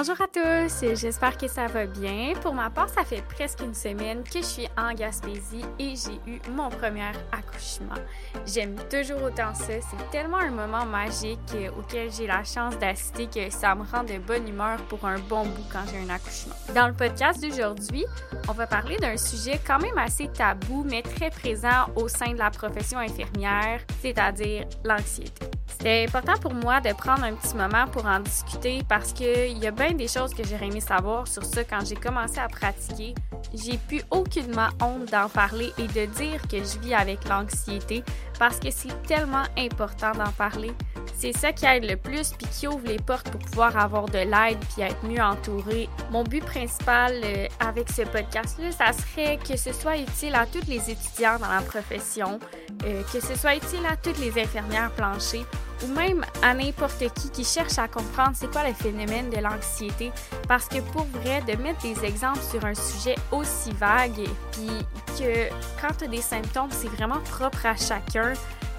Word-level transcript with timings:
Bonjour 0.00 0.20
à 0.20 0.28
tous, 0.28 0.94
j'espère 0.94 1.36
que 1.36 1.48
ça 1.48 1.66
va 1.66 1.84
bien. 1.84 2.32
Pour 2.40 2.54
ma 2.54 2.70
part, 2.70 2.88
ça 2.88 3.02
fait 3.04 3.20
presque 3.20 3.58
une 3.62 3.74
semaine 3.74 4.22
que 4.22 4.38
je 4.38 4.44
suis 4.44 4.68
en 4.76 4.94
Gaspésie 4.94 5.64
et 5.76 5.94
j'ai 5.96 6.20
eu 6.30 6.38
mon 6.52 6.68
premier 6.68 7.10
accouchement. 7.32 8.00
J'aime 8.46 8.76
toujours 8.88 9.20
autant 9.24 9.52
ça, 9.54 9.72
c'est 9.80 10.10
tellement 10.12 10.36
un 10.36 10.52
moment 10.52 10.86
magique 10.86 11.40
auquel 11.76 12.12
j'ai 12.12 12.28
la 12.28 12.44
chance 12.44 12.78
d'assister 12.78 13.26
que 13.26 13.50
ça 13.50 13.74
me 13.74 13.82
rend 13.82 14.04
de 14.04 14.18
bonne 14.18 14.46
humeur 14.46 14.76
pour 14.82 15.04
un 15.04 15.18
bon 15.18 15.42
bout 15.42 15.66
quand 15.72 15.82
j'ai 15.90 15.98
un 15.98 16.14
accouchement. 16.14 16.54
Dans 16.76 16.86
le 16.86 16.94
podcast 16.94 17.42
d'aujourd'hui, 17.42 18.04
on 18.48 18.52
va 18.52 18.68
parler 18.68 18.98
d'un 18.98 19.16
sujet 19.16 19.58
quand 19.66 19.80
même 19.80 19.98
assez 19.98 20.28
tabou 20.28 20.84
mais 20.88 21.02
très 21.02 21.30
présent 21.30 21.88
au 21.96 22.06
sein 22.06 22.34
de 22.34 22.38
la 22.38 22.52
profession 22.52 23.00
infirmière, 23.00 23.80
c'est-à-dire 24.00 24.64
l'anxiété. 24.84 25.57
C'était 25.78 26.06
important 26.08 26.36
pour 26.40 26.54
moi 26.54 26.80
de 26.80 26.92
prendre 26.92 27.22
un 27.22 27.34
petit 27.34 27.54
moment 27.54 27.86
pour 27.86 28.04
en 28.04 28.18
discuter 28.18 28.82
parce 28.88 29.12
qu'il 29.12 29.58
y 29.58 29.66
a 29.68 29.70
bien 29.70 29.92
des 29.92 30.08
choses 30.08 30.34
que 30.34 30.42
j'aurais 30.42 30.66
aimé 30.66 30.80
savoir 30.80 31.28
sur 31.28 31.44
ça 31.44 31.62
quand 31.62 31.86
j'ai 31.86 31.94
commencé 31.94 32.38
à 32.40 32.48
pratiquer. 32.48 33.14
J'ai 33.54 33.78
plus 33.86 34.02
aucunement 34.10 34.70
honte 34.82 35.08
d'en 35.12 35.28
parler 35.28 35.70
et 35.78 35.86
de 35.86 36.06
dire 36.06 36.42
que 36.50 36.56
je 36.56 36.80
vis 36.80 36.94
avec 36.94 37.28
l'anxiété 37.28 38.02
parce 38.40 38.58
que 38.58 38.72
c'est 38.72 39.02
tellement 39.04 39.44
important 39.56 40.10
d'en 40.12 40.32
parler. 40.32 40.72
C'est 41.16 41.32
ça 41.32 41.52
qui 41.52 41.64
aide 41.64 41.88
le 41.88 41.96
plus 41.96 42.30
puis 42.30 42.48
qui 42.48 42.66
ouvre 42.66 42.86
les 42.86 42.98
portes 42.98 43.30
pour 43.30 43.40
pouvoir 43.40 43.76
avoir 43.76 44.06
de 44.06 44.18
l'aide 44.18 44.58
puis 44.74 44.82
être 44.82 45.04
mieux 45.04 45.22
entouré. 45.22 45.88
Mon 46.10 46.24
but 46.24 46.44
principal 46.44 47.12
euh, 47.22 47.46
avec 47.60 47.88
ce 47.88 48.02
podcast-là, 48.02 48.72
ça 48.72 48.92
serait 48.92 49.38
que 49.38 49.56
ce 49.56 49.72
soit 49.72 49.98
utile 49.98 50.34
à 50.34 50.44
tous 50.44 50.66
les 50.66 50.90
étudiants 50.90 51.38
dans 51.38 51.48
la 51.48 51.62
profession, 51.62 52.40
euh, 52.84 53.02
que 53.12 53.20
ce 53.20 53.36
soit 53.36 53.54
utile 53.54 53.86
à 53.88 53.96
toutes 53.96 54.18
les 54.18 54.40
infirmières 54.40 54.90
planchées 54.90 55.44
ou 55.84 55.86
même 55.88 56.24
à 56.42 56.54
n'importe 56.54 57.12
qui 57.14 57.30
qui 57.30 57.44
cherche 57.44 57.78
à 57.78 57.88
comprendre 57.88 58.32
c'est 58.34 58.50
quoi 58.50 58.66
le 58.66 58.74
phénomène 58.74 59.30
de 59.30 59.38
l'anxiété. 59.38 60.12
Parce 60.46 60.66
que 60.66 60.80
pour 60.80 61.06
vrai, 61.06 61.42
de 61.42 61.60
mettre 61.62 61.82
des 61.82 62.04
exemples 62.04 62.40
sur 62.40 62.64
un 62.64 62.74
sujet 62.74 63.16
aussi 63.32 63.72
vague, 63.72 64.28
puis 64.52 64.86
que 65.18 65.48
quand 65.80 65.94
tu 65.96 66.04
as 66.04 66.08
des 66.08 66.22
symptômes, 66.22 66.70
c'est 66.70 66.88
vraiment 66.88 67.20
propre 67.30 67.66
à 67.66 67.76
chacun, 67.76 68.32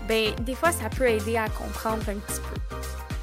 ben 0.07 0.33
des 0.41 0.55
fois 0.55 0.71
ça 0.71 0.89
peut 0.89 1.07
aider 1.07 1.37
à 1.37 1.47
comprendre 1.49 2.03
un 2.09 2.15
petit 2.15 2.41
peu. 2.41 2.75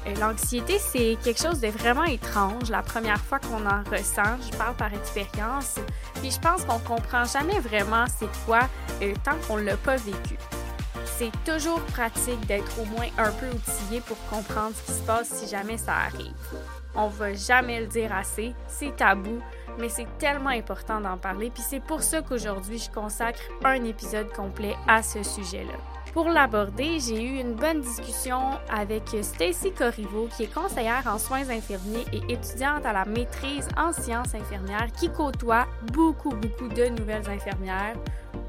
Euh, 0.07 0.15
l'anxiété, 0.19 0.79
c'est 0.79 1.17
quelque 1.23 1.41
chose 1.41 1.59
de 1.59 1.67
vraiment 1.67 2.05
étrange. 2.05 2.69
La 2.69 2.81
première 2.81 3.19
fois 3.19 3.39
qu'on 3.39 3.65
en 3.65 3.83
ressent, 3.91 4.37
je 4.49 4.55
parle 4.57 4.75
par 4.75 4.93
expérience, 4.93 5.75
puis 6.15 6.31
je 6.31 6.39
pense 6.39 6.63
qu'on 6.63 6.79
comprend 6.79 7.25
jamais 7.25 7.59
vraiment 7.59 8.05
c'est 8.07 8.29
quoi 8.45 8.61
euh, 9.01 9.13
tant 9.23 9.35
qu'on 9.47 9.57
l'a 9.57 9.77
pas 9.77 9.97
vécu 9.97 10.37
c'est 11.17 11.31
toujours 11.45 11.81
pratique 11.81 12.45
d'être 12.47 12.79
au 12.79 12.85
moins 12.85 13.07
un 13.17 13.31
peu 13.31 13.47
outillé 13.49 14.01
pour 14.01 14.17
comprendre 14.29 14.75
ce 14.75 14.83
qui 14.83 14.91
se 14.91 15.03
passe 15.03 15.29
si 15.29 15.47
jamais 15.47 15.77
ça 15.77 15.93
arrive. 15.93 16.33
On 16.95 17.07
va 17.07 17.33
jamais 17.33 17.79
le 17.79 17.87
dire 17.87 18.13
assez, 18.13 18.53
c'est 18.67 18.95
tabou, 18.95 19.39
mais 19.79 19.89
c'est 19.89 20.07
tellement 20.17 20.49
important 20.49 20.99
d'en 20.99 21.17
parler, 21.17 21.51
puis 21.51 21.63
c'est 21.67 21.79
pour 21.79 22.01
ça 22.01 22.21
qu'aujourd'hui 22.21 22.79
je 22.79 22.89
consacre 22.91 23.39
un 23.63 23.83
épisode 23.83 24.31
complet 24.33 24.75
à 24.87 25.03
ce 25.03 25.23
sujet-là. 25.23 25.96
Pour 26.13 26.29
l'aborder, 26.29 26.99
j'ai 26.99 27.21
eu 27.21 27.39
une 27.39 27.53
bonne 27.53 27.81
discussion 27.81 28.51
avec 28.69 29.03
Stacy 29.21 29.71
Corriveau, 29.71 30.27
qui 30.35 30.43
est 30.43 30.53
conseillère 30.53 31.03
en 31.05 31.17
soins 31.19 31.49
infirmiers 31.49 32.05
et 32.11 32.33
étudiante 32.33 32.85
à 32.85 32.93
la 32.93 33.05
maîtrise 33.05 33.67
en 33.77 33.91
sciences 33.93 34.33
infirmières, 34.33 34.87
qui 34.99 35.09
côtoie 35.09 35.67
beaucoup, 35.93 36.31
beaucoup 36.31 36.69
de 36.69 36.85
nouvelles 36.87 37.29
infirmières 37.29 37.95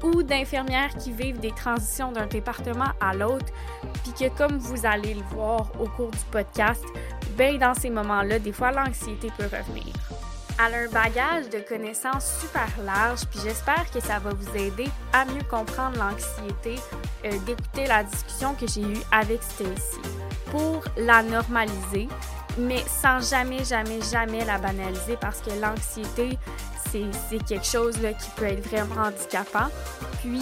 ou 0.03 0.23
d'infirmières 0.23 0.95
qui 0.97 1.11
vivent 1.11 1.39
des 1.39 1.51
transitions 1.51 2.11
d'un 2.11 2.27
département 2.27 2.91
à 3.01 3.13
l'autre, 3.13 3.53
puis 4.03 4.13
que 4.13 4.35
comme 4.35 4.57
vous 4.57 4.85
allez 4.85 5.13
le 5.13 5.23
voir 5.31 5.71
au 5.79 5.87
cours 5.87 6.11
du 6.11 6.25
podcast, 6.31 6.83
ben 7.37 7.57
dans 7.57 7.73
ces 7.73 7.89
moments-là, 7.89 8.39
des 8.39 8.53
fois 8.53 8.71
l'anxiété 8.71 9.29
peut 9.37 9.43
revenir. 9.43 9.93
Elle 10.61 10.73
a 10.73 10.77
un 10.79 10.89
bagage 10.89 11.49
de 11.49 11.59
connaissances 11.59 12.41
super 12.41 12.67
large, 12.83 13.21
puis 13.31 13.39
j'espère 13.41 13.89
que 13.91 14.01
ça 14.01 14.19
va 14.19 14.31
vous 14.31 14.57
aider 14.57 14.89
à 15.13 15.23
mieux 15.23 15.43
comprendre 15.49 15.97
l'anxiété, 15.97 16.75
euh, 17.25 17.37
d'écouter 17.45 17.87
la 17.87 18.03
discussion 18.03 18.53
que 18.55 18.67
j'ai 18.67 18.81
eue 18.81 19.01
avec 19.11 19.41
Stacy 19.43 19.99
pour 20.51 20.83
la 20.97 21.21
normaliser, 21.23 22.07
mais 22.57 22.83
sans 22.87 23.19
jamais, 23.29 23.63
jamais, 23.63 23.99
jamais 24.11 24.45
la 24.45 24.57
banaliser 24.57 25.17
parce 25.19 25.41
que 25.41 25.51
l'anxiété, 25.61 26.37
c'est 26.91 27.43
quelque 27.45 27.65
chose 27.65 27.95
qui 27.95 28.29
peut 28.35 28.45
être 28.45 28.67
vraiment 28.67 29.03
handicapant. 29.03 29.67
Puis 30.21 30.41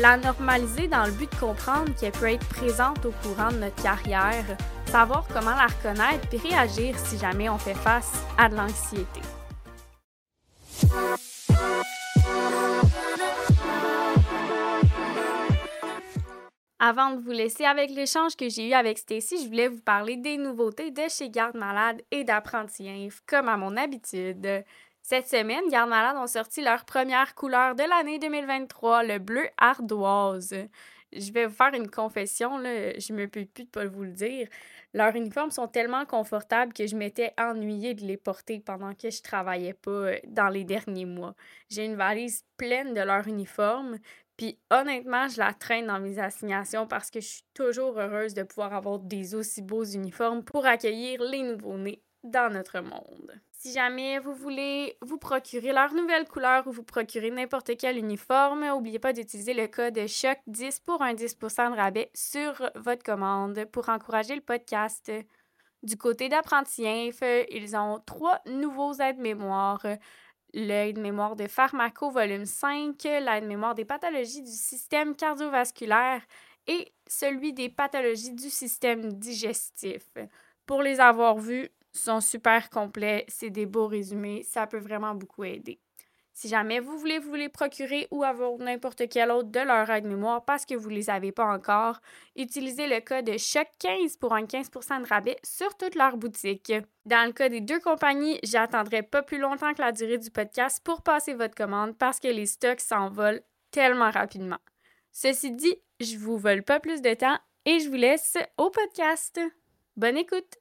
la 0.00 0.16
normaliser 0.16 0.88
dans 0.88 1.04
le 1.04 1.10
but 1.12 1.30
de 1.30 1.36
comprendre 1.36 1.92
qu'elle 1.98 2.12
peut 2.12 2.30
être 2.30 2.46
présente 2.48 3.04
au 3.04 3.12
courant 3.22 3.50
de 3.50 3.56
notre 3.56 3.82
carrière, 3.82 4.44
savoir 4.86 5.26
comment 5.32 5.56
la 5.56 5.66
reconnaître 5.66 6.28
puis 6.28 6.38
réagir 6.38 6.96
si 6.98 7.18
jamais 7.18 7.48
on 7.48 7.58
fait 7.58 7.74
face 7.74 8.12
à 8.38 8.48
de 8.48 8.56
l'anxiété. 8.56 9.20
Avant 16.82 17.10
de 17.10 17.20
vous 17.20 17.30
laisser 17.30 17.66
avec 17.66 17.90
l'échange 17.90 18.36
que 18.36 18.48
j'ai 18.48 18.70
eu 18.70 18.72
avec 18.72 18.96
Stacy, 18.96 19.42
je 19.42 19.48
voulais 19.48 19.68
vous 19.68 19.82
parler 19.82 20.16
des 20.16 20.38
nouveautés 20.38 20.90
de 20.90 21.02
chez 21.10 21.28
Garde 21.28 21.54
Malade 21.54 22.00
et 22.10 22.24
d'Apprenti 22.24 22.88
Inf, 22.88 23.20
comme 23.26 23.50
à 23.50 23.58
mon 23.58 23.76
habitude. 23.76 24.64
Cette 25.02 25.28
semaine, 25.28 25.68
Garde 25.68 25.90
Malade 25.90 26.16
ont 26.16 26.26
sorti 26.26 26.62
leur 26.62 26.86
première 26.86 27.34
couleur 27.34 27.74
de 27.74 27.82
l'année 27.82 28.18
2023, 28.18 29.02
le 29.02 29.18
bleu 29.18 29.46
ardoise. 29.58 30.54
Je 31.12 31.32
vais 31.32 31.44
vous 31.44 31.54
faire 31.54 31.74
une 31.74 31.90
confession, 31.90 32.56
là, 32.56 32.98
je 32.98 33.12
me 33.12 33.28
peux 33.28 33.44
plus 33.44 33.64
de 33.64 33.68
pas 33.68 33.84
vous 33.84 34.04
le 34.04 34.12
dire. 34.12 34.48
Leurs 34.94 35.14
uniformes 35.14 35.50
sont 35.50 35.68
tellement 35.68 36.06
confortables 36.06 36.72
que 36.72 36.86
je 36.86 36.96
m'étais 36.96 37.34
ennuyée 37.38 37.92
de 37.92 38.06
les 38.06 38.16
porter 38.16 38.58
pendant 38.58 38.94
que 38.94 39.10
je 39.10 39.20
travaillais 39.20 39.74
pas 39.74 39.90
euh, 39.90 40.16
dans 40.26 40.48
les 40.48 40.64
derniers 40.64 41.04
mois. 41.04 41.34
J'ai 41.68 41.84
une 41.84 41.96
valise 41.96 42.44
pleine 42.56 42.94
de 42.94 43.00
leurs 43.00 43.28
uniformes, 43.28 43.98
puis 44.40 44.58
honnêtement, 44.70 45.28
je 45.28 45.38
la 45.38 45.52
traîne 45.52 45.88
dans 45.88 46.00
mes 46.00 46.18
assignations 46.18 46.86
parce 46.86 47.10
que 47.10 47.20
je 47.20 47.26
suis 47.26 47.44
toujours 47.52 47.98
heureuse 47.98 48.32
de 48.32 48.42
pouvoir 48.42 48.72
avoir 48.72 48.98
des 48.98 49.34
aussi 49.34 49.60
beaux 49.60 49.84
uniformes 49.84 50.42
pour 50.42 50.64
accueillir 50.64 51.22
les 51.22 51.42
nouveaux-nés 51.42 52.02
dans 52.24 52.50
notre 52.50 52.80
monde. 52.80 53.38
Si 53.50 53.70
jamais 53.74 54.18
vous 54.18 54.32
voulez 54.32 54.96
vous 55.02 55.18
procurer 55.18 55.74
leur 55.74 55.92
nouvelle 55.92 56.26
couleur 56.26 56.66
ou 56.66 56.72
vous 56.72 56.84
procurer 56.84 57.30
n'importe 57.30 57.76
quel 57.76 57.98
uniforme, 57.98 58.64
n'oubliez 58.66 58.98
pas 58.98 59.12
d'utiliser 59.12 59.52
le 59.52 59.66
code 59.66 59.98
CHOC10 59.98 60.84
pour 60.86 61.02
un 61.02 61.12
10% 61.12 61.72
de 61.72 61.76
rabais 61.76 62.10
sur 62.14 62.70
votre 62.76 63.02
commande 63.02 63.66
pour 63.66 63.90
encourager 63.90 64.36
le 64.36 64.40
podcast. 64.40 65.12
Du 65.82 65.98
côté 65.98 66.30
d'Apprenti 66.30 66.88
Inf, 66.88 67.20
ils 67.50 67.76
ont 67.76 68.00
trois 68.06 68.40
nouveaux 68.46 68.94
aides-mémoires. 68.94 69.84
L'aide-mémoire 70.52 71.36
de 71.36 71.46
pharmaco 71.46 72.10
volume 72.10 72.46
5, 72.46 73.02
l'aide-mémoire 73.04 73.74
des 73.74 73.84
pathologies 73.84 74.42
du 74.42 74.50
système 74.50 75.14
cardiovasculaire 75.14 76.22
et 76.66 76.92
celui 77.06 77.52
des 77.52 77.68
pathologies 77.68 78.32
du 78.32 78.50
système 78.50 79.12
digestif. 79.12 80.02
Pour 80.66 80.82
les 80.82 81.00
avoir 81.00 81.38
vus, 81.38 81.68
sont 81.92 82.20
super 82.20 82.70
complets, 82.70 83.24
c'est 83.28 83.50
des 83.50 83.66
beaux 83.66 83.86
résumés, 83.86 84.42
ça 84.44 84.66
peut 84.66 84.78
vraiment 84.78 85.14
beaucoup 85.14 85.44
aider. 85.44 85.80
Si 86.40 86.48
jamais 86.48 86.80
vous 86.80 86.96
voulez 86.96 87.18
vous 87.18 87.34
les 87.34 87.50
procurer 87.50 88.08
ou 88.10 88.24
avoir 88.24 88.56
n'importe 88.56 89.10
quel 89.10 89.30
autre 89.30 89.50
de 89.50 89.60
leur 89.60 89.90
aide-mémoire 89.90 90.42
parce 90.42 90.64
que 90.64 90.74
vous 90.74 90.88
ne 90.88 90.94
les 90.94 91.10
avez 91.10 91.32
pas 91.32 91.44
encore, 91.44 92.00
utilisez 92.34 92.86
le 92.86 93.00
code 93.00 93.28
CHOC15 93.28 94.18
pour 94.18 94.32
un 94.32 94.44
15% 94.44 95.02
de 95.02 95.06
rabais 95.06 95.36
sur 95.44 95.76
toute 95.76 95.96
leur 95.96 96.16
boutique. 96.16 96.72
Dans 97.04 97.26
le 97.26 97.34
cas 97.34 97.50
des 97.50 97.60
deux 97.60 97.78
compagnies, 97.78 98.40
j'attendrai 98.42 99.02
pas 99.02 99.22
plus 99.22 99.36
longtemps 99.36 99.74
que 99.74 99.82
la 99.82 99.92
durée 99.92 100.16
du 100.16 100.30
podcast 100.30 100.82
pour 100.82 101.02
passer 101.02 101.34
votre 101.34 101.54
commande 101.54 101.98
parce 101.98 102.20
que 102.20 102.28
les 102.28 102.46
stocks 102.46 102.80
s'envolent 102.80 103.42
tellement 103.70 104.10
rapidement. 104.10 104.60
Ceci 105.12 105.52
dit, 105.52 105.76
je 106.00 106.16
vous 106.16 106.38
vole 106.38 106.62
pas 106.62 106.80
plus 106.80 107.02
de 107.02 107.12
temps 107.12 107.38
et 107.66 107.80
je 107.80 107.90
vous 107.90 107.96
laisse 107.96 108.38
au 108.56 108.70
podcast. 108.70 109.38
Bonne 109.94 110.16
écoute! 110.16 110.56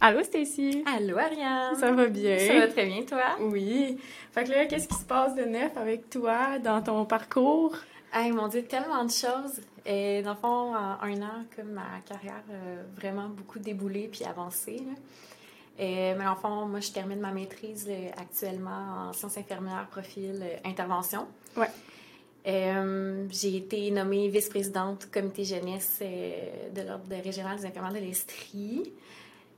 Allô 0.00 0.22
Stacy? 0.22 0.84
Allô 0.86 1.18
Ariane. 1.18 1.74
Ça 1.74 1.90
va 1.90 2.06
bien? 2.06 2.38
Ça 2.38 2.54
va 2.54 2.68
très 2.68 2.86
bien 2.86 3.02
toi? 3.02 3.36
Oui. 3.40 3.98
Fait 4.30 4.44
que 4.44 4.50
là, 4.50 4.66
qu'est-ce 4.66 4.86
qui 4.86 4.94
se 4.94 5.04
passe 5.04 5.34
de 5.34 5.42
neuf 5.42 5.76
avec 5.76 6.08
toi 6.08 6.60
dans 6.60 6.80
ton 6.80 7.04
parcours? 7.04 7.74
Hey, 8.12 8.30
mon 8.30 8.46
Dieu, 8.46 8.62
tellement 8.62 9.04
de 9.04 9.10
choses. 9.10 9.60
Et 9.84 10.22
dans 10.22 10.34
le 10.34 10.36
fond, 10.36 10.72
en 10.72 11.02
un 11.02 11.22
an, 11.22 11.44
comme 11.56 11.72
ma 11.72 12.00
carrière 12.06 12.44
a 12.48 13.00
vraiment 13.00 13.28
beaucoup 13.28 13.58
déboulé 13.58 14.08
puis 14.10 14.24
avancé. 14.24 14.80
Et, 15.80 16.14
mais 16.14 16.26
en 16.28 16.36
fond, 16.36 16.66
moi, 16.66 16.78
je 16.78 16.92
termine 16.92 17.18
ma 17.18 17.32
maîtrise 17.32 17.90
actuellement 18.16 19.08
en 19.08 19.12
sciences 19.12 19.36
infirmières, 19.36 19.88
profil 19.90 20.40
euh, 20.42 20.68
intervention. 20.68 21.26
Ouais. 21.56 21.70
Euh, 22.46 23.26
j'ai 23.30 23.56
été 23.56 23.90
nommée 23.90 24.28
vice-présidente 24.28 25.08
comité 25.12 25.44
jeunesse 25.44 25.98
euh, 26.02 26.70
de 26.70 26.82
l'Ordre 26.82 27.16
régional 27.22 27.58
des 27.58 27.66
infirmières 27.66 27.92
de 27.92 27.98
l'Estrie. 27.98 28.92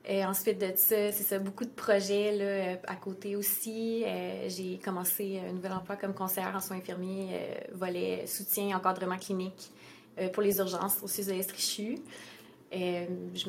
Ensuite 0.08 0.58
de 0.58 0.72
ça, 0.76 1.12
c'est 1.12 1.22
ça, 1.22 1.38
beaucoup 1.38 1.64
de 1.64 1.70
projets 1.70 2.32
là, 2.32 2.78
à 2.86 2.96
côté 2.96 3.36
aussi. 3.36 4.04
j'ai 4.48 4.78
commencé 4.82 5.40
un 5.46 5.52
nouvel 5.52 5.72
emploi 5.72 5.96
comme 5.96 6.14
conseillère 6.14 6.54
en 6.56 6.60
soins 6.60 6.78
infirmiers, 6.78 7.28
volet 7.72 8.26
soutien 8.26 8.68
et 8.68 8.74
encadrement 8.74 9.18
clinique 9.18 9.70
pour 10.32 10.42
les 10.42 10.58
urgences 10.58 10.98
au 11.02 11.06
CIUS 11.06 11.26
de 11.26 11.42
je, 12.72 13.48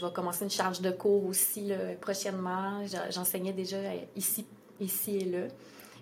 vais 0.00 0.12
commencer 0.12 0.44
une 0.44 0.50
charge 0.50 0.80
de 0.80 0.90
cours 0.90 1.26
aussi 1.26 1.70
prochainement. 2.00 2.82
J'enseignais 3.10 3.52
déjà 3.52 3.76
ici, 4.16 4.46
ici 4.80 5.18
et 5.18 5.24
là. 5.26 5.48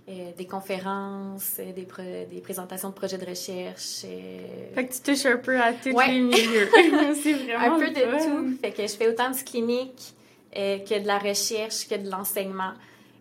Euh, 0.09 0.33
des 0.39 0.47
conférences, 0.47 1.57
euh, 1.59 1.71
des, 1.73 1.87
des, 2.31 2.41
présentations 2.41 2.89
de 2.89 2.95
projets 2.95 3.19
de 3.19 3.27
recherche. 3.27 4.05
Euh, 4.07 4.75
fait 4.75 4.87
que 4.87 4.95
tu 4.95 5.01
touches 5.01 5.27
un 5.27 5.37
peu 5.37 5.61
à 5.61 5.75
tous 5.75 6.01
les 6.01 6.21
milieux. 6.21 6.71
c'est 7.23 7.35
vraiment 7.35 7.77
Un 7.77 7.79
peu 7.79 7.91
de 7.91 8.01
tout. 8.25 8.57
Fait 8.59 8.71
que 8.71 8.83
je 8.83 8.97
fais 8.97 9.07
autant 9.09 9.31
du 9.31 9.45
clinique 9.45 10.15
que 10.55 11.03
de 11.03 11.07
la 11.07 11.19
recherche, 11.19 11.87
que 11.87 11.95
de 11.97 12.11
l'enseignement, 12.11 12.73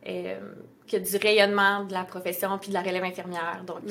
que 0.06 0.98
du 0.98 1.18
rayonnement 1.18 1.84
de 1.84 1.92
la 1.92 2.06
profession 2.06 2.58
puis 2.58 2.70
de 2.70 2.74
la 2.76 2.82
relève 2.82 3.04
infirmière. 3.04 3.64
Donc, 3.68 3.82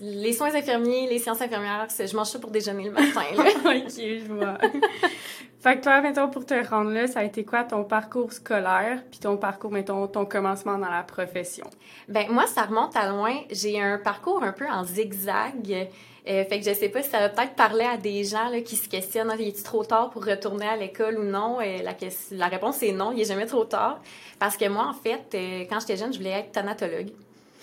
les 0.00 0.32
soins 0.32 0.54
infirmiers, 0.54 1.08
les 1.08 1.18
sciences 1.18 1.40
infirmières, 1.40 1.86
je 1.98 2.16
mange 2.16 2.28
ça 2.28 2.38
pour 2.38 2.50
déjeuner 2.50 2.84
le 2.84 2.92
matin. 2.92 3.22
ok, 3.36 3.88
je 3.96 4.32
vois. 4.32 4.58
Fait 5.64 5.78
que 5.78 5.82
toi, 5.82 6.02
mettons, 6.02 6.28
pour 6.28 6.44
te 6.44 6.52
rendre 6.68 6.90
là, 6.90 7.06
ça 7.06 7.20
a 7.20 7.24
été 7.24 7.42
quoi 7.42 7.64
ton 7.64 7.84
parcours 7.84 8.34
scolaire, 8.34 9.02
puis 9.10 9.18
ton 9.18 9.38
parcours, 9.38 9.70
mettons, 9.70 10.06
ton 10.06 10.26
commencement 10.26 10.76
dans 10.76 10.90
la 10.90 11.02
profession? 11.02 11.64
Ben 12.06 12.26
moi, 12.28 12.46
ça 12.46 12.64
remonte 12.64 12.94
à 12.96 13.08
loin. 13.08 13.34
J'ai 13.50 13.80
un 13.80 13.96
parcours 13.96 14.42
un 14.42 14.52
peu 14.52 14.68
en 14.68 14.84
zigzag. 14.84 15.88
Euh, 16.28 16.44
fait 16.44 16.60
que 16.60 16.68
je 16.68 16.74
sais 16.74 16.90
pas 16.90 17.02
si 17.02 17.08
ça 17.08 17.18
va 17.18 17.30
peut-être 17.30 17.54
parler 17.54 17.84
à 17.84 17.96
des 17.96 18.24
gens 18.24 18.48
là, 18.48 18.60
qui 18.60 18.76
se 18.76 18.90
questionnent 18.90 19.30
est 19.30 19.42
il 19.42 19.62
trop 19.62 19.84
tard 19.84 20.10
pour 20.10 20.26
retourner 20.26 20.66
à 20.66 20.76
l'école 20.76 21.18
ou 21.18 21.24
non? 21.24 21.58
La, 21.60 21.94
la 22.32 22.46
réponse 22.48 22.82
est 22.82 22.92
non, 22.92 23.12
il 23.12 23.22
est 23.22 23.26
jamais 23.26 23.46
trop 23.46 23.64
tard. 23.64 24.02
Parce 24.38 24.58
que 24.58 24.68
moi, 24.68 24.86
en 24.86 24.92
fait, 24.92 25.34
euh, 25.34 25.64
quand 25.68 25.80
j'étais 25.80 25.96
jeune, 25.96 26.12
je 26.12 26.18
voulais 26.18 26.40
être 26.40 26.52
thanatologue. 26.52 27.08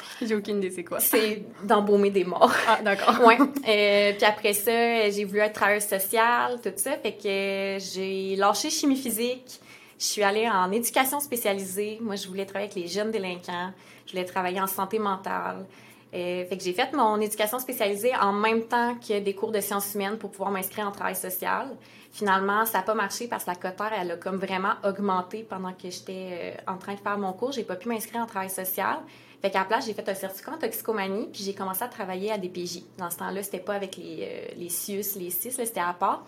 J'ai 0.21 0.35
aucune 0.35 0.57
idée 0.57 0.71
c'est 0.71 0.83
quoi. 0.83 0.99
C'est 0.99 1.43
d'embaumer 1.63 2.11
des 2.11 2.23
morts. 2.23 2.53
Ah, 2.67 2.79
d'accord. 2.83 3.19
ouais. 3.25 3.37
Euh, 3.67 4.13
puis 4.13 4.25
après 4.25 4.53
ça, 4.53 5.09
j'ai 5.09 5.23
voulu 5.23 5.39
être 5.39 5.53
travailleuse 5.53 5.85
sociale, 5.85 6.59
tout 6.63 6.71
ça. 6.75 6.97
Fait 6.97 7.13
que 7.13 7.77
j'ai 7.79 8.35
lâché 8.35 8.69
chimie 8.69 8.97
physique. 8.97 9.59
Je 9.99 10.05
suis 10.05 10.23
allée 10.23 10.49
en 10.49 10.71
éducation 10.71 11.19
spécialisée. 11.19 11.99
Moi, 12.01 12.15
je 12.15 12.27
voulais 12.27 12.45
travailler 12.45 12.71
avec 12.71 12.83
les 12.83 12.87
jeunes 12.87 13.11
délinquants. 13.11 13.71
Je 14.07 14.11
voulais 14.13 14.25
travailler 14.25 14.59
en 14.59 14.67
santé 14.67 14.97
mentale. 14.97 15.65
Euh, 16.13 16.43
fait 16.45 16.57
que 16.57 16.63
j'ai 16.63 16.73
fait 16.73 16.91
mon 16.93 17.21
éducation 17.21 17.59
spécialisée 17.59 18.13
en 18.15 18.33
même 18.33 18.63
temps 18.63 18.95
que 18.95 19.19
des 19.19 19.33
cours 19.33 19.51
de 19.51 19.61
sciences 19.61 19.93
humaines 19.93 20.17
pour 20.17 20.31
pouvoir 20.31 20.51
m'inscrire 20.51 20.87
en 20.87 20.91
travail 20.91 21.15
social. 21.15 21.69
Finalement, 22.11 22.65
ça 22.65 22.79
n'a 22.79 22.83
pas 22.83 22.93
marché 22.93 23.27
parce 23.27 23.45
que 23.45 23.51
la 23.51 23.55
cotère, 23.55 23.91
elle 23.97 24.11
a 24.11 24.17
comme 24.17 24.35
vraiment 24.35 24.73
augmenté 24.83 25.43
pendant 25.43 25.71
que 25.71 25.89
j'étais 25.89 26.55
euh, 26.67 26.71
en 26.71 26.77
train 26.77 26.95
de 26.95 26.99
faire 26.99 27.17
mon 27.17 27.31
cours. 27.31 27.53
J'ai 27.53 27.63
pas 27.63 27.75
pu 27.75 27.87
m'inscrire 27.87 28.21
en 28.21 28.25
travail 28.25 28.49
social. 28.49 28.97
Fait 29.41 29.49
qu'à 29.49 29.59
la 29.59 29.65
place, 29.65 29.85
j'ai 29.87 29.93
fait 29.93 30.07
un 30.07 30.13
certificat 30.13 30.51
en 30.53 30.57
toxicomanie, 30.57 31.27
puis 31.31 31.43
j'ai 31.43 31.53
commencé 31.53 31.83
à 31.83 31.87
travailler 31.87 32.31
à 32.31 32.37
DPJ. 32.37 32.83
Dans 32.97 33.09
ce 33.09 33.17
temps-là, 33.17 33.41
c'était 33.41 33.59
pas 33.59 33.73
avec 33.73 33.97
les, 33.97 34.19
euh, 34.21 34.53
les 34.55 34.69
CIUS, 34.69 35.17
les 35.17 35.31
CIS, 35.31 35.51
c'était 35.51 35.79
à 35.79 35.93
part. 35.93 36.25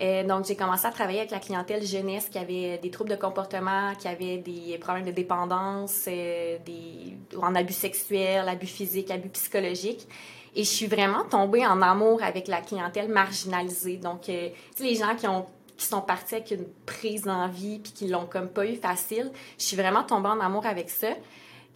Euh, 0.00 0.24
donc, 0.24 0.46
j'ai 0.46 0.56
commencé 0.56 0.86
à 0.86 0.90
travailler 0.90 1.18
avec 1.18 1.30
la 1.30 1.40
clientèle 1.40 1.84
jeunesse 1.84 2.28
qui 2.30 2.38
avait 2.38 2.78
des 2.78 2.90
troubles 2.90 3.10
de 3.10 3.16
comportement, 3.16 3.94
qui 3.98 4.08
avait 4.08 4.38
des 4.38 4.78
problèmes 4.78 5.04
de 5.04 5.10
dépendance, 5.10 6.04
euh, 6.08 6.58
des, 6.64 7.16
en 7.36 7.54
abus 7.54 7.74
sexuel, 7.74 8.48
abus 8.48 8.66
physique, 8.66 9.10
abus 9.10 9.28
psychologique. 9.28 10.06
Et 10.54 10.64
je 10.64 10.68
suis 10.68 10.86
vraiment 10.86 11.24
tombée 11.24 11.66
en 11.66 11.80
amour 11.82 12.22
avec 12.22 12.48
la 12.48 12.60
clientèle 12.60 13.08
marginalisée. 13.08 13.98
Donc, 13.98 14.28
euh, 14.28 14.48
les 14.80 14.94
gens 14.94 15.14
qui 15.16 15.26
ont 15.26 15.46
qui 15.76 15.86
sont 15.86 16.02
partis 16.02 16.34
avec 16.34 16.50
une 16.50 16.66
prise 16.84 17.22
d'envie 17.22 17.78
puis 17.78 17.92
qui 17.92 18.06
l'ont 18.06 18.26
comme 18.26 18.48
pas 18.48 18.66
eu 18.66 18.76
facile, 18.76 19.32
je 19.58 19.64
suis 19.64 19.78
vraiment 19.78 20.02
tombée 20.02 20.28
en 20.28 20.38
amour 20.38 20.66
avec 20.66 20.90
ça. 20.90 21.08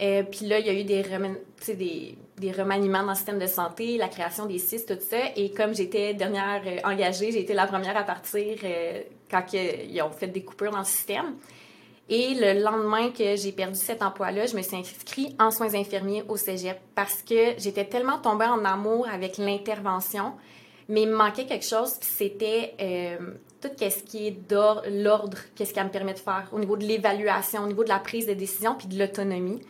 Euh, 0.02 0.24
puis 0.24 0.46
là, 0.46 0.58
il 0.58 0.66
y 0.66 0.70
a 0.70 0.72
eu 0.72 0.84
des, 0.84 1.04
des, 1.74 2.18
des, 2.36 2.52
remaniements 2.52 3.04
dans 3.04 3.10
le 3.10 3.14
système 3.14 3.38
de 3.38 3.46
santé, 3.46 3.96
la 3.96 4.08
création 4.08 4.46
des 4.46 4.58
CIS, 4.58 4.84
tout 4.86 4.98
ça. 4.98 5.18
Et 5.36 5.52
comme 5.52 5.74
j'étais 5.74 6.14
dernière 6.14 6.62
euh, 6.66 6.78
engagée, 6.84 7.30
j'ai 7.30 7.40
été 7.40 7.54
la 7.54 7.66
première 7.66 7.96
à 7.96 8.02
partir 8.02 8.56
euh, 8.64 9.02
quand 9.30 9.44
ils 9.52 10.02
ont 10.02 10.10
fait 10.10 10.26
des 10.26 10.42
coupures 10.42 10.72
dans 10.72 10.80
le 10.80 10.84
système. 10.84 11.36
Et 12.08 12.34
le 12.34 12.60
lendemain 12.60 13.10
que 13.10 13.36
j'ai 13.36 13.52
perdu 13.52 13.78
cet 13.78 14.02
emploi-là, 14.02 14.46
je 14.46 14.56
me 14.56 14.62
suis 14.62 14.76
inscrite 14.76 15.40
en 15.40 15.50
soins 15.50 15.74
infirmiers 15.74 16.24
au 16.28 16.36
cégep 16.36 16.78
parce 16.94 17.22
que 17.22 17.54
j'étais 17.56 17.84
tellement 17.84 18.18
tombée 18.18 18.44
en 18.44 18.64
amour 18.64 19.06
avec 19.10 19.38
l'intervention, 19.38 20.32
mais 20.88 21.02
il 21.02 21.08
me 21.08 21.16
manquait 21.16 21.46
quelque 21.46 21.64
chose, 21.64 21.94
puis 21.98 22.10
c'était 22.12 22.74
tout 23.62 23.70
ce 23.80 24.02
qui 24.02 24.26
est 24.26 24.36
l'ordre, 24.90 25.38
qu'est-ce 25.54 25.72
qu'elle 25.72 25.86
me 25.86 25.90
permet 25.90 26.12
de 26.12 26.18
faire 26.18 26.46
au 26.52 26.58
niveau 26.58 26.76
de 26.76 26.84
l'évaluation, 26.84 27.62
au 27.62 27.68
niveau 27.68 27.84
de 27.84 27.88
la 27.88 28.00
prise 28.00 28.26
de 28.26 28.34
décision, 28.34 28.74
puis 28.74 28.86
de 28.86 28.98
l'autonomie. 28.98 29.62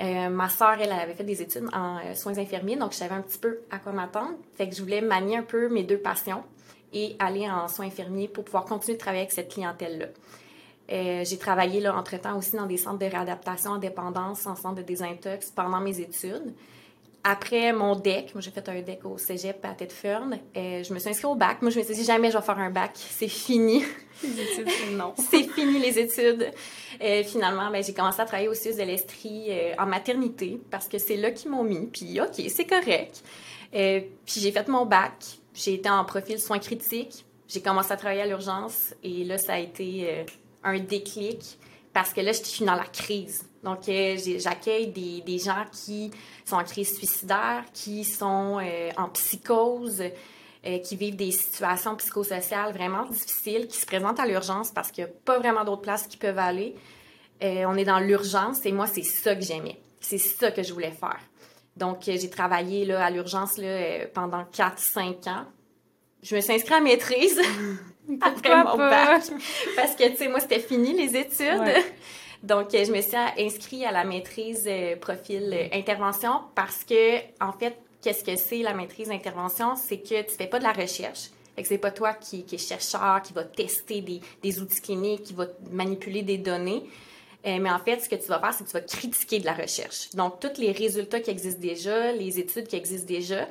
Euh, 0.00 0.28
ma 0.28 0.48
sœur, 0.48 0.76
elle, 0.80 0.92
avait 0.92 1.14
fait 1.14 1.24
des 1.24 1.42
études 1.42 1.68
en 1.72 1.98
euh, 1.98 2.14
soins 2.14 2.38
infirmiers, 2.38 2.76
donc 2.76 2.92
je 2.92 2.98
savais 2.98 3.14
un 3.14 3.22
petit 3.22 3.38
peu 3.38 3.60
à 3.70 3.78
quoi 3.78 3.92
m'attendre. 3.92 4.36
Fait 4.54 4.68
que 4.68 4.74
je 4.74 4.82
voulais 4.82 5.00
manier 5.00 5.38
un 5.38 5.42
peu 5.42 5.68
mes 5.68 5.82
deux 5.82 5.98
passions 5.98 6.44
et 6.92 7.16
aller 7.18 7.48
en 7.50 7.66
soins 7.68 7.86
infirmiers 7.86 8.28
pour 8.28 8.44
pouvoir 8.44 8.64
continuer 8.64 8.96
de 8.96 9.00
travailler 9.00 9.22
avec 9.22 9.32
cette 9.32 9.52
clientèle-là. 9.52 10.06
Euh, 10.90 11.24
j'ai 11.24 11.36
travaillé 11.36 11.80
là, 11.80 11.94
entre-temps 11.96 12.38
aussi 12.38 12.56
dans 12.56 12.66
des 12.66 12.76
centres 12.76 12.98
de 12.98 13.06
réadaptation 13.06 13.72
en 13.72 13.78
dépendance, 13.78 14.46
en 14.46 14.54
centre 14.54 14.76
de 14.76 14.82
désintox 14.82 15.50
pendant 15.50 15.80
mes 15.80 16.00
études. 16.00 16.54
Après 17.30 17.74
mon 17.74 17.94
DEC, 17.94 18.34
moi 18.34 18.40
j'ai 18.40 18.50
fait 18.50 18.66
un 18.70 18.80
DEC 18.80 19.04
au 19.04 19.18
cégep 19.18 19.62
à 19.62 19.74
Tête 19.74 19.92
Fern, 19.92 20.38
je 20.54 20.94
me 20.94 20.98
suis 20.98 21.10
inscrite 21.10 21.26
au 21.26 21.34
bac. 21.34 21.60
Moi 21.60 21.70
je 21.70 21.78
me 21.78 21.84
suis 21.84 21.94
dit 21.94 22.04
jamais 22.04 22.30
je 22.30 22.38
vais 22.38 22.42
faire 22.42 22.58
un 22.58 22.70
bac, 22.70 22.92
c'est 22.94 23.28
fini. 23.28 23.84
Les 24.22 24.40
études, 24.40 24.96
non. 24.96 25.12
c'est 25.30 25.42
fini 25.42 25.78
les 25.78 25.98
études. 25.98 26.50
Euh, 27.02 27.22
finalement, 27.22 27.70
ben, 27.70 27.84
j'ai 27.84 27.92
commencé 27.92 28.20
à 28.20 28.24
travailler 28.24 28.48
au 28.48 28.54
CIUS 28.54 28.76
de 28.76 28.82
l'Estrie 28.82 29.46
euh, 29.50 29.74
en 29.78 29.86
maternité 29.86 30.58
parce 30.70 30.88
que 30.88 30.98
c'est 30.98 31.16
là 31.16 31.30
qu'ils 31.30 31.50
m'ont 31.50 31.62
mis. 31.62 31.86
Puis, 31.86 32.18
OK, 32.20 32.42
c'est 32.48 32.64
correct. 32.64 33.22
Euh, 33.74 34.00
puis, 34.24 34.40
j'ai 34.40 34.50
fait 34.50 34.66
mon 34.66 34.86
bac. 34.86 35.12
J'ai 35.54 35.74
été 35.74 35.88
en 35.88 36.04
profil 36.04 36.40
soins 36.40 36.58
critiques. 36.58 37.24
J'ai 37.46 37.60
commencé 37.60 37.92
à 37.92 37.96
travailler 37.96 38.22
à 38.22 38.26
l'urgence. 38.26 38.94
Et 39.04 39.22
là, 39.22 39.38
ça 39.38 39.54
a 39.54 39.58
été 39.58 40.24
un 40.64 40.78
déclic 40.80 41.58
parce 41.98 42.12
que 42.12 42.20
là, 42.20 42.30
je 42.30 42.44
suis 42.44 42.64
dans 42.64 42.76
la 42.76 42.84
crise. 42.84 43.44
Donc, 43.64 43.78
j'accueille 44.38 44.86
des, 44.86 45.38
gens 45.38 45.64
qui 45.72 46.12
sont 46.44 46.54
en 46.54 46.62
crise 46.62 46.96
suicidaire, 46.96 47.64
qui 47.74 48.04
sont 48.04 48.60
en 48.96 49.08
psychose, 49.08 50.04
euh, 50.66 50.78
qui 50.78 50.94
vivent 50.94 51.16
des 51.16 51.32
situations 51.32 51.96
psychosociales 51.96 52.72
vraiment 52.72 53.04
difficiles, 53.06 53.66
qui 53.66 53.78
se 53.78 53.86
présentent 53.86 54.20
à 54.20 54.26
l'urgence 54.26 54.70
parce 54.70 54.92
qu'il 54.92 55.04
n'y 55.04 55.10
a 55.10 55.12
pas 55.24 55.38
vraiment 55.38 55.64
d'autres 55.64 55.82
places 55.82 56.06
qui 56.06 56.16
peuvent 56.16 56.38
aller. 56.38 56.76
Euh, 57.42 57.64
on 57.66 57.74
est 57.74 57.84
dans 57.84 57.98
l'urgence 57.98 58.64
et 58.64 58.70
moi, 58.70 58.86
c'est 58.86 59.02
ça 59.02 59.34
que 59.34 59.42
j'aimais. 59.42 59.80
C'est 60.00 60.18
ça 60.18 60.52
que 60.52 60.62
je 60.62 60.72
voulais 60.72 60.92
faire. 60.92 61.18
Donc, 61.76 62.06
euh, 62.06 62.16
j'ai 62.20 62.30
travaillé 62.30 62.84
là, 62.84 63.04
à 63.04 63.10
l'urgence 63.10 63.60
pendant 64.14 64.44
4-5 64.52 65.28
ans. 65.28 65.46
Je 66.22 66.36
me 66.36 66.40
suis 66.40 66.52
inscrite 66.52 66.72
à 66.72 66.80
maîtrise 66.80 67.40
après 68.20 68.64
mon 68.64 68.76
bac. 68.76 69.22
Parce 69.76 69.94
que, 69.94 70.08
tu 70.08 70.16
sais, 70.16 70.28
moi, 70.28 70.40
c'était 70.40 70.60
fini 70.60 70.92
les 70.92 71.16
études. 71.16 71.84
Donc, 72.42 72.68
je 72.72 72.92
me 72.92 73.00
suis 73.00 73.16
inscrite 73.38 73.84
à 73.84 73.92
la 73.92 74.04
maîtrise 74.04 74.68
profil 75.00 75.68
intervention 75.72 76.42
parce 76.54 76.84
que, 76.84 77.18
en 77.40 77.52
fait, 77.52 77.76
qu'est-ce 78.02 78.24
que 78.24 78.36
c'est 78.36 78.62
la 78.62 78.74
maîtrise 78.74 79.08
d'intervention? 79.08 79.74
C'est 79.76 79.98
que 79.98 80.22
tu 80.22 80.36
fais 80.36 80.46
pas 80.46 80.58
de 80.58 80.64
la 80.64 80.72
recherche. 80.72 81.30
Fait 81.56 81.62
que 81.62 81.68
c'est 81.68 81.78
pas 81.78 81.90
toi 81.90 82.14
qui, 82.14 82.44
qui 82.44 82.54
est 82.54 82.58
chercheur, 82.58 83.20
qui 83.22 83.32
va 83.32 83.42
tester 83.42 84.00
des, 84.00 84.20
des, 84.42 84.60
outils 84.60 84.80
cliniques, 84.80 85.24
qui 85.24 85.34
va 85.34 85.46
manipuler 85.72 86.22
des 86.22 86.38
données. 86.38 86.84
Euh, 87.46 87.58
mais 87.60 87.70
en 87.70 87.78
fait, 87.80 88.00
ce 88.00 88.08
que 88.08 88.14
tu 88.14 88.28
vas 88.28 88.38
faire, 88.38 88.54
c'est 88.54 88.64
que 88.64 88.70
tu 88.70 88.74
vas 88.74 88.80
critiquer 88.80 89.40
de 89.40 89.46
la 89.46 89.54
recherche. 89.54 90.10
Donc, 90.10 90.38
tous 90.38 90.60
les 90.60 90.72
résultats 90.72 91.20
qui 91.20 91.30
existent 91.30 91.60
déjà, 91.60 92.12
les 92.12 92.38
études 92.38 92.68
qui 92.68 92.76
existent 92.76 93.08
déjà, 93.08 93.48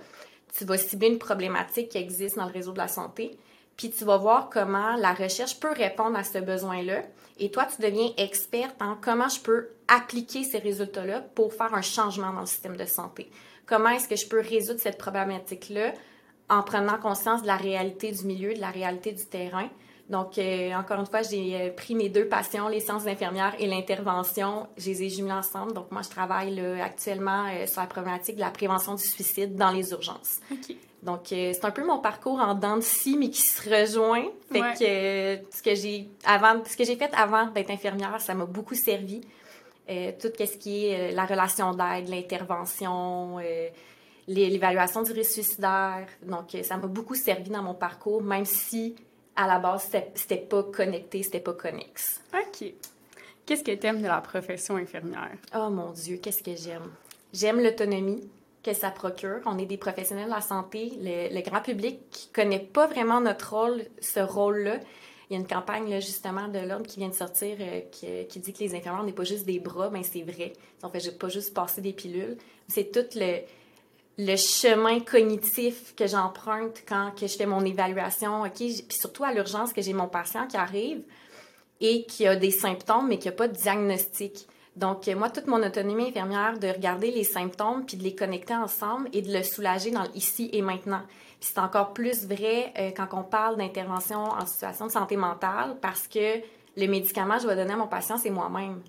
tu 0.57 0.65
vas 0.65 0.77
cibler 0.77 1.09
une 1.09 1.19
problématique 1.19 1.89
qui 1.89 1.97
existe 1.97 2.37
dans 2.37 2.45
le 2.45 2.51
réseau 2.51 2.71
de 2.71 2.77
la 2.77 2.87
santé, 2.87 3.37
puis 3.77 3.91
tu 3.91 4.03
vas 4.03 4.17
voir 4.17 4.49
comment 4.49 4.95
la 4.97 5.13
recherche 5.13 5.59
peut 5.59 5.71
répondre 5.71 6.17
à 6.17 6.23
ce 6.23 6.39
besoin-là. 6.39 7.03
Et 7.39 7.51
toi, 7.51 7.65
tu 7.65 7.81
deviens 7.81 8.09
experte 8.17 8.81
en 8.81 8.95
comment 8.99 9.29
je 9.29 9.39
peux 9.39 9.69
appliquer 9.87 10.43
ces 10.43 10.57
résultats-là 10.57 11.21
pour 11.21 11.53
faire 11.53 11.73
un 11.73 11.83
changement 11.83 12.33
dans 12.33 12.41
le 12.41 12.47
système 12.47 12.75
de 12.75 12.85
santé 12.85 13.29
comment 13.67 13.89
est-ce 13.89 14.07
que 14.07 14.15
je 14.15 14.27
peux 14.27 14.39
résoudre 14.39 14.79
cette 14.79 14.97
problématique-là 14.97 15.93
en 16.49 16.63
prenant 16.63 16.97
conscience 16.97 17.43
de 17.43 17.47
la 17.47 17.57
réalité 17.57 18.11
du 18.11 18.25
milieu, 18.25 18.53
de 18.53 18.61
la 18.61 18.71
réalité 18.71 19.11
du 19.11 19.25
terrain? 19.25 19.69
Donc, 20.09 20.37
euh, 20.37 20.71
encore 20.73 21.01
une 21.01 21.05
fois, 21.05 21.21
j'ai 21.21 21.53
euh, 21.53 21.69
pris 21.69 21.93
mes 21.93 22.07
deux 22.07 22.29
passions, 22.29 22.69
les 22.69 22.79
sciences 22.79 23.05
infirmières 23.05 23.53
et 23.59 23.67
l'intervention. 23.67 24.67
Je 24.77 24.85
les 24.85 25.03
ai 25.03 25.09
jumelées 25.09 25.33
ensemble. 25.33 25.73
Donc, 25.73 25.91
moi, 25.91 26.01
je 26.01 26.09
travaille 26.09 26.57
actuellement 26.81 27.45
euh, 27.47 27.67
sur 27.67 27.81
la 27.81 27.87
problématique 27.87 28.35
de 28.35 28.39
la 28.39 28.49
prévention 28.49 28.95
du 28.95 29.03
suicide 29.03 29.55
dans 29.55 29.69
les 29.69 29.91
urgences. 29.91 30.39
Donc, 31.07 31.21
c'est 31.29 31.63
un 31.63 31.71
peu 31.71 31.85
mon 31.85 31.99
parcours 31.99 32.37
en 32.41 32.53
dents 32.53 32.75
de 32.75 32.81
scie, 32.81 33.15
mais 33.17 33.29
qui 33.29 33.41
se 33.41 33.61
rejoint. 33.61 34.25
Fait 34.51 34.59
que 34.59 35.55
ce 35.55 35.63
que 35.63 35.73
j'ai 35.73 36.09
avant, 36.25 36.61
ce 36.65 36.75
que 36.75 36.83
j'ai 36.83 36.97
fait 36.97 37.09
avant 37.15 37.47
d'être 37.47 37.71
infirmière, 37.71 38.19
ça 38.19 38.33
m'a 38.33 38.45
beaucoup 38.45 38.75
servi. 38.75 39.21
Euh, 39.89 40.11
tout 40.19 40.27
ce 40.37 40.57
qui 40.57 40.87
est 40.87 41.11
euh, 41.11 41.15
la 41.15 41.25
relation 41.25 41.71
d'aide, 41.71 42.09
l'intervention, 42.09 43.39
euh, 43.39 43.69
l'évaluation 44.27 45.01
du 45.01 45.13
risque 45.13 45.31
suicidaire. 45.31 46.07
Donc, 46.23 46.57
ça 46.61 46.75
m'a 46.75 46.87
beaucoup 46.87 47.15
servi 47.15 47.49
dans 47.49 47.63
mon 47.63 47.73
parcours, 47.73 48.21
même 48.21 48.43
si 48.43 48.93
à 49.33 49.47
la 49.47 49.59
base, 49.59 49.89
c'était 50.13 50.35
pas 50.35 50.63
connecté, 50.63 51.23
c'était 51.23 51.39
pas 51.39 51.53
connexe. 51.53 52.21
OK. 52.33 52.73
Qu'est-ce 53.45 53.63
que 53.63 53.71
tu 53.71 53.87
aimes 53.87 54.01
de 54.01 54.07
la 54.07 54.19
profession 54.19 54.75
infirmière? 54.75 55.37
Oh 55.55 55.69
mon 55.69 55.91
Dieu, 55.91 56.17
qu'est-ce 56.17 56.43
que 56.43 56.53
j'aime? 56.53 56.91
J'aime 57.31 57.61
l'autonomie 57.61 58.29
que 58.67 58.73
ça 58.73 58.91
procure. 58.91 59.39
On 59.45 59.57
est 59.57 59.65
des 59.65 59.77
professionnels 59.77 60.25
de 60.25 60.31
la 60.31 60.41
santé. 60.41 60.91
Le, 61.01 61.41
grand 61.41 61.61
public 61.61 61.99
qui 62.11 62.27
connaît 62.29 62.59
pas 62.59 62.85
vraiment 62.85 63.21
notre 63.21 63.55
rôle, 63.55 63.85
ce 64.01 64.19
rôle-là. 64.19 64.79
Il 65.29 65.33
y 65.33 65.35
a 65.37 65.39
une 65.39 65.47
campagne 65.47 66.01
justement 66.01 66.47
de 66.49 66.59
l'ordre 66.59 66.85
qui 66.85 66.99
vient 66.99 67.09
de 67.09 67.13
sortir 67.13 67.57
euh, 67.59 67.81
qui, 68.29 68.39
dit 68.39 68.53
que 68.53 68.59
les 68.59 68.75
infirmières 68.75 69.03
n'est 69.03 69.13
pas 69.13 69.23
juste 69.23 69.45
des 69.45 69.59
bras, 69.59 69.89
ben 69.89 70.03
c'est 70.03 70.21
vrai. 70.21 70.53
On 70.83 70.89
fait 70.89 71.17
pas 71.17 71.29
juste 71.29 71.53
passer 71.53 71.81
des 71.81 71.93
pilules. 71.93 72.37
C'est 72.67 72.91
tout 72.91 73.05
le, 73.15 73.39
le 74.17 74.35
chemin 74.35 74.99
cognitif 74.99 75.95
que 75.95 76.07
j'emprunte 76.07 76.83
quand 76.87 77.11
que 77.17 77.27
je 77.27 77.35
fais 77.37 77.45
mon 77.45 77.63
évaluation, 77.63 78.41
OK? 78.43 78.57
Puis 78.57 78.85
surtout 78.89 79.23
à 79.23 79.33
l'urgence 79.33 79.71
que 79.71 79.81
j'ai 79.81 79.93
mon 79.93 80.07
patient 80.07 80.45
qui 80.47 80.57
arrive 80.57 81.01
et 81.79 82.05
qui 82.05 82.27
a 82.27 82.35
des 82.35 82.51
symptômes 82.51 83.07
mais 83.07 83.17
qui 83.17 83.27
n'a 83.27 83.33
pas 83.33 83.47
de 83.47 83.55
diagnostic. 83.55 84.47
Donc, 84.77 85.07
moi, 85.07 85.29
toute 85.31 85.47
mon 85.47 85.63
autonomie 85.63 86.09
infirmière, 86.09 86.59
de 86.59 86.67
regarder 86.67 87.09
les 87.09 87.23
symptômes 87.23 87.83
puis 87.85 87.97
de 87.97 88.03
les 88.03 88.13
connecter 88.13 88.53
ensemble 88.53 89.09
et 89.11 89.23
de 89.23 89.33
le 89.33 89.41
soulager 89.41 89.89
dans 89.89 90.03
l'ici 90.13 90.51
et 90.53 90.61
maintenant. 90.61 91.01
Puis 91.39 91.49
c'est 91.53 91.59
encore 91.59 91.93
plus 91.93 92.27
vrai 92.27 92.73
euh, 92.77 92.91
quand 92.95 93.07
on 93.13 93.23
parle 93.23 93.57
d'intervention 93.57 94.19
en 94.19 94.45
situation 94.45 94.85
de 94.85 94.91
santé 94.91 95.17
mentale 95.17 95.77
parce 95.81 96.07
que 96.07 96.41
le 96.77 96.87
médicament 96.87 97.37
que 97.37 97.43
je 97.43 97.47
vais 97.47 97.55
donner 97.55 97.73
à 97.73 97.77
mon 97.77 97.87
patient, 97.87 98.17
c'est 98.17 98.29
moi-même. 98.29 98.81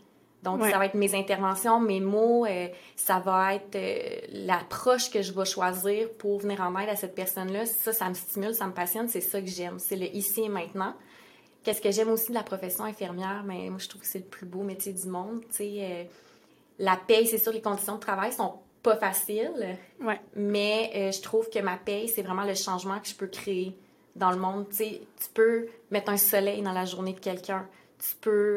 Donc, 0.43 0.63
ça 0.63 0.79
va 0.79 0.87
être 0.87 0.95
mes 0.95 1.15
interventions, 1.17 1.81
mes 1.81 2.01
mots, 2.01 2.47
euh, 2.47 2.69
ça 2.95 3.19
va 3.19 3.55
être 3.55 3.75
euh, 3.75 4.21
l'approche 4.47 5.11
que 5.11 5.21
je 5.21 5.33
vais 5.33 5.45
choisir 5.45 6.09
pour 6.13 6.39
venir 6.39 6.61
en 6.61 6.79
aide 6.79 6.89
à 6.89 6.97
cette 6.97 7.15
personne-là. 7.15 7.67
Ça, 7.67 7.93
ça 7.93 8.09
me 8.09 8.15
stimule, 8.15 8.55
ça 8.55 8.67
me 8.67 8.73
passionne, 8.73 9.09
c'est 9.09 9.21
ça 9.21 9.41
que 9.41 9.49
j'aime. 9.49 9.79
C'est 9.79 9.97
le 9.97 10.07
ici 10.15 10.43
et 10.43 10.49
maintenant. 10.49 10.95
Qu'est-ce 11.69 11.83
que 11.83 11.91
j'aime 11.91 12.09
aussi 12.09 12.31
de 12.31 12.35
la 12.35 12.43
profession 12.43 12.85
infirmière? 12.85 13.43
Mais 13.45 13.65
ben, 13.65 13.73
moi, 13.73 13.79
je 13.79 13.91
trouve 13.91 14.01
que 14.01 14.07
c'est 14.07 14.21
le 14.21 14.25
plus 14.25 14.47
beau 14.47 14.63
métier 14.63 14.95
du 14.95 15.07
monde. 15.07 15.43
Euh, 15.61 16.05
la 16.79 16.97
paye, 16.97 17.27
c'est 17.27 17.37
sûr, 17.37 17.53
les 17.53 17.61
conditions 17.61 17.97
de 17.97 18.01
travail 18.01 18.33
sont 18.33 18.55
pas 18.83 18.97
faciles. 18.97 19.77
Mais 20.35 20.91
euh, 20.95 21.13
je 21.13 21.21
trouve 21.21 21.51
que 21.51 21.59
ma 21.59 21.77
paye, 21.77 22.09
c'est 22.09 22.23
vraiment 22.23 22.45
le 22.45 22.55
changement 22.55 22.99
que 23.01 23.07
je 23.07 23.15
peux 23.15 23.27
créer 23.27 23.77
dans 24.17 24.31
le 24.31 24.39
monde. 24.39 24.65
tu 24.71 24.97
peux 25.35 25.67
mettre 25.91 26.11
un 26.11 26.17
soleil 26.17 26.63
dans 26.63 26.73
la 26.73 26.87
journée 26.87 27.13
de 27.13 27.21
quelqu'un. 27.21 27.67
Tu 27.99 28.17
peux. 28.19 28.57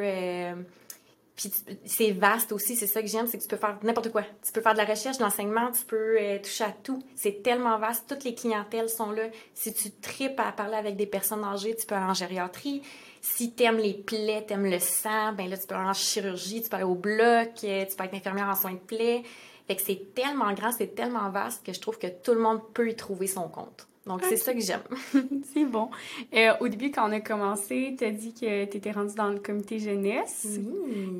Puis 1.36 1.52
c'est 1.86 2.12
vaste 2.12 2.52
aussi, 2.52 2.76
c'est 2.76 2.88
ça 2.88 3.02
que 3.02 3.08
j'aime, 3.08 3.26
c'est 3.26 3.38
que 3.38 3.44
tu 3.44 3.50
peux 3.50 3.58
faire 3.58 3.78
n'importe 3.84 4.12
quoi. 4.12 4.24
Tu 4.46 4.52
peux 4.52 4.62
faire 4.62 4.74
de 4.74 4.78
la 4.78 4.86
recherche, 4.86 5.18
de 5.18 5.24
l'enseignement, 5.24 5.72
tu 5.72 5.86
peux 5.86 6.18
euh, 6.20 6.40
toucher 6.40 6.66
à 6.66 6.72
tout. 6.72 7.02
C'est 7.16 7.42
tellement 7.42 7.78
vaste, 7.80 8.06
toutes 8.08 8.24
les 8.24 8.36
clientèles 8.36 8.90
sont 8.90 9.12
là. 9.12 9.24
Si 9.54 9.74
tu 9.74 9.92
tripes 9.92 10.40
à 10.40 10.52
parler 10.52 10.76
avec 10.76 10.98
des 10.98 11.06
personnes 11.06 11.44
âgées, 11.44 11.76
tu 11.76 11.86
peux 11.86 11.96
aller 11.96 12.06
en 12.06 12.14
gériatrie. 12.14 12.82
Si 13.22 13.54
tu 13.54 13.64
aimes 13.64 13.78
les 13.78 13.94
plaies, 13.94 14.46
aimes 14.50 14.70
le 14.70 14.80
sang, 14.80 15.34
ben 15.34 15.50
là 15.50 15.58
tu 15.58 15.68
peux 15.68 15.76
aller 15.76 15.90
en 15.90 15.94
chirurgie, 15.94 16.62
tu 16.62 16.70
peux 16.70 16.76
aller 16.76 16.86
au 16.86 16.96
bloc, 16.96 17.50
euh, 17.64 17.86
tu 17.86 17.96
peux 17.96 18.04
être 18.04 18.14
infirmière 18.14 18.48
en 18.48 18.56
soins 18.56 18.74
de 18.74 18.78
plaies. 18.78 19.24
Fait 19.68 19.76
que 19.76 19.82
c'est 19.82 20.14
tellement 20.14 20.52
grand, 20.54 20.72
c'est 20.72 20.96
tellement 20.96 21.30
vaste 21.30 21.66
que 21.66 21.72
je 21.72 21.80
trouve 21.80 21.98
que 21.98 22.08
tout 22.08 22.34
le 22.34 22.42
monde 22.42 22.62
peut 22.74 22.90
y 22.90 22.96
trouver 22.96 23.28
son 23.28 23.48
compte. 23.48 23.88
Donc, 24.08 24.24
c'est 24.24 24.38
ça 24.38 24.53
que 24.53 24.60
j'aime. 24.60 24.81
c'est 25.53 25.65
bon. 25.65 25.89
Euh, 26.34 26.53
au 26.60 26.67
début, 26.67 26.91
quand 26.91 27.08
on 27.08 27.12
a 27.12 27.20
commencé, 27.20 27.96
tu 27.98 28.05
as 28.05 28.12
dit 28.12 28.34
que 28.34 28.65
tu 28.65 28.77
étais 28.77 28.91
rendue 28.91 29.15
dans 29.15 29.29
le 29.29 29.39
comité 29.39 29.79
jeunesse. 29.79 30.48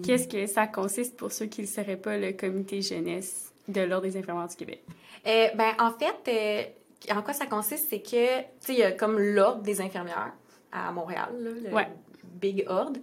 Qu'est-ce 0.04 0.28
que 0.28 0.48
ça 0.48 0.68
consiste 0.68 1.16
pour 1.16 1.32
ceux 1.32 1.46
qui 1.46 1.62
ne 1.62 1.68
seraient 1.68 1.98
pas 1.98 2.18
le 2.18 2.32
comité 2.34 2.82
jeunesse 2.82 3.54
de 3.68 3.82
l'Ordre 3.82 4.08
des 4.08 4.18
infirmières 4.18 4.48
du 4.48 4.56
Québec? 4.56 4.84
Euh, 5.28 5.48
ben, 5.56 5.74
en 5.80 5.92
fait, 5.92 6.74
euh, 7.10 7.14
en 7.16 7.22
quoi 7.22 7.34
ça 7.34 7.46
consiste, 7.46 7.88
c'est 7.90 8.02
que, 8.02 8.40
tu 8.40 8.46
sais, 8.60 8.74
il 8.74 8.80
y 8.80 8.84
a 8.84 8.92
comme 8.92 9.20
l'Ordre 9.20 9.62
des 9.62 9.80
infirmières 9.80 10.34
à 10.72 10.92
Montréal, 10.92 11.30
le 11.40 11.70
Big 12.24 12.64
Ordre. 12.68 13.00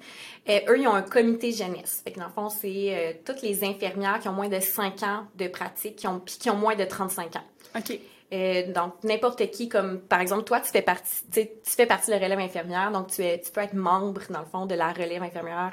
eux, 0.48 0.78
ils 0.80 0.88
ont 0.88 0.94
un 0.94 1.02
comité 1.02 1.52
jeunesse. 1.52 2.00
Fait 2.02 2.10
que 2.10 2.18
dans 2.18 2.26
le 2.26 2.32
fond, 2.32 2.48
c'est 2.48 3.22
toutes 3.24 3.42
les 3.42 3.62
infirmières 3.62 4.18
qui 4.18 4.28
ont 4.28 4.32
moins 4.32 4.48
de 4.48 4.58
5 4.58 5.02
ans 5.04 5.26
de 5.36 5.46
pratique, 5.46 5.94
qui 5.94 6.08
ont, 6.08 6.18
qui 6.18 6.50
ont 6.50 6.56
moins 6.56 6.74
de 6.74 6.84
35 6.84 7.36
ans. 7.36 7.44
OK. 7.76 8.00
Euh, 8.32 8.72
donc, 8.72 9.02
n'importe 9.04 9.50
qui, 9.50 9.68
comme 9.68 10.00
par 10.00 10.20
exemple, 10.20 10.44
toi, 10.44 10.60
tu 10.60 10.70
fais 10.70 10.82
partie, 10.82 11.22
tu 11.32 11.48
fais 11.64 11.86
partie 11.86 12.10
de 12.10 12.16
la 12.16 12.22
relève 12.22 12.38
infirmière, 12.38 12.90
donc 12.92 13.08
tu, 13.08 13.22
peux 13.52 13.60
être 13.60 13.74
membre, 13.74 14.20
dans 14.28 14.40
le 14.40 14.46
fond, 14.46 14.66
de 14.66 14.74
la 14.74 14.92
relève 14.92 15.22
infirmière 15.22 15.72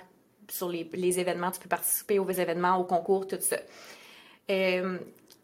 sur 0.50 0.70
les, 0.70 0.90
les 0.94 1.20
événements, 1.20 1.52
tu 1.52 1.60
peux 1.60 1.68
participer 1.68 2.20
aux 2.20 2.30
événements, 2.30 2.78
aux 2.78 2.86
concours, 2.86 3.28
tout 3.28 3.38
ça. 3.42 3.58
Euh, 4.50 5.00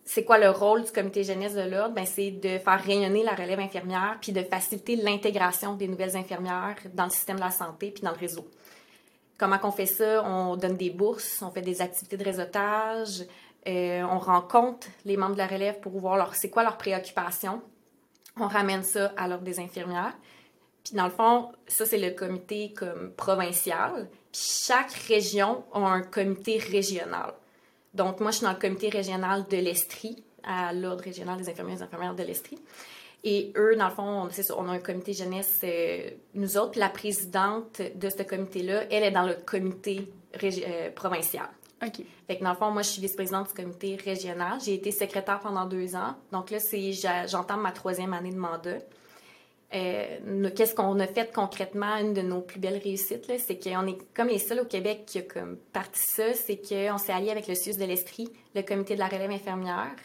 c'est 0.05 0.23
quoi 0.23 0.37
le 0.37 0.49
rôle 0.49 0.83
du 0.83 0.91
comité 0.91 1.23
jeunesse 1.23 1.55
de 1.55 1.61
l'ordre? 1.61 1.95
Ben, 1.95 2.05
c'est 2.05 2.31
de 2.31 2.57
faire 2.59 2.81
rayonner 2.81 3.23
la 3.23 3.33
relève 3.33 3.59
infirmière, 3.59 4.17
puis 4.21 4.31
de 4.31 4.41
faciliter 4.41 4.95
l'intégration 4.95 5.75
des 5.75 5.87
nouvelles 5.87 6.15
infirmières 6.15 6.77
dans 6.93 7.05
le 7.05 7.11
système 7.11 7.37
de 7.37 7.41
la 7.41 7.51
santé, 7.51 7.91
puis 7.91 8.03
dans 8.03 8.11
le 8.11 8.17
réseau. 8.17 8.47
Comment 9.37 9.57
qu'on 9.57 9.71
fait 9.71 9.85
ça? 9.85 10.23
On 10.23 10.55
donne 10.55 10.77
des 10.77 10.91
bourses, 10.91 11.41
on 11.41 11.49
fait 11.49 11.61
des 11.61 11.81
activités 11.81 12.17
de 12.17 12.23
réseautage, 12.23 13.23
euh, 13.67 14.03
on 14.03 14.17
rencontre 14.17 14.87
les 15.05 15.17
membres 15.17 15.33
de 15.33 15.37
la 15.37 15.47
relève 15.47 15.79
pour 15.79 15.91
voir 15.99 16.17
leur, 16.17 16.35
c'est 16.35 16.49
quoi 16.49 16.63
leurs 16.63 16.77
préoccupations. 16.77 17.61
On 18.39 18.47
ramène 18.47 18.83
ça 18.83 19.13
à 19.17 19.27
l'ordre 19.27 19.43
des 19.43 19.59
infirmières. 19.59 20.17
Puis 20.83 20.95
dans 20.95 21.05
le 21.05 21.11
fond, 21.11 21.51
ça 21.67 21.85
c'est 21.85 21.99
le 21.99 22.11
comité 22.11 22.73
comme 22.73 23.11
provincial. 23.11 24.09
Puis 24.31 24.41
chaque 24.65 24.91
région 24.91 25.63
a 25.73 25.79
un 25.79 26.01
comité 26.01 26.57
régional. 26.57 27.33
Donc 27.93 28.19
moi 28.19 28.31
je 28.31 28.37
suis 28.37 28.45
dans 28.45 28.53
le 28.53 28.59
comité 28.59 28.89
régional 28.89 29.45
de 29.47 29.57
l'Estrie, 29.57 30.23
à 30.43 30.73
l'ordre 30.73 31.03
régional 31.03 31.37
des 31.37 31.49
infirmières 31.49 31.79
et 31.79 31.83
infirmières 31.83 32.15
de 32.15 32.23
l'Estrie. 32.23 32.59
Et 33.23 33.53
eux, 33.55 33.75
dans 33.75 33.89
le 33.89 33.93
fond, 33.93 34.29
on 34.57 34.67
a 34.67 34.71
un 34.71 34.79
comité 34.79 35.13
jeunesse, 35.13 35.59
euh, 35.63 36.09
nous 36.33 36.57
autres. 36.57 36.79
La 36.79 36.89
présidente 36.89 37.79
de 37.93 38.09
ce 38.09 38.23
comité-là, 38.23 38.85
elle 38.89 39.03
est 39.03 39.11
dans 39.11 39.27
le 39.27 39.35
comité 39.35 40.11
euh, 40.43 40.89
provincial. 40.91 41.47
OK. 41.83 42.03
Fait 42.27 42.37
que 42.37 42.43
dans 42.43 42.51
le 42.51 42.55
fond, 42.55 42.71
moi, 42.71 42.83
je 42.83 42.89
suis 42.89 43.01
vice-présidente 43.01 43.47
du 43.47 43.53
comité 43.53 43.95
régional. 43.95 44.59
J'ai 44.63 44.75
été 44.75 44.91
secrétaire 44.91 45.39
pendant 45.39 45.65
deux 45.65 45.95
ans. 45.95 46.15
Donc 46.31 46.51
là, 46.51 46.59
c'est, 46.59 46.91
ma 47.57 47.71
troisième 47.71 48.13
année 48.13 48.31
de 48.31 48.37
mandat. 48.37 48.77
Euh, 49.73 50.49
qu'est-ce 50.55 50.75
qu'on 50.75 50.99
a 50.99 51.07
fait 51.07 51.33
concrètement? 51.33 51.95
Une 51.97 52.13
de 52.13 52.21
nos 52.21 52.41
plus 52.41 52.59
belles 52.59 52.81
réussites, 52.83 53.31
c'est 53.39 53.57
qu'on 53.57 53.87
est 53.87 53.97
comme 54.13 54.27
les 54.27 54.37
seuls 54.37 54.59
au 54.59 54.65
Québec 54.65 55.03
qui 55.07 55.19
a 55.19 55.21
comme 55.21 55.55
parti 55.71 56.01
ça, 56.01 56.33
c'est 56.33 56.57
qu'on 56.57 56.97
s'est 56.97 57.13
allié 57.13 57.31
avec 57.31 57.47
le 57.47 57.55
CIUS 57.55 57.77
de 57.77 57.85
l'Estrie, 57.85 58.27
le 58.53 58.63
comité 58.63 58.95
de 58.95 58.99
la 58.99 59.07
relève 59.07 59.31
infirmière. 59.31 59.95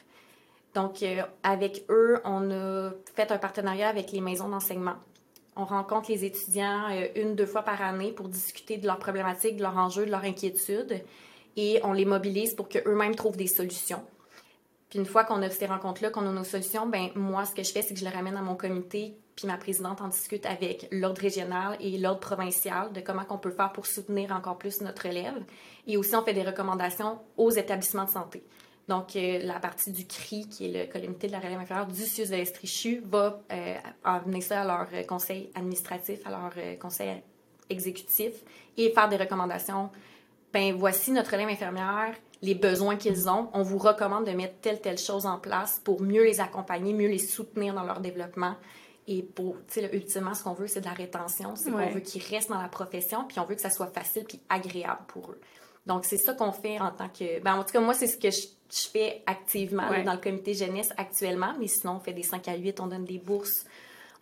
Donc, 0.75 1.03
euh, 1.03 1.23
avec 1.43 1.85
eux, 1.89 2.21
on 2.25 2.51
a 2.53 2.93
fait 3.17 3.33
un 3.33 3.39
partenariat 3.39 3.89
avec 3.89 4.13
les 4.13 4.21
maisons 4.21 4.49
d'enseignement. 4.49 4.95
On 5.57 5.65
rencontre 5.65 6.13
les 6.13 6.25
étudiants 6.25 6.89
euh, 6.93 7.09
une, 7.17 7.35
deux 7.35 7.47
fois 7.47 7.63
par 7.63 7.83
année 7.83 8.13
pour 8.13 8.29
discuter 8.29 8.77
de 8.77 8.87
leurs 8.87 8.99
problématiques, 8.99 9.57
de 9.57 9.63
leurs 9.63 9.79
enjeux, 9.79 10.07
de 10.07 10.11
leurs 10.11 10.25
inquiétudes 10.25 11.03
et 11.57 11.81
on 11.83 11.93
les 11.93 12.05
mobilise 12.05 12.55
pour 12.55 12.69
qu'eux-mêmes 12.69 13.15
trouvent 13.15 13.37
des 13.37 13.47
solutions. 13.47 14.05
Puis 14.89 14.99
une 14.99 15.07
fois 15.07 15.25
qu'on 15.25 15.43
a 15.43 15.51
ces 15.51 15.67
rencontres-là, 15.67 16.11
qu'on 16.11 16.27
a 16.27 16.33
nos 16.33 16.45
solutions, 16.45 16.87
ben 16.87 17.09
moi, 17.17 17.45
ce 17.45 17.55
que 17.55 17.63
je 17.63 17.73
fais, 17.73 17.83
c'est 17.83 17.95
que 17.95 18.01
je 18.01 18.05
les 18.05 18.11
ramène 18.11 18.37
à 18.37 18.43
mon 18.43 18.55
comité, 18.55 19.17
puis 19.35 19.47
ma 19.47 19.57
présidente 19.57 20.01
en 20.01 20.09
discute 20.09 20.47
avec 20.47 20.89
l'ordre 20.93 21.21
régional 21.21 21.77
et 21.81 21.99
l'ordre 21.99 22.21
provincial 22.21 22.93
de 22.93 23.01
comment 23.01 23.25
on 23.31 23.39
peut 23.39 23.51
faire 23.51 23.73
pour 23.73 23.87
soutenir 23.87 24.33
encore 24.33 24.59
plus 24.59 24.81
notre 24.83 25.07
élève. 25.07 25.43
Et 25.87 25.97
aussi, 25.97 26.15
on 26.15 26.23
fait 26.23 26.35
des 26.35 26.45
recommandations 26.45 27.19
aux 27.37 27.51
établissements 27.51 28.05
de 28.05 28.11
santé. 28.11 28.45
Donc, 28.89 29.17
euh, 29.17 29.41
la 29.43 29.59
partie 29.59 29.91
du 29.91 30.07
CRI, 30.07 30.49
qui 30.49 30.67
est 30.67 30.87
le 30.87 30.93
comité 30.93 31.27
de 31.27 31.33
la 31.33 31.41
relève 31.41 31.59
inférieure 31.59 31.89
du 31.89 32.01
CIUS 32.01 32.29
de 32.29 32.37
l'Estrichu, 32.37 33.03
va 33.05 33.43
euh, 33.53 33.75
amener 34.05 34.41
ça 34.41 34.63
à 34.63 34.65
leur 34.65 34.87
euh, 34.93 35.03
conseil 35.03 35.51
administratif, 35.57 36.21
à 36.25 36.31
leur 36.31 36.79
conseil 36.79 37.23
exécutif 37.69 38.33
et 38.77 38.91
faire 38.91 39.09
des 39.09 39.17
recommandations 39.17 39.91
ben 40.57 40.75
voici 40.75 41.13
notre 41.13 41.33
relève 41.33 41.51
infirmière, 41.51 42.15
les 42.41 42.55
besoins 42.55 42.97
qu'ils 42.97 43.29
ont. 43.29 43.51
On 43.53 43.63
vous 43.63 43.77
recommande 43.77 44.25
de 44.25 44.33
mettre 44.33 44.55
telle, 44.63 44.81
telle 44.81 44.97
chose 44.97 45.27
en 45.27 45.39
place 45.39 45.83
pour 45.85 46.01
mieux 46.01 46.25
les 46.25 46.41
accompagner, 46.41 46.95
mieux 46.95 47.09
les 47.09 47.19
soutenir 47.19 47.75
dans 47.75 47.85
leur 47.85 48.01
développement. 48.01 48.55
Et 49.07 49.23
pour, 49.23 49.57
tu 49.69 49.81
sais, 49.81 49.91
ultimement, 49.95 50.33
ce 50.33 50.43
qu'on 50.43 50.55
veut, 50.55 50.67
c'est 50.67 50.81
de 50.81 50.87
la 50.87 50.95
rétention. 50.95 51.57
C'est 51.57 51.71
qu'on 51.71 51.91
veut 51.91 52.01
qu'ils 52.01 52.23
restent 52.23 52.49
dans 52.49 52.61
la 52.61 52.69
profession, 52.69 53.25
puis 53.29 53.39
on 53.39 53.45
veut 53.45 53.55
que 53.55 53.61
ça 53.61 53.69
soit 53.69 53.89
facile 53.89 54.25
puis 54.25 54.41
agréable 54.49 55.03
pour 55.09 55.31
eux. 55.31 55.41
Donc, 55.85 56.07
c'est 56.07 56.17
ça 56.17 56.33
qu'on 56.33 56.53
fait 56.53 56.81
en 56.81 56.91
tant 56.91 57.11
que... 57.11 57.39
Ben, 57.41 57.57
en 57.57 57.63
tout 57.63 57.73
cas, 57.73 57.81
moi, 57.81 57.93
c'est 57.93 58.07
ce 58.07 58.17
que 58.17 58.31
je, 58.31 58.89
fais 58.91 59.23
activement 59.27 59.91
dans 60.05 60.15
le 60.15 60.19
comité 60.19 60.55
jeunesse 60.55 60.89
actuellement. 60.97 61.53
Mais 61.61 61.69
sinon, 61.69 61.97
on 61.97 62.01
fait 62.01 62.15
des 62.15 62.23
5 62.23 62.49
à 62.49 62.57
8, 62.57 62.81
on 62.81 62.87
donne 62.87 63.05
des 63.05 63.19
bourses, 63.19 63.67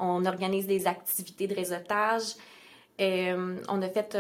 on 0.01 0.25
organise 0.25 0.67
des 0.67 0.89
activités 0.89 1.47
de 1.47 1.55
réseautage. 1.55 2.35
Euh, 3.01 3.57
on 3.69 3.83
a 3.83 3.89
fait 3.89 4.17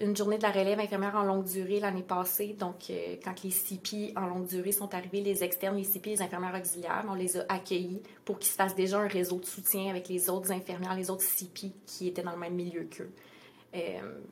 une 0.00 0.16
journée 0.16 0.36
de 0.36 0.42
la 0.42 0.50
relève 0.50 0.80
infirmière 0.80 1.14
en 1.14 1.22
longue 1.22 1.44
durée 1.44 1.78
l'année 1.78 2.02
passée. 2.02 2.56
Donc, 2.58 2.90
euh, 2.90 3.16
quand 3.22 3.44
les 3.44 3.50
CP 3.50 4.12
en 4.16 4.26
longue 4.26 4.46
durée 4.46 4.72
sont 4.72 4.92
arrivés, 4.94 5.20
les 5.20 5.44
externes, 5.44 5.76
les 5.76 5.84
CP, 5.84 6.10
les 6.10 6.22
infirmières 6.22 6.58
auxiliaires, 6.58 7.04
on 7.08 7.14
les 7.14 7.36
a 7.36 7.44
accueillis 7.48 8.02
pour 8.24 8.40
qu'ils 8.40 8.50
se 8.50 8.56
fassent 8.56 8.74
déjà 8.74 8.98
un 8.98 9.06
réseau 9.06 9.38
de 9.38 9.44
soutien 9.44 9.90
avec 9.90 10.08
les 10.08 10.28
autres 10.28 10.50
infirmières, 10.50 10.96
les 10.96 11.08
autres 11.08 11.22
CP 11.22 11.70
qui 11.86 12.08
étaient 12.08 12.22
dans 12.22 12.32
le 12.32 12.38
même 12.38 12.54
milieu 12.54 12.82
qu'eux. 12.90 13.12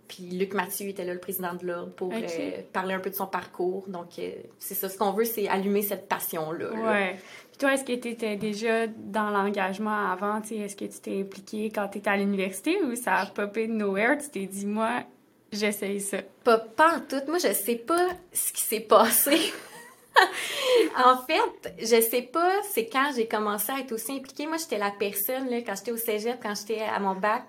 puis 0.08 0.25
Luc 0.25 0.54
Mathieu 0.54 0.88
était 0.88 1.04
là, 1.04 1.14
le 1.14 1.20
président 1.20 1.54
de 1.54 1.64
l'Ordre, 1.64 1.92
pour 1.92 2.12
parler 2.73 2.94
un 2.94 3.00
peu 3.00 3.11
de 3.11 3.14
son 3.14 3.28
parcours. 3.28 3.85
Donc, 3.87 4.20
c'est 4.58 4.75
ça. 4.75 4.88
Ce 4.88 4.99
qu'on 4.99 5.12
veut, 5.12 5.25
c'est 5.25 5.47
allumer 5.47 5.82
cette 5.82 6.08
passion-là. 6.08 6.73
Ouais. 6.73 7.16
Toi, 7.58 7.74
est-ce 7.74 7.84
que 7.84 7.94
tu 7.94 8.08
étais 8.08 8.36
déjà 8.36 8.86
dans 8.86 9.30
l'engagement 9.30 10.12
avant? 10.12 10.40
Est-ce 10.42 10.76
que 10.76 10.84
tu 10.84 11.00
t'es 11.00 11.20
impliqué 11.20 11.70
quand 11.74 11.88
tu 11.88 11.98
étais 11.98 12.10
à 12.10 12.16
l'université 12.16 12.80
ou 12.82 12.94
ça 12.94 13.16
a 13.16 13.26
popé 13.26 13.66
de 13.66 13.72
nowhere? 13.72 14.18
Tu 14.18 14.28
t'es 14.30 14.46
dit, 14.46 14.64
moi, 14.64 15.02
j'essaye 15.50 16.00
ça? 16.00 16.18
Pas, 16.44 16.58
pas 16.58 16.96
en 16.96 17.00
tout. 17.00 17.20
Moi, 17.26 17.38
je 17.38 17.52
sais 17.52 17.74
pas 17.74 18.08
ce 18.32 18.52
qui 18.52 18.64
s'est 18.64 18.80
passé. 18.80 19.52
en 21.04 21.16
fait, 21.26 21.74
je 21.78 22.00
sais 22.00 22.22
pas, 22.22 22.52
c'est 22.70 22.86
quand 22.86 23.10
j'ai 23.16 23.26
commencé 23.26 23.72
à 23.72 23.80
être 23.80 23.92
aussi 23.92 24.12
impliquée. 24.12 24.46
Moi, 24.46 24.58
j'étais 24.58 24.78
la 24.78 24.92
personne, 24.92 25.50
là, 25.50 25.60
quand 25.62 25.74
j'étais 25.74 25.92
au 25.92 25.96
cégep, 25.96 26.38
quand 26.40 26.54
j'étais 26.54 26.82
à 26.82 27.00
mon 27.00 27.16
bac, 27.16 27.44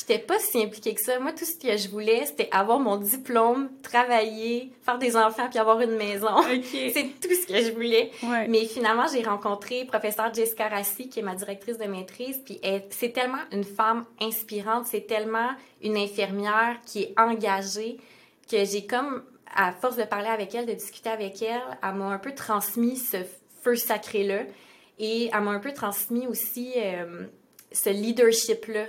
j'étais 0.00 0.18
pas 0.18 0.38
si 0.38 0.62
impliquée 0.62 0.94
que 0.94 1.00
ça. 1.00 1.18
Moi, 1.18 1.32
tout 1.32 1.44
ce 1.44 1.56
que 1.56 1.76
je 1.76 1.88
voulais, 1.88 2.24
c'était 2.26 2.48
avoir 2.52 2.78
mon 2.80 2.96
diplôme, 2.96 3.70
travailler, 3.82 4.72
faire 4.84 4.98
des 4.98 5.16
enfants, 5.16 5.48
puis 5.48 5.58
avoir 5.58 5.80
une 5.80 5.96
maison. 5.96 6.42
c'est 6.42 7.10
tout 7.20 7.34
ce 7.34 7.46
que 7.46 7.62
je 7.62 7.72
voulais. 7.72 8.10
Mais 8.48 8.64
finalement, 8.66 9.06
j'ai 9.12 9.22
rencontré 9.22 9.84
professeur 9.84 10.32
Jessica 10.32 10.68
Rassi, 10.68 11.08
qui 11.08 11.20
est 11.20 11.22
ma 11.22 11.34
directrice 11.34 11.78
de 11.78 11.84
maîtrise, 11.84 12.40
puis 12.44 12.60
c'est 12.90 13.12
tellement 13.12 13.42
une 13.52 13.64
femme 13.64 14.04
inspirante, 14.20 14.86
c'est 14.86 15.06
tellement 15.06 15.50
une 15.82 15.96
infirmière 15.96 16.78
qui 16.84 17.02
est 17.02 17.14
engagée 17.18 17.98
que 18.50 18.64
j'ai 18.64 18.86
comme 18.86 19.22
à 19.54 19.72
force 19.72 19.96
de 19.96 20.04
parler 20.04 20.28
avec 20.28 20.54
elle, 20.54 20.66
de 20.66 20.72
discuter 20.72 21.10
avec 21.10 21.42
elle, 21.42 21.60
elle 21.82 21.94
m'a 21.94 22.06
un 22.06 22.18
peu 22.18 22.34
transmis 22.34 22.96
ce 22.96 23.18
feu 23.62 23.76
sacré-là 23.76 24.42
et 24.98 25.30
elle 25.32 25.40
m'a 25.40 25.50
un 25.50 25.58
peu 25.58 25.72
transmis 25.72 26.26
aussi 26.26 26.72
euh, 26.76 27.26
ce 27.72 27.90
leadership-là 27.90 28.86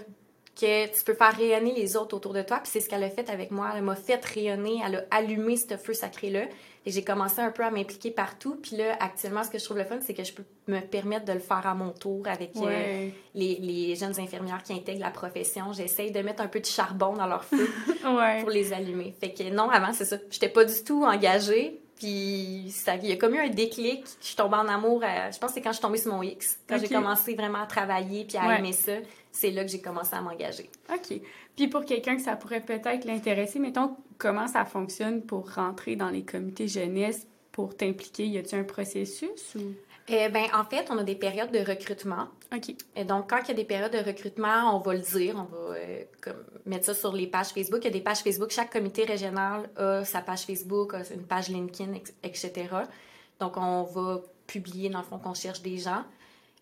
que 0.60 0.88
tu 0.88 1.04
peux 1.04 1.14
faire 1.14 1.36
rayonner 1.36 1.74
les 1.74 1.96
autres 1.96 2.16
autour 2.16 2.34
de 2.34 2.42
toi. 2.42 2.58
Puis 2.58 2.72
c'est 2.72 2.80
ce 2.80 2.90
qu'elle 2.90 3.04
a 3.04 3.10
fait 3.10 3.30
avec 3.30 3.52
moi. 3.52 3.72
Elle 3.76 3.84
m'a 3.84 3.96
fait 3.96 4.24
rayonner, 4.24 4.82
elle 4.86 4.96
a 4.96 5.04
allumé 5.12 5.58
ce 5.58 5.78
feu 5.78 5.94
sacré-là. 5.94 6.46
Et 6.86 6.92
j'ai 6.92 7.04
commencé 7.04 7.40
un 7.40 7.52
peu 7.52 7.64
à 7.64 7.70
m'impliquer 7.70 8.10
partout. 8.10 8.56
Puis 8.56 8.76
là, 8.76 8.98
actuellement, 9.00 9.44
ce 9.44 9.52
que 9.52 9.60
je 9.60 9.66
trouve 9.66 9.78
le 9.78 9.84
fun, 9.84 10.00
c'est 10.02 10.16
que 10.16 10.24
je 10.24 10.34
peux 10.34 10.44
me 10.68 10.80
permettre 10.80 11.26
de 11.26 11.34
le 11.34 11.40
faire 11.40 11.66
à 11.68 11.76
mon 11.76 11.92
tour 11.92 12.28
avec 12.28 12.56
euh, 12.56 13.10
les, 13.36 13.56
les, 13.58 13.96
jeunes 13.96 14.20
infirmières 14.20 14.64
qui 14.64 14.74
intègrent 14.74 15.02
la 15.02 15.12
profession. 15.12 15.74
J'essaye 15.74 16.12
de 16.12 16.20
mettre 16.22 16.42
un 16.42 16.48
peu 16.48 16.60
de 16.60 16.66
charbon 16.66 17.14
dans 17.14 17.28
leur 17.28 17.46
feu 17.46 17.70
pour 18.42 18.50
les 18.50 18.74
allumer. 18.74 19.14
Fait 19.20 19.32
que 19.32 19.44
non, 19.52 19.70
avant, 19.70 19.94
c'est 19.94 20.06
ça. 20.06 20.18
J'étais 20.32 20.50
pas 20.50 20.66
du 20.66 20.84
tout 20.84 21.04
engagée. 21.04 21.81
Puis 22.02 22.72
ça, 22.72 22.96
il 22.96 23.10
y 23.10 23.12
a 23.12 23.16
comme 23.16 23.36
eu 23.36 23.40
un 23.40 23.50
déclic. 23.50 24.04
Je 24.20 24.26
suis 24.26 24.36
tombée 24.36 24.56
en 24.56 24.68
amour. 24.68 25.02
je 25.04 25.38
pense 25.38 25.52
que 25.52 25.54
c'est 25.54 25.62
quand 25.62 25.70
je 25.70 25.76
suis 25.76 25.84
tombée 25.84 26.00
sur 26.00 26.12
mon 26.12 26.24
X. 26.24 26.58
Quand 26.68 26.80
j'ai 26.80 26.88
commencé 26.88 27.36
vraiment 27.36 27.62
à 27.62 27.68
travailler 27.68 28.26
puis 28.26 28.38
à 28.38 28.58
aimer 28.58 28.74
ça, 28.74 28.94
c'est 29.32 29.52
là 29.52 29.64
que 29.64 29.70
j'ai 29.70 29.82
commencé 29.82 30.16
à 30.16 30.22
m'engager. 30.22 30.68
OK. 30.92 31.22
Puis 31.56 31.68
pour 31.68 31.86
quelqu'un 31.86 32.16
que 32.16 32.24
ça 32.24 32.36
pourrait 32.36 32.62
peut-être 32.62 33.06
l'intéresser, 33.06 33.60
mettons, 33.60 33.98
comment 34.18 34.48
ça 34.48 34.66
fonctionne 34.66 35.22
pour 35.22 35.54
rentrer 35.54 35.96
dans 35.96 36.10
les 36.10 36.24
comités 36.24 36.68
jeunesse, 36.68 37.28
pour 37.52 37.78
t'impliquer? 37.78 38.26
Y 38.26 38.40
a-t-il 38.40 38.62
un 38.62 38.64
processus 38.64 39.56
ou... 39.56 39.76
Eh 40.14 40.30
ben, 40.30 40.46
en 40.54 40.66
fait, 40.66 40.88
on 40.90 40.98
a 40.98 41.04
des 41.04 41.16
périodes 41.16 41.52
de 41.52 41.60
recrutement. 41.60 42.28
OK. 42.54 42.76
Et 42.96 43.06
donc, 43.06 43.30
quand 43.30 43.40
il 43.44 43.48
y 43.50 43.52
a 43.52 43.56
des 43.56 43.64
périodes 43.64 43.94
de 43.94 44.00
recrutement, 44.00 44.76
on 44.76 44.80
va 44.80 44.94
le 44.94 45.00
dire, 45.00 45.36
on 45.38 45.44
va 45.44 45.76
euh, 45.76 46.04
comme, 46.22 46.44
mettre 46.66 46.86
ça 46.86 46.94
sur 46.94 47.14
les 47.14 47.28
pages 47.28 47.50
Facebook. 47.50 47.80
Il 47.84 47.86
y 47.86 47.88
a 47.88 47.92
des 47.92 48.02
pages 48.02 48.20
Facebook. 48.20 48.52
Chaque 48.52 48.72
comité 48.72 49.06
régional 49.06 49.70
a 49.78 50.04
sa 50.04 50.22
page 50.22 50.42
Facebook, 50.42 50.94
a 50.94 51.02
une 51.14 51.26
page 51.26 51.48
LinkedIn, 51.48 51.94
etc. 52.24 52.52
Donc, 53.40 53.56
on 53.56 53.84
va 53.84 54.22
publier, 54.48 54.90
dans 54.90 55.00
le 55.00 55.06
fond, 55.06 55.18
qu'on 55.18 55.34
cherche 55.34 55.62
des 55.62 55.78
gens 55.78 56.04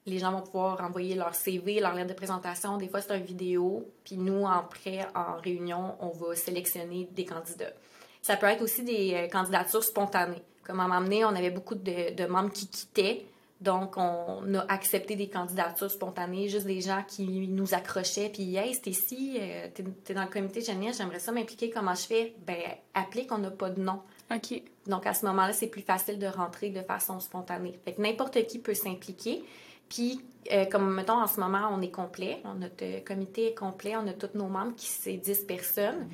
les 0.10 0.20
gens 0.20 0.32
vont 0.32 0.42
pouvoir 0.42 0.82
envoyer 0.82 1.16
leur 1.16 1.36
CV, 1.36 1.80
leur 1.80 1.94
lettre 1.94 2.10
de 2.10 2.14
présentation. 2.14 2.78
Des 2.78 2.88
fois, 2.88 3.02
c'est 3.02 3.18
une 3.18 3.24
vidéo. 3.24 3.86
Puis 4.04 4.18
nous, 4.18 4.48
après, 4.48 5.08
en 5.16 5.40
réunion, 5.42 5.96
on 6.00 6.10
va 6.10 6.36
sélectionner 6.36 7.08
des 7.12 7.26
candidats. 7.26 7.74
Ça 8.22 8.36
peut 8.36 8.48
être 8.48 8.62
aussi 8.62 8.84
des 8.84 9.14
euh, 9.14 9.28
candidatures 9.28 9.84
spontanées. 9.84 10.42
Comme 10.64 10.80
à 10.80 10.88
m'amener, 10.88 11.26
on 11.26 11.30
avait 11.30 11.52
beaucoup 11.52 11.76
de, 11.76 12.26
membres 12.28 12.52
qui 12.52 12.68
quittaient. 12.68 13.26
Donc, 13.62 13.98
on 13.98 14.54
a 14.54 14.66
accepté 14.70 15.18
des 15.18 15.28
candidatures 15.28 15.92
spontanées, 15.92 16.48
juste 16.48 16.66
des 16.66 16.80
gens 16.80 17.04
qui 17.06 17.48
nous 17.50 17.74
accrochaient. 17.74 18.30
Puis, 18.30 18.56
hey, 18.56 18.80
ici, 18.86 19.38
euh, 19.38 19.68
t'es 19.74 19.84
es 20.10 20.14
dans 20.14 20.24
le 20.24 20.30
comité 20.30 20.62
jeunesse, 20.62 20.98
j'aimerais 20.98 21.20
ça 21.20 21.34
m'impliquer. 21.34 21.70
Comment 21.70 21.94
je 21.94 22.04
fais? 22.04 22.36
Ben, 22.48 22.58
applique, 22.94 23.30
on 23.34 23.38
n'a 23.38 23.52
pas 23.52 23.70
de 23.70 23.82
nom. 23.82 24.02
OK. 24.34 24.62
Donc, 24.88 25.06
à 25.06 25.14
ce 25.14 25.26
moment-là, 25.26 25.52
c'est 25.52 25.68
plus 25.68 25.82
facile 25.82 26.20
de 26.20 26.28
rentrer 26.28 26.70
de 26.70 26.82
façon 26.82 27.20
spontanée. 27.20 27.78
Fait 27.84 27.94
que 27.94 28.02
n'importe 28.02 28.48
qui 28.48 28.60
peut 28.60 28.74
s'impliquer. 28.74 29.44
Puis, 29.90 30.22
euh, 30.54 30.66
comme 30.66 30.94
mettons, 30.94 31.22
en 31.22 31.28
ce 31.28 31.42
moment, 31.42 31.70
on 31.74 31.82
est 31.82 31.92
complet, 31.92 32.42
notre 32.58 33.04
comité 33.04 33.48
est 33.48 33.56
complet, 33.56 33.96
on 33.98 34.08
a 34.08 34.14
tous 34.14 34.38
nos 34.38 34.48
membres 34.48 34.76
qui 34.76 34.86
c'est 34.86 35.18
10 35.18 35.46
personnes. 35.46 36.08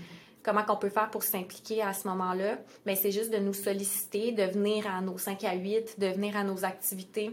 Comment 0.46 0.62
qu'on 0.62 0.76
peut 0.76 0.90
faire 0.90 1.10
pour 1.10 1.24
s'impliquer 1.24 1.82
à 1.82 1.92
ce 1.92 2.08
moment-là? 2.08 2.60
Bien, 2.86 2.94
c'est 2.94 3.10
juste 3.10 3.34
de 3.34 3.40
nous 3.40 3.56
solliciter, 3.56 4.32
de 4.32 4.44
venir 4.44 4.86
à 4.86 5.02
nos 5.02 5.18
5 5.18 5.44
à 5.44 5.56
8, 5.56 6.00
de 6.00 6.06
venir 6.06 6.38
à 6.38 6.44
nos 6.44 6.64
activités, 6.64 7.32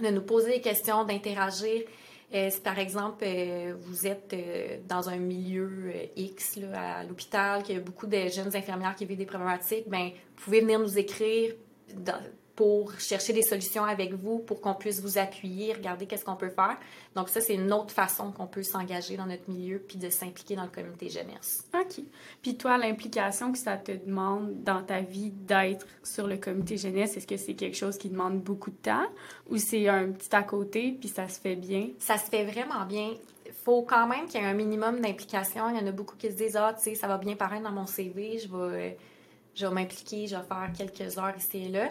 de 0.00 0.08
nous 0.10 0.22
poser 0.22 0.52
des 0.52 0.60
questions, 0.60 1.04
d'interagir. 1.04 1.82
Euh, 2.32 2.48
si 2.48 2.60
par 2.60 2.78
exemple 2.78 3.24
euh, 3.26 3.74
vous 3.80 4.06
êtes 4.06 4.34
dans 4.88 5.08
un 5.08 5.16
milieu 5.16 5.92
X 6.16 6.56
là, 6.58 6.98
à 6.98 7.04
l'hôpital, 7.04 7.64
qu'il 7.64 7.74
y 7.74 7.78
a 7.78 7.80
beaucoup 7.80 8.06
de 8.06 8.28
jeunes 8.28 8.54
infirmières 8.54 8.94
qui 8.94 9.06
vivent 9.06 9.18
des 9.18 9.26
problématiques, 9.26 9.88
bien, 9.88 10.12
vous 10.36 10.44
pouvez 10.44 10.60
venir 10.60 10.78
nous 10.78 10.98
écrire 10.98 11.52
pour 12.56 12.98
chercher 12.98 13.34
des 13.34 13.42
solutions 13.42 13.84
avec 13.84 14.14
vous, 14.14 14.38
pour 14.38 14.62
qu'on 14.62 14.74
puisse 14.74 15.00
vous 15.00 15.18
appuyer, 15.18 15.74
regarder 15.74 16.06
qu'est-ce 16.06 16.24
qu'on 16.24 16.36
peut 16.36 16.48
faire. 16.48 16.78
Donc 17.14 17.28
ça, 17.28 17.42
c'est 17.42 17.54
une 17.54 17.70
autre 17.70 17.92
façon 17.92 18.32
qu'on 18.32 18.46
peut 18.46 18.62
s'engager 18.62 19.18
dans 19.18 19.26
notre 19.26 19.48
milieu 19.50 19.78
puis 19.78 19.98
de 19.98 20.08
s'impliquer 20.08 20.56
dans 20.56 20.64
le 20.64 20.70
comité 20.70 21.10
jeunesse. 21.10 21.64
OK. 21.74 22.02
Puis 22.40 22.56
toi, 22.56 22.78
l'implication 22.78 23.52
que 23.52 23.58
ça 23.58 23.76
te 23.76 23.92
demande 23.92 24.62
dans 24.64 24.82
ta 24.82 25.00
vie 25.00 25.30
d'être 25.30 25.86
sur 26.02 26.26
le 26.26 26.38
comité 26.38 26.78
jeunesse, 26.78 27.18
est-ce 27.18 27.26
que 27.26 27.36
c'est 27.36 27.54
quelque 27.54 27.76
chose 27.76 27.98
qui 27.98 28.08
demande 28.08 28.40
beaucoup 28.40 28.70
de 28.70 28.76
temps 28.76 29.06
ou 29.50 29.58
c'est 29.58 29.86
un 29.88 30.10
petit 30.12 30.34
à 30.34 30.42
côté 30.42 30.96
puis 30.98 31.10
ça 31.10 31.28
se 31.28 31.38
fait 31.38 31.56
bien? 31.56 31.90
Ça 31.98 32.16
se 32.16 32.30
fait 32.30 32.44
vraiment 32.44 32.86
bien. 32.86 33.12
Il 33.44 33.52
faut 33.52 33.82
quand 33.82 34.06
même 34.06 34.26
qu'il 34.26 34.40
y 34.40 34.44
ait 34.44 34.46
un 34.46 34.54
minimum 34.54 35.00
d'implication. 35.02 35.68
Il 35.68 35.78
y 35.78 35.84
en 35.84 35.86
a 35.86 35.92
beaucoup 35.92 36.16
qui 36.16 36.30
se 36.30 36.36
disent, 36.36 36.56
ah, 36.56 36.74
tu 36.74 36.84
sais, 36.84 36.94
ça 36.94 37.06
va 37.06 37.18
bien 37.18 37.36
paraître 37.36 37.64
dans 37.64 37.72
mon 37.72 37.86
CV, 37.86 38.38
je 38.38 38.48
vais, 38.48 38.96
je 39.54 39.66
vais 39.66 39.74
m'impliquer, 39.74 40.26
je 40.26 40.36
vais 40.36 40.42
faire 40.42 40.70
quelques 40.76 41.18
heures 41.18 41.36
ici 41.36 41.64
et 41.66 41.68
là. 41.68 41.90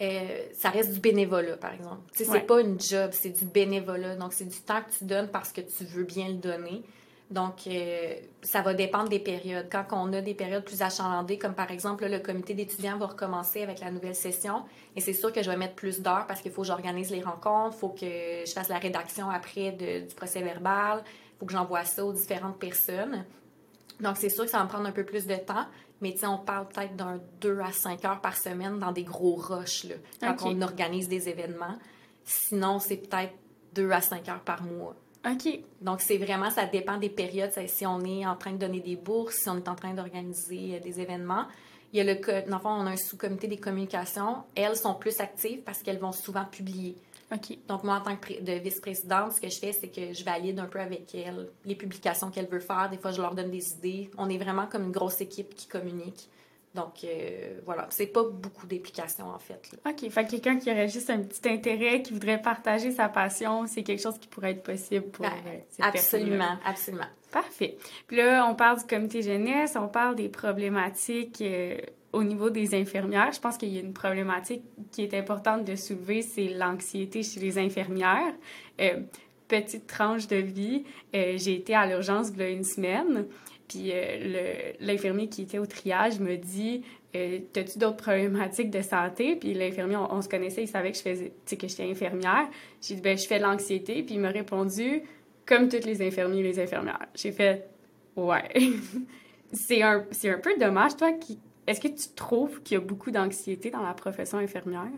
Euh, 0.00 0.46
ça 0.54 0.70
reste 0.70 0.92
du 0.92 1.00
bénévolat, 1.00 1.56
par 1.56 1.74
exemple. 1.74 2.00
Ce 2.14 2.24
C'est 2.24 2.40
pas 2.40 2.60
une 2.60 2.80
job, 2.80 3.10
c'est 3.12 3.30
du 3.30 3.44
bénévolat. 3.44 4.16
Donc, 4.16 4.32
c'est 4.32 4.46
du 4.46 4.60
temps 4.60 4.80
que 4.80 4.96
tu 4.98 5.04
donnes 5.04 5.28
parce 5.28 5.52
que 5.52 5.60
tu 5.60 5.84
veux 5.84 6.04
bien 6.04 6.28
le 6.28 6.34
donner. 6.34 6.82
Donc, 7.30 7.66
euh, 7.68 8.14
ça 8.42 8.60
va 8.60 8.74
dépendre 8.74 9.08
des 9.08 9.20
périodes. 9.20 9.68
Quand 9.70 9.84
on 9.92 10.12
a 10.12 10.20
des 10.20 10.34
périodes 10.34 10.64
plus 10.64 10.82
achalandées, 10.82 11.38
comme 11.38 11.54
par 11.54 11.70
exemple, 11.70 12.04
le 12.06 12.18
comité 12.18 12.54
d'étudiants 12.54 12.98
va 12.98 13.06
recommencer 13.06 13.62
avec 13.62 13.78
la 13.80 13.92
nouvelle 13.92 14.16
session, 14.16 14.64
et 14.96 15.00
c'est 15.00 15.12
sûr 15.12 15.32
que 15.32 15.40
je 15.40 15.48
vais 15.48 15.56
mettre 15.56 15.76
plus 15.76 16.00
d'heures 16.00 16.26
parce 16.26 16.40
qu'il 16.40 16.50
faut 16.50 16.62
que 16.62 16.68
j'organise 16.68 17.10
les 17.12 17.22
rencontres, 17.22 17.76
il 17.76 17.78
faut 17.78 17.90
que 17.90 18.44
je 18.46 18.52
fasse 18.52 18.68
la 18.68 18.78
rédaction 18.78 19.30
après 19.30 19.70
du 19.70 20.12
procès 20.16 20.42
verbal, 20.42 21.04
il 21.06 21.38
faut 21.38 21.46
que 21.46 21.52
j'envoie 21.52 21.84
ça 21.84 22.04
aux 22.04 22.12
différentes 22.12 22.58
personnes. 22.58 23.24
Donc, 24.00 24.16
c'est 24.16 24.30
sûr 24.30 24.44
que 24.44 24.50
ça 24.50 24.58
va 24.58 24.64
me 24.64 24.68
prendre 24.68 24.86
un 24.86 24.92
peu 24.92 25.04
plus 25.04 25.26
de 25.26 25.36
temps, 25.36 25.66
mais 26.00 26.14
on 26.24 26.38
parle 26.38 26.68
peut-être 26.68 26.96
d'un 26.96 27.20
2 27.40 27.60
à 27.60 27.72
5 27.72 28.04
heures 28.04 28.20
par 28.20 28.36
semaine 28.36 28.78
dans 28.78 28.92
des 28.92 29.04
gros 29.04 29.34
rushs, 29.34 29.84
là, 29.84 29.94
quand 30.20 30.48
on 30.48 30.62
organise 30.62 31.08
des 31.08 31.28
événements. 31.28 31.78
Sinon, 32.24 32.78
c'est 32.78 32.96
peut-être 32.96 33.34
2 33.74 33.90
à 33.90 34.00
5 34.00 34.28
heures 34.28 34.40
par 34.40 34.62
mois. 34.62 34.94
OK. 35.26 35.60
Donc, 35.82 36.00
c'est 36.00 36.16
vraiment, 36.16 36.50
ça 36.50 36.66
dépend 36.66 36.96
des 36.96 37.10
périodes. 37.10 37.52
Si 37.66 37.86
on 37.86 38.00
est 38.00 38.26
en 38.26 38.36
train 38.36 38.52
de 38.52 38.58
donner 38.58 38.80
des 38.80 38.96
bourses, 38.96 39.36
si 39.36 39.48
on 39.48 39.56
est 39.56 39.68
en 39.68 39.74
train 39.74 39.92
d'organiser 39.92 40.76
euh, 40.76 40.80
des 40.80 41.00
événements. 41.00 41.44
Il 41.92 41.98
y 41.98 42.00
a 42.00 42.14
le, 42.14 42.48
dans 42.48 42.56
le 42.56 42.62
fond, 42.62 42.70
on 42.70 42.86
a 42.86 42.90
un 42.90 42.96
sous-comité 42.96 43.48
des 43.48 43.58
communications. 43.58 44.44
Elles 44.54 44.76
sont 44.76 44.94
plus 44.94 45.20
actives 45.20 45.60
parce 45.62 45.82
qu'elles 45.82 45.98
vont 45.98 46.12
souvent 46.12 46.44
publier. 46.44 46.96
Donc, 47.68 47.84
moi, 47.84 47.96
en 47.96 48.00
tant 48.00 48.16
que 48.16 48.40
de 48.40 48.52
vice-présidente, 48.52 49.32
ce 49.32 49.40
que 49.40 49.48
je 49.48 49.58
fais, 49.58 49.72
c'est 49.72 49.88
que 49.88 50.12
je 50.12 50.24
valide 50.24 50.58
un 50.58 50.66
peu 50.66 50.80
avec 50.80 51.14
elle 51.14 51.48
les 51.64 51.76
publications 51.76 52.30
qu'elle 52.30 52.48
veut 52.48 52.60
faire. 52.60 52.88
Des 52.90 52.98
fois, 52.98 53.12
je 53.12 53.20
leur 53.20 53.34
donne 53.34 53.50
des 53.50 53.72
idées. 53.72 54.10
On 54.18 54.28
est 54.28 54.38
vraiment 54.38 54.66
comme 54.66 54.84
une 54.84 54.92
grosse 54.92 55.20
équipe 55.20 55.54
qui 55.54 55.66
communique. 55.66 56.28
Donc, 56.74 57.04
euh, 57.04 57.58
voilà. 57.64 57.86
C'est 57.90 58.06
pas 58.06 58.22
beaucoup 58.22 58.66
d'implications, 58.66 59.28
en 59.28 59.38
fait. 59.38 59.70
OK. 59.86 60.08
Fait 60.10 60.26
quelqu'un 60.26 60.58
qui 60.58 60.70
aurait 60.70 60.88
juste 60.88 61.10
un 61.10 61.18
petit 61.18 61.48
intérêt, 61.48 62.02
qui 62.02 62.12
voudrait 62.12 62.40
partager 62.40 62.92
sa 62.92 63.08
passion, 63.08 63.66
c'est 63.66 63.82
quelque 63.82 64.02
chose 64.02 64.18
qui 64.18 64.28
pourrait 64.28 64.52
être 64.52 64.62
possible 64.62 65.06
pour 65.06 65.24
ben, 65.24 65.32
euh, 65.46 65.58
cette 65.68 65.84
Absolument, 65.84 66.58
absolument. 66.64 67.08
Parfait. 67.32 67.76
Puis 68.06 68.16
là, 68.16 68.46
on 68.48 68.54
parle 68.54 68.78
du 68.78 68.86
comité 68.86 69.22
jeunesse, 69.22 69.74
on 69.76 69.88
parle 69.88 70.16
des 70.16 70.28
problématiques 70.28 71.40
euh, 71.42 71.78
au 72.12 72.24
niveau 72.24 72.50
des 72.50 72.74
infirmières, 72.74 73.32
je 73.32 73.40
pense 73.40 73.56
qu'il 73.56 73.68
y 73.68 73.76
a 73.76 73.80
une 73.80 73.92
problématique 73.92 74.62
qui 74.90 75.02
est 75.02 75.14
importante 75.14 75.64
de 75.64 75.76
soulever, 75.76 76.22
c'est 76.22 76.48
l'anxiété 76.48 77.22
chez 77.22 77.40
les 77.40 77.58
infirmières. 77.58 78.34
Euh, 78.80 79.00
petite 79.48 79.86
tranche 79.86 80.26
de 80.26 80.36
vie, 80.36 80.84
euh, 81.14 81.34
j'ai 81.36 81.54
été 81.54 81.74
à 81.74 81.86
l'urgence 81.86 82.30
il 82.34 82.40
y 82.40 82.42
a 82.42 82.48
une 82.48 82.64
semaine, 82.64 83.26
puis 83.68 83.90
euh, 83.92 84.72
l'infirmier 84.80 85.28
qui 85.28 85.42
était 85.42 85.58
au 85.58 85.66
triage 85.66 86.18
me 86.20 86.36
dit 86.36 86.82
T'as-tu 87.12 87.80
d'autres 87.80 87.96
problématiques 87.96 88.70
de 88.70 88.82
santé 88.82 89.34
Puis 89.34 89.52
l'infirmier, 89.52 89.96
on, 89.96 90.22
se 90.22 90.28
connaissait, 90.28 90.62
il 90.62 90.68
savait 90.68 90.92
que 90.92 90.96
je 90.96 91.02
faisais, 91.02 91.32
que 91.44 91.66
j'étais 91.66 91.90
infirmière. 91.90 92.48
J'ai 92.80 92.94
dit 92.94 93.00
ben, 93.00 93.18
Je 93.18 93.26
fais 93.26 93.38
de 93.38 93.42
l'anxiété, 93.42 94.04
puis 94.04 94.14
il 94.14 94.20
m'a 94.20 94.28
répondu 94.28 95.02
Comme 95.44 95.68
toutes 95.68 95.86
les 95.86 96.06
infirmiers 96.06 96.38
et 96.38 96.44
les 96.44 96.60
infirmières. 96.60 97.08
J'ai 97.16 97.32
fait 97.32 97.68
Ouais. 98.14 98.48
c'est 99.52 99.82
un, 99.82 100.04
un 100.24 100.38
peu 100.38 100.56
dommage, 100.58 100.96
toi, 100.96 101.12
qui... 101.12 101.38
Est-ce 101.70 101.80
que 101.80 101.86
tu 101.86 102.08
trouves 102.16 102.60
qu'il 102.64 102.74
y 102.74 102.78
a 102.78 102.80
beaucoup 102.80 103.12
d'anxiété 103.12 103.70
dans 103.70 103.82
la 103.82 103.94
profession 103.94 104.38
infirmière? 104.38 104.90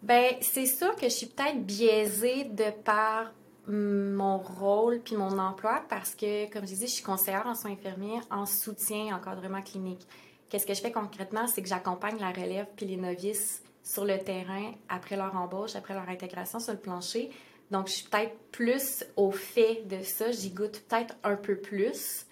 Ben, 0.00 0.36
c'est 0.40 0.64
sûr 0.64 0.96
que 0.96 1.02
je 1.02 1.12
suis 1.12 1.26
peut-être 1.26 1.66
biaisée 1.66 2.44
de 2.44 2.70
par 2.82 3.30
mon 3.68 4.38
rôle 4.38 5.00
puis 5.00 5.16
mon 5.16 5.38
emploi 5.38 5.84
parce 5.90 6.14
que, 6.14 6.50
comme 6.50 6.62
je 6.62 6.68
disais, 6.68 6.86
je 6.86 6.92
suis 6.92 7.04
conseillère 7.04 7.46
en 7.46 7.54
soins 7.54 7.72
infirmiers 7.72 8.20
en 8.30 8.46
soutien 8.46 9.14
encadrement 9.14 9.60
clinique. 9.60 10.00
Qu'est-ce 10.48 10.64
que 10.64 10.72
je 10.72 10.80
fais 10.80 10.92
concrètement? 10.92 11.46
C'est 11.46 11.60
que 11.60 11.68
j'accompagne 11.68 12.18
la 12.18 12.30
relève 12.30 12.68
puis 12.74 12.86
les 12.86 12.96
novices 12.96 13.62
sur 13.82 14.06
le 14.06 14.18
terrain 14.18 14.72
après 14.88 15.16
leur 15.16 15.36
embauche, 15.36 15.76
après 15.76 15.92
leur 15.92 16.08
intégration 16.08 16.58
sur 16.58 16.72
le 16.72 16.78
plancher. 16.78 17.28
Donc, 17.70 17.88
je 17.88 17.92
suis 17.92 18.08
peut-être 18.08 18.38
plus 18.50 19.04
au 19.16 19.30
fait 19.30 19.86
de 19.88 20.02
ça. 20.02 20.30
J'y 20.30 20.52
goûte 20.52 20.82
peut-être 20.88 21.16
un 21.22 21.36
peu 21.36 21.56
plus. 21.56 22.24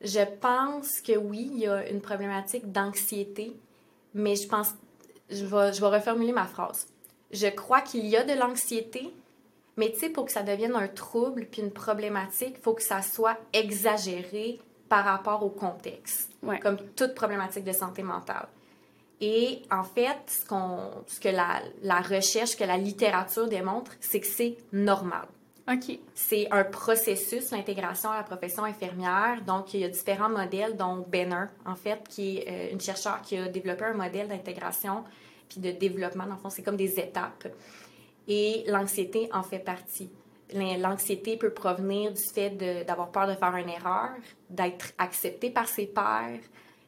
Je 0.00 0.24
pense 0.40 1.00
que 1.00 1.16
oui, 1.16 1.50
il 1.52 1.58
y 1.60 1.66
a 1.66 1.88
une 1.88 2.00
problématique 2.00 2.70
d'anxiété, 2.70 3.56
mais 4.14 4.36
je 4.36 4.46
pense, 4.46 4.74
je 5.30 5.44
vais, 5.44 5.72
je 5.72 5.80
vais 5.80 5.88
reformuler 5.88 6.32
ma 6.32 6.46
phrase. 6.46 6.86
Je 7.30 7.48
crois 7.48 7.80
qu'il 7.80 8.06
y 8.06 8.16
a 8.16 8.24
de 8.24 8.32
l'anxiété, 8.32 9.12
mais 9.76 9.92
tu 9.92 9.98
sais, 9.98 10.10
pour 10.10 10.26
que 10.26 10.32
ça 10.32 10.42
devienne 10.42 10.74
un 10.74 10.88
trouble 10.88 11.46
puis 11.50 11.62
une 11.62 11.72
problématique, 11.72 12.54
il 12.56 12.62
faut 12.62 12.74
que 12.74 12.82
ça 12.82 13.02
soit 13.02 13.36
exagéré 13.52 14.60
par 14.88 15.04
rapport 15.04 15.44
au 15.44 15.50
contexte, 15.50 16.30
comme 16.62 16.78
toute 16.96 17.14
problématique 17.14 17.64
de 17.64 17.72
santé 17.72 18.02
mentale. 18.02 18.48
Et 19.20 19.62
en 19.70 19.84
fait, 19.84 20.16
ce, 20.26 20.44
ce 21.06 21.20
que 21.20 21.28
la, 21.28 21.60
la, 21.82 22.00
recherche, 22.00 22.56
que 22.56 22.64
la 22.64 22.76
littérature 22.76 23.48
démontre, 23.48 23.92
c'est 24.00 24.20
que 24.20 24.26
c'est 24.26 24.56
normal. 24.72 25.26
OK. 25.70 25.98
C'est 26.14 26.50
un 26.50 26.64
processus, 26.64 27.50
l'intégration 27.50 28.10
à 28.10 28.16
la 28.16 28.22
profession 28.22 28.64
infirmière. 28.64 29.42
Donc, 29.46 29.74
il 29.74 29.80
y 29.80 29.84
a 29.84 29.88
différents 29.88 30.30
modèles, 30.30 30.76
dont 30.76 31.04
Benner, 31.06 31.44
en 31.66 31.74
fait, 31.74 32.08
qui 32.08 32.38
est 32.38 32.48
euh, 32.48 32.72
une 32.72 32.80
chercheure 32.80 33.20
qui 33.22 33.36
a 33.36 33.48
développé 33.48 33.84
un 33.84 33.94
modèle 33.94 34.28
d'intégration 34.28 35.04
puis 35.48 35.60
de 35.60 35.70
développement. 35.70 36.24
Dans 36.24 36.34
le 36.34 36.38
fond, 36.38 36.50
c'est 36.50 36.62
comme 36.62 36.76
des 36.76 36.98
étapes 36.98 37.48
et 38.28 38.64
l'anxiété 38.66 39.28
en 39.32 39.42
fait 39.42 39.58
partie. 39.58 40.10
L'anxiété 40.54 41.36
peut 41.36 41.50
provenir 41.50 42.12
du 42.12 42.22
fait 42.22 42.50
d'avoir 42.86 43.10
peur 43.10 43.26
de 43.26 43.34
faire 43.34 43.54
une 43.56 43.68
erreur, 43.68 44.10
d'être 44.48 44.92
accepté 44.96 45.50
par 45.50 45.68
ses 45.68 45.86
pairs. 45.86 46.40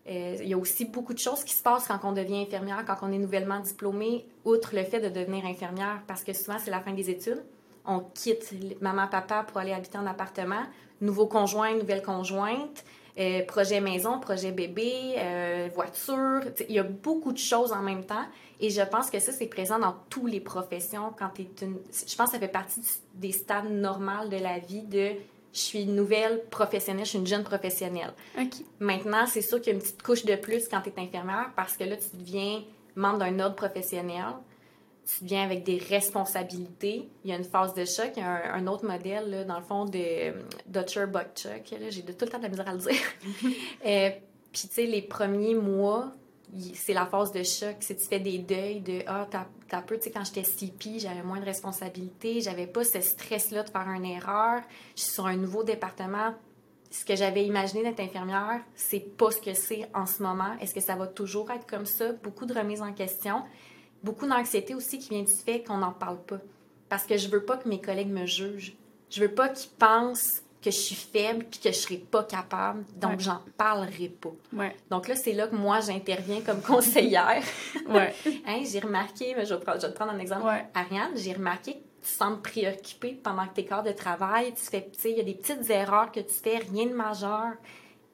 Euh, 0.09 0.37
il 0.41 0.49
y 0.49 0.55
a 0.55 0.59
aussi 0.59 0.87
beaucoup 0.87 1.13
de 1.13 1.19
choses 1.19 1.45
qui 1.45 1.55
se 1.55 1.63
passent 1.63 1.87
quand 1.87 2.01
on 2.05 2.13
devient 2.13 2.43
infirmière, 2.43 2.85
quand 2.87 2.97
on 3.03 3.13
est 3.13 3.19
nouvellement 3.19 3.61
diplômé, 3.61 4.27
outre 4.45 4.75
le 4.75 4.83
fait 4.85 5.01
de 5.01 5.09
devenir 5.09 5.45
infirmière, 5.45 6.03
parce 6.07 6.25
que 6.25 6.33
souvent 6.33 6.59
c'est 6.59 6.71
la 6.71 6.81
fin 6.81 6.93
des 6.93 7.11
études. 7.11 7.43
On 7.87 8.01
quitte 8.01 8.53
maman, 8.81 9.07
papa 9.07 9.45
pour 9.45 9.59
aller 9.59 9.73
habiter 9.73 9.99
en 9.99 10.07
appartement, 10.07 10.63
nouveau 11.01 11.27
conjoint, 11.27 11.75
nouvelle 11.75 12.03
conjointe. 12.03 12.85
Euh, 13.19 13.45
projet 13.45 13.81
maison, 13.81 14.21
projet 14.21 14.53
bébé, 14.53 15.15
euh, 15.19 15.69
voiture. 15.75 16.41
Il 16.69 16.75
y 16.75 16.79
a 16.79 16.85
beaucoup 16.85 17.33
de 17.33 17.39
choses 17.39 17.73
en 17.73 17.83
même 17.83 18.05
temps. 18.05 18.25
Et 18.61 18.71
je 18.71 18.83
pense 18.83 19.11
que 19.11 19.19
ça, 19.19 19.33
c'est 19.33 19.47
présent 19.47 19.79
dans 19.79 19.97
toutes 20.09 20.31
les 20.31 20.41
professions. 20.41 21.13
Quand 21.19 21.31
es 21.39 21.49
une... 21.61 21.79
Je 21.93 22.17
pense 22.17 22.27
que 22.27 22.33
ça 22.33 22.39
fait 22.39 22.49
partie 22.49 22.81
des 23.15 23.33
stades 23.33 23.69
normaux 23.71 24.29
de 24.31 24.37
la 24.37 24.59
vie 24.59 24.83
de 24.83 25.11
je 25.53 25.59
suis 25.59 25.83
une 25.83 25.97
nouvelle 25.97 26.45
professionnelle, 26.51 27.05
je 27.05 27.11
suis 27.11 27.19
une 27.19 27.27
jeune 27.27 27.43
professionnelle. 27.43 28.13
Maintenant, 28.79 29.27
c'est 29.27 29.43
sûr 29.43 29.61
qu'il 29.61 29.69
y 29.69 29.71
a 29.71 29.75
une 29.75 29.83
petite 29.83 30.03
couche 30.03 30.25
de 30.25 30.37
plus 30.37 30.69
quand 30.69 30.81
tu 30.81 30.91
es 30.91 31.03
infirmière 31.03 31.51
parce 31.57 31.77
que 31.77 31.85
là, 31.85 31.97
tu 31.97 32.17
deviens 32.17 32.63
membre 32.95 33.19
d'un 33.19 33.39
ordre 33.41 33.57
professionnel 33.57 34.27
tu 35.19 35.25
viens 35.25 35.45
avec 35.45 35.65
des 35.65 35.79
responsabilités. 35.79 37.09
Il 37.25 37.31
y 37.31 37.33
a 37.33 37.37
une 37.37 37.45
phase 37.45 37.75
de 37.75 37.85
choc. 37.85 38.13
Il 38.17 38.21
y 38.21 38.23
a 38.23 38.55
un, 38.55 38.67
autre 38.67 38.87
modèle, 38.87 39.31
là, 39.31 39.45
dans 39.45 39.59
le 39.59 39.65
fond, 39.65 39.85
de 39.85 39.99
euh, 39.99 40.33
Dutcher 40.67 41.07
Buckchuck. 41.07 41.75
J'ai 41.89 42.03
tout 42.03 42.25
le 42.25 42.29
temps 42.29 42.39
de 42.39 42.45
la 42.45 42.49
misère 42.49 42.69
à 42.69 42.73
le 42.73 42.79
dire. 42.79 42.93
euh, 43.87 44.11
Puis, 44.53 44.69
tu 44.69 44.75
sais, 44.75 44.87
les 44.87 45.03
premiers 45.03 45.55
mois, 45.55 46.13
c'est 46.75 46.95
la 46.95 47.07
phase 47.07 47.33
de 47.33 47.43
choc. 47.43 47.77
C'est 47.81 47.97
tu 47.97 48.07
fais 48.07 48.21
des 48.21 48.39
deuils 48.39 48.81
de 48.81 49.01
Ah, 49.07 49.27
t'as 49.69 49.83
peu, 49.83 49.97
tu 49.97 50.05
sais, 50.05 50.11
quand 50.11 50.25
j'étais 50.25 50.45
CP, 50.45 50.99
j'avais 50.99 51.23
moins 51.23 51.41
de 51.41 51.45
responsabilités. 51.45 52.41
J'avais 52.41 52.67
pas 52.67 52.85
ce 52.85 53.01
stress-là 53.01 53.63
de 53.63 53.71
faire 53.71 53.89
une 53.89 54.05
erreur. 54.05 54.63
Je 54.97 55.03
suis 55.03 55.13
sur 55.13 55.27
un 55.27 55.37
nouveau 55.37 55.65
département. 55.65 56.35
Ce 56.93 57.05
que 57.05 57.15
j'avais 57.15 57.45
imaginé 57.45 57.85
d'être 57.85 58.01
infirmière, 58.01 58.61
c'est 58.75 59.17
pas 59.17 59.31
ce 59.31 59.41
que 59.41 59.55
c'est 59.55 59.89
en 59.95 60.07
ce 60.07 60.25
moment. 60.25 60.57
Est-ce 60.61 60.75
que 60.75 60.81
ça 60.81 60.97
va 60.97 61.07
toujours 61.07 61.49
être 61.53 61.65
comme 61.65 61.87
ça? 61.87 62.13
Beaucoup 62.13 62.47
de 62.47 62.55
remises 62.55 62.83
en 62.83 62.93
question 62.93 63.45
beaucoup 64.03 64.27
d'anxiété 64.27 64.75
aussi 64.75 64.99
qui 64.99 65.11
vient 65.11 65.23
du 65.23 65.33
fait 65.33 65.63
qu'on 65.63 65.79
n'en 65.79 65.93
parle 65.93 66.21
pas. 66.23 66.39
Parce 66.89 67.05
que 67.05 67.17
je 67.17 67.29
veux 67.29 67.45
pas 67.45 67.57
que 67.57 67.69
mes 67.69 67.81
collègues 67.81 68.11
me 68.11 68.27
jugent. 68.27 68.75
Je 69.11 69.21
veux 69.21 69.33
pas 69.33 69.49
qu'ils 69.49 69.71
pensent 69.71 70.43
que 70.63 70.71
je 70.71 70.77
suis 70.77 70.95
faible 70.95 71.45
puis 71.51 71.59
que 71.59 71.71
je 71.71 71.79
serai 71.79 71.97
pas 71.97 72.23
capable, 72.25 72.85
donc 72.97 73.21
j'en 73.21 73.41
parlerai 73.57 74.09
pas. 74.09 74.33
Ouais. 74.53 74.77
Donc 74.91 75.09
là, 75.09 75.17
c'est 75.17 75.33
là 75.33 75.47
que 75.47 75.57
moi, 75.57 75.81
j'interviens 75.81 76.43
comme 76.43 76.61
conseillère. 76.61 77.43
ouais. 77.89 78.15
hein, 78.47 78.63
j'ai 78.71 78.81
remarqué, 78.81 79.35
mais 79.37 79.47
je, 79.47 79.55
vais, 79.55 79.61
te 79.61 79.87
prendre 79.87 80.13
un 80.13 80.19
exemple. 80.19 80.47
Ariane, 80.75 81.13
j'ai 81.17 81.33
remarqué 81.33 81.75
que 81.75 81.79
tu 82.07 82.13
sembles 82.13 82.43
préoccupée 82.43 83.19
pendant 83.23 83.47
que 83.47 83.55
tes 83.55 83.65
corps 83.65 83.83
de 83.83 83.93
travail, 83.93 84.53
tu 84.53 84.63
fais, 84.63 84.87
tu 84.93 85.01
sais, 85.01 85.11
il 85.11 85.17
y 85.17 85.21
a 85.21 85.25
des 85.25 85.35
petites 85.35 85.69
erreurs 85.71 86.13
que 86.13 86.21
tu 86.21 86.35
fais, 86.35 86.59
rien 86.59 86.87
de 86.87 86.95
majeur. 86.95 87.53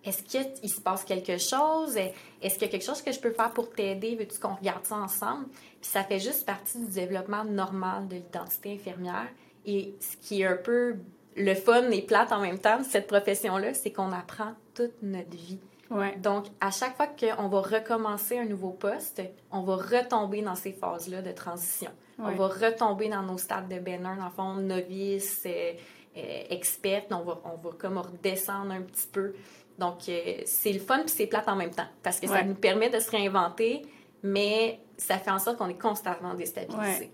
Est-ce 0.06 0.22
qu'il 0.22 0.70
se 0.70 0.80
passe 0.80 1.04
quelque 1.04 1.36
chose? 1.36 1.96
Est-ce 1.96 2.54
qu'il 2.54 2.62
y 2.62 2.64
a 2.66 2.68
quelque 2.68 2.84
chose 2.84 3.02
que 3.02 3.10
je 3.10 3.18
peux 3.18 3.32
faire 3.32 3.50
pour 3.50 3.70
t'aider? 3.70 4.14
Veux-tu 4.14 4.38
qu'on 4.38 4.54
regarde 4.54 4.84
ça 4.84 4.96
ensemble? 4.96 5.46
Puis 5.80 5.90
ça 5.90 6.04
fait 6.04 6.20
juste 6.20 6.46
partie 6.46 6.78
du 6.78 6.92
développement 6.92 7.44
normal 7.44 8.06
de 8.06 8.14
l'identité 8.14 8.74
infirmière. 8.74 9.26
Et 9.66 9.96
ce 10.00 10.16
qui 10.16 10.42
est 10.42 10.46
un 10.46 10.56
peu 10.56 10.96
le 11.34 11.54
fun 11.54 11.90
et 11.90 12.02
plate 12.02 12.32
en 12.32 12.40
même 12.40 12.58
temps 12.58 12.78
de 12.78 12.84
cette 12.84 13.08
profession-là, 13.08 13.74
c'est 13.74 13.92
qu'on 13.92 14.12
apprend 14.12 14.52
toute 14.74 15.02
notre 15.02 15.36
vie. 15.36 15.58
Ouais. 15.90 16.16
Donc, 16.16 16.46
à 16.60 16.70
chaque 16.70 16.96
fois 16.96 17.06
qu'on 17.06 17.48
va 17.48 17.60
recommencer 17.60 18.38
un 18.38 18.44
nouveau 18.44 18.70
poste, 18.70 19.22
on 19.50 19.62
va 19.62 19.76
retomber 19.76 20.42
dans 20.42 20.54
ces 20.54 20.72
phases-là 20.72 21.22
de 21.22 21.32
transition. 21.32 21.90
On 22.18 22.30
va 22.30 22.48
retomber 22.48 23.08
dans 23.08 23.22
nos 23.22 23.38
stades 23.38 23.68
de 23.68 23.78
Benner, 23.78 24.16
dans 24.18 24.24
le 24.24 24.30
fond, 24.30 24.54
novice, 24.54 25.42
euh, 25.44 25.72
euh, 26.16 26.42
expert. 26.48 27.04
On 27.10 27.20
va, 27.20 27.40
on 27.44 27.56
va 27.56 27.74
comme 27.78 27.98
redescendre 27.98 28.72
un 28.72 28.80
petit 28.80 29.06
peu. 29.06 29.34
Donc, 29.78 30.08
euh, 30.08 30.40
c'est 30.46 30.72
le 30.72 30.78
fun 30.78 31.00
puis 31.00 31.10
c'est 31.10 31.26
plate 31.26 31.48
en 31.48 31.56
même 31.56 31.70
temps 31.70 31.86
parce 32.02 32.18
que 32.18 32.26
ça 32.26 32.42
nous 32.42 32.54
permet 32.54 32.88
de 32.90 32.98
se 32.98 33.10
réinventer, 33.10 33.82
mais 34.22 34.80
ça 34.96 35.18
fait 35.18 35.30
en 35.30 35.38
sorte 35.38 35.58
qu'on 35.58 35.68
est 35.68 35.80
constamment 35.80 36.34
déstabilisé. 36.34 37.10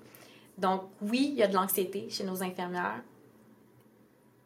Donc, 0.59 0.83
oui, 1.01 1.31
il 1.33 1.39
y 1.39 1.43
a 1.43 1.49
de 1.49 1.55
l'anxiété 1.55 2.09
chez 2.11 2.25
nos 2.25 2.43
infirmières 2.43 3.03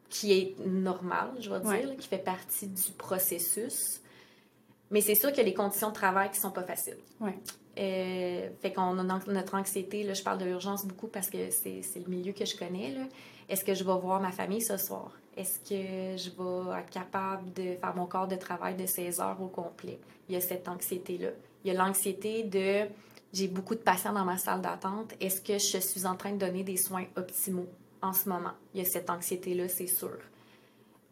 qui 0.09 0.31
est 0.33 0.55
normale, 0.65 1.31
je 1.39 1.49
vais 1.49 1.59
dire, 1.59 1.97
qui 1.97 2.07
fait 2.07 2.17
partie 2.17 2.67
du 2.67 2.91
processus. 2.97 4.01
Mais 4.89 5.01
c'est 5.01 5.15
sûr 5.15 5.29
qu'il 5.29 5.39
y 5.39 5.41
a 5.41 5.45
les 5.45 5.53
conditions 5.53 5.89
de 5.89 5.93
travail 5.93 6.31
qui 6.31 6.39
sont 6.39 6.51
pas 6.51 6.63
faciles. 6.63 6.97
Euh, 7.77 8.49
fait 8.61 8.73
qu'on 8.73 8.97
a 8.97 9.03
notre 9.03 9.55
anxiété, 9.55 10.03
là, 10.03 10.13
je 10.13 10.23
parle 10.23 10.39
de 10.39 10.45
l'urgence 10.45 10.85
beaucoup 10.85 11.07
parce 11.07 11.29
que 11.29 11.51
c'est 11.51 11.83
le 11.95 12.09
milieu 12.09 12.31
que 12.31 12.45
je 12.45 12.57
connais. 12.57 12.95
Est-ce 13.49 13.63
que 13.63 13.73
je 13.73 13.83
vais 13.83 13.97
voir 13.99 14.21
ma 14.21 14.31
famille 14.31 14.61
ce 14.61 14.77
soir? 14.77 15.11
Est-ce 15.37 15.59
que 15.59 16.17
je 16.17 16.29
vais 16.31 16.79
être 16.79 16.89
capable 16.89 17.53
de 17.53 17.75
faire 17.75 17.95
mon 17.95 18.07
corps 18.07 18.27
de 18.27 18.35
travail 18.35 18.75
de 18.75 18.85
16 18.85 19.21
heures 19.21 19.41
au 19.41 19.47
complet? 19.47 19.99
Il 20.27 20.33
y 20.33 20.37
a 20.37 20.41
cette 20.41 20.67
anxiété-là. 20.67 21.29
Il 21.63 21.71
y 21.71 21.75
a 21.75 21.85
l'anxiété 21.85 22.43
de 22.43 22.87
j'ai 23.33 23.47
beaucoup 23.47 23.75
de 23.75 23.81
patients 23.81 24.13
dans 24.13 24.25
ma 24.25 24.37
salle 24.37 24.61
d'attente. 24.61 25.13
Est-ce 25.19 25.41
que 25.41 25.59
je 25.59 25.77
suis 25.77 26.05
en 26.05 26.15
train 26.15 26.31
de 26.31 26.37
donner 26.37 26.63
des 26.63 26.77
soins 26.77 27.05
optimaux 27.15 27.67
en 28.01 28.13
ce 28.13 28.29
moment? 28.29 28.53
Il 28.73 28.81
y 28.81 28.85
a 28.85 28.89
cette 28.89 29.09
anxiété-là, 29.09 29.67
c'est 29.67 29.87
sûr. 29.87 30.17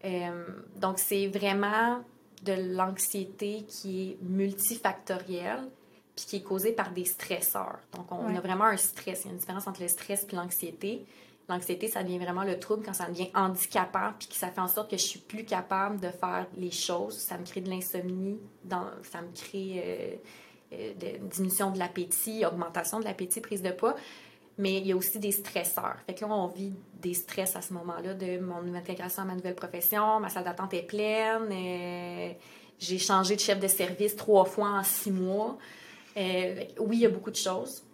Euh, 0.03 0.45
donc, 0.77 0.99
c'est 0.99 1.27
vraiment 1.27 2.03
de 2.43 2.53
l'anxiété 2.75 3.63
qui 3.67 4.11
est 4.11 4.23
multifactorielle 4.23 5.67
puis 6.15 6.25
qui 6.25 6.35
est 6.37 6.43
causée 6.43 6.71
par 6.71 6.91
des 6.91 7.05
stresseurs. 7.05 7.79
Donc, 7.93 8.09
on 8.11 8.33
a 8.33 8.39
vraiment 8.39 8.65
un 8.65 8.77
stress. 8.77 9.23
Il 9.23 9.27
y 9.27 9.29
a 9.29 9.33
une 9.33 9.39
différence 9.39 9.67
entre 9.67 9.81
le 9.81 9.89
stress 9.89 10.25
et 10.31 10.35
l'anxiété. 10.35 11.05
L'anxiété, 11.47 11.87
ça 11.87 12.01
devient 12.01 12.17
vraiment 12.17 12.43
le 12.43 12.59
trouble 12.59 12.83
quand 12.83 12.93
ça 12.93 13.05
devient 13.05 13.29
handicapant, 13.35 14.13
puis 14.17 14.27
que 14.27 14.33
ça 14.33 14.47
fait 14.47 14.61
en 14.61 14.67
sorte 14.67 14.89
que 14.89 14.97
je 14.97 15.03
suis 15.03 15.19
plus 15.19 15.45
capable 15.45 15.99
de 15.99 16.09
faire 16.09 16.47
les 16.57 16.71
choses. 16.71 17.17
Ça 17.17 17.37
me 17.37 17.45
crée 17.45 17.61
de 17.61 17.69
l'insomnie, 17.69 18.39
ça 18.69 19.21
me 19.21 19.31
crée 19.35 19.83
euh, 19.85 20.15
euh, 20.73 21.17
diminution 21.21 21.69
de 21.69 21.77
l'appétit, 21.77 22.45
augmentation 22.45 22.99
de 22.99 23.05
l'appétit, 23.05 23.41
prise 23.41 23.61
de 23.61 23.69
poids. 23.69 23.95
Mais 24.57 24.77
il 24.77 24.87
y 24.87 24.91
a 24.93 24.95
aussi 24.95 25.19
des 25.19 25.33
stresseurs. 25.33 25.97
Fait 26.07 26.15
que 26.15 26.21
là, 26.21 26.33
on 26.33 26.47
vit 26.47 26.73
des 26.99 27.13
stress 27.13 27.55
à 27.55 27.61
ce 27.61 27.73
moment-là 27.73 28.15
de 28.15 28.39
mon 28.39 28.73
intégration 28.73 29.21
à 29.21 29.25
ma 29.25 29.35
nouvelle 29.35 29.55
profession, 29.55 30.19
ma 30.19 30.29
salle 30.29 30.45
d'attente 30.45 30.73
est 30.73 30.87
pleine, 30.87 31.49
euh, 31.51 32.33
j'ai 32.79 32.97
changé 32.97 33.35
de 33.35 33.41
chef 33.41 33.59
de 33.59 33.67
service 33.67 34.15
trois 34.15 34.45
fois 34.45 34.69
en 34.69 34.83
six 34.83 35.11
mois. 35.11 35.57
oui, 36.15 36.89
il 36.93 36.99
y 36.99 37.05
a 37.05 37.09
beaucoup 37.09 37.31
de 37.31 37.35
choses 37.35 37.84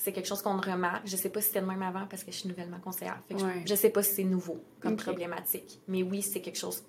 c'est 0.00 0.12
quelque 0.12 0.26
chose 0.26 0.40
qu'on 0.40 0.58
remarque. 0.58 1.06
Je 1.06 1.14
sais 1.14 1.28
pas 1.28 1.40
si 1.40 1.48
c'était 1.48 1.60
le 1.60 1.66
même 1.66 1.82
avant 1.82 2.06
parce 2.06 2.24
que 2.24 2.32
je 2.32 2.36
suis 2.38 2.48
nouvellement 2.48 2.78
conseillère. 2.78 3.20
je, 3.28 3.70
ne 3.70 3.76
sais 3.76 3.90
pas 3.90 4.02
si 4.02 4.14
c'est 4.14 4.24
nouveau 4.24 4.58
comme 4.80 4.96
problématique. 4.96 5.78
Mais 5.88 6.02
oui, 6.02 6.22
c'est 6.22 6.40
quelque 6.40 6.58
chose 6.58 6.82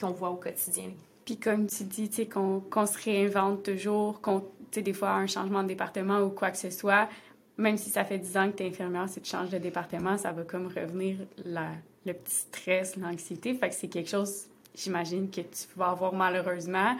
qu'on 0.00 0.10
voit 0.10 0.30
au 0.30 0.36
quotidien. 0.36 0.90
Puis 1.24 1.36
comme 1.36 1.68
tu 1.68 1.84
dis, 1.84 2.10
tu 2.10 2.26
qu'on 2.26 2.86
se 2.86 3.04
réinvente 3.04 3.62
toujours, 3.62 4.20
qu'on, 4.20 4.44
des 4.72 4.92
fois, 4.92 5.10
un 5.10 5.28
changement 5.28 5.62
de 5.62 5.68
département 5.68 6.20
ou 6.20 6.30
quoi 6.30 6.50
que 6.50 6.58
ce 6.58 6.70
soit, 6.70 7.08
même 7.58 7.76
si 7.76 7.90
ça 7.90 8.04
fait 8.04 8.18
10 8.18 8.36
ans 8.36 8.50
que 8.50 8.56
tu 8.56 8.64
es 8.64 8.68
infirmière, 8.68 9.08
si 9.08 9.20
tu 9.20 9.30
changes 9.30 9.50
de 9.50 9.58
département, 9.58 10.16
ça 10.16 10.32
va 10.32 10.42
comme 10.42 10.66
revenir 10.66 11.18
la, 11.44 11.70
le 12.06 12.14
petit 12.14 12.34
stress, 12.34 12.96
l'anxiété. 12.96 13.54
Fait 13.54 13.68
que 13.68 13.74
c'est 13.74 13.88
quelque 13.88 14.10
chose 14.10 14.46
j'imagine 14.74 15.30
que 15.30 15.40
tu 15.42 15.66
vas 15.76 15.90
avoir 15.90 16.12
malheureusement. 16.12 16.96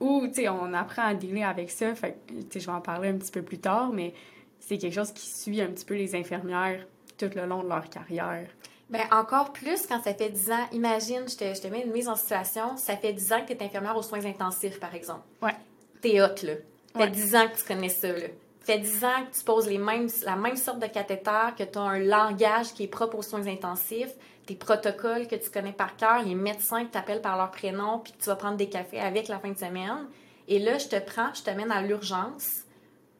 Ou, 0.00 0.26
tu 0.28 0.34
sais, 0.34 0.48
on 0.48 0.72
apprend 0.74 1.02
à 1.02 1.14
dealer 1.14 1.42
avec 1.42 1.70
ça. 1.70 1.94
Fait 1.94 2.16
tu 2.26 2.34
sais, 2.50 2.60
je 2.60 2.66
vais 2.66 2.72
en 2.72 2.80
parler 2.80 3.08
un 3.08 3.16
petit 3.16 3.32
peu 3.32 3.42
plus 3.42 3.58
tard, 3.58 3.92
mais 3.92 4.14
c'est 4.60 4.78
quelque 4.78 4.94
chose 4.94 5.12
qui 5.12 5.26
suit 5.28 5.60
un 5.60 5.68
petit 5.68 5.84
peu 5.84 5.94
les 5.94 6.14
infirmières 6.14 6.86
tout 7.18 7.30
le 7.34 7.46
long 7.46 7.62
de 7.62 7.68
leur 7.68 7.88
carrière. 7.88 8.48
Bien, 8.90 9.06
encore 9.10 9.52
plus 9.52 9.86
quand 9.86 10.02
ça 10.02 10.14
fait 10.14 10.30
10 10.30 10.50
ans. 10.50 10.66
Imagine, 10.72 11.28
je 11.28 11.36
te, 11.36 11.54
je 11.54 11.60
te 11.60 11.66
mets 11.68 11.82
une 11.82 11.92
mise 11.92 12.08
en 12.08 12.16
situation, 12.16 12.76
ça 12.76 12.96
fait 12.96 13.12
10 13.12 13.32
ans 13.32 13.40
que 13.46 13.52
tu 13.52 13.58
es 13.58 13.62
infirmière 13.62 13.96
aux 13.96 14.02
soins 14.02 14.24
intensifs, 14.24 14.80
par 14.80 14.94
exemple. 14.94 15.22
Ouais. 15.42 15.54
T'es 16.00 16.20
hot, 16.22 16.28
là. 16.42 16.54
Ça 16.94 17.00
fait 17.00 17.04
Ouais. 17.04 17.10
10 17.10 17.36
ans 17.36 17.48
que 17.52 17.58
tu 17.58 17.64
connais 17.64 17.88
ça, 17.90 18.08
là. 18.08 18.20
Ça 18.20 18.74
fait 18.74 18.78
10 18.78 19.04
ans 19.04 19.24
que 19.30 19.36
tu 19.36 19.44
poses 19.44 19.68
les 19.68 19.78
mêmes, 19.78 20.08
la 20.24 20.36
même 20.36 20.56
sorte 20.56 20.78
de 20.78 20.86
cathéter, 20.86 21.54
que 21.58 21.64
tu 21.64 21.78
as 21.78 21.82
un 21.82 21.98
langage 21.98 22.72
qui 22.72 22.84
est 22.84 22.88
propre 22.88 23.18
aux 23.18 23.22
soins 23.22 23.46
intensifs, 23.46 24.12
tes 24.46 24.54
protocoles 24.54 25.26
que 25.26 25.36
tu 25.36 25.50
connais 25.50 25.72
par 25.72 25.96
cœur, 25.96 26.22
les 26.22 26.34
médecins 26.34 26.84
que 26.86 26.92
tu 26.92 26.98
appelles 26.98 27.20
par 27.20 27.36
leur 27.36 27.50
prénom, 27.50 27.98
puis 27.98 28.12
que 28.12 28.18
tu 28.18 28.26
vas 28.26 28.36
prendre 28.36 28.56
des 28.56 28.68
cafés 28.70 29.00
avec 29.00 29.28
la 29.28 29.38
fin 29.38 29.50
de 29.50 29.58
semaine. 29.58 30.06
Et 30.48 30.58
là, 30.58 30.78
je 30.78 30.86
te 30.88 30.98
prends, 30.98 31.32
je 31.34 31.42
te 31.42 31.50
mène 31.50 31.70
à 31.70 31.82
l'urgence 31.82 32.62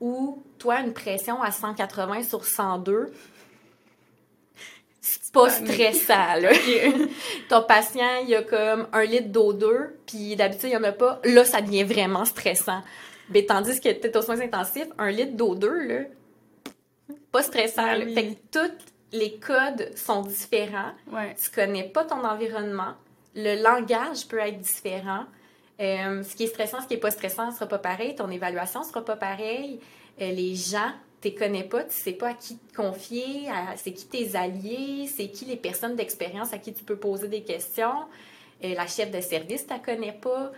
où, 0.00 0.42
toi, 0.58 0.80
une 0.80 0.92
pression 0.92 1.42
à 1.42 1.50
180 1.50 2.22
sur 2.24 2.44
102, 2.44 3.12
c'est 5.00 5.32
pas 5.32 5.50
stressant, 5.50 6.34
là. 6.40 6.50
Ton 7.48 7.62
patient, 7.62 8.24
il 8.26 8.34
a 8.34 8.42
comme 8.42 8.88
un 8.92 9.04
litre 9.04 9.28
d'O2, 9.28 9.90
puis 10.06 10.36
d'habitude, 10.36 10.70
il 10.70 10.70
n'y 10.70 10.76
en 10.76 10.84
a 10.84 10.92
pas. 10.92 11.20
Là, 11.24 11.44
ça 11.44 11.62
devient 11.62 11.84
vraiment 11.84 12.24
stressant. 12.24 12.82
Mais 13.30 13.44
tandis 13.44 13.80
que 13.80 13.88
tu 13.88 14.18
aux 14.18 14.22
soins 14.22 14.40
intensifs, 14.40 14.88
un 14.98 15.10
litre 15.10 15.36
d'O2, 15.36 15.66
là, 15.66 16.04
pas 17.32 17.42
stressant. 17.42 17.84
Ah 17.86 17.96
oui. 17.98 18.14
Fait 18.14 18.26
que 18.26 18.34
tous 18.52 18.84
les 19.12 19.38
codes 19.38 19.90
sont 19.96 20.22
différents. 20.22 20.92
Ouais. 21.10 21.34
Tu 21.42 21.50
connais 21.50 21.84
pas 21.84 22.04
ton 22.04 22.24
environnement. 22.24 22.94
Le 23.34 23.62
langage 23.62 24.26
peut 24.28 24.38
être 24.38 24.58
différent. 24.58 25.24
Euh, 25.80 26.22
ce 26.22 26.34
qui 26.34 26.44
est 26.44 26.48
stressant, 26.48 26.80
ce 26.80 26.86
qui 26.86 26.94
est 26.94 26.98
pas 26.98 27.10
stressant, 27.10 27.50
sera 27.52 27.66
pas 27.66 27.78
pareil. 27.78 28.14
Ton 28.14 28.30
évaluation 28.30 28.82
sera 28.82 29.04
pas 29.04 29.16
pareille. 29.16 29.78
Euh, 30.20 30.30
les 30.32 30.54
gens, 30.54 30.92
tu 31.20 31.28
les 31.28 31.34
connais 31.34 31.64
pas, 31.64 31.84
tu 31.84 31.94
sais 31.94 32.12
pas 32.12 32.30
à 32.30 32.34
qui 32.34 32.58
te 32.58 32.74
confier, 32.74 33.48
c'est 33.76 33.92
qui 33.92 34.06
tes 34.06 34.36
alliés, 34.36 35.06
c'est 35.06 35.28
qui 35.28 35.44
les 35.44 35.56
personnes 35.56 35.94
d'expérience 35.94 36.52
à 36.52 36.58
qui 36.58 36.72
tu 36.72 36.82
peux 36.82 36.96
poser 36.96 37.28
des 37.28 37.42
questions. 37.42 38.06
Euh, 38.64 38.74
la 38.74 38.86
chef 38.86 39.10
de 39.10 39.20
service, 39.20 39.66
tu 39.66 39.72
la 39.72 39.78
connais 39.78 40.12
pas. 40.12 40.52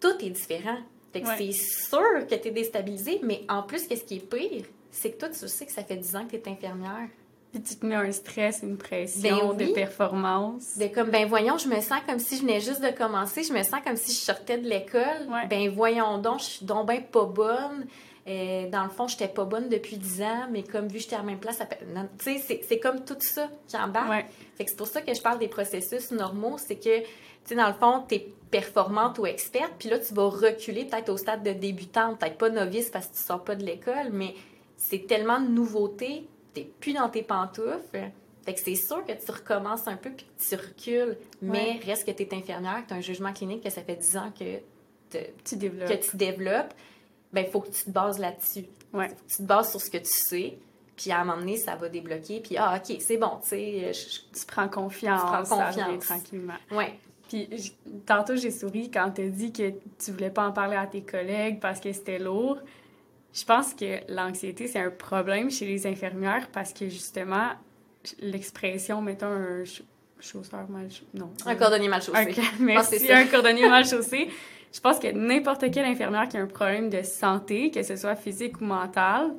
Tout 0.00 0.14
est 0.20 0.30
différent. 0.30 0.78
Ouais. 1.14 1.22
c'est 1.38 1.52
sûr 1.52 2.26
que 2.28 2.34
tu 2.34 2.48
es 2.48 2.50
déstabilisé, 2.50 3.20
mais 3.22 3.42
en 3.48 3.62
plus, 3.62 3.86
qu'est-ce 3.86 4.04
qui 4.04 4.16
est 4.16 4.30
pire? 4.30 4.66
C'est 4.90 5.12
que 5.12 5.18
toi, 5.18 5.28
tu 5.30 5.48
sais 5.48 5.64
que 5.64 5.72
ça 5.72 5.82
fait 5.82 5.96
10 5.96 6.14
ans 6.14 6.26
que 6.26 6.36
tu 6.36 6.36
es 6.36 6.48
infirmière. 6.48 7.08
Puis 7.56 7.62
tu 7.62 7.76
te 7.76 7.86
mets 7.86 7.94
un 7.94 8.12
stress, 8.12 8.60
une 8.62 8.76
pression 8.76 9.54
Ben 9.54 9.56
oui. 9.58 9.68
de 9.68 9.72
performance. 9.72 10.76
De 10.78 10.88
comme, 10.88 11.10
ben 11.10 11.26
voyons, 11.26 11.56
je 11.58 11.68
me 11.68 11.80
sens 11.80 12.00
comme 12.06 12.18
si 12.18 12.36
je 12.36 12.42
venais 12.42 12.60
juste 12.60 12.82
de 12.82 12.90
commencer, 12.90 13.42
je 13.44 13.52
me 13.52 13.62
sens 13.62 13.80
comme 13.84 13.96
si 13.96 14.12
je 14.12 14.18
sortais 14.18 14.58
de 14.58 14.68
l'école. 14.68 15.26
Ouais. 15.30 15.46
Ben 15.48 15.70
voyons 15.70 16.18
donc, 16.18 16.40
je 16.40 16.44
suis 16.44 16.66
donc 16.66 16.86
ben 16.86 17.02
pas 17.02 17.24
bonne. 17.24 17.86
Euh, 18.28 18.68
dans 18.70 18.82
le 18.82 18.90
fond, 18.90 19.06
j'étais 19.06 19.28
pas 19.28 19.44
bonne 19.44 19.68
depuis 19.68 19.96
10 19.96 20.20
ans, 20.22 20.46
mais 20.50 20.64
comme 20.64 20.88
vu 20.88 20.98
j'étais 20.98 21.14
à 21.14 21.18
la 21.18 21.24
même 21.24 21.38
place, 21.38 21.58
ça 21.58 21.66
tu 21.66 21.76
sais, 22.18 22.38
c'est- 22.44 22.60
c'est 22.68 22.78
comme 22.80 23.04
tout 23.04 23.16
ça 23.20 23.48
qui 23.68 23.76
embarque. 23.76 24.10
Ouais. 24.10 24.26
Fait 24.56 24.64
que 24.64 24.70
c'est 24.70 24.76
pour 24.76 24.88
ça 24.88 25.00
que 25.00 25.14
je 25.14 25.22
parle 25.22 25.38
des 25.38 25.46
processus 25.48 26.10
normaux, 26.10 26.56
c'est 26.58 26.74
que, 26.76 26.98
tu 27.00 27.06
sais, 27.44 27.54
dans 27.54 27.68
le 27.68 27.74
fond, 27.74 28.02
tu 28.08 28.16
es 28.16 28.28
performante 28.50 29.18
ou 29.20 29.26
experte, 29.26 29.72
puis 29.78 29.88
là, 29.88 29.98
tu 30.00 30.12
vas 30.12 30.28
reculer 30.28 30.84
peut-être 30.86 31.08
au 31.08 31.16
stade 31.16 31.42
de 31.44 31.52
débutante, 31.52 32.18
peut-être 32.18 32.36
pas 32.36 32.50
novice 32.50 32.90
parce 32.90 33.06
que 33.06 33.14
tu 33.16 33.22
sors 33.22 33.44
pas 33.44 33.54
de 33.54 33.64
l'école, 33.64 34.10
mais 34.12 34.34
c'est 34.76 35.06
tellement 35.06 35.40
de 35.40 35.46
nouveautés, 35.48 36.26
t'es 36.60 36.70
plus 36.80 36.92
dans 36.92 37.08
tes 37.08 37.22
pantoufles. 37.22 38.10
Fait 38.44 38.54
que 38.54 38.60
c'est 38.60 38.74
sûr 38.76 39.04
que 39.04 39.12
tu 39.12 39.30
recommences 39.32 39.88
un 39.88 39.96
peu 39.96 40.10
puis 40.10 40.24
que 40.24 40.44
tu 40.48 40.54
recules, 40.54 41.18
mais 41.42 41.80
reste 41.84 42.06
que 42.06 42.12
tu 42.12 42.22
es 42.22 42.34
infirmière, 42.34 42.82
que 42.84 42.88
tu 42.88 42.94
as 42.94 42.98
un 42.98 43.00
jugement 43.00 43.32
clinique, 43.32 43.62
que 43.64 43.70
ça 43.70 43.82
fait 43.82 43.96
10 43.96 44.16
ans 44.16 44.32
que, 44.38 44.58
te- 45.10 45.30
Tu 45.44 45.56
développes. 45.56 45.88
que 45.88 45.94
tu 46.10 46.16
développes, 46.16 46.72
ben 47.32 47.44
il 47.44 47.50
faut 47.50 47.60
que 47.60 47.70
tu 47.70 47.84
te 47.84 47.90
bases 47.90 48.18
là-dessus. 48.20 48.66
Ouais. 48.92 49.08
Faut 49.08 49.14
que 49.16 49.28
tu 49.30 49.36
te 49.38 49.42
bases 49.42 49.70
sur 49.70 49.80
ce 49.80 49.90
que 49.90 49.98
tu 49.98 50.04
sais, 50.06 50.58
puis 50.96 51.10
à 51.10 51.20
un 51.20 51.24
moment 51.24 51.38
donné, 51.38 51.56
ça 51.56 51.74
va 51.74 51.88
débloquer, 51.88 52.40
puis 52.40 52.56
ah, 52.56 52.80
OK, 52.80 52.96
c'est 53.00 53.16
bon, 53.16 53.32
tu 53.42 53.48
sais, 53.48 53.92
je- 53.92 54.38
Tu 54.40 54.46
prends 54.46 54.68
confiance. 54.68 55.20
Tu 55.20 55.26
prends 55.26 55.44
Ça 55.44 55.70
vient 55.70 55.84
confiance. 55.86 56.04
tranquillement. 56.04 56.54
ouais. 56.70 56.94
Puis 57.28 57.48
tantôt, 58.06 58.36
j'ai 58.36 58.52
souri 58.52 58.88
quand 58.92 59.10
tu 59.10 59.28
dit 59.30 59.52
que 59.52 59.70
tu 59.98 60.12
voulais 60.12 60.30
pas 60.30 60.46
en 60.46 60.52
parler 60.52 60.76
à 60.76 60.86
tes 60.86 61.02
collègues 61.02 61.58
parce 61.58 61.80
que 61.80 61.92
c'était 61.92 62.20
lourd. 62.20 62.58
Je 63.38 63.44
pense 63.44 63.74
que 63.74 64.00
l'anxiété, 64.08 64.66
c'est 64.66 64.78
un 64.80 64.90
problème 64.90 65.50
chez 65.50 65.66
les 65.66 65.86
infirmières 65.86 66.48
parce 66.52 66.72
que 66.72 66.88
justement, 66.88 67.48
l'expression, 68.20 69.02
mettons 69.02 69.26
un 69.26 69.64
ch- 69.64 69.82
chausseur 70.20 70.68
mal 70.70 70.88
chaussé. 70.90 71.04
Non. 71.14 71.30
Un 71.44 71.54
cordonnier 71.54 71.88
mal 71.88 72.02
chaussé. 72.02 72.18
Un, 72.18 72.64
merci, 72.64 72.98
c'est 72.98 73.12
un 73.12 73.26
cordonnier 73.26 73.68
mal 73.68 73.84
chaussé. 73.86 74.28
Je 74.72 74.80
pense 74.80 74.98
que 74.98 75.08
n'importe 75.12 75.70
quelle 75.70 75.84
infirmière 75.84 76.28
qui 76.28 76.36
a 76.38 76.40
un 76.40 76.46
problème 76.46 76.88
de 76.88 77.02
santé, 77.02 77.70
que 77.70 77.82
ce 77.82 77.96
soit 77.96 78.16
physique 78.16 78.60
ou 78.60 78.64
mental, 78.64 79.32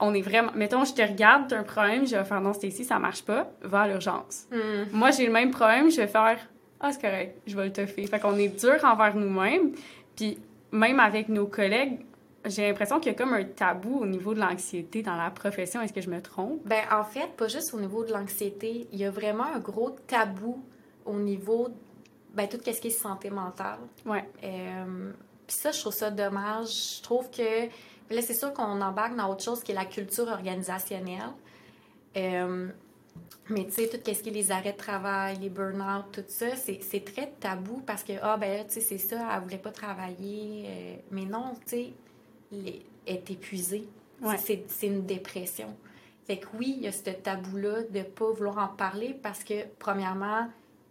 on 0.00 0.14
est 0.14 0.20
vraiment. 0.20 0.50
Mettons, 0.56 0.84
je 0.84 0.92
te 0.92 1.02
regarde, 1.02 1.48
tu 1.48 1.54
as 1.54 1.58
un 1.58 1.62
problème, 1.64 2.06
je 2.06 2.16
vais 2.16 2.24
faire 2.24 2.40
non, 2.40 2.52
Stacy, 2.52 2.84
ça 2.84 2.98
marche 2.98 3.22
pas, 3.24 3.52
va 3.62 3.82
à 3.82 3.88
l'urgence. 3.88 4.46
Hmm. 4.50 4.84
Moi, 4.92 5.12
j'ai 5.12 5.26
le 5.26 5.32
même 5.32 5.50
problème, 5.52 5.90
je 5.92 5.98
vais 6.00 6.08
faire 6.08 6.38
Ah, 6.80 6.90
c'est 6.92 7.00
correct, 7.00 7.36
je 7.46 7.56
vais 7.56 7.66
le 7.66 7.72
toffer. 7.72 8.04
Fait 8.08 8.18
qu'on 8.18 8.36
est 8.36 8.48
dur 8.48 8.78
envers 8.84 9.14
nous-mêmes. 9.14 9.72
Puis, 10.16 10.38
même 10.72 10.98
avec 10.98 11.28
nos 11.28 11.46
collègues, 11.46 12.00
j'ai 12.46 12.66
l'impression 12.66 12.98
qu'il 12.98 13.12
y 13.12 13.14
a 13.14 13.18
comme 13.18 13.34
un 13.34 13.44
tabou 13.44 14.00
au 14.00 14.06
niveau 14.06 14.34
de 14.34 14.40
l'anxiété 14.40 15.02
dans 15.02 15.16
la 15.16 15.30
profession. 15.30 15.80
Est-ce 15.80 15.92
que 15.92 16.00
je 16.00 16.10
me 16.10 16.20
trompe? 16.20 16.60
Ben, 16.64 16.82
en 16.90 17.04
fait, 17.04 17.28
pas 17.36 17.48
juste 17.48 17.72
au 17.74 17.80
niveau 17.80 18.04
de 18.04 18.12
l'anxiété, 18.12 18.88
il 18.92 18.98
y 18.98 19.04
a 19.04 19.10
vraiment 19.10 19.44
un 19.44 19.60
gros 19.60 19.90
tabou 19.90 20.62
au 21.04 21.14
niveau, 21.14 21.68
ben, 22.34 22.48
tout 22.48 22.58
ce 22.64 22.80
qui 22.80 22.88
est 22.88 22.90
santé 22.90 23.30
mentale. 23.30 23.78
Ouais. 24.06 24.28
Euh, 24.42 25.12
Puis 25.46 25.56
ça, 25.56 25.70
je 25.70 25.80
trouve 25.80 25.92
ça 25.94 26.10
dommage. 26.10 26.96
Je 26.98 27.02
trouve 27.02 27.30
que, 27.30 27.66
là, 28.10 28.22
c'est 28.22 28.34
sûr 28.34 28.52
qu'on 28.52 28.80
embarque 28.80 29.14
dans 29.16 29.30
autre 29.30 29.44
chose 29.44 29.62
qui 29.62 29.72
est 29.72 29.76
la 29.76 29.84
culture 29.84 30.28
organisationnelle. 30.28 31.30
Euh, 32.16 32.68
mais 33.48 33.64
tu 33.66 33.72
sais, 33.72 33.88
tout 33.88 33.98
ce 34.04 34.22
qui 34.22 34.28
est 34.30 34.32
les 34.32 34.50
arrêts 34.50 34.72
de 34.72 34.76
travail, 34.76 35.36
les 35.40 35.48
burn-out, 35.48 36.04
tout 36.12 36.24
ça, 36.28 36.46
c'est 36.56 37.04
très 37.04 37.32
tabou 37.40 37.82
parce 37.86 38.02
que, 38.02 38.12
ah, 38.22 38.36
ben 38.36 38.64
tu 38.66 38.74
sais, 38.74 38.80
c'est 38.80 38.98
ça, 38.98 39.28
elle 39.34 39.42
voulait 39.42 39.58
pas 39.58 39.70
travailler. 39.72 40.64
euh, 40.66 40.94
mais 41.10 41.24
non, 41.24 41.54
tu 41.66 41.76
sais, 41.76 41.92
les- 42.52 42.84
elle 43.06 43.16
est 43.16 43.30
épuisée. 43.30 43.88
Ouais. 44.22 44.36
C'est 44.38 44.86
une 44.86 45.04
dépression. 45.04 45.74
Fait 46.26 46.38
que 46.38 46.46
oui, 46.56 46.74
il 46.76 46.84
y 46.84 46.86
a 46.86 46.92
ce 46.92 47.02
tabou-là 47.10 47.82
de 47.90 48.02
pas 48.02 48.30
vouloir 48.30 48.58
en 48.58 48.68
parler 48.68 49.18
parce 49.20 49.42
que, 49.42 49.54
premièrement, 49.80 50.46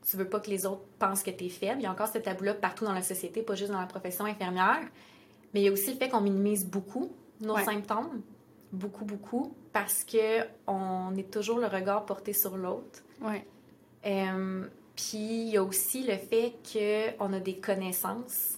tu 0.09 0.17
veux 0.17 0.27
pas 0.27 0.41
que 0.41 0.49
les 0.49 0.65
autres 0.65 0.81
pensent 0.99 1.23
que 1.23 1.31
tu 1.31 1.45
es 1.45 1.49
faible. 1.49 1.79
Il 1.79 1.83
y 1.83 1.85
a 1.85 1.91
encore 1.91 2.09
ce 2.09 2.17
tabou-là 2.17 2.53
partout 2.55 2.83
dans 2.83 2.91
la 2.93 3.01
société, 3.03 3.41
pas 3.41 3.55
juste 3.55 3.71
dans 3.71 3.79
la 3.79 3.85
profession 3.85 4.25
infirmière. 4.25 4.81
Mais 5.53 5.61
il 5.61 5.63
y 5.63 5.69
a 5.69 5.71
aussi 5.71 5.91
le 5.91 5.97
fait 5.97 6.09
qu'on 6.09 6.19
minimise 6.21 6.65
beaucoup 6.65 7.11
nos 7.39 7.55
Ouais. 7.55 7.63
symptômes. 7.63 8.21
Beaucoup, 8.73 9.05
beaucoup. 9.05 9.53
Parce 9.71 10.03
que 10.03 10.45
on 10.67 11.15
est 11.15 11.31
toujours 11.31 11.59
le 11.59 11.67
regard 11.67 12.05
porté 12.05 12.33
sur 12.33 12.57
l'autre. 12.57 13.01
Ouais. 13.21 13.45
Euh, 14.05 14.65
puis 14.95 15.17
il 15.17 15.49
y 15.49 15.57
a 15.57 15.63
aussi 15.63 16.03
le 16.03 16.17
fait 16.17 16.53
qu'on 16.73 17.31
a 17.33 17.39
des 17.39 17.55
connaissances. 17.57 18.57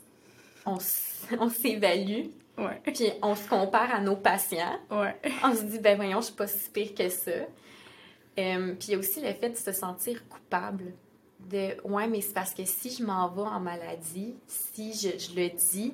On 0.66 0.80
s'évalue. 1.50 2.28
Ouais. 2.58 2.82
Puis 2.94 3.12
on 3.22 3.36
se 3.36 3.48
compare 3.48 3.94
à 3.94 4.00
nos 4.00 4.16
patients 4.16 4.80
Ouais. 4.92 5.16
on 5.44 5.56
se 5.56 5.64
dit, 5.64 5.80
ben 5.80 5.96
voyons, 5.96 6.22
je 6.22 6.26
suis 6.28 6.36
pas 6.36 6.48
si 6.48 6.70
pire 6.70 6.94
que 6.94 7.10
ça. 7.10 7.32
Euh, 7.32 8.74
puis 8.76 8.88
il 8.90 8.92
y 8.92 8.96
a 8.96 8.98
aussi 8.98 9.22
le 9.22 9.32
fait 9.34 9.50
de 9.50 9.56
se 9.56 9.72
sentir 9.72 10.28
coupable. 10.28 10.94
De, 11.40 11.76
ouais, 11.84 12.08
mais 12.08 12.22
c'est 12.22 12.34
parce 12.34 12.54
que 12.54 12.64
si 12.66 12.90
je 12.90 13.04
m'en 13.04 13.28
vais 13.30 13.42
en 13.42 13.60
maladie, 13.60 14.36
si 14.48 14.94
je, 14.94 15.18
je 15.20 15.36
le 15.36 15.50
dis, 15.50 15.94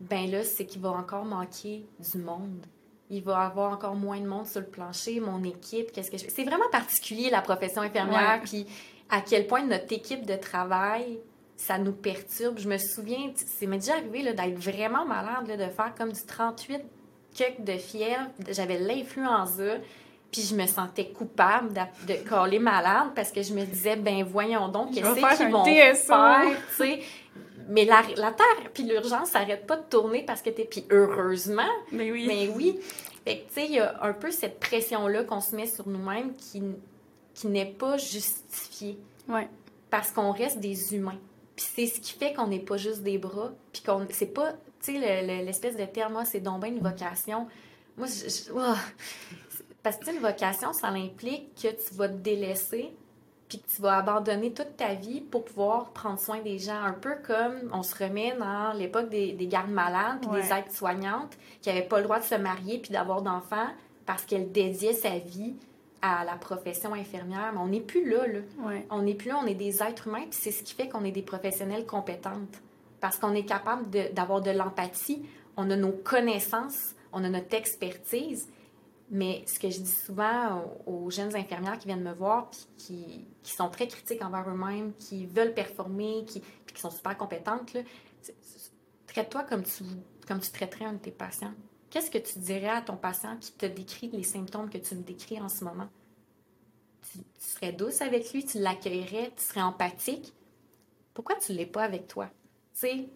ben 0.00 0.30
là, 0.30 0.44
c'est 0.44 0.64
qu'il 0.66 0.80
va 0.80 0.90
encore 0.90 1.24
manquer 1.24 1.84
du 1.98 2.18
monde. 2.18 2.64
Il 3.10 3.22
va 3.22 3.40
avoir 3.40 3.72
encore 3.72 3.94
moins 3.94 4.18
de 4.18 4.26
monde 4.26 4.46
sur 4.46 4.60
le 4.60 4.66
plancher, 4.66 5.20
mon 5.20 5.44
équipe, 5.44 5.92
qu'est-ce 5.92 6.10
que 6.10 6.16
je? 6.16 6.24
C'est 6.28 6.44
vraiment 6.44 6.68
particulier, 6.72 7.28
la 7.28 7.42
profession 7.42 7.82
infirmière, 7.82 8.40
puis 8.42 8.66
à 9.10 9.20
quel 9.20 9.46
point 9.46 9.62
notre 9.62 9.92
équipe 9.92 10.24
de 10.24 10.36
travail, 10.36 11.18
ça 11.66 11.78
nous 11.78 11.92
perturbe. 11.92 12.58
Je 12.58 12.68
me 12.68 12.76
souviens, 12.78 13.32
c'est 13.36 13.66
m'est 13.66 13.78
déjà 13.78 13.94
arrivé 13.94 14.22
d'être 14.24 14.58
vraiment 14.58 15.04
malade, 15.04 15.46
là, 15.48 15.56
de 15.56 15.70
faire 15.70 15.94
comme 15.96 16.12
du 16.12 16.20
38 16.24 16.82
cucs 17.36 17.64
de 17.64 17.72
fièvre. 17.78 18.26
J'avais 18.50 18.78
l'influenza, 18.78 19.76
puis 20.30 20.42
je 20.42 20.54
me 20.56 20.66
sentais 20.66 21.10
coupable 21.10 21.72
de 22.08 22.28
coller 22.28 22.58
malade 22.58 23.08
parce 23.14 23.30
que 23.30 23.42
je 23.42 23.52
me 23.54 23.64
disais, 23.64 23.96
ben 23.96 24.24
voyons 24.24 24.68
donc, 24.68 24.92
qu'est-ce 24.92 25.36
qu'ils 25.36 25.50
vont 25.52 25.64
TSO. 25.64 26.06
faire. 26.06 26.98
Mais 27.68 27.84
la, 27.84 28.02
la 28.16 28.32
Terre 28.32 28.70
puis 28.74 28.82
l'urgence 28.82 29.28
s'arrête 29.30 29.66
pas 29.68 29.76
de 29.76 29.84
tourner 29.88 30.24
parce 30.24 30.42
que 30.42 30.50
t'es... 30.50 30.64
Puis 30.64 30.84
heureusement, 30.90 31.62
Mais 31.92 32.10
oui. 32.10 32.24
mais 32.26 32.48
oui. 32.48 32.80
Fait 33.24 33.38
que, 33.38 33.46
tu 33.48 33.54
sais, 33.54 33.66
il 33.66 33.72
y 33.74 33.78
a 33.78 34.02
un 34.02 34.12
peu 34.12 34.32
cette 34.32 34.58
pression-là 34.58 35.22
qu'on 35.22 35.40
se 35.40 35.54
met 35.54 35.66
sur 35.68 35.86
nous-mêmes 35.88 36.34
qui, 36.34 36.60
qui 37.34 37.46
n'est 37.46 37.66
pas 37.70 37.96
justifiée 37.98 38.98
Ouais. 39.28 39.48
parce 39.90 40.10
qu'on 40.10 40.32
reste 40.32 40.58
des 40.58 40.92
humains. 40.96 41.20
Puis 41.62 41.86
c'est 41.88 41.94
ce 41.94 42.00
qui 42.00 42.12
fait 42.12 42.32
qu'on 42.34 42.46
n'est 42.48 42.58
pas 42.60 42.76
juste 42.76 43.02
des 43.02 43.18
bras, 43.18 43.52
puis 43.72 43.82
qu'on 43.82 44.06
c'est 44.10 44.26
pas, 44.26 44.52
tu 44.82 44.92
sais, 44.92 44.98
le- 44.98 45.26
le- 45.26 45.44
l'espèce 45.44 45.76
de 45.76 45.84
terme, 45.84 46.16
ah, 46.18 46.24
c'est 46.24 46.40
donc 46.40 46.60
bien 46.62 46.70
une 46.70 46.80
vocation. 46.80 47.46
Moi, 47.96 48.06
je, 48.06 48.28
je- 48.28 48.52
ouah. 48.52 48.76
parce 49.82 49.96
que 49.98 50.10
une 50.10 50.20
vocation, 50.20 50.72
ça 50.72 50.88
implique 50.88 51.54
que 51.54 51.68
tu 51.68 51.94
vas 51.94 52.08
te 52.08 52.14
délaisser, 52.14 52.92
puis 53.48 53.58
que 53.58 53.68
tu 53.76 53.82
vas 53.82 53.98
abandonner 53.98 54.52
toute 54.52 54.76
ta 54.76 54.94
vie 54.94 55.20
pour 55.20 55.44
pouvoir 55.44 55.90
prendre 55.90 56.18
soin 56.18 56.40
des 56.40 56.58
gens. 56.58 56.80
Un 56.82 56.94
peu 56.94 57.16
comme 57.26 57.70
on 57.72 57.82
se 57.82 57.94
remet 58.02 58.34
dans 58.38 58.72
l'époque 58.72 59.08
des, 59.10 59.34
gardes 59.46 59.70
malades, 59.70 60.20
puis 60.22 60.40
des 60.40 60.52
aides-soignantes 60.52 61.36
qui 61.60 61.68
n'avaient 61.68 61.82
pas 61.86 61.98
le 61.98 62.04
droit 62.04 62.18
de 62.18 62.24
se 62.24 62.34
marier 62.34 62.78
puis 62.78 62.92
d'avoir 62.92 63.20
d'enfants 63.22 63.68
parce 64.06 64.24
qu'elles 64.24 64.50
dédiaient 64.50 64.94
sa 64.94 65.18
vie 65.18 65.54
à 66.02 66.24
la 66.24 66.36
profession 66.36 66.92
infirmière. 66.94 67.52
Mais 67.54 67.60
on 67.60 67.68
n'est 67.68 67.80
plus 67.80 68.08
là, 68.08 68.26
là. 68.26 68.40
On 68.90 69.02
n'est 69.02 69.14
plus 69.14 69.28
là, 69.28 69.40
on 69.42 69.46
est 69.46 69.54
des 69.54 69.82
êtres 69.82 70.08
humains, 70.08 70.26
puis 70.28 70.38
c'est 70.38 70.50
ce 70.50 70.62
qui 70.62 70.74
fait 70.74 70.88
qu'on 70.88 71.04
est 71.04 71.12
des 71.12 71.22
professionnels 71.22 71.86
compétentes. 71.86 72.60
Parce 73.00 73.16
qu'on 73.16 73.34
est 73.34 73.44
capable 73.44 73.88
d'avoir 74.12 74.42
de 74.42 74.50
l'empathie, 74.50 75.24
on 75.56 75.70
a 75.70 75.76
nos 75.76 75.92
connaissances, 75.92 76.94
on 77.12 77.24
a 77.24 77.28
notre 77.28 77.54
expertise, 77.54 78.48
mais 79.10 79.44
ce 79.46 79.58
que 79.58 79.68
je 79.68 79.80
dis 79.80 79.90
souvent 79.90 80.64
aux, 80.86 81.10
jeunes 81.10 81.36
infirmières 81.36 81.78
qui 81.78 81.86
viennent 81.86 82.02
me 82.02 82.14
voir, 82.14 82.50
puis 82.50 83.26
qui, 83.42 83.52
sont 83.52 83.68
très 83.68 83.86
critiques 83.86 84.24
envers 84.24 84.48
eux-mêmes, 84.48 84.92
qui 84.98 85.26
veulent 85.26 85.52
performer, 85.52 86.24
qui, 86.26 86.40
puis 86.40 86.74
qui 86.74 86.80
sont 86.80 86.90
super 86.90 87.16
compétentes, 87.16 87.76
traite-toi 89.06 89.42
comme 89.44 89.62
tu, 89.64 89.84
comme 90.26 90.40
tu 90.40 90.50
traiterais 90.50 90.86
un 90.86 90.94
de 90.94 90.98
tes 90.98 91.10
patients. 91.10 91.52
Qu'est-ce 91.92 92.10
que 92.10 92.16
tu 92.16 92.38
dirais 92.38 92.70
à 92.70 92.80
ton 92.80 92.96
patient 92.96 93.36
qui 93.38 93.52
te 93.52 93.66
décrit 93.66 94.08
les 94.08 94.22
symptômes 94.22 94.70
que 94.70 94.78
tu 94.78 94.94
me 94.94 95.02
décris 95.02 95.38
en 95.38 95.50
ce 95.50 95.62
moment? 95.62 95.90
Tu, 97.12 97.18
serais 97.38 97.72
douce 97.72 98.00
avec 98.00 98.32
lui, 98.32 98.46
tu 98.46 98.58
l'accueillerais, 98.58 99.30
tu 99.36 99.44
serais 99.44 99.60
empathique. 99.60 100.32
Pourquoi 101.12 101.36
tu 101.36 101.52
ne 101.52 101.58
l'es 101.58 101.66
pas 101.66 101.82
avec 101.82 102.08
toi? 102.08 102.30
Tu 102.72 102.80
sais, 102.80 103.08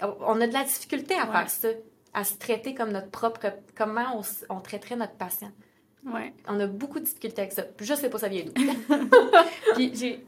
on 0.00 0.40
a 0.40 0.48
de 0.48 0.52
la 0.52 0.64
difficulté 0.64 1.14
à 1.14 1.28
faire 1.28 1.48
ça 1.48 1.68
à 2.12 2.24
se 2.24 2.36
traiter 2.38 2.74
comme 2.74 2.90
notre 2.90 3.10
propre. 3.10 3.40
Comment 3.76 4.20
on, 4.48 4.60
traiterait 4.60 4.96
notre 4.96 5.14
patient. 5.14 5.52
Ouais. 6.04 6.34
On 6.48 6.58
a 6.58 6.66
beaucoup 6.66 6.98
de 6.98 7.04
difficultés 7.04 7.42
avec 7.42 7.52
ça. 7.52 7.62
Je 7.78 7.94
sais 7.94 8.10
pas 8.10 8.18
ça 8.18 8.28
vient 8.28 8.44
d'où. 8.44 8.52
Puis 9.76 9.92
j'ai. 9.94 10.26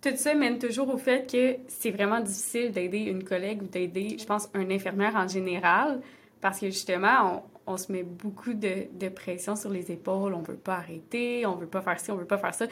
Tout 0.00 0.14
ça 0.14 0.34
mène 0.34 0.58
toujours 0.58 0.94
au 0.94 0.98
fait 0.98 1.28
que 1.28 1.56
c'est 1.66 1.90
vraiment 1.90 2.20
difficile 2.20 2.70
d'aider 2.70 2.98
une 2.98 3.24
collègue 3.24 3.62
ou 3.62 3.66
d'aider, 3.66 4.16
je 4.16 4.24
pense, 4.26 4.48
un 4.54 4.70
infirmière 4.70 5.16
en 5.16 5.26
général, 5.26 6.00
parce 6.40 6.60
que 6.60 6.66
justement, 6.66 7.46
on, 7.66 7.76
se 7.76 7.90
met 7.90 8.02
beaucoup 8.02 8.54
de, 8.54 9.08
pression 9.08 9.56
sur 9.56 9.70
les 9.70 9.90
épaules. 9.90 10.34
On 10.34 10.42
veut 10.42 10.56
pas 10.56 10.76
arrêter, 10.76 11.46
on 11.46 11.56
veut 11.56 11.66
pas 11.66 11.80
faire 11.80 11.98
ci, 11.98 12.10
on 12.10 12.16
veut 12.16 12.26
pas 12.26 12.38
faire 12.38 12.54
ça. 12.54 12.66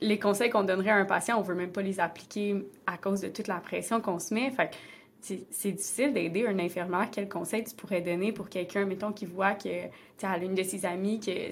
Les 0.00 0.18
conseils 0.18 0.50
qu'on 0.50 0.64
donnerait 0.64 0.90
à 0.90 0.96
un 0.96 1.04
patient, 1.04 1.38
on 1.38 1.42
veut 1.42 1.54
même 1.54 1.72
pas 1.72 1.82
les 1.82 2.00
appliquer 2.00 2.66
à 2.86 2.98
cause 2.98 3.20
de 3.20 3.28
toute 3.28 3.48
la 3.48 3.56
pression 3.56 4.00
qu'on 4.00 4.18
se 4.18 4.34
met. 4.34 4.50
Fait 4.50 4.70
c'est 5.50 5.72
difficile 5.72 6.12
d'aider 6.12 6.46
un 6.46 6.58
infirmière. 6.58 7.08
Quel 7.10 7.28
conseil 7.28 7.64
tu 7.64 7.74
pourrais 7.74 8.02
donner 8.02 8.32
pour 8.32 8.48
quelqu'un, 8.48 8.84
mettons, 8.84 9.12
qui 9.12 9.24
voit 9.24 9.54
que, 9.54 9.84
tu 10.18 10.26
elle 10.26 10.26
a 10.26 10.36
une 10.36 10.54
de 10.54 10.62
ses 10.62 10.84
amies 10.84 11.18
que 11.18 11.50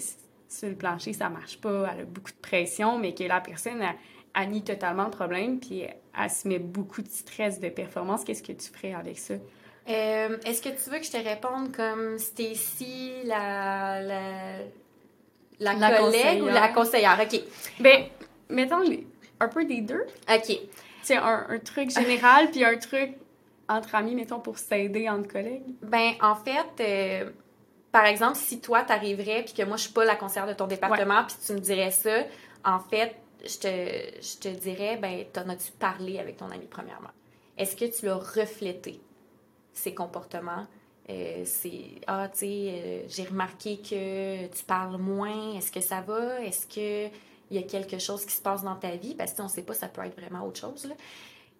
sur 0.48 0.68
le 0.68 0.74
plancher, 0.74 1.14
ça 1.14 1.30
marche 1.30 1.58
pas, 1.58 1.90
elle 1.92 2.02
a 2.02 2.04
beaucoup 2.04 2.32
de 2.32 2.42
pression, 2.42 2.98
mais 2.98 3.14
que 3.14 3.24
la 3.24 3.40
personne 3.40 3.80
a, 4.34 4.46
nie 4.46 4.62
totalement 4.62 5.04
le 5.04 5.10
problème, 5.10 5.58
puis 5.58 5.82
elle 5.82 6.30
se 6.30 6.46
met 6.46 6.58
beaucoup 6.58 7.00
de 7.00 7.08
stress 7.08 7.60
de 7.60 7.70
performance. 7.70 8.24
Qu'est-ce 8.24 8.42
que 8.42 8.52
tu 8.52 8.68
ferais 8.70 8.92
avec 8.92 9.18
ça? 9.18 9.34
Euh, 9.88 10.36
est-ce 10.44 10.62
que 10.62 10.68
tu 10.68 10.90
veux 10.90 10.98
que 10.98 11.04
je 11.04 11.10
te 11.10 11.16
réponde 11.16 11.74
comme 11.74 12.18
Stacy, 12.18 13.12
la, 13.24 14.00
la, 14.00 15.74
la, 15.74 15.98
collègue 15.98 16.42
ou 16.42 16.46
la 16.46 16.68
conseillère? 16.68 17.18
OK. 17.20 17.40
Ben, 17.80 18.04
mettons 18.48 18.82
un 19.40 19.48
peu 19.48 19.64
des 19.64 19.80
deux. 19.80 20.04
OK. 20.32 20.56
C'est 21.02 21.16
un, 21.16 21.46
un, 21.48 21.58
truc 21.58 21.90
général, 21.90 22.50
puis 22.50 22.64
un 22.64 22.76
truc 22.76 23.16
entre 23.68 23.94
amis, 23.94 24.14
mettons, 24.14 24.40
pour 24.40 24.58
s'aider 24.58 25.08
entre 25.08 25.28
collègues? 25.28 25.74
Ben, 25.82 26.12
en 26.20 26.36
fait, 26.36 26.66
euh, 26.80 27.30
par 27.90 28.06
exemple, 28.06 28.36
si 28.36 28.60
toi, 28.60 28.82
t'arriverais, 28.82 29.42
puis 29.42 29.54
que 29.54 29.62
moi, 29.62 29.76
je 29.76 29.82
suis 29.82 29.92
pas 29.92 30.04
la 30.04 30.16
conseillère 30.16 30.46
de 30.46 30.52
ton 30.52 30.66
département, 30.66 31.24
puis 31.24 31.36
tu 31.44 31.52
me 31.52 31.58
dirais 31.58 31.90
ça, 31.90 32.24
en 32.64 32.78
fait, 32.78 33.16
je 33.44 33.58
te, 33.58 34.20
je 34.20 34.38
te 34.38 34.48
dirais, 34.48 34.96
ben, 34.96 35.24
t'en 35.32 35.48
as-tu 35.48 35.72
parlé 35.72 36.18
avec 36.18 36.36
ton 36.36 36.50
ami, 36.50 36.66
premièrement? 36.70 37.10
Est-ce 37.58 37.76
que 37.76 37.84
tu 37.84 38.06
l'as 38.06 38.16
reflété, 38.16 39.00
ses 39.72 39.94
comportements? 39.94 40.66
Euh, 41.10 41.42
c'est 41.44 42.00
ah 42.06 42.28
tu 42.32 42.38
sais 42.38 42.46
euh, 42.46 43.02
j'ai 43.08 43.24
remarqué 43.24 43.78
que 43.78 44.46
tu 44.46 44.64
parles 44.64 44.98
moins 44.98 45.54
est-ce 45.56 45.72
que 45.72 45.80
ça 45.80 46.00
va? 46.00 46.40
Est-ce 46.40 46.66
que 46.66 47.12
il 47.50 47.56
y 47.56 47.58
a 47.58 47.64
quelque 47.64 47.98
chose 47.98 48.24
qui 48.24 48.32
se 48.32 48.40
passe 48.40 48.62
dans 48.62 48.76
ta 48.76 48.94
vie? 48.94 49.14
Parce 49.14 49.32
que 49.32 49.42
on 49.42 49.48
sait 49.48 49.62
pas 49.62 49.74
ça 49.74 49.88
peut 49.88 50.02
être 50.02 50.18
vraiment 50.18 50.46
autre 50.46 50.60
chose 50.60 50.84
là. 50.86 50.94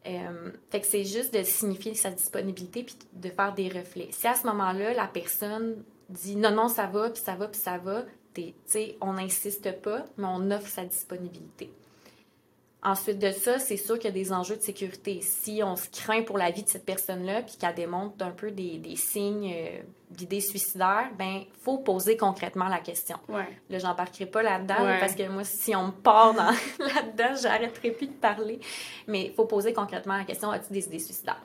Euh, 0.06 0.50
fait 0.70 0.80
que 0.80 0.86
c'est 0.86 1.04
juste 1.04 1.32
de 1.34 1.42
signifier 1.42 1.94
sa 1.94 2.10
disponibilité 2.10 2.82
puis 2.82 2.96
de 3.12 3.28
faire 3.30 3.54
des 3.54 3.68
reflets. 3.68 4.08
Si 4.10 4.26
à 4.26 4.34
ce 4.34 4.46
moment-là, 4.46 4.94
la 4.94 5.06
personne 5.06 5.82
dit 6.08 6.36
non, 6.36 6.50
non, 6.50 6.68
ça 6.68 6.86
va, 6.86 7.10
puis 7.10 7.22
ça 7.22 7.34
va, 7.34 7.48
puis 7.48 7.60
ça 7.60 7.78
va, 7.78 8.04
on 9.00 9.12
n'insiste 9.14 9.80
pas, 9.80 10.04
mais 10.16 10.26
on 10.26 10.50
offre 10.50 10.68
sa 10.68 10.84
disponibilité. 10.84 11.70
Ensuite 12.84 13.20
de 13.20 13.30
ça, 13.30 13.60
c'est 13.60 13.76
sûr 13.76 13.96
qu'il 13.96 14.06
y 14.06 14.08
a 14.08 14.10
des 14.10 14.32
enjeux 14.32 14.56
de 14.56 14.62
sécurité. 14.62 15.20
Si 15.22 15.62
on 15.62 15.76
se 15.76 15.88
craint 15.88 16.22
pour 16.22 16.36
la 16.36 16.50
vie 16.50 16.64
de 16.64 16.68
cette 16.68 16.84
personne-là, 16.84 17.42
puis 17.42 17.56
qu'elle 17.56 17.76
démontre 17.76 18.24
un 18.24 18.32
peu 18.32 18.50
des, 18.50 18.78
des 18.78 18.96
signes 18.96 19.52
euh, 19.54 19.82
d'idées 20.10 20.40
suicidaires, 20.40 21.08
ben 21.16 21.42
faut 21.62 21.78
poser 21.78 22.16
concrètement 22.16 22.66
la 22.66 22.80
question. 22.80 23.18
Ouais. 23.28 23.46
Là, 23.70 23.78
j'embarquerai 23.78 24.26
pas 24.26 24.42
là-dedans, 24.42 24.74
parce 24.98 25.14
que 25.14 25.28
moi, 25.28 25.44
si 25.44 25.76
on 25.76 25.86
me 25.86 25.92
part 25.92 26.34
là-dedans, 26.78 27.36
j'arrêterai 27.40 27.92
plus 27.92 28.08
de 28.08 28.14
parler. 28.14 28.58
Mais 29.06 29.26
il 29.26 29.32
faut 29.32 29.44
poser 29.44 29.72
concrètement 29.72 30.16
la 30.16 30.24
question, 30.24 30.50
as-tu 30.50 30.72
des 30.72 30.84
idées 30.86 30.98
suicidaires? 30.98 31.40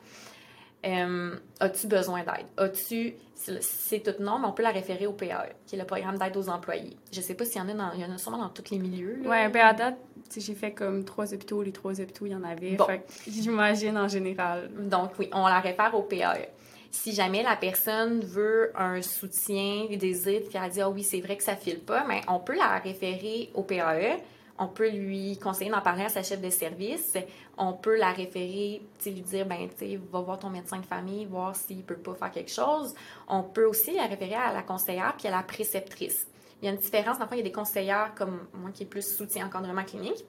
Euh, 0.87 1.35
as-tu 1.59 1.87
besoin 1.87 2.19
d'aide? 2.19 2.45
As-tu. 2.57 3.15
C'est 3.35 3.99
tout 3.99 4.21
non, 4.21 4.39
mais 4.39 4.47
on 4.47 4.51
peut 4.51 4.63
la 4.63 4.71
référer 4.71 5.05
au 5.05 5.13
PAE, 5.13 5.49
qui 5.65 5.75
est 5.75 5.79
le 5.79 5.85
programme 5.85 6.17
d'aide 6.17 6.35
aux 6.35 6.49
employés. 6.49 6.97
Je 7.11 7.21
sais 7.21 7.35
pas 7.35 7.45
s'il 7.45 7.61
y 7.61 7.63
en 7.63 7.69
a 7.69 7.73
dans. 7.73 7.91
Il 7.93 8.01
y 8.01 8.05
en 8.05 8.11
a 8.11 8.17
sûrement 8.17 8.39
dans 8.39 8.49
tous 8.49 8.71
les 8.71 8.79
milieux. 8.79 9.19
Oui, 9.23 9.47
ben 9.49 9.57
à 9.57 9.73
date, 9.73 9.97
j'ai 10.35 10.55
fait 10.55 10.71
comme 10.71 11.03
trois 11.03 11.33
hôpitaux, 11.33 11.61
les 11.61 11.71
trois 11.71 11.99
hôpitaux, 11.99 12.25
il 12.25 12.31
y 12.31 12.35
en 12.35 12.43
avait. 12.43 12.75
Bon. 12.75 12.87
J'imagine 13.27 13.97
en 13.97 14.07
général. 14.07 14.69
Donc 14.79 15.11
oui, 15.19 15.29
on 15.33 15.45
la 15.45 15.59
réfère 15.59 15.93
au 15.93 16.01
PAE. 16.01 16.47
Si 16.89 17.13
jamais 17.13 17.43
la 17.43 17.55
personne 17.55 18.21
veut 18.21 18.71
un 18.75 19.01
soutien, 19.01 19.85
des 19.89 19.97
désirs, 19.97 20.41
puis 20.49 20.57
elle 20.61 20.71
dit 20.71 20.81
Ah 20.81 20.89
oui, 20.89 21.03
c'est 21.03 21.21
vrai 21.21 21.37
que 21.37 21.43
ça 21.43 21.55
file 21.55 21.79
pas, 21.79 22.05
mais 22.07 22.21
on 22.27 22.39
peut 22.39 22.55
la 22.55 22.79
référer 22.79 23.51
au 23.53 23.63
PAE 23.63 24.17
on 24.59 24.67
peut 24.67 24.89
lui 24.89 25.37
conseiller 25.37 25.69
d'en 25.69 25.81
parler 25.81 26.03
à 26.03 26.09
sa 26.09 26.23
chef 26.23 26.41
de 26.41 26.49
service. 26.49 27.15
On 27.57 27.73
peut 27.73 27.97
la 27.97 28.11
référer, 28.11 28.81
lui 29.05 29.21
dire, 29.21 29.45
ben, 29.45 29.69
tu 29.77 29.97
va 30.11 30.21
voir 30.21 30.39
ton 30.39 30.49
médecin 30.49 30.79
de 30.79 30.85
famille, 30.85 31.25
voir 31.25 31.55
s'il 31.55 31.83
peut 31.83 31.97
pas 31.97 32.15
faire 32.15 32.31
quelque 32.31 32.51
chose. 32.51 32.95
On 33.27 33.43
peut 33.43 33.65
aussi 33.65 33.93
la 33.93 34.07
référer 34.07 34.35
à 34.35 34.53
la 34.53 34.63
conseillère 34.63 35.15
puis 35.17 35.27
à 35.27 35.31
la 35.31 35.43
préceptrice. 35.43 36.27
Il 36.61 36.65
y 36.65 36.69
a 36.69 36.71
une 36.71 36.79
différence. 36.79 37.17
Enfin, 37.17 37.35
il 37.35 37.37
y 37.37 37.41
a 37.41 37.43
des 37.43 37.51
conseillères 37.51 38.13
comme 38.15 38.47
moi 38.53 38.71
qui 38.71 38.83
est 38.83 38.87
plus 38.87 39.07
soutien 39.15 39.47
encadrement 39.47 39.83
clinique. 39.83 40.25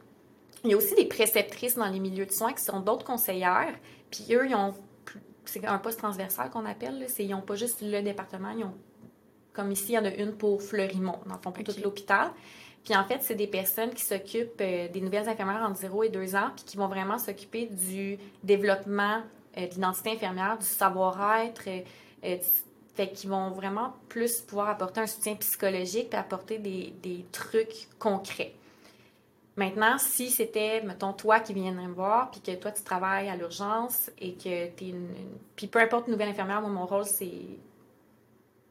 Il 0.65 0.71
y 0.71 0.75
a 0.75 0.77
aussi 0.77 0.95
des 0.95 1.07
préceptrices 1.07 1.77
dans 1.77 1.89
les 1.89 2.01
milieux 2.01 2.27
de 2.27 2.33
soins 2.33 2.53
qui 2.53 2.63
sont 2.63 2.81
d'autres 2.81 3.05
conseillères. 3.05 3.75
Puis 4.11 4.27
eux, 4.35 4.47
ils 4.49 4.55
ont 4.55 4.75
c'est 5.47 5.65
un 5.65 5.79
poste 5.79 5.99
transversal 5.99 6.51
qu'on 6.51 6.67
appelle. 6.67 7.07
Ils 7.19 7.31
n'ont 7.31 7.41
pas 7.41 7.55
juste 7.55 7.81
le 7.81 8.03
département, 8.03 8.51
ils 8.51 8.65
ont 8.65 8.75
comme 9.55 9.73
ici, 9.73 9.87
il 9.89 9.95
y 9.95 9.99
en 9.99 10.05
a 10.05 10.15
une 10.15 10.37
pour 10.37 10.63
Fleurimont, 10.63 11.19
dans 11.27 11.35
le 11.35 11.41
fond, 11.41 11.51
pour 11.51 11.65
tout 11.65 11.73
l'hôpital. 11.83 12.31
Puis 12.85 12.97
en 12.97 13.05
fait, 13.05 13.19
c'est 13.21 13.35
des 13.35 13.47
personnes 13.47 13.91
qui 13.91 14.05
s'occupent 14.05 14.61
euh, 14.61 14.89
des 14.89 15.01
nouvelles 15.01 15.29
infirmières 15.29 15.63
entre 15.63 15.79
0 15.79 16.05
et 16.05 16.09
2 16.09 16.37
ans, 16.37 16.51
puis 16.57 16.65
qui 16.65 16.77
vont 16.77 16.89
vraiment 16.89 17.19
s'occuper 17.19 17.67
du 17.67 18.19
développement 18.43 19.23
euh, 19.57 19.67
de 19.67 19.75
l'identité 19.75 20.13
infirmière, 20.13 20.59
du 20.59 20.67
savoir-être. 20.67 21.63
Euh, 22.25 22.37
fait 22.95 23.09
qu'ils 23.13 23.31
vont 23.31 23.51
vraiment 23.51 23.95
plus 24.09 24.41
pouvoir 24.41 24.71
apporter 24.71 25.01
un 25.01 25.07
soutien 25.07 25.37
psychologique 25.37 26.11
puis 26.11 26.19
apporter 26.19 26.59
des, 26.59 26.93
des 27.01 27.25
trucs 27.31 27.89
concrets. 28.01 28.55
Maintenant, 29.59 29.99
si 29.99 30.31
c'était, 30.31 30.83
mettons, 30.83 31.13
toi 31.13 31.41
qui 31.41 31.53
viendrais 31.53 31.89
me 31.89 31.93
voir, 31.93 32.31
puis 32.31 32.41
que 32.41 32.55
toi, 32.55 32.71
tu 32.71 32.85
travailles 32.85 33.29
à 33.29 33.35
l'urgence 33.35 34.09
et 34.21 34.35
que 34.35 34.69
tu 34.69 34.85
es 34.85 34.89
une, 34.91 35.09
Puis 35.57 35.67
peu 35.67 35.81
importe, 35.81 36.07
nouvelle 36.07 36.29
infirmière, 36.29 36.61
moi, 36.61 36.71
mon 36.71 36.87
rôle, 36.87 37.05
c'est... 37.05 37.59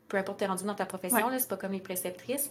Peu 0.08 0.16
importe, 0.16 0.40
tu 0.40 0.46
es 0.46 0.48
rendu 0.48 0.64
dans 0.64 0.76
ta 0.76 0.86
profession, 0.86 1.28
là, 1.28 1.40
c'est 1.40 1.50
pas 1.50 1.58
comme 1.58 1.74
les 1.74 1.82
préceptrices. 1.82 2.50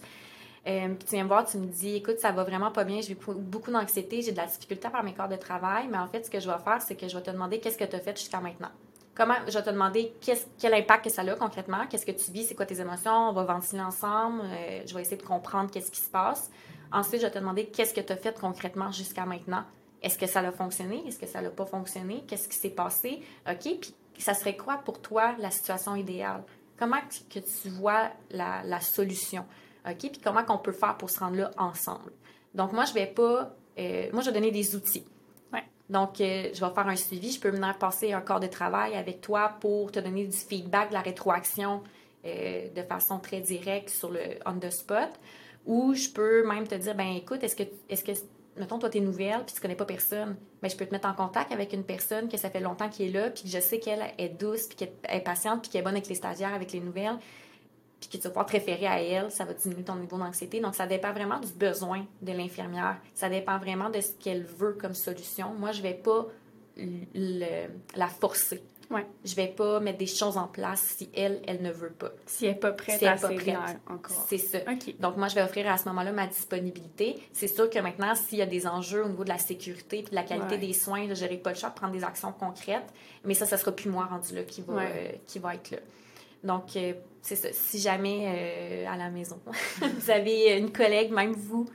Euh, 0.67 0.87
puis 0.89 1.07
tu 1.07 1.15
viens 1.15 1.23
me 1.23 1.29
voir, 1.29 1.45
tu 1.45 1.57
me 1.57 1.67
dis, 1.67 1.95
écoute, 1.95 2.19
ça 2.19 2.31
va 2.31 2.43
vraiment 2.43 2.71
pas 2.71 2.83
bien, 2.83 2.99
j'ai 2.99 3.15
beaucoup 3.15 3.71
d'anxiété, 3.71 4.21
j'ai 4.21 4.33
de 4.33 4.37
la 4.37 4.47
difficulté 4.47 4.87
à 4.87 4.91
faire 4.91 5.03
mes 5.03 5.13
corps 5.13 5.29
de 5.29 5.37
travail, 5.37 5.87
mais 5.89 5.97
en 5.97 6.07
fait, 6.07 6.25
ce 6.25 6.29
que 6.29 6.41
je 6.41 6.49
vais 6.49 6.57
faire, 6.57 6.81
c'est 6.81 6.95
que 6.95 7.07
je 7.07 7.15
vais 7.15 7.23
te 7.23 7.31
demander 7.31 7.59
qu'est-ce 7.59 7.77
que 7.77 7.85
tu 7.85 7.95
as 7.95 7.99
fait 7.99 8.17
jusqu'à 8.17 8.41
maintenant. 8.41 8.69
Comment, 9.15 9.35
je 9.47 9.53
vais 9.53 9.63
te 9.63 9.69
demander 9.69 10.13
quel 10.59 10.73
impact 10.73 11.05
que 11.05 11.09
ça 11.09 11.21
a 11.21 11.35
concrètement, 11.35 11.87
qu'est-ce 11.89 12.05
que 12.05 12.11
tu 12.11 12.31
vis, 12.31 12.45
c'est 12.45 12.55
quoi 12.55 12.65
tes 12.65 12.81
émotions, 12.81 13.29
on 13.29 13.33
va 13.33 13.45
ventiler 13.45 13.81
ensemble, 13.81 14.41
euh, 14.43 14.81
je 14.85 14.93
vais 14.93 15.01
essayer 15.01 15.17
de 15.17 15.23
comprendre 15.23 15.71
qu'est-ce 15.71 15.89
qui 15.89 16.01
se 16.01 16.09
passe. 16.09 16.51
Ensuite, 16.91 17.21
je 17.21 17.27
vais 17.27 17.31
te 17.31 17.39
demander 17.39 17.67
qu'est-ce 17.67 17.93
que 17.93 18.01
tu 18.01 18.11
as 18.11 18.17
fait 18.17 18.37
concrètement 18.37 18.91
jusqu'à 18.91 19.25
maintenant. 19.25 19.63
Est-ce 20.01 20.17
que 20.17 20.27
ça 20.27 20.41
a 20.41 20.51
fonctionné? 20.51 21.03
Est-ce 21.07 21.17
que 21.17 21.25
ça 21.25 21.41
n'a 21.41 21.49
pas 21.49 21.65
fonctionné? 21.65 22.23
Qu'est-ce 22.27 22.47
qui 22.47 22.57
s'est 22.57 22.69
passé? 22.69 23.21
OK? 23.49 23.79
Puis, 23.81 23.95
ça 24.19 24.33
serait 24.33 24.57
quoi 24.57 24.77
pour 24.77 25.01
toi 25.01 25.33
la 25.39 25.49
situation 25.49 25.95
idéale? 25.95 26.43
Comment 26.77 26.97
que 27.29 27.39
tu 27.39 27.69
vois 27.69 28.09
la, 28.29 28.61
la 28.63 28.81
solution? 28.81 29.45
OK? 29.89 29.97
Puis 29.97 30.21
comment 30.23 30.43
qu'on 30.43 30.57
peut 30.57 30.71
faire 30.71 30.97
pour 30.97 31.09
se 31.09 31.19
rendre 31.19 31.37
là 31.37 31.51
ensemble. 31.57 32.11
Donc, 32.53 32.73
moi, 32.73 32.85
je 32.85 32.93
vais 32.93 33.07
pas. 33.07 33.55
Euh, 33.79 34.07
moi, 34.11 34.21
je 34.21 34.27
vais 34.27 34.33
donner 34.33 34.51
des 34.51 34.75
outils. 34.75 35.05
Donc, 35.89 36.19
euh, 36.19 36.49
je 36.53 36.65
vais 36.65 36.73
faire 36.73 36.87
un 36.87 36.95
suivi. 36.95 37.31
Je 37.31 37.39
peux 37.39 37.49
venir 37.49 37.77
passer 37.77 38.11
un 38.11 38.21
corps 38.21 38.39
de 38.39 38.47
travail 38.47 38.95
avec 38.95 39.21
toi 39.21 39.55
pour 39.61 39.91
te 39.91 39.99
donner 39.99 40.25
du 40.25 40.35
feedback, 40.35 40.89
de 40.89 40.93
la 40.93 41.01
rétroaction 41.01 41.81
euh, 42.25 42.67
de 42.75 42.81
façon 42.81 43.19
très 43.19 43.39
directe 43.39 43.89
sur 43.89 44.11
le 44.11 44.19
on 44.45 44.59
the 44.59 44.69
spot. 44.69 45.09
Ou 45.65 45.93
je 45.93 46.09
peux 46.09 46.45
même 46.45 46.67
te 46.67 46.75
dire, 46.75 46.95
ben 46.95 47.15
écoute, 47.15 47.43
est-ce 47.43 47.55
que, 47.55 47.63
est-ce 47.89 48.03
que 48.03 48.11
mettons, 48.57 48.79
toi, 48.79 48.89
t'es 48.89 48.99
nouvelle, 48.99 49.43
puis 49.45 49.53
tu 49.55 49.61
connais 49.61 49.75
pas 49.75 49.85
personne, 49.85 50.35
mais 50.61 50.69
je 50.69 50.77
peux 50.77 50.85
te 50.85 50.91
mettre 50.91 51.07
en 51.07 51.13
contact 51.13 51.51
avec 51.51 51.73
une 51.73 51.83
personne 51.83 52.27
que 52.27 52.37
ça 52.37 52.49
fait 52.49 52.59
longtemps 52.59 52.89
qu'elle 52.89 53.07
est 53.07 53.19
là, 53.19 53.29
puis 53.29 53.43
que 53.43 53.49
je 53.49 53.59
sais 53.59 53.79
qu'elle 53.79 54.03
est 54.17 54.29
douce, 54.29 54.67
puis 54.67 54.77
qu'elle 54.77 54.93
est 55.09 55.21
patiente, 55.21 55.61
puis 55.61 55.71
qu'elle 55.71 55.81
est 55.81 55.83
bonne 55.83 55.95
avec 55.95 56.07
les 56.07 56.15
stagiaires, 56.15 56.53
avec 56.53 56.71
les 56.71 56.79
nouvelles, 56.79 57.17
puis 57.99 58.09
que 58.09 58.17
tu 58.17 58.23
vas 58.23 58.29
pouvoir 58.29 58.45
te 58.45 58.51
référer 58.51 58.87
à 58.87 59.01
elle, 59.01 59.31
ça 59.31 59.45
va 59.45 59.53
diminuer 59.53 59.83
ton 59.83 59.95
niveau 59.95 60.17
d'anxiété. 60.17 60.59
Donc, 60.59 60.75
ça 60.75 60.85
dépend 60.85 61.13
vraiment 61.13 61.39
du 61.39 61.51
besoin 61.53 62.05
de 62.21 62.31
l'infirmière. 62.31 62.97
Ça 63.15 63.29
dépend 63.29 63.57
vraiment 63.57 63.89
de 63.89 64.01
ce 64.01 64.11
qu'elle 64.19 64.43
veut 64.43 64.77
comme 64.79 64.93
solution. 64.93 65.53
Moi, 65.53 65.71
je 65.71 65.81
vais 65.81 65.95
pas 65.95 66.27
la 67.95 68.07
forcer. 68.07 68.61
Ouais. 68.89 69.05
Je 69.25 69.35
vais 69.35 69.47
pas 69.47 69.81
mettre 69.81 69.97
des 69.97 70.07
choses 70.07 70.37
en 70.37 70.47
place 70.47 70.79
si 70.79 71.09
elle, 71.13 71.41
elle 71.45 71.61
ne 71.61 71.71
veut 71.71 71.89
pas. 71.89 72.11
Si 72.25 72.45
elle 72.45 72.53
n'est 72.53 72.59
pas 72.59 72.71
prête 72.71 72.99
si 72.99 73.05
elle 73.05 73.11
à 73.11 73.15
pas 73.17 73.29
prête. 73.29 73.57
encore. 73.87 74.25
C'est 74.29 74.37
ça. 74.37 74.59
Donc, 74.99 75.17
moi, 75.17 75.27
je 75.27 75.35
vais 75.35 75.41
offrir 75.41 75.69
à 75.69 75.77
ce 75.77 75.89
moment-là 75.89 76.13
ma 76.13 76.27
disponibilité. 76.27 77.21
C'est 77.33 77.47
sûr 77.47 77.69
que 77.69 77.79
maintenant, 77.79 78.15
s'il 78.15 78.37
y 78.37 78.41
a 78.41 78.45
des 78.45 78.65
enjeux 78.65 79.03
au 79.03 79.09
niveau 79.09 79.23
de 79.23 79.29
la 79.29 79.39
sécurité 79.39 79.99
et 79.99 80.03
de 80.03 80.15
la 80.15 80.23
qualité 80.23 80.57
des 80.57 80.73
soins, 80.73 81.13
je 81.13 81.21
n'aurai 81.21 81.37
pas 81.37 81.49
le 81.49 81.57
choix 81.57 81.69
de 81.69 81.75
prendre 81.75 81.93
des 81.93 82.03
actions 82.03 82.31
concrètes. 82.31 82.93
Mais 83.25 83.33
ça, 83.33 83.45
ça 83.45 83.57
sera 83.57 83.73
plus 83.73 83.89
moi 83.89 84.05
rendu 84.05 84.33
là 84.35 84.43
qui 84.43 84.61
va, 84.61 84.81
euh, 84.81 85.11
qui 85.25 85.39
va 85.39 85.55
être 85.55 85.71
là. 85.71 85.79
Donc, 86.43 86.75
euh, 86.75 86.93
c'est 87.27 87.35
ça. 87.35 87.49
Si 87.51 87.79
jamais 87.79 88.25
euh, 88.25 88.91
à 88.91 88.97
la 88.97 89.09
maison, 89.09 89.39
vous 89.81 90.09
avez 90.09 90.57
une 90.57 90.71
collègue, 90.71 91.11
même 91.11 91.33
vous, 91.33 91.65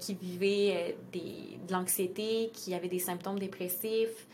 qui 0.00 0.14
vivait 0.14 0.96
des, 1.12 1.58
de 1.66 1.72
l'anxiété, 1.72 2.50
qui 2.54 2.72
avait 2.72 2.88
des 2.88 2.98
symptômes 2.98 3.38
dépressifs, 3.38 4.26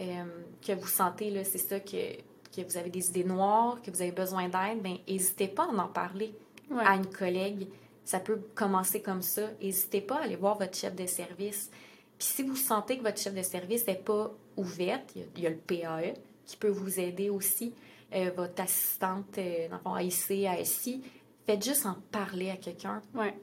euh, 0.00 0.24
que 0.66 0.72
vous 0.72 0.86
sentez, 0.86 1.30
là, 1.30 1.44
c'est 1.44 1.58
ça, 1.58 1.78
que, 1.78 2.16
que 2.56 2.62
vous 2.66 2.76
avez 2.76 2.90
des 2.90 3.08
idées 3.08 3.24
noires, 3.24 3.80
que 3.82 3.90
vous 3.90 4.00
avez 4.00 4.12
besoin 4.12 4.44
d'aide, 4.44 4.80
ben 4.82 4.96
n'hésitez 5.06 5.48
pas 5.48 5.64
à 5.64 5.68
en 5.68 5.88
parler 5.88 6.32
à 6.78 6.96
une 6.96 7.06
collègue. 7.06 7.68
Ça 8.04 8.18
peut 8.18 8.40
commencer 8.54 9.02
comme 9.02 9.22
ça. 9.22 9.42
N'hésitez 9.60 10.00
pas 10.00 10.16
à 10.16 10.22
aller 10.22 10.36
voir 10.36 10.58
votre 10.58 10.76
chef 10.76 10.94
de 10.96 11.06
service. 11.06 11.70
Puis 12.18 12.28
si 12.28 12.42
vous 12.42 12.56
sentez 12.56 12.96
que 12.96 13.02
votre 13.02 13.20
chef 13.20 13.34
de 13.34 13.42
service 13.42 13.86
n'est 13.86 13.94
pas 13.94 14.32
ouverte, 14.56 15.14
il 15.36 15.42
y, 15.42 15.46
a, 15.46 15.50
le 15.50 15.56
PAE 15.56 16.14
qui 16.46 16.56
peut 16.56 16.68
vous 16.68 16.98
aider 16.98 17.28
aussi, 17.28 17.74
euh, 18.14 18.30
votre 18.36 18.60
assistante, 18.62 19.38
euh, 19.38 19.68
dans 19.84 19.94
le 19.94 20.02
AIC, 20.02 20.46
ASI, 20.46 21.02
faites 21.46 21.64
juste 21.64 21.86
en 21.86 21.96
parler 22.10 22.50
à 22.50 22.56
quelqu'un. 22.56 23.02
Ouais. 23.14 23.34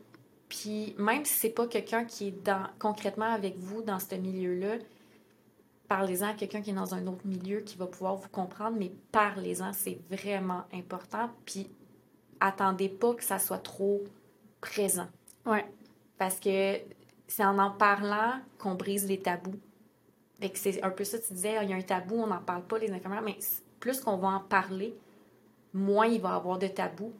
Puis 0.49 0.95
même 0.97 1.25
si 1.25 1.33
c'est 1.33 1.49
pas 1.49 1.67
quelqu'un 1.67 2.05
qui 2.05 2.27
est 2.29 2.43
dans, 2.43 2.67
concrètement 2.79 3.31
avec 3.31 3.57
vous 3.57 3.81
dans 3.81 3.99
ce 3.99 4.15
milieu-là, 4.15 4.77
parlez-en 5.87 6.29
à 6.29 6.33
quelqu'un 6.33 6.61
qui 6.61 6.71
est 6.71 6.73
dans 6.73 6.93
un 6.93 7.07
autre 7.07 7.25
milieu 7.25 7.61
qui 7.61 7.77
va 7.77 7.87
pouvoir 7.87 8.15
vous 8.15 8.29
comprendre, 8.29 8.77
mais 8.77 8.91
parlez-en, 9.11 9.73
c'est 9.73 9.99
vraiment 10.09 10.63
important. 10.73 11.29
Puis 11.45 11.69
attendez 12.39 12.89
pas 12.89 13.13
que 13.13 13.23
ça 13.23 13.39
soit 13.39 13.59
trop 13.59 14.03
présent. 14.61 15.07
Ouais. 15.45 15.65
Parce 16.17 16.39
que 16.39 16.75
c'est 17.27 17.45
en 17.45 17.59
en 17.59 17.71
parlant 17.71 18.33
qu'on 18.57 18.75
brise 18.75 19.07
les 19.07 19.19
tabous. 19.19 19.59
c'est 20.53 20.83
un 20.83 20.89
peu 20.89 21.03
ça, 21.03 21.19
tu 21.19 21.33
disais, 21.33 21.57
il 21.63 21.69
y 21.69 21.73
a 21.73 21.75
un 21.75 21.81
tabou, 21.81 22.15
on 22.15 22.27
n'en 22.27 22.41
parle 22.41 22.63
pas, 22.63 22.77
les 22.79 22.91
infirmières, 22.91 23.21
mais 23.21 23.37
plus 23.79 23.99
qu'on 23.99 24.17
va 24.17 24.29
en 24.29 24.39
parler, 24.39 24.95
moins 25.73 26.07
il 26.07 26.21
va 26.21 26.29
y 26.29 26.33
avoir 26.33 26.57
de 26.57 26.67
tabous. 26.67 27.13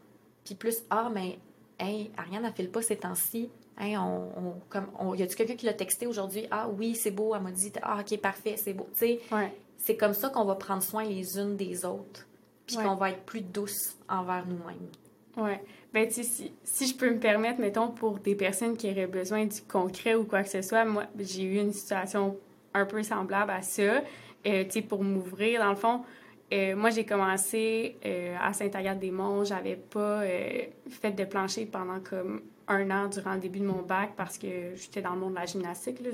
Puis 0.44 0.54
plus, 0.54 0.78
ah, 0.90 1.10
mais, 1.12 1.38
hey, 1.78 2.10
Ariane 2.16 2.42
n'a 2.42 2.52
fait 2.52 2.62
le 2.62 2.70
pas 2.70 2.82
ces 2.82 2.96
temps-ci, 2.96 3.50
Hey, 3.80 3.96
on, 3.96 4.60
comme, 4.68 4.88
y 5.16 5.22
a-tu 5.22 5.36
quelqu'un 5.36 5.54
qui 5.54 5.66
l'a 5.66 5.72
texté 5.72 6.08
aujourd'hui? 6.08 6.46
Ah 6.50 6.68
oui, 6.68 6.96
c'est 6.96 7.12
beau. 7.12 7.34
Elle 7.36 7.42
m'a 7.42 7.52
dit, 7.52 7.72
ah 7.80 8.00
ok, 8.00 8.18
parfait, 8.18 8.56
c'est 8.56 8.72
beau. 8.72 8.88
C'est 9.76 9.96
comme 9.96 10.14
ça 10.14 10.30
qu'on 10.30 10.44
va 10.44 10.56
prendre 10.56 10.82
soin 10.82 11.04
les 11.04 11.38
unes 11.38 11.56
des 11.56 11.84
autres. 11.84 12.26
Puis 12.66 12.76
qu'on 12.76 12.96
va 12.96 13.10
être 13.10 13.22
plus 13.22 13.40
douce 13.40 13.96
envers 14.08 14.44
nous-mêmes. 14.46 14.88
Oui. 15.36 15.52
Ben, 15.94 16.08
tu 16.08 16.24
si, 16.24 16.52
si 16.64 16.86
je 16.88 16.96
peux 16.96 17.08
me 17.08 17.20
permettre, 17.20 17.60
mettons, 17.60 17.88
pour 17.88 18.18
des 18.18 18.34
personnes 18.34 18.76
qui 18.76 18.90
auraient 18.90 19.06
besoin 19.06 19.46
du 19.46 19.62
concret 19.62 20.16
ou 20.16 20.24
quoi 20.24 20.42
que 20.42 20.50
ce 20.50 20.60
soit, 20.60 20.84
moi, 20.84 21.04
j'ai 21.16 21.44
eu 21.44 21.58
une 21.58 21.72
situation 21.72 22.36
un 22.74 22.84
peu 22.84 23.02
semblable 23.04 23.52
à 23.52 23.62
ça. 23.62 24.02
Euh, 24.46 24.64
tu 24.64 24.70
sais, 24.70 24.82
pour 24.82 25.04
m'ouvrir, 25.04 25.60
dans 25.60 25.70
le 25.70 25.76
fond, 25.76 26.02
euh, 26.52 26.76
moi, 26.76 26.90
j'ai 26.90 27.04
commencé 27.04 27.96
euh, 28.04 28.36
à 28.40 28.52
Saint-Agathe-des-Monts. 28.52 29.44
J'avais 29.44 29.76
pas 29.76 30.22
fait 30.88 31.12
de 31.12 31.24
plancher 31.24 31.66
pendant 31.66 32.00
comme 32.00 32.42
un 32.68 32.90
an 32.90 33.08
durant 33.08 33.34
le 33.34 33.40
début 33.40 33.60
de 33.60 33.66
mon 33.66 33.82
bac 33.82 34.10
parce 34.16 34.38
que 34.38 34.74
j'étais 34.74 35.02
dans 35.02 35.14
le 35.14 35.20
monde 35.20 35.32
de 35.32 35.38
la 35.38 35.46
gymnastique, 35.46 36.00
là, 36.00 36.10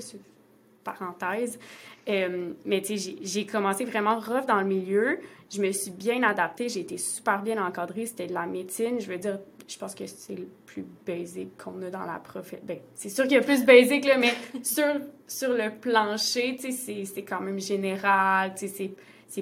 parenthèse. 0.85 1.59
Euh, 2.07 2.53
mais 2.63 2.81
tu 2.81 2.97
sais, 2.97 3.15
j'ai 3.21 3.45
commencé 3.45 3.83
vraiment 3.83 4.19
rough 4.19 4.45
dans 4.47 4.59
le 4.59 4.67
milieu. 4.67 5.19
Je 5.51 5.61
me 5.61 5.71
suis 5.71 5.91
bien 5.91 6.23
adaptée. 6.23 6.69
J'ai 6.69 6.81
été 6.81 6.97
super 6.97 7.41
bien 7.41 7.63
encadrée. 7.65 8.05
C'était 8.05 8.27
de 8.27 8.33
la 8.33 8.45
médecine. 8.45 9.01
Je 9.01 9.07
veux 9.07 9.17
dire, 9.17 9.39
je 9.67 9.77
pense 9.77 9.95
que 9.95 10.05
c'est 10.05 10.35
le 10.35 10.47
plus 10.65 10.85
basique 11.05 11.57
qu'on 11.57 11.81
a 11.81 11.89
dans 11.89 12.05
la 12.05 12.19
profession. 12.19 12.63
Ben, 12.63 12.77
c'est 12.93 13.09
sûr 13.09 13.23
qu'il 13.23 13.33
y 13.33 13.37
a 13.37 13.41
plus 13.41 13.65
basique, 13.65 14.05
là, 14.05 14.17
mais 14.17 14.33
sur, 14.63 14.85
sur 15.27 15.49
le 15.49 15.71
plancher, 15.71 16.55
tu 16.59 16.71
sais, 16.71 17.03
c'est 17.05 17.23
quand 17.23 17.41
même 17.41 17.59
général. 17.59 18.53
Tu 18.55 18.67
sais, 18.67 18.91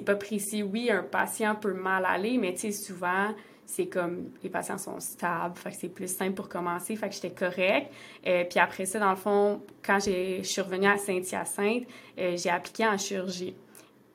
pas 0.02 0.16
précis. 0.16 0.62
Oui, 0.62 0.90
un 0.90 1.02
patient 1.02 1.54
peut 1.54 1.74
mal 1.74 2.04
aller, 2.04 2.38
mais 2.38 2.54
tu 2.54 2.60
sais, 2.60 2.72
souvent 2.72 3.34
c'est 3.66 3.86
comme 3.86 4.30
les 4.42 4.50
patients 4.50 4.78
sont 4.78 5.00
stables, 5.00 5.56
fait 5.56 5.70
que 5.70 5.76
c'est 5.76 5.88
plus 5.88 6.14
simple 6.14 6.34
pour 6.34 6.48
commencer, 6.48 6.96
fait 6.96 7.08
que 7.08 7.14
j'étais 7.14 7.30
correcte. 7.30 7.90
Euh, 8.26 8.44
puis 8.44 8.60
après 8.60 8.86
ça, 8.86 8.98
dans 8.98 9.10
le 9.10 9.16
fond, 9.16 9.62
quand 9.84 9.98
je 10.00 10.42
suis 10.42 10.60
revenue 10.60 10.86
à 10.86 10.96
Saint-Hyacinthe, 10.96 11.84
euh, 12.18 12.36
j'ai 12.36 12.50
appliqué 12.50 12.86
en 12.86 12.98
chirurgie. 12.98 13.54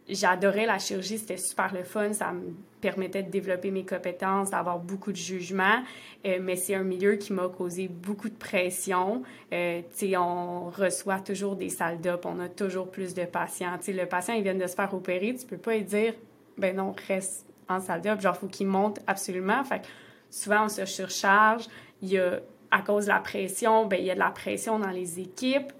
J'adorais 0.10 0.66
la 0.66 0.80
chirurgie, 0.80 1.20
c'était 1.20 1.38
super 1.38 1.74
le 1.74 1.84
fun, 1.84 2.14
ça 2.14 2.32
me 2.32 2.54
permettait 2.82 3.22
de 3.22 3.30
développer 3.30 3.70
mes 3.70 3.86
compétences, 3.86 4.50
d'avoir 4.50 4.80
beaucoup 4.80 5.12
de 5.12 5.18
jugement, 5.18 5.84
euh, 6.26 6.40
mais 6.42 6.56
c'est 6.56 6.74
un 6.74 6.84
milieu 6.84 7.16
qui 7.16 7.32
m'a 7.32 7.48
causé 7.48 7.88
beaucoup 7.88 8.30
de 8.30 8.36
pression. 8.36 9.22
sais, 9.52 10.18
on 10.18 10.70
reçoit 10.70 11.20
toujours 11.20 11.56
des 11.56 11.70
salles 11.70 12.02
d'op, 12.02 12.26
on 12.26 12.40
a 12.40 12.50
toujours 12.50 12.90
plus 12.90 13.14
de 13.14 13.26
patients. 13.26 13.78
Tu 13.78 13.86
sais, 13.86 13.94
le 13.94 14.08
patient, 14.08 14.34
il 14.34 14.44
vient 14.44 14.56
de 14.56 14.66
se 14.66 14.76
faire 14.76 14.94
opérer, 14.94 15.36
tu 15.36 15.46
peux 15.46 15.58
pas 15.58 15.76
lui 15.76 15.84
dire, 15.84 16.14
ben 16.58 16.76
non, 16.76 16.96
reste 17.08 17.46
en 17.68 17.80
salle 17.80 18.02
d'op, 18.02 18.20
genre, 18.20 18.36
faut 18.36 18.48
qu'il 18.48 18.68
monte 18.68 19.00
absolument. 19.08 19.64
Fait 19.64 19.80
que 19.80 19.86
souvent, 20.30 20.66
on 20.66 20.70
se 20.70 20.86
surcharge. 20.86 21.68
Il 22.02 22.10
y 22.10 22.18
a, 22.18 22.40
à 22.72 22.82
cause 22.82 23.06
de 23.06 23.10
la 23.10 23.20
pression, 23.20 23.86
ben, 23.86 24.00
il 24.00 24.06
y 24.06 24.12
a 24.12 24.16
de 24.16 24.20
la 24.20 24.32
pression 24.32 24.80
dans 24.80 24.90
les 24.90 25.20
équipes. 25.20 25.72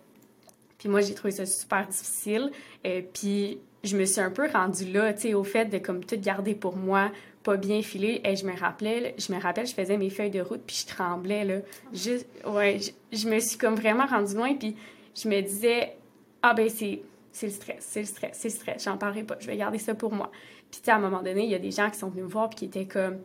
Puis 0.78 0.88
moi, 0.88 1.02
j'ai 1.02 1.14
trouvé 1.14 1.32
ça 1.32 1.46
super 1.46 1.88
difficile. 1.88 2.52
euh, 2.86 3.02
puis 3.14 3.60
je 3.84 3.96
me 3.98 4.06
suis 4.06 4.22
un 4.22 4.32
peu 4.32 4.50
rendue 4.50 4.92
là, 4.92 5.14
tu 5.14 5.22
sais, 5.22 5.34
au 5.34 5.44
fait 5.44 5.66
de 5.66 5.78
comme 5.78 6.04
tout 6.04 6.20
garder 6.20 6.56
pour 6.56 6.76
moi, 6.76 7.12
pas 7.44 7.56
bien 7.56 7.82
filé. 7.82 8.22
Et 8.24 8.36
je 8.36 8.46
me 8.46 8.58
rappelais, 8.58 9.16
je 9.18 9.34
me 9.34 9.40
rappelle, 9.40 9.66
je 9.66 9.74
faisais 9.74 9.98
mes 9.98 10.10
feuilles 10.10 10.32
de 10.32 10.42
route, 10.42 10.62
puis 10.66 10.84
je 10.84 10.94
tremblais, 10.94 11.46
là. 11.46 11.60
Juste, 11.94 12.28
ouais, 12.46 12.80
je, 13.12 13.28
me 13.28 13.40
suis 13.40 13.58
comme 13.58 13.76
vraiment 13.76 14.06
rendue 14.06 14.36
loin, 14.36 14.54
puis 14.56 14.76
je 15.16 15.30
me 15.30 15.42
disais, 15.42 15.96
ah 16.42 16.54
ben 16.54 16.70
c'est, 16.70 17.02
le 17.42 17.50
stress, 17.50 17.78
c'est 17.80 18.02
le 18.02 18.06
stress, 18.06 18.32
c'est 18.34 18.50
le 18.50 18.54
stress, 18.54 18.84
j'en 18.84 18.98
parlerai 18.98 19.24
pas, 19.24 19.38
je 19.40 19.48
vais 19.48 19.58
garder 19.58 19.78
ça 19.78 19.96
pour 19.96 20.14
moi. 20.14 20.32
Puis, 20.70 20.82
tu 20.82 20.86
sais, 20.86 20.92
à 20.92 20.98
un 20.98 21.00
moment 21.00 21.24
donné, 21.24 21.46
il 21.46 21.50
y 21.50 21.56
a 21.56 21.60
des 21.60 21.72
gens 21.72 21.90
qui 21.90 21.98
sont 21.98 22.10
venus 22.10 22.26
me 22.26 22.30
voir 22.30 22.50
puis 22.50 22.58
qui 22.60 22.66
étaient 22.66 22.86
comme, 22.86 23.18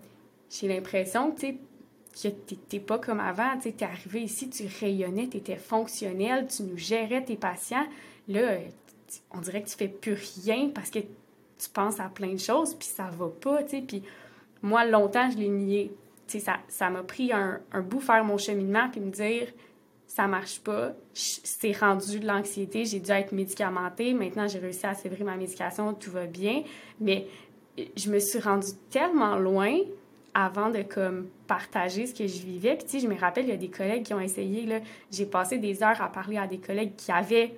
j'ai 0.49 0.69
l'impression, 0.69 1.33
tu 1.33 1.47
sais, 1.47 1.57
que 2.23 2.29
t'étais 2.29 2.79
pas 2.79 2.99
comme 2.99 3.21
avant, 3.21 3.59
tu 3.61 3.69
es 3.69 3.83
arrivé 3.83 4.23
ici, 4.23 4.49
tu 4.49 4.65
rayonnais, 4.81 5.29
tu 5.29 5.39
étais 5.39 5.57
fonctionnel, 5.57 6.47
tu 6.47 6.63
nous 6.63 6.79
gérais 6.79 7.25
tes 7.25 7.37
patients. 7.37 7.87
Là, 8.29 8.59
on 9.33 9.41
dirait 9.41 9.63
que 9.63 9.69
tu 9.69 9.77
fais 9.77 9.89
plus 9.89 10.17
rien 10.45 10.71
parce 10.75 10.91
que 10.91 10.99
tu 10.99 11.69
penses 11.73 12.01
à 12.01 12.09
plein 12.09 12.33
de 12.33 12.39
choses, 12.39 12.75
puis 12.75 12.89
ça 12.89 13.11
va 13.17 13.29
pas, 13.29 13.63
tu 13.63 13.71
sais. 13.71 13.83
Puis 13.83 14.03
moi, 14.63 14.85
longtemps, 14.85 15.31
je 15.31 15.37
l'ai 15.37 15.49
nié. 15.49 15.93
Tu 16.27 16.41
sais, 16.41 16.53
ça 16.69 16.91
m'a 16.91 17.03
pris 17.03 17.33
un, 17.33 17.61
un, 17.73 17.81
bout 17.83 18.01
faire 18.01 18.25
mon 18.25 18.39
cheminement, 18.39 18.89
puis 18.91 19.01
me 19.01 19.11
dire, 19.11 19.49
ça 20.07 20.27
marche 20.27 20.61
pas, 20.61 20.93
c'est 21.13 21.73
rendu 21.73 22.21
de 22.21 22.27
l'anxiété, 22.27 22.85
j'ai 22.85 23.01
dû 23.01 23.11
être 23.11 23.33
médicamentée, 23.33 24.15
maintenant 24.15 24.47
j'ai 24.47 24.61
réussi 24.61 24.87
à 24.87 24.95
sévrer 24.95 25.25
ma 25.25 25.37
médication, 25.37 25.93
tout 25.93 26.13
va 26.13 26.27
bien, 26.27 26.63
mais 27.01 27.27
je 27.97 28.11
me 28.11 28.21
suis 28.21 28.39
rendue 28.39 28.73
tellement 28.91 29.37
loin 29.37 29.77
avant 30.35 30.71
de 30.71 30.83
comme 30.83 31.29
partager 31.47 32.07
ce 32.07 32.15
que 32.15 32.27
je 32.27 32.43
vivais. 32.43 32.77
Puis 32.77 32.87
tu 32.87 33.01
je 33.01 33.07
me 33.07 33.19
rappelle, 33.19 33.45
il 33.47 33.51
y 33.51 33.55
a 33.55 33.57
des 33.57 33.71
collègues 33.71 34.05
qui 34.05 34.15
ont 34.15 34.21
essayé, 34.21 34.67
là, 34.67 34.81
j'ai 35.11 35.27
passé 35.27 35.59
des 35.59 35.83
heures 35.83 36.01
à 36.01 36.11
parler 36.11 36.37
à 36.37 36.47
des 36.47 36.59
collègues 36.59 36.95
qui 36.97 37.13
avaient, 37.13 37.55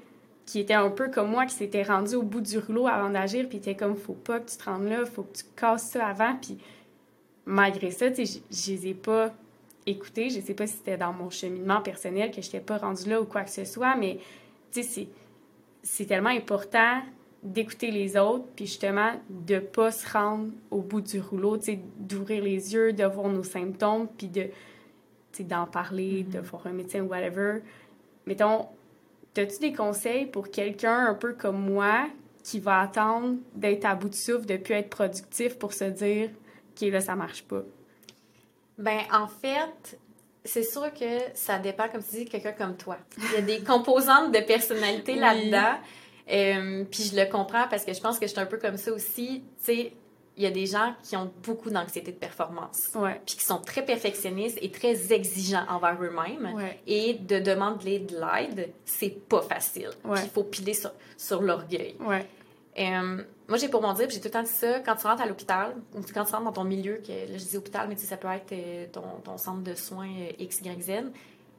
qui 0.47 0.61
étaient 0.61 0.75
un 0.75 0.91
peu 0.91 1.11
comme 1.11 1.31
moi, 1.31 1.45
qui 1.45 1.55
s'étaient 1.55 1.83
rendus 1.83 2.15
au 2.15 2.23
bout 2.23 2.41
du 2.41 2.59
rouleau 2.59 2.87
avant 2.87 3.11
d'agir, 3.11 3.49
puis 3.49 3.59
étaient 3.59 3.75
comme, 3.75 3.97
faut 3.97 4.15
pas 4.15 4.41
que 4.41 4.49
tu 4.49 4.57
te 4.57 4.65
rendes 4.65 4.89
là, 4.89 5.05
faut 5.05 5.25
que 5.25 5.39
tu 5.39 5.45
casses 5.57 5.91
ça 5.91 6.07
avant, 6.07 6.37
puis 6.41 6.57
malgré 7.45 7.91
ça, 7.91 8.11
tu 8.11 8.25
sais, 8.25 8.41
je 8.51 8.71
les 8.71 8.89
ai 8.89 8.95
pas 8.95 9.35
écouter. 9.87 10.31
Je 10.31 10.41
sais 10.41 10.55
pas 10.55 10.67
si 10.67 10.75
c'était 10.75 10.97
dans 10.97 11.13
mon 11.13 11.31
cheminement 11.31 11.81
personnel 11.81 12.31
que 12.31 12.43
je 12.43 12.47
n'étais 12.47 12.61
pas 12.61 12.79
rendue 12.79 13.09
là 13.09 13.21
ou 13.21 13.25
quoi 13.25 13.43
que 13.43 13.51
ce 13.51 13.65
soit, 13.65 13.97
mais 13.97 14.19
c'est 14.71 16.07
tellement 16.07 16.31
important 16.31 17.03
d'écouter 17.43 17.91
les 17.91 18.17
autres, 18.17 18.45
puis 18.57 18.67
justement 18.67 19.13
de 19.31 19.59
pas 19.59 19.93
se 19.93 20.09
rendre 20.11 20.51
au 20.71 20.81
bout 20.81 21.01
du 21.01 21.21
rouleau, 21.21 21.59
d'ouvrir 21.99 22.43
les 22.43 22.75
yeux, 22.75 22.93
de 22.93 23.05
voir 23.05 23.29
nos 23.29 23.45
symptômes, 23.45 24.09
puis 24.17 24.29
de 24.29 24.49
d'en 25.41 25.67
parler, 25.67 26.23
de 26.23 26.39
mm-hmm. 26.39 26.43
voir 26.45 26.67
un 26.67 26.73
médecin 26.73 27.03
ou 27.03 27.09
whatever. 27.09 27.61
Mettons, 28.25 28.69
as-tu 29.41 29.59
des 29.61 29.73
conseils 29.73 30.27
pour 30.27 30.51
quelqu'un 30.51 31.07
un 31.07 31.15
peu 31.15 31.33
comme 31.35 31.59
moi 31.59 32.09
qui 32.43 32.61
va 32.61 32.81
attendre 32.81 33.37
d'être 33.55 33.85
à 33.85 33.95
bout 33.95 34.09
de 34.09 34.15
souffle, 34.15 34.47
de 34.47 34.57
plus 34.57 34.75
être 34.75 34.91
productif 34.91 35.59
pour 35.59 35.73
se 35.73 35.85
dire, 35.85 36.31
OK, 36.71 36.89
là, 36.89 37.01
ça 37.01 37.15
marche 37.17 37.43
pas? 37.45 37.63
Ben, 38.79 39.01
en 39.13 39.27
fait, 39.27 39.99
c'est 40.45 40.63
sûr 40.63 40.93
que 40.95 41.19
ça 41.35 41.59
dépend, 41.59 41.89
comme 41.89 42.03
tu 42.03 42.17
dis, 42.17 42.25
de 42.25 42.31
quelqu'un 42.31 42.53
comme 42.53 42.77
toi. 42.77 42.99
Il 43.19 43.33
y 43.33 43.37
a 43.37 43.43
des 43.43 43.65
composantes 43.65 44.33
de 44.33 44.41
personnalité 44.41 45.15
Oui. 45.15 45.19
là-dedans. 45.19 45.79
Euh, 46.31 46.85
puis 46.91 47.05
je 47.05 47.17
le 47.17 47.31
comprends 47.31 47.67
parce 47.69 47.85
que 47.85 47.93
je 47.95 48.01
pense 48.01 48.19
que 48.19 48.27
je 48.27 48.33
suis 48.33 48.41
un 48.41 48.47
peu 48.47 48.59
comme 48.59 48.77
ça 48.77 48.93
aussi. 48.93 49.43
Tu 49.65 49.65
sais, 49.65 49.93
il 50.37 50.43
y 50.43 50.47
a 50.47 50.51
des 50.51 50.67
gens 50.67 50.95
qui 51.03 51.17
ont 51.17 51.33
beaucoup 51.43 51.71
d'anxiété 51.71 52.13
de 52.13 52.17
performance. 52.17 52.91
Ouais. 52.95 53.21
Puis 53.25 53.37
qui 53.37 53.45
sont 53.45 53.59
très 53.59 53.85
perfectionnistes 53.85 54.59
et 54.61 54.71
très 54.71 55.13
exigeants 55.13 55.65
envers 55.69 55.97
eux-mêmes. 56.03 56.55
Ouais. 56.55 56.79
Et 56.87 57.15
de 57.15 57.39
demander 57.39 58.01
de 58.01 58.17
l'aide, 58.17 58.71
c'est 58.85 59.17
pas 59.29 59.41
facile. 59.41 59.91
Ouais. 60.05 60.21
Il 60.23 60.31
faut 60.31 60.45
piler 60.45 60.75
sur, 60.75 60.93
sur 61.17 61.41
l'orgueil. 61.41 61.97
Euh, 62.79 63.23
moi, 63.49 63.57
j'ai 63.57 63.69
pour 63.69 63.81
mon 63.81 63.95
dire, 63.95 64.11
j'ai 64.11 64.21
tout 64.21 64.27
le 64.27 64.33
temps 64.33 64.43
dit 64.43 64.51
ça, 64.51 64.81
quand 64.81 64.97
tu 64.97 65.07
rentres 65.07 65.23
à 65.23 65.27
l'hôpital, 65.27 65.75
ou 65.95 66.01
quand 66.13 66.25
tu 66.25 66.33
rentres 66.33 66.45
dans 66.45 66.53
ton 66.53 66.65
milieu, 66.65 66.97
que 66.97 67.13
là, 67.13 67.39
je 67.39 67.45
dis 67.45 67.57
hôpital, 67.57 67.89
mais 67.89 67.95
tu 67.95 68.03
sais, 68.03 68.09
ça 68.09 68.19
peut 68.19 68.29
être 68.29 68.53
euh, 68.53 68.87
ton, 68.93 69.21
ton 69.25 69.39
centre 69.39 69.63
de 69.63 69.75
soins 69.75 70.11
euh, 70.11 70.33
X, 70.39 70.61
Y, 70.61 70.83
Z, 70.83 70.91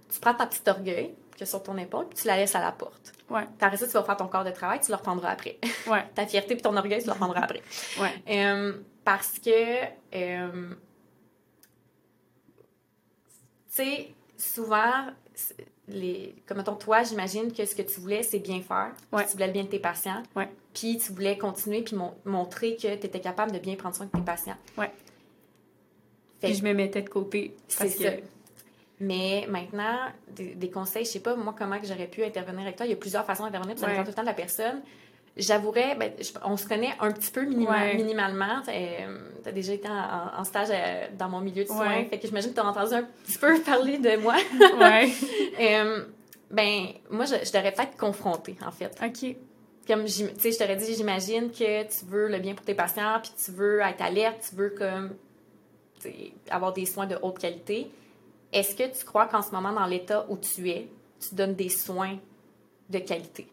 tu 0.09 0.19
prends 0.19 0.35
ta 0.35 0.45
petite 0.45 0.67
orgueil 0.67 1.15
que 1.37 1.45
sur 1.45 1.61
ton 1.63 1.77
épaule, 1.77 2.07
puis 2.09 2.17
tu 2.19 2.27
la 2.27 2.35
laisses 2.37 2.55
à 2.55 2.61
la 2.61 2.71
porte. 2.71 3.13
Ouais. 3.29 3.43
Après 3.61 3.77
ça, 3.77 3.85
tu 3.85 3.93
vas 3.93 4.03
faire 4.03 4.17
ton 4.17 4.27
corps 4.27 4.43
de 4.43 4.51
travail, 4.51 4.79
tu 4.79 4.89
le 4.91 4.95
reprendras 4.97 5.29
après. 5.29 5.59
Ouais. 5.87 6.03
ta 6.15 6.25
fierté 6.25 6.55
puis 6.55 6.61
ton 6.63 6.75
orgueil, 6.75 6.99
tu 7.01 7.05
le 7.07 7.13
reprendras 7.13 7.41
après. 7.41 7.61
Ouais. 7.99 8.11
Euh, 8.29 8.73
parce 9.03 9.39
que, 9.39 9.83
euh, 10.15 10.69
tu 13.69 13.83
sais, 13.83 14.09
souvent, 14.37 15.07
les, 15.87 16.35
comme 16.47 16.57
mettons, 16.57 16.75
toi, 16.75 17.03
j'imagine 17.03 17.53
que 17.53 17.65
ce 17.65 17.75
que 17.75 17.81
tu 17.83 17.99
voulais, 17.99 18.23
c'est 18.23 18.39
bien 18.39 18.61
faire. 18.61 18.91
Ouais. 19.11 19.25
Tu 19.25 19.33
voulais 19.33 19.47
le 19.47 19.53
bien 19.53 19.63
de 19.63 19.69
tes 19.69 19.79
patients. 19.79 20.23
Ouais. 20.35 20.49
Puis 20.73 20.97
tu 20.97 21.11
voulais 21.13 21.37
continuer 21.37 21.81
puis 21.81 21.95
mon- 21.95 22.13
montrer 22.25 22.75
que 22.75 22.81
tu 22.81 22.87
étais 23.05 23.19
capable 23.21 23.51
de 23.51 23.59
bien 23.59 23.75
prendre 23.75 23.95
soin 23.95 24.05
de 24.07 24.11
tes 24.11 24.21
patients. 24.21 24.57
Ouais. 24.77 24.91
Fait 26.41 26.47
Puis 26.47 26.55
je 26.55 26.63
me 26.63 26.73
mettais 26.73 27.01
de 27.01 27.09
côté. 27.09 27.55
c'est 27.67 27.95
que- 27.95 28.03
ça. 28.03 28.11
Mais 28.99 29.45
maintenant, 29.49 29.97
des, 30.29 30.55
des 30.55 30.69
conseils, 30.71 31.05
je 31.05 31.11
sais 31.11 31.19
pas, 31.19 31.35
moi, 31.35 31.53
comment 31.57 31.79
que 31.79 31.85
j'aurais 31.85 32.07
pu 32.07 32.23
intervenir 32.23 32.61
avec 32.61 32.75
toi. 32.77 32.85
Il 32.85 32.89
y 32.89 32.93
a 32.93 32.97
plusieurs 32.97 33.25
façons 33.25 33.43
d'intervenir, 33.43 33.75
puis 33.75 33.81
ça 33.81 33.87
Ouais. 33.87 33.93
dépend 33.93 34.03
tout 34.03 34.09
le 34.09 34.15
temps 34.15 34.21
de 34.23 34.27
la 34.27 34.33
personne. 34.33 34.81
J'avouerais, 35.35 35.93
ben, 35.93 36.11
on 36.45 36.57
se 36.57 36.67
connaît 36.67 36.95
un 36.99 37.11
petit 37.11 37.29
peu 37.29 37.45
minima- 37.45 37.69
Ouais. 37.71 37.93
minimalement. 37.95 38.61
tu 38.65 38.71
as 38.71 39.51
déjà 39.51 39.73
été 39.73 39.87
en, 39.87 40.43
stage 40.43 40.69
euh, 40.71 41.07
dans 41.15 41.29
mon 41.29 41.41
milieu 41.41 41.63
de 41.63 41.67
soins. 41.67 41.87
Ouais. 41.97 42.05
Fait 42.05 42.17
que 42.17 42.25
j'imagine 42.27 42.49
que 42.49 42.55
tu 42.55 42.61
as 42.61 42.65
entendu 42.67 42.93
un 42.95 43.03
petit 43.03 43.37
peu 43.37 43.59
parler 43.65 43.99
de 43.99 44.17
moi. 44.17 44.35
Ouais. 44.79 45.11
Euh, 45.59 46.05
ben, 46.49 46.87
moi, 47.11 47.25
je, 47.25 47.35
je 47.45 47.51
t'aurais 47.51 47.71
peut-être 47.71 47.97
confrontée, 47.97 48.55
en 48.65 48.71
fait. 48.71 48.95
OK. 49.03 49.35
Comme, 49.87 50.05
tu 50.05 50.11
sais, 50.39 50.51
je 50.51 50.57
t'aurais 50.57 50.75
dit, 50.75 50.95
j'imagine 50.95 51.51
que 51.51 51.83
tu 51.83 52.05
veux 52.05 52.27
le 52.29 52.39
bien 52.39 52.53
pour 52.55 52.65
tes 52.65 52.73
patients, 52.73 53.19
puis 53.21 53.31
tu 53.43 53.51
veux 53.51 53.79
être 53.81 54.01
alerte, 54.01 54.45
tu 54.49 54.55
veux 54.55 54.69
comme, 54.69 55.15
avoir 56.49 56.73
des 56.73 56.85
soins 56.85 57.05
de 57.07 57.17
haute 57.21 57.39
qualité. 57.39 57.89
Est-ce 58.53 58.75
que 58.75 58.97
tu 58.97 59.05
crois 59.05 59.27
qu'en 59.27 59.41
ce 59.41 59.51
moment, 59.51 59.73
dans 59.73 59.85
l'état 59.85 60.25
où 60.29 60.37
tu 60.37 60.69
es, 60.69 60.89
tu 61.19 61.35
donnes 61.35 61.55
des 61.55 61.69
soins 61.69 62.17
de 62.89 62.99
qualité 62.99 63.47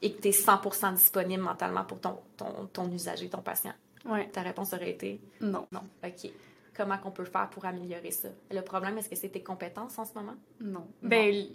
et 0.00 0.12
que 0.12 0.20
tu 0.20 0.28
es 0.28 0.30
100% 0.30 0.94
disponible 0.94 1.42
mentalement 1.42 1.84
pour 1.84 2.00
ton, 2.00 2.18
ton, 2.36 2.66
ton 2.72 2.90
usager, 2.92 3.28
ton 3.28 3.42
patient? 3.42 3.72
Ouais. 4.04 4.28
Ta 4.30 4.42
réponse 4.42 4.72
aurait 4.72 4.90
été 4.90 5.20
Non. 5.40 5.66
non. 5.72 5.82
OK. 6.04 6.30
Comment 6.76 6.98
qu'on 6.98 7.10
peut 7.10 7.24
faire 7.24 7.50
pour 7.50 7.64
améliorer 7.64 8.12
ça? 8.12 8.28
Le 8.52 8.60
problème, 8.60 8.96
est-ce 8.98 9.08
que 9.08 9.16
c'est 9.16 9.28
tes 9.30 9.42
compétences 9.42 9.98
en 9.98 10.04
ce 10.04 10.14
moment? 10.14 10.36
Non. 10.60 10.86
Ben, 11.02 11.28
l- 11.28 11.48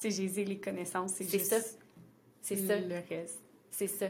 tu 0.00 0.10
sais, 0.10 0.22
j'ai 0.22 0.28
dit 0.28 0.44
les 0.46 0.58
connaissances, 0.58 1.12
c'est 1.16 1.28
juste 1.30 1.46
ça. 1.52 1.58
C'est 2.40 2.56
ça. 2.56 2.78
le 2.78 2.96
reste. 3.08 3.40
C'est 3.70 3.86
ça. 3.86 4.06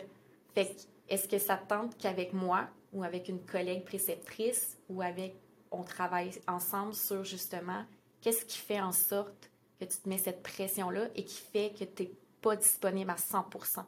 Fait 0.54 0.66
que, 0.66 0.80
est-ce 1.08 1.26
que 1.26 1.38
ça 1.38 1.56
te 1.56 1.68
tente 1.68 1.96
qu'avec 1.98 2.32
moi 2.32 2.68
ou 2.92 3.02
avec 3.02 3.28
une 3.28 3.40
collègue 3.44 3.84
préceptrice 3.84 4.78
ou 4.88 5.02
avec 5.02 5.34
on 5.72 5.82
travaille 5.82 6.30
ensemble 6.46 6.94
sur 6.94 7.24
justement 7.24 7.84
qu'est-ce 8.24 8.46
qui 8.46 8.56
fait 8.56 8.80
en 8.80 8.90
sorte 8.90 9.50
que 9.78 9.84
tu 9.84 9.98
te 9.98 10.08
mets 10.08 10.18
cette 10.18 10.42
pression-là 10.42 11.08
et 11.14 11.24
qui 11.24 11.42
fait 11.42 11.74
que 11.78 11.84
tu 11.84 12.04
n'es 12.04 12.12
pas 12.40 12.56
disponible 12.56 13.10
à 13.10 13.16
100% 13.16 13.84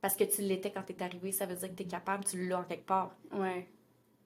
Parce 0.00 0.16
que 0.16 0.24
tu 0.24 0.40
l'étais 0.40 0.72
quand 0.72 0.82
tu 0.82 0.94
es 0.94 1.02
arrivé, 1.02 1.32
ça 1.32 1.44
veut 1.44 1.54
dire 1.54 1.68
que 1.68 1.74
tu 1.74 1.82
es 1.82 1.86
capable, 1.86 2.24
tu 2.24 2.48
l'as 2.48 2.60
en 2.60 2.64
quelque 2.64 2.86
part. 2.86 3.14
Ouais. 3.32 3.68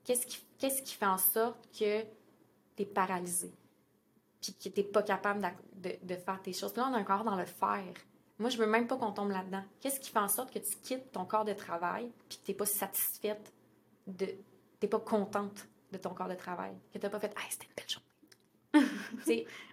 Qu'est-ce 0.04 0.26
qui, 0.26 0.38
qu'est-ce 0.58 0.80
qui 0.82 0.94
fait 0.94 1.06
en 1.06 1.18
sorte 1.18 1.68
que 1.72 2.02
tu 2.02 2.82
es 2.82 2.86
paralysé? 2.86 3.52
Puis 4.40 4.54
que 4.54 4.68
tu 4.68 4.80
n'es 4.80 4.86
pas 4.86 5.02
capable 5.02 5.44
de, 5.74 5.90
de 6.02 6.14
faire 6.14 6.40
tes 6.40 6.52
choses. 6.52 6.76
Là, 6.76 6.88
on 6.88 6.96
est 6.96 7.00
encore 7.00 7.24
dans 7.24 7.36
le 7.36 7.44
faire. 7.44 7.94
Moi, 8.38 8.50
je 8.50 8.58
veux 8.58 8.66
même 8.66 8.86
pas 8.86 8.96
qu'on 8.96 9.10
tombe 9.10 9.30
là-dedans. 9.30 9.64
Qu'est-ce 9.80 9.98
qui 9.98 10.10
fait 10.10 10.20
en 10.20 10.28
sorte 10.28 10.52
que 10.52 10.60
tu 10.60 10.76
quittes 10.84 11.10
ton 11.10 11.24
corps 11.24 11.44
de 11.44 11.52
travail 11.52 12.12
puis 12.28 12.38
que 12.38 12.44
tu 12.44 12.50
n'es 12.52 12.56
pas 12.56 12.66
satisfaite 12.66 13.52
de. 14.06 14.26
Tu 14.26 14.36
n'es 14.84 14.88
pas 14.88 15.00
contente 15.00 15.66
de 15.90 15.98
ton 15.98 16.14
corps 16.14 16.28
de 16.28 16.36
travail? 16.36 16.78
Que 16.92 16.98
tu 16.98 17.04
n'as 17.04 17.10
pas 17.10 17.18
fait, 17.18 17.34
ah, 17.36 17.40
c'était 17.50 17.66
une 17.66 17.74
belle 17.74 17.90
journée. 17.90 18.07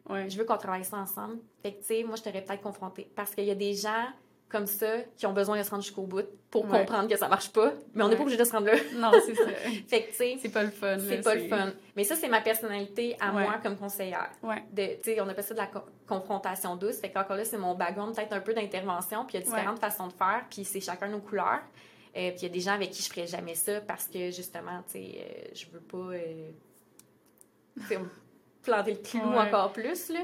Ouais. 0.09 0.29
je 0.29 0.37
veux 0.37 0.45
qu'on 0.45 0.57
travaille 0.57 0.85
ça 0.85 0.97
ensemble. 0.97 1.37
Fait 1.63 1.73
que, 1.73 1.79
tu 1.79 1.85
sais, 1.85 2.03
moi, 2.03 2.15
je 2.15 2.23
t'aurais 2.23 2.43
peut-être 2.43 2.61
confrontée. 2.61 3.09
Parce 3.15 3.33
qu'il 3.33 3.45
y 3.45 3.51
a 3.51 3.55
des 3.55 3.73
gens 3.73 4.05
comme 4.47 4.67
ça 4.67 4.99
qui 5.17 5.25
ont 5.25 5.33
besoin 5.33 5.57
de 5.57 5.63
se 5.63 5.71
rendre 5.71 5.81
jusqu'au 5.83 6.03
bout 6.03 6.25
pour 6.51 6.63
Ouais. 6.65 6.79
comprendre 6.79 7.09
que 7.09 7.17
ça 7.17 7.27
marche 7.27 7.51
pas, 7.51 7.73
mais 7.93 8.03
on 8.03 8.07
n'est 8.07 8.11
Ouais. 8.13 8.17
pas 8.17 8.21
obligé 8.21 8.37
de 8.37 8.43
se 8.43 8.51
rendre 8.51 8.67
là. 8.67 8.75
Non, 8.95 9.11
c'est 9.25 9.33
ça. 9.33 9.47
Fait 9.87 10.03
que, 10.03 10.09
tu 10.11 10.15
sais, 10.15 10.37
C'est 10.39 10.49
pas 10.53 10.63
le 10.63 10.69
fun. 10.69 10.97
c'est 10.99 11.21
pas 11.23 11.33
le 11.35 11.47
fun. 11.47 11.73
Mais 11.95 12.03
ça, 12.03 12.15
c'est 12.15 12.29
ma 12.29 12.41
personnalité 12.41 13.17
à 13.19 13.31
moi 13.31 13.57
comme 13.63 13.75
conseillère. 13.75 14.29
Ouais. 14.43 14.63
De, 14.71 14.95
tu 15.01 15.11
sais, 15.15 15.21
on 15.21 15.27
appelle 15.27 15.43
ça 15.43 15.55
de 15.55 15.59
la 15.59 15.67
co- 15.67 15.79
confrontation 16.07 16.75
douce. 16.75 16.97
Fait 16.99 17.11
qu'encore 17.11 17.35
là, 17.37 17.43
c'est 17.45 17.57
mon 17.57 17.73
background, 17.73 18.15
peut-être 18.15 18.33
un 18.33 18.39
peu 18.41 18.53
d'intervention. 18.53 19.25
Puis 19.25 19.37
il 19.37 19.41
y 19.41 19.43
a 19.43 19.45
différentes 19.45 19.79
façons 19.79 20.07
de 20.07 20.13
faire. 20.13 20.45
Puis 20.49 20.63
c'est 20.63 20.79
chacun 20.81 21.07
nos 21.07 21.19
couleurs. 21.21 21.61
Euh, 22.15 22.29
puis 22.29 22.37
il 22.41 22.43
y 22.43 22.45
a 22.45 22.49
des 22.49 22.59
gens 22.61 22.73
avec 22.73 22.91
qui 22.91 23.01
je 23.01 23.09
ferais 23.09 23.27
jamais 23.27 23.55
ça 23.55 23.81
parce 23.81 24.07
que 24.07 24.29
justement, 24.31 24.83
tu 24.85 24.93
sais, 24.93 25.15
euh, 25.17 25.47
je 25.53 25.65
veux 25.71 25.81
pas 25.81 25.97
euh, 26.15 26.51
planter 28.65 28.91
le 28.91 28.97
clou 28.97 29.19
Ouais. 29.31 29.37
encore 29.37 29.71
plus. 29.71 30.09
Là. 30.09 30.19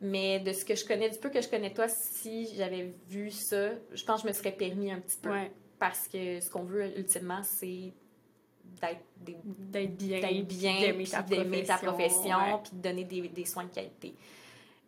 Mais 0.00 0.40
de 0.40 0.52
ce 0.52 0.64
que 0.64 0.74
je 0.74 0.84
connais, 0.86 1.08
du 1.10 1.18
peu 1.18 1.30
que 1.30 1.40
je 1.40 1.48
connais 1.48 1.72
toi, 1.72 1.88
si 1.88 2.54
j'avais 2.54 2.94
vu 3.08 3.30
ça, 3.30 3.70
je 3.92 4.04
pense 4.04 4.22
que 4.22 4.28
je 4.28 4.32
me 4.32 4.32
serais 4.38 4.52
permis 4.52 4.92
un 4.92 5.00
petit 5.00 5.16
peu. 5.20 5.30
Ouais. 5.30 5.50
Parce 5.78 6.06
que 6.08 6.40
ce 6.40 6.50
qu'on 6.50 6.64
veut 6.64 6.96
ultimement, 6.98 7.42
c'est 7.42 7.92
d'être 8.80 9.04
bien. 9.20 9.36
d'être 9.40 10.46
bien, 10.46 10.80
d'aimer 10.80 11.04
ta 11.06 11.22
ta 11.22 11.86
profession, 11.86 11.92
profession, 11.92 12.36
ouais. 12.36 12.60
puis 12.62 12.72
de 12.76 12.82
donner 12.82 13.04
des, 13.04 13.28
des 13.28 13.44
soins 13.44 13.64
de 13.64 13.70
qualité. 13.74 14.14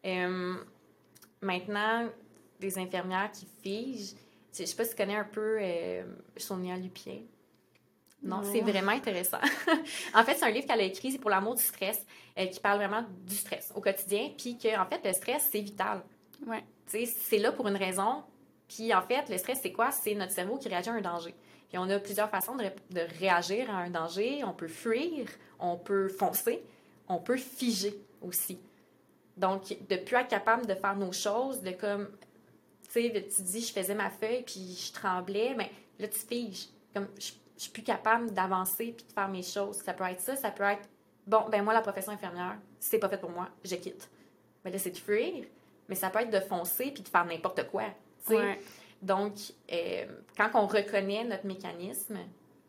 Euh, 0.04 0.54
maintenant, 1.40 2.08
des 2.60 2.78
infirmières 2.78 3.30
qui 3.32 3.46
figent, 3.62 4.14
je 4.56 4.64
sais 4.64 4.76
pas 4.76 4.84
si 4.84 4.90
tu 4.90 4.96
connais 4.96 5.16
un 5.16 5.24
peu 5.24 5.58
euh, 5.60 6.02
Sonia 6.36 6.76
Lupien. 6.76 7.20
Non, 8.22 8.42
c'est 8.42 8.60
vraiment 8.60 8.92
intéressant. 8.92 9.38
en 10.14 10.24
fait, 10.24 10.34
c'est 10.34 10.44
un 10.44 10.50
livre 10.50 10.66
qu'elle 10.66 10.80
a 10.80 10.84
écrit, 10.84 11.12
c'est 11.12 11.18
pour 11.18 11.30
l'amour 11.30 11.54
du 11.54 11.62
stress, 11.62 12.04
euh, 12.36 12.46
qui 12.46 12.58
parle 12.60 12.78
vraiment 12.78 13.04
du 13.26 13.34
stress 13.36 13.72
au 13.74 13.80
quotidien, 13.80 14.30
puis 14.36 14.58
que 14.58 14.76
en 14.76 14.86
fait, 14.86 15.00
le 15.04 15.12
stress, 15.12 15.48
c'est 15.52 15.60
vital. 15.60 16.02
Ouais. 16.46 16.64
Tu 16.90 17.04
sais, 17.04 17.06
c'est 17.06 17.38
là 17.38 17.52
pour 17.52 17.68
une 17.68 17.76
raison. 17.76 18.22
Puis 18.66 18.92
en 18.92 19.02
fait, 19.02 19.28
le 19.28 19.38
stress, 19.38 19.60
c'est 19.62 19.72
quoi? 19.72 19.90
C'est 19.92 20.14
notre 20.14 20.32
cerveau 20.32 20.58
qui 20.58 20.68
réagit 20.68 20.90
à 20.90 20.94
un 20.94 21.00
danger. 21.00 21.34
Puis 21.68 21.78
on 21.78 21.88
a 21.90 21.98
plusieurs 22.00 22.28
façons 22.28 22.56
de, 22.56 22.62
ré- 22.64 22.74
de 22.90 23.00
réagir 23.18 23.70
à 23.70 23.78
un 23.78 23.90
danger. 23.90 24.42
On 24.44 24.52
peut 24.52 24.68
fuir, 24.68 25.28
on 25.58 25.76
peut 25.76 26.08
foncer, 26.08 26.62
on 27.08 27.18
peut 27.18 27.36
figer 27.36 27.94
aussi. 28.20 28.58
Donc, 29.36 29.68
de 29.88 29.96
plus 29.96 30.16
être 30.16 30.28
capable 30.28 30.66
de 30.66 30.74
faire 30.74 30.96
nos 30.96 31.12
choses, 31.12 31.62
de 31.62 31.70
comme, 31.70 32.08
tu 32.92 33.00
sais, 33.10 33.26
tu 33.36 33.42
dis, 33.42 33.60
je 33.60 33.72
faisais 33.72 33.94
ma 33.94 34.10
feuille, 34.10 34.42
puis 34.42 34.76
je 34.76 34.92
tremblais, 34.92 35.54
mais 35.56 35.70
là, 36.00 36.08
tu 36.08 36.18
figes. 36.18 36.66
Comme, 36.92 37.06
je, 37.18 37.30
je 37.58 37.64
suis 37.64 37.72
plus 37.72 37.82
capable 37.82 38.32
d'avancer 38.32 38.94
puis 38.96 39.04
de 39.04 39.12
faire 39.12 39.28
mes 39.28 39.42
choses. 39.42 39.76
Ça 39.76 39.92
peut 39.92 40.04
être 40.04 40.20
ça, 40.20 40.36
ça 40.36 40.52
peut 40.52 40.62
être, 40.62 40.88
bon, 41.26 41.44
ben 41.50 41.62
moi, 41.62 41.74
la 41.74 41.80
profession 41.80 42.12
infirmière, 42.12 42.56
c'est 42.78 42.98
pas 42.98 43.08
fait 43.08 43.18
pour 43.18 43.30
moi, 43.30 43.48
je 43.64 43.74
quitte. 43.74 44.08
Mais 44.64 44.70
là, 44.70 44.78
c'est 44.78 44.92
de 44.92 44.96
fuir, 44.96 45.44
mais 45.88 45.96
ça 45.96 46.08
peut 46.08 46.20
être 46.20 46.30
de 46.30 46.40
foncer 46.40 46.92
puis 46.92 47.02
de 47.02 47.08
faire 47.08 47.24
n'importe 47.24 47.68
quoi. 47.68 47.84
Ouais. 48.30 48.60
Donc, 49.02 49.34
euh, 49.72 50.06
quand 50.36 50.50
on 50.54 50.66
reconnaît 50.66 51.24
notre 51.24 51.46
mécanisme, 51.46 52.18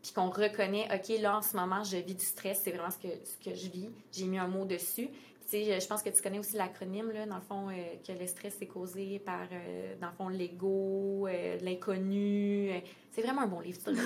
puis 0.02 0.12
qu'on 0.12 0.30
reconnaît, 0.30 0.88
OK, 0.92 1.20
là, 1.20 1.36
en 1.36 1.42
ce 1.42 1.56
moment, 1.56 1.84
je 1.84 1.98
vis 1.98 2.14
du 2.14 2.24
stress, 2.24 2.62
c'est 2.64 2.70
vraiment 2.70 2.90
ce 2.90 2.98
que, 2.98 3.08
ce 3.08 3.44
que 3.44 3.54
je 3.54 3.68
vis, 3.68 3.90
j'ai 4.12 4.24
mis 4.24 4.38
un 4.38 4.48
mot 4.48 4.64
dessus. 4.64 5.08
Je 5.52 5.86
pense 5.86 6.02
que 6.02 6.10
tu 6.10 6.22
connais 6.22 6.38
aussi 6.38 6.56
l'acronyme, 6.56 7.10
là, 7.10 7.26
dans 7.26 7.36
le 7.36 7.40
fond, 7.42 7.68
euh, 7.68 7.72
que 8.06 8.12
le 8.12 8.26
stress 8.26 8.56
est 8.60 8.66
causé 8.66 9.18
par, 9.18 9.46
euh, 9.52 9.94
dans 10.00 10.08
le 10.08 10.12
fond, 10.12 10.28
l'ego, 10.28 11.26
euh, 11.26 11.58
l'inconnu. 11.60 12.70
c'est 13.10 13.22
vraiment 13.22 13.42
un 13.42 13.46
bon 13.46 13.60
livre, 13.60 13.80
ça, 13.80 13.90
dans 13.92 13.98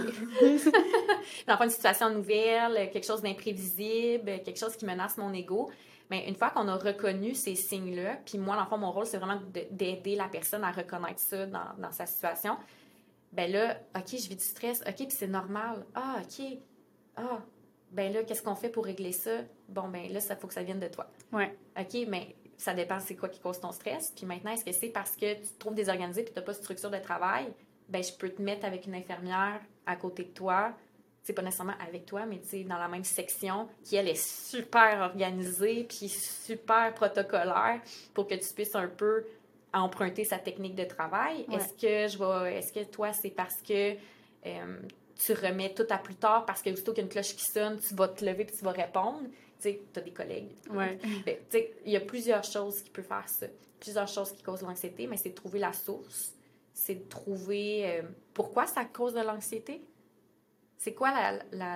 le 1.53 1.57
fond, 1.57 1.65
une 1.65 1.71
situation 1.71 2.11
nouvelle, 2.11 2.91
quelque 2.91 3.07
chose 3.07 3.23
d'imprévisible, 3.23 4.43
quelque 4.45 4.59
chose 4.59 4.77
qui 4.77 4.87
menace 4.87 5.17
mon 5.19 5.33
ego. 5.33 5.71
Mais 6.11 6.29
une 6.29 6.35
fois 6.35 6.51
qu'on 6.51 6.69
a 6.69 6.77
reconnu 6.77 7.35
ces 7.35 7.55
signes-là, 7.55 8.19
puis 8.25 8.39
moi, 8.39 8.57
dans 8.57 8.63
le 8.63 8.69
fond, 8.69 8.79
mon 8.79 8.93
rôle, 8.93 9.07
c'est 9.07 9.17
vraiment 9.19 9.41
de- 9.53 9.67
d'aider 9.71 10.17
la 10.17 10.29
personne 10.29 10.63
à 10.63 10.71
reconnaître 10.71 11.21
ça 11.21 11.47
dans, 11.47 11.75
dans 11.79 11.91
sa 11.93 12.07
situation. 12.07 12.57
Ben 13.33 13.51
là, 13.51 13.79
OK, 13.97 14.11
je 14.11 14.29
vis 14.29 14.37
du 14.37 14.45
stress. 14.45 14.83
OK, 14.87 14.95
puis 14.97 15.07
c'est 15.11 15.27
normal. 15.27 15.85
Ah, 15.95 16.17
OK. 16.21 16.59
Ah, 17.17 17.41
ben 17.95 18.13
là, 18.13 18.23
qu'est-ce 18.25 18.43
qu'on 18.43 18.55
fait 18.55 18.69
pour 18.69 18.85
régler 18.85 19.13
ça? 19.13 19.31
Bon, 19.69 19.89
ben 19.89 20.13
là, 20.13 20.21
ça 20.21 20.37
faut 20.37 20.47
que 20.47 20.55
ça 20.55 20.63
vienne 20.63 20.81
de 20.81 20.89
toi. 20.89 21.11
Ouais. 21.33 21.57
OK, 21.79 22.07
mais 22.09 22.35
ça 22.57 22.75
dépend 22.75 23.01
c'est 23.01 23.17
quoi 23.17 23.29
qui 23.29 23.41
cause 23.41 23.61
ton 23.61 23.73
stress. 23.73 24.13
Puis 24.15 24.27
maintenant, 24.27 24.53
est-ce 24.53 24.65
que 24.65 24.73
c'est 24.73 24.89
parce 24.89 25.17
que 25.17 25.35
tu 25.35 25.49
te 25.49 25.59
trouves 25.59 25.75
désorganisé 25.75 26.23
puis 26.23 26.33
tu 26.33 26.39
n'as 26.39 26.45
pas 26.45 26.53
de 26.53 26.59
structure 26.59 26.91
de 26.91 26.99
travail? 26.99 27.47
Ben, 27.89 28.03
je 28.03 28.13
peux 28.13 28.29
te 28.29 28.43
mettre 28.43 28.65
avec 28.67 28.87
une 28.87 28.95
infirmière 28.95 29.61
à 29.87 29.97
côté 29.97 30.25
de 30.25 30.31
toi 30.31 30.75
c'est 31.25 31.33
pas 31.33 31.43
nécessairement 31.43 31.75
avec 31.81 32.05
toi, 32.05 32.27
mais 32.27 32.39
dans 32.65 32.77
la 32.77 32.87
même 32.87 33.03
section, 33.03 33.67
qui 33.83 33.97
elle 33.97 34.09
est 34.09 34.23
super 34.23 35.01
organisée, 35.01 35.85
puis 35.89 36.11
super 36.11 36.93
protocolaire 36.93 37.81
pour 38.13 38.29
que 38.29 38.35
tu 38.35 38.53
puisses 38.55 38.75
un 38.75 38.89
peu 38.89 39.25
emprunter 39.73 40.25
sa 40.25 40.39
technique 40.39 40.75
de 40.75 40.85
travail. 40.85 41.47
Est-ce 41.51 41.73
que 41.73 42.13
je 42.13 42.19
vais, 42.19 42.59
est-ce 42.59 42.73
que 42.75 42.85
toi, 42.85 43.15
c'est 43.15 43.31
parce 43.31 43.63
que 43.63 43.95
euh, 44.47 44.79
tu 45.17 45.33
remets 45.33 45.73
tout 45.75 45.87
à 45.91 45.99
plus 45.99 46.17
tard 46.17 46.45
parce 46.47 46.63
que 46.63 46.71
aussitôt 46.71 46.93
qu'il 46.93 47.03
y 47.03 47.05
a 47.05 47.07
une 47.07 47.13
cloche 47.13 47.35
qui 47.37 47.45
sonne, 47.45 47.79
tu 47.79 47.95
vas 47.95 48.09
te 48.09 48.25
lever 48.25 48.43
et 48.43 48.47
tu 48.47 48.65
vas 48.65 48.73
répondre? 48.73 49.21
Tu 49.61 49.71
sais, 49.71 49.81
tu 49.93 49.99
as 49.99 50.03
des 50.03 50.13
collègues. 50.13 50.51
Ouais. 50.71 50.99
Ben, 51.25 51.37
tu 51.51 51.59
sais, 51.59 51.75
il 51.85 51.93
y 51.93 51.97
a 51.97 52.01
plusieurs 52.01 52.45
choses 52.45 52.83
qui 52.83 52.91
peuvent 52.91 53.05
faire 53.07 53.29
ça. 53.29 53.47
Plusieurs 53.81 54.09
choses 54.09 54.33
qui 54.33 54.43
causent 54.43 54.63
l'anxiété, 54.63 55.07
mais 55.07 55.17
c'est 55.17 55.31
de 55.31 55.35
trouver 55.35 55.59
la 55.59 55.73
source. 55.73 56.35
C'est 56.73 56.95
de 56.95 57.09
trouver 57.09 57.99
euh, 57.99 58.03
pourquoi 58.33 58.67
ça 58.67 58.85
cause 58.85 59.15
de 59.15 59.21
l'anxiété? 59.21 59.83
C'est 60.77 60.93
quoi 60.93 61.13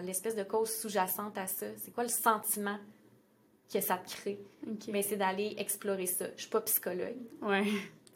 l'espèce 0.02 0.34
de 0.34 0.42
cause 0.42 0.70
sous-jacente 0.70 1.38
à 1.38 1.46
ça? 1.46 1.66
C'est 1.78 1.92
quoi 1.92 2.02
le 2.02 2.10
sentiment 2.10 2.78
que 3.72 3.80
ça 3.80 3.96
te 3.96 4.10
crée? 4.10 4.40
Mais 4.88 5.02
c'est 5.02 5.16
d'aller 5.16 5.54
explorer 5.58 6.06
ça. 6.06 6.26
Je 6.36 6.42
suis 6.42 6.50
pas 6.50 6.60
psychologue. 6.62 7.16
Ouais. 7.40 7.64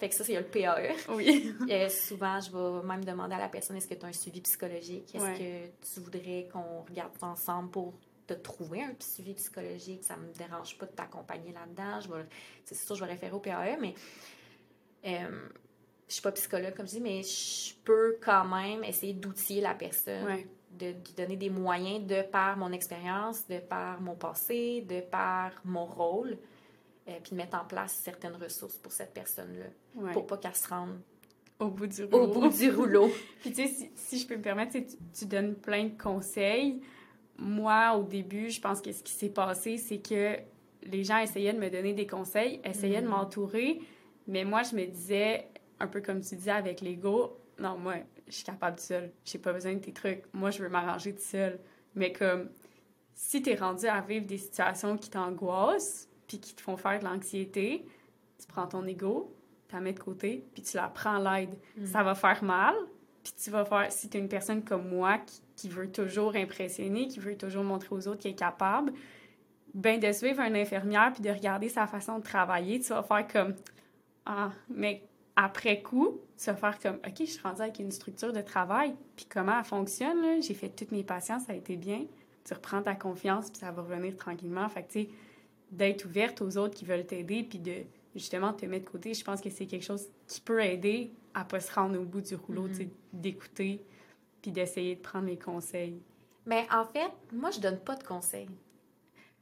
Fait 0.02 0.08
que 0.08 0.16
ça, 0.16 0.24
c'est 0.24 0.34
le 0.34 0.42
PAE. 0.42 0.96
Oui. 1.10 1.54
Et 1.68 1.88
souvent, 1.88 2.40
je 2.40 2.50
vais 2.50 2.84
même 2.84 3.04
demander 3.04 3.36
à 3.36 3.38
la 3.38 3.48
personne 3.48 3.76
est-ce 3.76 3.86
que 3.86 3.94
tu 3.94 4.04
as 4.04 4.08
un 4.08 4.12
suivi 4.12 4.40
psychologique? 4.40 5.14
Est-ce 5.14 5.38
que 5.38 5.66
tu 5.94 6.00
voudrais 6.00 6.48
qu'on 6.52 6.82
regarde 6.82 7.12
ensemble 7.20 7.70
pour 7.70 7.94
te 8.26 8.34
trouver 8.34 8.82
un 8.82 8.96
suivi 8.98 9.34
psychologique? 9.34 10.02
Ça 10.02 10.16
me 10.16 10.32
dérange 10.32 10.76
pas 10.76 10.86
de 10.86 10.90
t'accompagner 10.90 11.52
là-dedans. 11.52 12.00
C'est 12.64 12.74
sûr, 12.74 12.96
je 12.96 13.04
vais 13.04 13.12
référer 13.12 13.30
au 13.30 13.38
PAE, 13.38 13.76
mais 13.80 13.94
euh, 15.06 15.48
je 16.08 16.14
suis 16.14 16.22
pas 16.22 16.32
psychologue, 16.32 16.74
comme 16.74 16.88
je 16.88 16.94
dis, 16.94 17.00
mais 17.00 17.22
je 17.22 17.72
peux 17.84 18.18
quand 18.20 18.44
même 18.46 18.82
essayer 18.82 19.12
d'outiller 19.12 19.60
la 19.60 19.74
personne. 19.74 20.24
Ouais 20.24 20.48
de 20.72 20.86
lui 20.86 21.12
donner 21.14 21.36
des 21.36 21.50
moyens 21.50 22.06
de 22.06 22.22
par 22.22 22.56
mon 22.56 22.72
expérience, 22.72 23.46
de 23.46 23.58
par 23.58 24.00
mon 24.00 24.14
passé, 24.14 24.80
de 24.88 25.02
par 25.02 25.52
mon 25.66 25.84
rôle, 25.84 26.38
euh, 27.08 27.18
puis 27.22 27.32
de 27.32 27.36
mettre 27.36 27.58
en 27.58 27.64
place 27.64 27.92
certaines 28.02 28.36
ressources 28.36 28.76
pour 28.76 28.92
cette 28.92 29.12
personne-là, 29.12 30.12
pour 30.12 30.26
pas 30.26 30.36
qu'elle 30.36 30.54
se 30.54 30.68
rende 30.68 31.00
au 31.58 31.68
bout 31.68 31.86
du 31.86 32.04
rouleau. 32.04 32.24
Au 32.24 32.26
bout 32.28 32.48
du 32.48 32.70
rouleau. 32.74 33.10
puis 33.40 33.52
tu 33.52 33.68
sais, 33.68 33.90
si, 33.94 34.18
je 34.18 34.26
peux 34.26 34.36
me 34.36 34.42
permettre, 34.42 34.72
tu, 34.72 34.84
tu, 35.12 35.26
donnes 35.26 35.54
plein 35.54 35.84
de 35.84 36.00
conseils. 36.00 36.82
Moi, 37.38 37.96
au 37.96 38.02
début, 38.02 38.50
je 38.50 38.60
pense 38.60 38.80
que 38.80 38.92
ce 38.92 39.02
qui 39.02 39.12
s'est 39.12 39.28
passé, 39.28 39.76
c'est 39.76 39.98
que 39.98 40.36
les 40.84 41.04
gens 41.04 41.18
essayaient 41.18 41.52
de 41.52 41.60
me 41.60 41.70
donner 41.70 41.92
des 41.92 42.06
conseils, 42.06 42.60
essayaient 42.64 43.00
de 43.00 43.06
mm-hmm. 43.06 43.10
m'entourer, 43.10 43.80
mais 44.26 44.44
moi, 44.44 44.62
je 44.62 44.74
me 44.74 44.84
disais, 44.86 45.48
un 45.80 45.86
peu 45.86 46.00
comme 46.00 46.20
tu 46.20 46.36
disais 46.36 46.50
avec 46.50 46.80
l'ego, 46.80 47.38
non, 47.58 47.78
moi, 47.78 47.94
je 48.26 48.32
suis 48.32 48.44
capable 48.44 48.76
de 48.76 48.80
seule. 48.80 49.12
J'ai 49.24 49.38
pas 49.38 49.52
besoin 49.52 49.74
de 49.74 49.78
tes 49.78 49.92
trucs. 49.92 50.22
Moi, 50.32 50.50
je 50.50 50.62
veux 50.62 50.68
m'arranger 50.68 51.12
de 51.12 51.20
seule. 51.20 51.60
Mais 51.94 52.12
comme, 52.12 52.50
si 53.14 53.42
tu 53.42 53.50
es 53.50 53.54
rendu 53.54 53.86
à 53.86 54.00
vivre 54.00 54.26
des 54.26 54.38
situations 54.38 54.96
qui 54.96 55.10
t'angoissent, 55.10 56.08
puis 56.32 56.40
qui 56.40 56.54
te 56.54 56.62
font 56.62 56.78
faire 56.78 56.98
de 56.98 57.04
l'anxiété, 57.04 57.84
tu 58.38 58.46
prends 58.46 58.66
ton 58.66 58.86
ego, 58.86 59.34
tu 59.68 59.74
la 59.74 59.82
mets 59.82 59.92
de 59.92 59.98
côté, 59.98 60.46
puis 60.54 60.62
tu 60.62 60.78
la 60.78 60.88
prends 60.88 61.18
l'aide. 61.18 61.54
Mm. 61.76 61.86
Ça 61.86 62.02
va 62.02 62.14
faire 62.14 62.42
mal, 62.42 62.74
puis 63.22 63.34
tu 63.36 63.50
vas 63.50 63.66
faire... 63.66 63.92
Si 63.92 64.08
tu 64.08 64.16
es 64.16 64.20
une 64.20 64.30
personne 64.30 64.64
comme 64.64 64.88
moi 64.88 65.18
qui, 65.18 65.42
qui, 65.56 65.68
veut 65.68 65.92
toujours 65.92 66.34
impressionner, 66.34 67.06
qui 67.06 67.20
veut 67.20 67.36
toujours 67.36 67.64
montrer 67.64 67.94
aux 67.94 68.08
autres 68.08 68.22
qu'elle 68.22 68.32
est 68.32 68.34
capable, 68.34 68.94
ben 69.74 70.00
de 70.00 70.10
suivre 70.10 70.40
une 70.40 70.56
infirmière 70.56 71.12
puis 71.12 71.22
de 71.22 71.28
regarder 71.28 71.68
sa 71.68 71.86
façon 71.86 72.18
de 72.18 72.24
travailler, 72.24 72.80
tu 72.80 72.88
vas 72.88 73.02
faire 73.02 73.26
comme... 73.28 73.54
Ah, 74.24 74.52
mais 74.70 75.02
après 75.36 75.82
coup, 75.82 76.20
tu 76.38 76.46
vas 76.46 76.56
faire 76.56 76.78
comme, 76.78 76.96
OK, 77.06 77.16
je 77.20 77.24
suis 77.24 77.42
rendue 77.42 77.60
avec 77.60 77.78
une 77.78 77.90
structure 77.90 78.32
de 78.32 78.40
travail, 78.40 78.94
puis 79.16 79.26
comment 79.28 79.58
elle 79.58 79.64
fonctionne, 79.64 80.42
j'ai 80.42 80.54
fait 80.54 80.70
toutes 80.70 80.92
mes 80.92 81.04
patients, 81.04 81.40
ça 81.40 81.52
a 81.52 81.56
été 81.56 81.76
bien. 81.76 82.06
Tu 82.44 82.54
reprends 82.54 82.80
ta 82.80 82.94
confiance, 82.94 83.50
puis 83.50 83.60
ça 83.60 83.70
va 83.70 83.82
revenir 83.82 84.16
tranquillement. 84.16 84.68
Fait 84.70 84.82
que, 84.82 84.92
tu 84.92 85.00
sais, 85.02 85.08
d'être 85.72 86.04
ouverte 86.04 86.40
aux 86.42 86.56
autres 86.56 86.74
qui 86.74 86.84
veulent 86.84 87.06
t'aider, 87.06 87.42
puis 87.42 87.58
de 87.58 87.82
justement 88.14 88.52
te 88.52 88.66
mettre 88.66 88.84
de 88.84 88.90
côté, 88.90 89.14
je 89.14 89.24
pense 89.24 89.40
que 89.40 89.50
c'est 89.50 89.66
quelque 89.66 89.84
chose 89.84 90.06
qui 90.28 90.40
peut 90.40 90.62
aider 90.62 91.10
à 91.34 91.44
pas 91.44 91.60
se 91.60 91.72
rendre 91.72 91.98
au 91.98 92.04
bout 92.04 92.20
du 92.20 92.34
rouleau, 92.34 92.68
sais, 92.72 92.84
mm-hmm. 92.84 92.88
d'écouter, 93.14 93.80
puis 94.42 94.50
d'essayer 94.50 94.96
de 94.96 95.00
prendre 95.00 95.26
les 95.26 95.38
conseils. 95.38 95.98
Mais 96.44 96.66
en 96.70 96.84
fait, 96.84 97.10
moi, 97.32 97.50
je 97.50 97.60
donne 97.60 97.78
pas 97.78 97.96
de 97.96 98.04
conseils. 98.04 98.48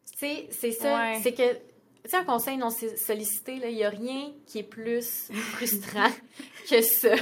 C'est 0.05 0.73
ça, 0.73 1.15
c'est 1.23 1.33
que 1.33 1.55
tu 2.03 2.11
sais, 2.11 2.17
un 2.17 2.25
conseil 2.25 2.57
non 2.57 2.71
sollicité, 2.71 3.61
il 3.63 3.75
n'y 3.75 3.85
a 3.85 3.91
rien 3.91 4.33
qui 4.47 4.59
est 4.59 4.65
plus 4.65 5.31
frustrant 5.33 6.11
que 6.71 6.81
ça. 6.83 7.15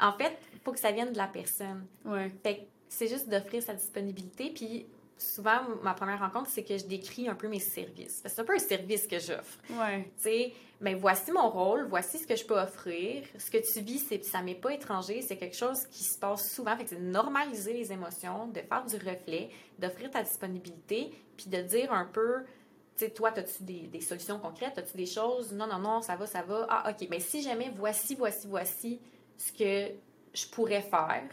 en 0.00 0.12
fait, 0.12 0.38
il 0.54 0.60
faut 0.64 0.72
que 0.72 0.78
ça 0.80 0.92
vienne 0.92 1.12
de 1.12 1.18
la 1.18 1.26
personne. 1.26 1.86
Ouais. 2.04 2.30
Fait 2.42 2.68
c'est 2.88 3.08
juste 3.08 3.28
d'offrir 3.28 3.62
sa 3.62 3.74
disponibilité. 3.74 4.50
Puis 4.50 4.86
souvent, 5.18 5.60
ma 5.82 5.94
première 5.94 6.20
rencontre, 6.20 6.48
c'est 6.48 6.64
que 6.64 6.78
je 6.78 6.84
décris 6.84 7.28
un 7.28 7.34
peu 7.34 7.48
mes 7.48 7.60
services. 7.60 8.22
C'est 8.24 8.40
un 8.40 8.44
peu 8.44 8.54
un 8.54 8.58
service 8.58 9.06
que 9.06 9.18
j'offre. 9.18 9.58
Ouais. 9.70 10.10
Tu 10.16 10.22
sais, 10.22 10.52
ben 10.80 10.96
voici 10.96 11.32
mon 11.32 11.50
rôle, 11.50 11.86
voici 11.88 12.18
ce 12.18 12.26
que 12.26 12.36
je 12.36 12.44
peux 12.44 12.58
offrir. 12.58 13.24
Ce 13.36 13.50
que 13.50 13.58
tu 13.58 13.80
vis, 13.80 13.98
c'est, 13.98 14.24
ça 14.24 14.42
m'est 14.42 14.54
pas 14.54 14.72
étranger, 14.72 15.22
c'est 15.22 15.36
quelque 15.36 15.56
chose 15.56 15.86
qui 15.90 16.04
se 16.04 16.18
passe 16.18 16.50
souvent. 16.52 16.76
Fait 16.76 16.84
que 16.84 16.90
c'est 16.90 17.00
de 17.00 17.10
normaliser 17.10 17.72
les 17.72 17.92
émotions, 17.92 18.46
de 18.48 18.60
faire 18.60 18.84
du 18.84 18.96
reflet, 18.96 19.50
d'offrir 19.78 20.10
ta 20.10 20.22
disponibilité, 20.22 21.10
puis 21.36 21.50
de 21.50 21.60
dire 21.62 21.92
un 21.92 22.04
peu 22.04 22.44
sais, 22.98 23.10
toi, 23.10 23.32
as-tu 23.36 23.62
des, 23.62 24.00
solutions 24.00 24.38
concrètes? 24.38 24.76
As-tu 24.78 24.96
des 24.96 25.06
choses? 25.06 25.52
Non, 25.52 25.66
non, 25.66 25.78
non, 25.78 26.02
ça 26.02 26.16
va, 26.16 26.26
ça 26.26 26.42
va. 26.42 26.66
Ah, 26.68 26.90
OK. 26.90 27.06
Mais 27.10 27.20
si 27.20 27.42
jamais, 27.42 27.72
voici, 27.74 28.14
voici, 28.14 28.46
voici 28.46 29.00
ce 29.36 29.52
que 29.52 29.94
je 30.34 30.46
pourrais 30.48 30.82
faire 30.82 31.28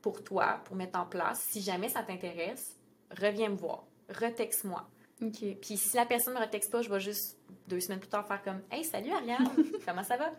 pour 0.00 0.24
toi, 0.24 0.60
pour 0.64 0.76
mettre 0.76 0.98
en 0.98 1.04
place. 1.04 1.40
Si 1.50 1.60
jamais 1.60 1.88
ça 1.88 2.02
t'intéresse, 2.02 2.75
reviens 3.10 3.48
me 3.48 3.56
voir. 3.56 3.84
Retexte-moi. 4.08 4.86
Puis 5.18 5.76
si 5.76 5.96
la 5.96 6.04
personne 6.04 6.34
ne 6.34 6.40
me 6.40 6.44
retexte 6.44 6.70
pas, 6.70 6.82
je 6.82 6.90
vais 6.90 7.00
juste 7.00 7.38
deux 7.68 7.80
semaines 7.80 8.00
plus 8.00 8.08
tard 8.08 8.26
faire 8.26 8.42
comme 8.42 8.60
Hey, 8.70 8.84
salut 8.84 9.10
Ariane, 9.10 9.48
comment 9.86 10.04
ça 10.04 10.16
va? 10.16 10.30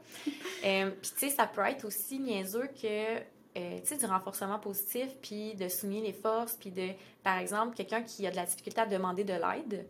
Euh, 0.65 0.91
puis 0.91 1.11
tu 1.11 1.17
sais, 1.17 1.29
ça 1.29 1.47
peut 1.47 1.61
être 1.61 1.85
aussi 1.85 2.19
niaiseux 2.19 2.69
que 2.79 3.17
euh, 3.57 3.79
tu 3.79 3.87
sais, 3.87 3.97
du 3.97 4.05
renforcement 4.05 4.59
positif, 4.59 5.17
puis 5.19 5.55
de 5.55 5.67
souligner 5.67 6.01
les 6.01 6.13
forces, 6.13 6.53
puis 6.53 6.69
de, 6.69 6.89
par 7.23 7.39
exemple, 7.39 7.75
quelqu'un 7.75 8.03
qui 8.03 8.27
a 8.27 8.31
de 8.31 8.35
la 8.35 8.45
difficulté 8.45 8.81
à 8.81 8.85
demander 8.85 9.23
de 9.23 9.33
l'aide, 9.33 9.87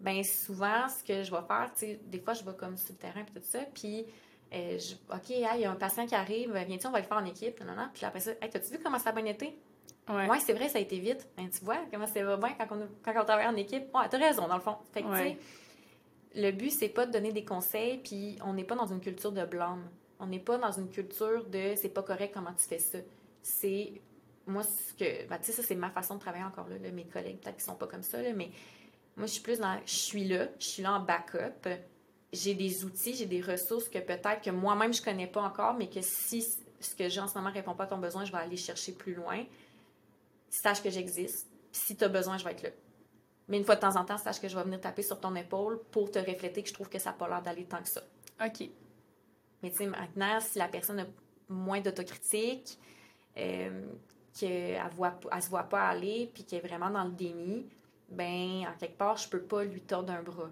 ben 0.00 0.22
souvent, 0.22 0.86
ce 0.88 1.02
que 1.02 1.22
je 1.22 1.30
vais 1.30 1.42
faire, 1.46 1.70
tu 1.72 1.86
sais, 1.86 2.00
des 2.04 2.18
fois, 2.18 2.34
je 2.34 2.44
vais 2.44 2.54
comme 2.54 2.76
sur 2.76 2.92
le 2.92 2.98
terrain 2.98 3.20
et 3.20 3.24
tout 3.24 3.40
ça, 3.42 3.60
puis 3.72 4.04
euh, 4.52 4.78
je, 4.78 4.94
OK, 5.14 5.30
il 5.30 5.40
y 5.40 5.64
a 5.64 5.70
un 5.70 5.76
patient 5.76 6.06
qui 6.06 6.14
arrive, 6.14 6.54
viens-tu, 6.66 6.86
on 6.88 6.90
va 6.90 7.00
le 7.00 7.06
faire 7.06 7.16
en 7.16 7.24
équipe, 7.24 7.58
non, 7.64 7.74
non, 7.74 7.88
puis 7.94 8.04
après 8.04 8.20
ça, 8.20 8.32
hey, 8.42 8.50
t'as-tu 8.50 8.72
vu 8.72 8.80
comment 8.84 8.98
ça 8.98 9.10
a 9.10 9.12
bien 9.12 9.24
été? 9.24 9.58
Ouais, 10.08 10.28
ouais 10.28 10.40
c'est 10.40 10.52
vrai, 10.52 10.68
ça 10.68 10.78
a 10.78 10.80
été 10.80 10.98
vite. 10.98 11.28
Ben, 11.36 11.48
tu 11.48 11.64
vois 11.64 11.78
comment 11.90 12.06
ça 12.06 12.22
va 12.24 12.36
bien 12.36 12.54
quand 12.58 12.76
on, 12.76 12.88
quand 13.02 13.20
on 13.20 13.24
travaille 13.24 13.46
en 13.46 13.56
équipe. 13.56 13.84
Ouais, 13.94 14.08
t'as 14.08 14.18
raison, 14.18 14.46
dans 14.46 14.56
le 14.56 14.60
fond. 14.60 14.76
Fait 14.92 15.02
que, 15.02 15.36
le 16.38 16.50
but, 16.52 16.70
c'est 16.70 16.88
pas 16.88 17.06
de 17.06 17.12
donner 17.12 17.32
des 17.32 17.44
conseils, 17.44 17.98
puis 17.98 18.38
on 18.44 18.52
n'est 18.52 18.64
pas 18.64 18.74
dans 18.74 18.86
une 18.86 19.00
culture 19.00 19.32
de 19.32 19.44
blâme. 19.44 19.88
On 20.18 20.26
n'est 20.26 20.38
pas 20.38 20.58
dans 20.58 20.72
une 20.72 20.90
culture 20.90 21.44
de 21.46 21.74
c'est 21.76 21.88
pas 21.88 22.02
correct 22.02 22.32
comment 22.34 22.52
tu 22.52 22.64
fais 22.64 22.78
ça. 22.78 22.98
C'est 23.42 24.00
moi 24.46 24.62
ce 24.62 24.94
que 24.94 25.26
ben, 25.28 25.38
tu 25.38 25.46
sais 25.46 25.52
ça 25.52 25.62
c'est 25.62 25.74
ma 25.74 25.90
façon 25.90 26.14
de 26.14 26.20
travailler 26.20 26.44
encore 26.44 26.68
là, 26.68 26.76
mes 26.92 27.04
collègues 27.04 27.40
peut-être 27.40 27.56
qu'ils 27.56 27.64
sont 27.64 27.74
pas 27.74 27.88
comme 27.88 28.04
ça 28.04 28.22
là, 28.22 28.32
mais 28.32 28.50
moi, 29.16 29.26
je 29.26 29.32
suis 29.32 29.42
plus 29.42 29.58
dans. 29.58 29.78
Je 29.86 29.94
suis 29.94 30.24
là, 30.24 30.48
je 30.58 30.66
suis 30.66 30.82
là 30.82 30.92
en 30.94 31.00
backup. 31.00 31.68
J'ai 32.32 32.54
des 32.54 32.84
outils, 32.84 33.14
j'ai 33.14 33.26
des 33.26 33.40
ressources 33.40 33.88
que 33.88 33.98
peut-être 33.98 34.42
que 34.42 34.50
moi-même, 34.50 34.92
je 34.92 35.00
connais 35.00 35.26
pas 35.26 35.42
encore, 35.42 35.74
mais 35.74 35.88
que 35.88 36.00
si 36.02 36.42
ce 36.42 36.94
que 36.94 37.08
j'ai 37.08 37.20
en 37.20 37.28
ce 37.28 37.38
moment 37.38 37.50
répond 37.50 37.74
pas 37.74 37.84
à 37.84 37.86
ton 37.86 37.96
besoin, 37.96 38.24
je 38.24 38.32
vais 38.32 38.38
aller 38.38 38.58
chercher 38.58 38.92
plus 38.92 39.14
loin. 39.14 39.44
Sache 40.48 40.82
que 40.82 40.90
j'existe. 40.90 41.48
Si 41.72 41.96
tu 41.96 42.04
as 42.04 42.08
besoin, 42.08 42.38
je 42.38 42.44
vais 42.44 42.52
être 42.52 42.62
là. 42.62 42.70
Mais 43.48 43.58
une 43.58 43.64
fois 43.64 43.76
de 43.76 43.80
temps 43.80 43.96
en 43.96 44.04
temps, 44.04 44.18
sache 44.18 44.40
que 44.40 44.48
je 44.48 44.56
vais 44.56 44.64
venir 44.64 44.80
taper 44.80 45.02
sur 45.02 45.20
ton 45.20 45.34
épaule 45.36 45.80
pour 45.92 46.10
te 46.10 46.18
refléter 46.18 46.62
que 46.62 46.68
je 46.68 46.74
trouve 46.74 46.88
que 46.88 46.98
ça 46.98 47.10
n'a 47.10 47.16
pas 47.16 47.28
l'air 47.28 47.42
d'aller 47.42 47.64
tant 47.64 47.82
que 47.82 47.88
ça. 47.88 48.02
OK. 48.44 48.68
Mais 49.62 49.70
tu 49.70 49.76
sais, 49.76 49.86
maintenant, 49.86 50.40
si 50.40 50.58
la 50.58 50.68
personne 50.68 51.00
a 51.00 51.06
moins 51.48 51.80
d'autocritique, 51.80 52.78
euh, 53.36 53.86
qu'elle 54.38 54.82
ne 54.82 55.40
se 55.40 55.48
voit 55.48 55.62
pas 55.64 55.88
aller, 55.88 56.30
puis 56.32 56.44
qu'elle 56.44 56.64
est 56.64 56.68
vraiment 56.68 56.90
dans 56.90 57.04
le 57.04 57.12
déni, 57.12 57.66
ben, 58.08 58.66
en 58.66 58.76
quelque 58.78 58.96
part, 58.96 59.16
je 59.16 59.28
peux 59.28 59.42
pas 59.42 59.64
lui 59.64 59.80
tordre 59.80 60.12
un 60.12 60.22
bras. 60.22 60.50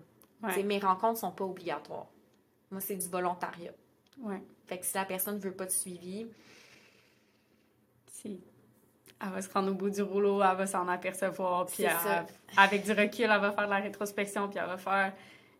Mes 0.62 0.78
rencontres 0.78 1.20
sont 1.20 1.32
pas 1.32 1.44
obligatoires. 1.44 2.06
Moi, 2.70 2.80
c'est 2.80 2.96
du 2.96 3.08
volontariat. 3.08 3.72
Ouais. 4.20 4.42
Fait 4.66 4.78
que 4.78 4.84
si 4.84 4.94
la 4.94 5.04
personne 5.04 5.38
veut 5.38 5.52
pas 5.52 5.66
de 5.66 5.70
suivi... 5.70 6.26
Si. 8.06 8.40
Elle 9.24 9.30
va 9.30 9.42
se 9.42 9.50
rendre 9.52 9.70
au 9.70 9.74
bout 9.74 9.90
du 9.90 10.02
rouleau, 10.02 10.42
elle 10.42 10.56
va 10.56 10.66
s'en 10.66 10.86
apercevoir, 10.88 11.66
puis 11.66 11.86
avec 12.56 12.84
du 12.84 12.92
recul, 12.92 13.24
elle 13.24 13.40
va 13.40 13.52
faire 13.52 13.64
de 13.64 13.70
la 13.70 13.78
rétrospection, 13.78 14.48
puis 14.48 14.58
elle 14.60 14.68
va 14.68 14.76
faire... 14.76 15.12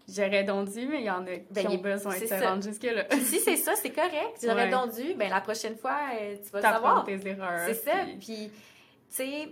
J'aurais 0.07 0.45
donc 0.45 0.71
dû, 0.71 0.87
mais 0.87 1.01
il 1.01 1.07
y 1.07 1.11
en 1.11 1.27
a 1.27 1.37
qui 1.37 1.47
ben, 1.51 1.67
ont 1.69 1.79
besoin 1.79 2.19
de 2.19 2.27
se 2.27 2.35
rendre 2.35 2.63
jusque-là. 2.63 3.07
si 3.23 3.41
c'est 3.41 3.57
ça, 3.57 3.75
c'est 3.75 3.91
correct. 3.91 4.39
J'aurais 4.43 4.69
donc 4.69 4.95
dû, 4.95 5.15
ben 5.15 5.31
la 5.31 5.41
prochaine 5.41 5.77
fois, 5.79 5.99
euh, 6.21 6.37
tu 6.45 6.51
vas 6.51 6.61
savoir. 6.61 7.05
tes 7.05 7.27
erreurs. 7.27 7.63
C'est 7.67 7.75
ça. 7.75 8.05
Puis, 8.21 8.51
tu 8.51 8.53
sais, 9.09 9.49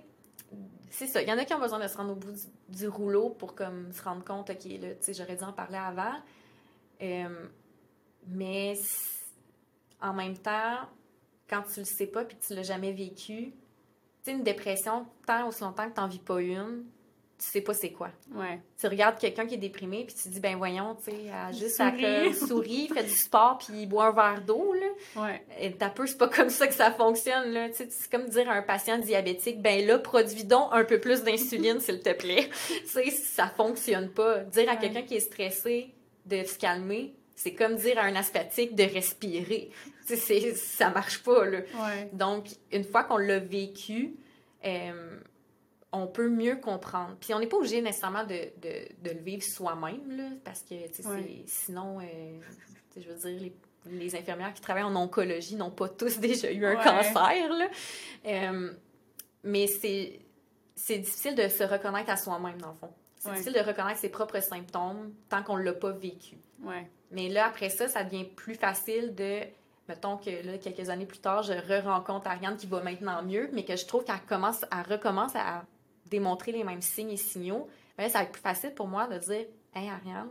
c'est 0.91 1.07
ça. 1.07 1.23
Il 1.23 1.29
y 1.29 1.33
en 1.33 1.39
a 1.39 1.47
qui 1.47 1.55
ont 1.55 1.59
besoin 1.59 1.79
de 1.79 1.89
se 1.89 1.97
rendre 1.97 2.13
au 2.13 2.17
bout 2.17 2.35
du, 2.69 2.87
rouleau 2.87 3.31
pour 3.31 3.55
comme 3.55 3.93
se 3.93 4.03
rendre 4.03 4.23
compte, 4.25 4.51
OK, 4.51 4.65
là, 4.65 4.91
tu 4.91 4.97
sais, 5.01 5.15
j'aurais 5.15 5.37
dû 5.37 5.43
en 5.43 5.55
parler 5.55 5.79
avant. 5.79 6.17
Euh, 7.01 7.47
mais 8.29 8.75
en 10.03 10.13
même 10.13 10.37
temps, 10.37 10.81
quand 11.49 11.63
tu 11.63 11.81
le 11.81 11.87
sais 11.87 12.07
pas 12.07 12.25
puis 12.25 12.37
tu 12.47 12.55
l'as 12.55 12.63
jamais 12.63 12.93
vécu, 12.93 13.55
sais, 14.25 14.33
une 14.33 14.43
dépression, 14.43 15.07
tant 15.27 15.49
aussi 15.49 15.63
longtemps 15.63 15.89
que 15.89 15.95
tu 15.95 16.01
n'en 16.01 16.07
vis 16.09 16.19
pas 16.19 16.41
une, 16.41 16.85
tu 17.39 17.49
sais 17.51 17.61
pas 17.61 17.75
c'est 17.75 17.91
quoi. 17.91 18.11
Ouais. 18.37 18.61
Tu 18.79 18.87
regardes 18.87 19.19
quelqu'un 19.19 19.47
qui 19.47 19.55
est 19.55 19.59
déprimé, 19.59 20.05
puis 20.05 20.15
tu 20.15 20.23
te 20.23 20.29
dis, 20.29 20.39
ben 20.39 20.57
voyons, 20.57 20.95
tu 20.95 21.11
sais, 21.11 21.31
juste 21.59 21.81
elle 21.81 22.33
sourit, 22.35 22.87
fait 22.95 23.03
du 23.03 23.11
sport, 23.11 23.59
puis 23.59 23.81
il 23.83 23.87
boit 23.89 24.07
un 24.07 24.13
verre 24.13 24.43
d'eau, 24.47 24.73
là. 24.75 25.23
Ouais. 25.23 25.45
Et 25.59 25.73
t'as 25.73 25.89
peu, 25.91 26.07
c'est 26.07 26.19
pas 26.19 26.29
comme 26.29 26.51
ça 26.51 26.69
que 26.69 26.75
ça 26.75 26.93
fonctionne, 26.93 27.51
là. 27.53 27.69
Tu 27.71 27.75
sais, 27.79 27.89
c'est 27.91 28.09
comme 28.11 28.29
dire 28.29 28.49
à 28.49 28.53
un 28.53 28.63
patient 28.63 28.97
diabétique, 28.99 29.61
ben 29.61 29.85
là, 29.85 29.99
produis 29.99 30.45
donc 30.45 30.69
un 30.71 30.85
peu 30.85 31.01
plus 31.01 31.25
d'insuline, 31.25 31.81
s'il 31.81 32.01
te 32.01 32.13
plaît. 32.13 32.49
tu 32.69 32.87
sais, 32.87 33.11
ça 33.11 33.49
fonctionne 33.49 34.09
pas. 34.11 34.39
Dire 34.45 34.69
à 34.69 34.75
Ouais. 34.75 34.79
quelqu'un 34.79 35.03
qui 35.03 35.17
est 35.17 35.21
stressé 35.21 35.93
de 36.27 36.45
se 36.45 36.57
calmer, 36.57 37.13
c'est 37.35 37.55
comme 37.55 37.75
dire 37.75 37.99
à 37.99 38.03
un 38.03 38.15
asthmatique 38.15 38.77
de 38.77 38.85
respirer. 38.85 39.71
C'est- 40.17 40.55
ça 40.55 40.91
marche 40.91 41.23
pas, 41.23 41.45
là. 41.47 41.59
Ouais. 41.75 42.11
Donc, 42.13 42.47
une 42.73 42.85
fois 42.85 43.05
qu'on 43.05 43.17
l'a 43.19 43.39
vécu, 43.39 44.15
euh, 44.65 45.19
on 45.93 46.07
peut 46.07 46.29
mieux 46.29 46.57
comprendre. 46.57 47.17
Puis 47.21 47.35
on 47.35 47.39
n'est 47.39 47.47
pas 47.47 47.57
obligé 47.59 47.83
nécessairement 47.83 48.25
de, 48.25 48.35
de- 48.61 48.89
de 49.11 49.11
le 49.15 49.21
vivre 49.23 49.43
soi-même, 49.43 50.17
là, 50.17 50.29
parce 50.45 50.63
que 50.63 50.75
Ouais. 51.09 51.43
sinon, 51.47 52.01
euh, 52.01 52.05
je 52.97 53.09
veux 53.09 53.15
dire, 53.31 53.41
les, 53.41 53.53
les 53.99 54.15
infirmières 54.17 54.55
qui 54.55 54.61
travaillent 54.63 54.85
en 54.85 54.97
oncologie 54.97 55.57
n'ont 55.57 55.71
pas 55.71 55.89
tous 55.89 56.19
déjà 56.19 56.51
eu 56.53 56.65
un 56.65 56.77
Ouais. 56.77 56.85
cancer. 56.85 57.49
Là. 57.53 57.69
Euh, 58.27 58.73
mais 59.45 59.67
c'est 59.67 60.21
c'est 60.75 60.99
difficile 60.99 61.35
de 61.37 61.47
se 61.49 61.63
reconnaître 61.63 62.11
à 62.11 62.17
soi-même, 62.17 62.61
dans 62.61 62.71
le 62.71 62.75
fond. 62.75 62.91
C'est 63.19 63.29
Ouais. 63.29 63.35
difficile 63.37 63.53
de 63.63 63.65
reconnaître 63.69 64.01
ses 64.01 64.09
propres 64.09 64.41
symptômes 64.41 65.13
tant 65.29 65.43
qu'on 65.45 65.57
ne 65.59 65.63
l'a 65.63 65.75
pas 65.75 65.93
vécu. 65.93 66.37
Mais 67.11 67.29
là, 67.29 67.47
après 67.47 67.69
ça, 67.69 67.87
ça 67.89 68.03
devient 68.05 68.25
plus 68.25 68.55
facile 68.55 69.15
de. 69.15 69.41
Mettons 69.89 70.17
que 70.17 70.31
là, 70.47 70.59
quelques 70.59 70.91
années 70.91 71.07
plus 71.07 71.19
tard, 71.19 71.43
je 71.43 71.53
re-rencontre 71.53 72.29
Ariane 72.29 72.57
qui 72.57 72.67
va 72.67 72.83
maintenant 72.83 73.23
mieux, 73.23 73.51
mais 73.53 73.65
que 73.65 73.77
je 73.77 73.85
trouve 73.85 74.05
qu'elle 74.05 74.21
commence, 74.29 74.65
elle 74.71 74.93
recommence 74.93 75.35
à 75.35 75.65
démontrer 76.07 76.53
les 76.53 76.63
mêmes 76.63 76.83
signes 76.83 77.11
et 77.11 77.17
signaux. 77.17 77.69
Ben 77.97 78.05
là, 78.05 78.09
ça 78.09 78.19
va 78.19 78.25
être 78.25 78.33
plus 78.33 78.43
facile 78.43 78.75
pour 78.75 78.87
moi 78.87 79.09
de 79.09 79.19
dire 79.19 79.47
Hey 79.75 79.89
Ariane, 79.89 80.31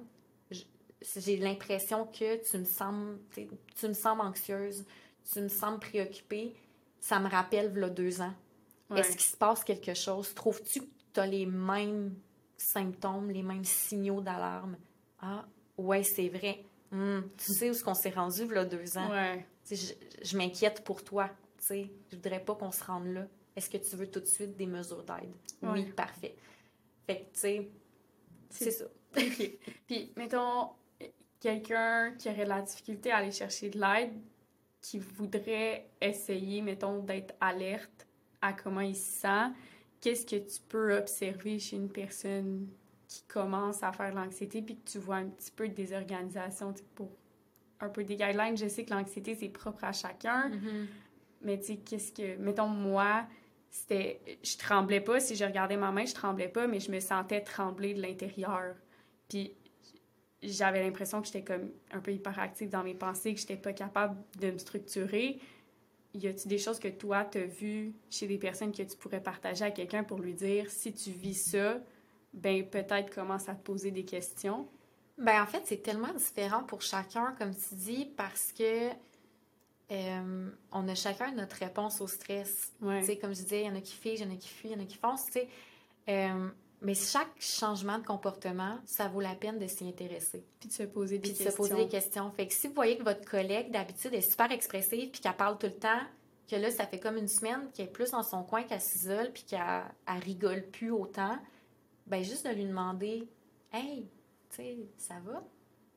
j'ai 0.52 1.38
l'impression 1.38 2.06
que 2.06 2.38
tu 2.50 2.58
me 2.58 2.66
sembles 2.66 3.20
tu 3.34 3.88
me 3.88 3.94
sembles 3.94 4.22
anxieuse, 4.22 4.86
tu 5.32 5.42
me 5.42 5.48
sembles 5.50 5.80
préoccupée. 5.80 6.56
Ça 7.00 7.20
me 7.20 7.28
rappelle 7.28 7.74
là 7.74 7.90
deux 7.90 8.22
ans. 8.22 8.34
Ouais. 8.90 9.00
Est-ce 9.00 9.12
qu'il 9.12 9.22
se 9.22 9.38
passe 9.38 9.64
quelque 9.64 9.94
chose? 9.94 10.34
Trouves-tu 10.34 10.82
que 10.82 10.86
tu 11.14 11.20
as 11.20 11.26
les 11.26 11.46
mêmes 11.46 12.16
symptômes, 12.58 13.32
les 13.32 13.42
mêmes 13.42 13.66
signaux 13.66 14.22
d'alarme? 14.22 14.78
Ah, 15.20 15.46
ouais, 15.78 16.04
c'est 16.04 16.30
vrai. 16.30 16.64
Hum, 16.92 17.30
tu 17.38 17.54
sais 17.54 17.70
où 17.70 17.72
est-ce 17.72 17.84
qu'on 17.84 17.94
s'est 17.94 18.10
rendu 18.10 18.46
là 18.54 18.66
deux 18.66 18.98
ans? 18.98 19.10
Ouais. 19.10 19.46
Je, 19.70 19.94
je 20.24 20.38
m'inquiète 20.38 20.84
pour 20.84 21.04
toi. 21.04 21.30
Tu 21.58 21.66
sais, 21.66 21.92
je 22.10 22.16
voudrais 22.16 22.44
pas 22.44 22.56
qu'on 22.56 22.72
se 22.72 22.84
rende 22.84 23.08
là. 23.08 23.28
Est-ce 23.56 23.70
que 23.70 23.78
tu 23.78 23.96
veux 23.96 24.10
tout 24.10 24.20
de 24.20 24.26
suite 24.26 24.56
des 24.58 24.66
mesures 24.66 25.04
d'aide? 25.04 25.34
Oui, 25.62 25.86
parfait. 25.92 26.36
Fait 27.06 27.22
que, 27.22 27.34
tu 27.34 27.40
sais, 27.40 27.72
c'est 28.50 28.72
ça. 28.72 28.86
OK. 29.18 29.52
Puis, 29.88 30.14
mettons, 30.16 30.70
quelqu'un 31.40 32.14
qui 32.18 32.30
aurait 32.30 32.46
de 32.46 32.50
la 32.50 32.62
difficulté 32.62 33.12
à 33.12 33.18
aller 33.18 33.32
chercher 33.32 33.70
de 33.70 33.80
l'aide, 33.80 34.14
qui 34.82 34.98
voudrait 35.00 35.90
essayer, 36.02 36.62
mettons, 36.62 37.00
d'être 37.00 37.36
alerte 37.40 38.08
à 38.42 38.54
comment 38.54 38.82
il 38.82 38.96
se 38.96 39.22
sent, 39.22 39.52
qu'est-ce 40.00 40.26
que 40.26 40.38
tu 40.38 40.60
peux 40.68 40.98
observer 40.98 41.60
chez 41.60 41.76
une 41.76 41.90
personne 41.90 42.68
qui 43.12 43.24
commence 43.24 43.84
à 43.84 43.92
faire 43.92 44.12
de 44.12 44.16
l'anxiété 44.16 44.62
puis 44.62 44.78
que 44.78 44.90
tu 44.90 44.98
vois 44.98 45.18
un 45.18 45.28
petit 45.28 45.52
peu 45.52 45.68
de 45.68 45.74
désorganisation 45.74 46.74
pour 46.96 47.10
un 47.82 47.90
peu 47.90 48.06
des 48.06 48.16
guidelines? 48.16 48.56
Je 48.56 48.70
sais 48.70 48.86
que 48.86 48.94
l'anxiété, 48.94 49.36
c'est 49.36 49.50
propre 49.50 49.84
à 49.84 49.92
chacun, 49.92 50.50
Mm-hmm. 50.50 50.86
mais 51.42 51.60
tu 51.60 51.66
sais, 51.66 51.76
qu'est-ce 51.76 52.14
que... 52.14 52.38
Mettons, 52.38 52.68
moi, 52.68 53.28
c'était... 53.70 54.22
Je 54.42 54.58
tremblais 54.58 55.02
pas. 55.02 55.20
Si 55.20 55.36
je 55.36 55.44
regardais 55.44 55.76
ma 55.76 55.92
main, 55.92 56.06
je 56.06 56.14
tremblais 56.14 56.48
pas, 56.48 56.68
mais 56.68 56.80
je 56.80 56.90
me 56.90 57.02
sentais 57.02 57.42
trembler 57.42 57.94
de 57.94 58.02
l'intérieur. 58.02 58.76
Puis 59.28 59.56
j'avais 60.42 60.82
l'impression 60.82 61.20
que 61.20 61.28
j'étais 61.28 61.44
comme 61.44 61.70
un 61.92 62.00
peu 62.00 62.14
hyperactive 62.14 62.70
dans 62.70 62.84
mes 62.84 62.96
pensées, 62.96 63.34
que 63.34 63.42
j'étais 63.42 63.58
pas 63.58 63.74
capable 63.74 64.16
de 64.40 64.52
me 64.52 64.58
structurer. 64.58 65.42
Y 66.14 66.28
a-t-il 66.28 66.48
des 66.48 66.60
choses 66.60 66.80
que 66.80 66.88
toi, 66.88 67.26
t'as 67.26 67.44
vues 67.44 67.94
chez 68.10 68.26
des 68.26 68.38
personnes 68.38 68.72
que 68.72 68.84
tu 68.84 68.96
pourrais 68.96 69.22
partager 69.22 69.66
à 69.66 69.72
quelqu'un 69.72 70.06
pour 70.06 70.20
lui 70.20 70.34
dire, 70.34 70.70
si 70.70 70.94
tu 70.94 71.10
vis 71.10 71.36
ça, 71.36 71.82
ben 72.34 72.66
peut-être 72.68 73.14
commence 73.14 73.50
à 73.50 73.56
te 73.56 73.64
poser 73.64 73.92
des 73.92 74.06
questions? 74.06 74.68
Ben, 75.18 75.42
en 75.42 75.46
fait, 75.46 75.62
c'est 75.66 75.84
tellement 75.84 76.14
différent 76.14 76.64
pour 76.64 76.82
chacun, 76.82 77.36
comme 77.38 77.54
tu 77.54 77.76
dis, 77.76 78.06
parce 78.18 78.52
que 78.52 78.90
euh, 79.92 80.50
on 80.72 80.88
a 80.88 80.96
chacun 80.96 81.32
notre 81.34 81.58
réponse 81.58 82.00
au 82.02 82.08
stress. 82.08 82.72
Ouais. 82.82 83.02
Tu 83.02 83.08
sais, 83.08 83.18
comme 83.18 83.36
je 83.36 83.42
disais, 83.42 83.62
il 83.62 83.68
y 83.68 83.70
en 83.70 83.76
a 83.76 83.82
qui 83.82 83.94
figent, 83.94 84.22
il 84.22 84.28
y 84.28 84.32
en 84.32 84.34
a 84.34 84.38
qui 84.38 84.48
fuient, 84.48 84.70
il 84.70 84.78
y 84.78 84.80
en 84.80 84.84
a 84.84 84.86
qui 84.86 84.98
foncent, 84.98 85.26
tu 85.26 85.34
sais. 85.34 85.48
Euh, 86.10 86.50
mais 86.82 86.96
chaque 86.96 87.40
changement 87.40 88.00
de 88.00 88.06
comportement, 88.06 88.80
ça 88.86 89.08
vaut 89.08 89.22
la 89.22 89.36
peine 89.36 89.60
de 89.60 89.68
s'y 89.68 89.88
intéresser. 89.88 90.44
Puis 90.60 90.70
de 90.70 90.74
se 90.74 90.84
poser 90.84 91.20
des 91.20 91.30
Puis 91.30 91.32
de 91.34 91.38
se 91.38 91.44
questions. 91.44 91.64
poser 91.64 91.76
des 91.76 91.88
questions. 91.88 92.32
Fait 92.32 92.48
que 92.48 92.54
si 92.54 92.68
vous 92.68 92.74
voyez 92.74 92.98
que 92.98 93.04
votre 93.04 93.30
collègue, 93.30 93.70
d'habitude, 93.70 94.14
est 94.14 94.22
super 94.22 94.52
expressive, 94.52 95.12
puis 95.12 95.22
qu'elle 95.22 95.36
parle 95.36 95.60
tout 95.60 95.68
le 95.68 95.76
temps, 95.78 96.02
que 96.50 96.56
là, 96.56 96.72
ça 96.72 96.88
fait 96.88 97.00
comme 97.00 97.18
une 97.18 97.28
semaine 97.28 97.70
qu'elle 97.74 97.86
est 97.86 97.92
plus 97.92 98.12
dans 98.12 98.24
son 98.24 98.44
coin, 98.44 98.64
qu'elle 98.64 98.82
s'isole, 98.82 99.32
puis 99.32 99.44
qu'elle 99.44 99.84
elle 100.08 100.24
rigole 100.24 100.64
plus 100.72 100.90
autant, 100.90 101.38
ben 102.12 102.24
juste 102.24 102.46
de 102.48 102.54
lui 102.54 102.66
demander 102.66 103.28
Hey, 103.74 104.08
tu 104.50 104.56
sais, 104.58 104.78
ça 104.98 105.16
va? 105.26 105.44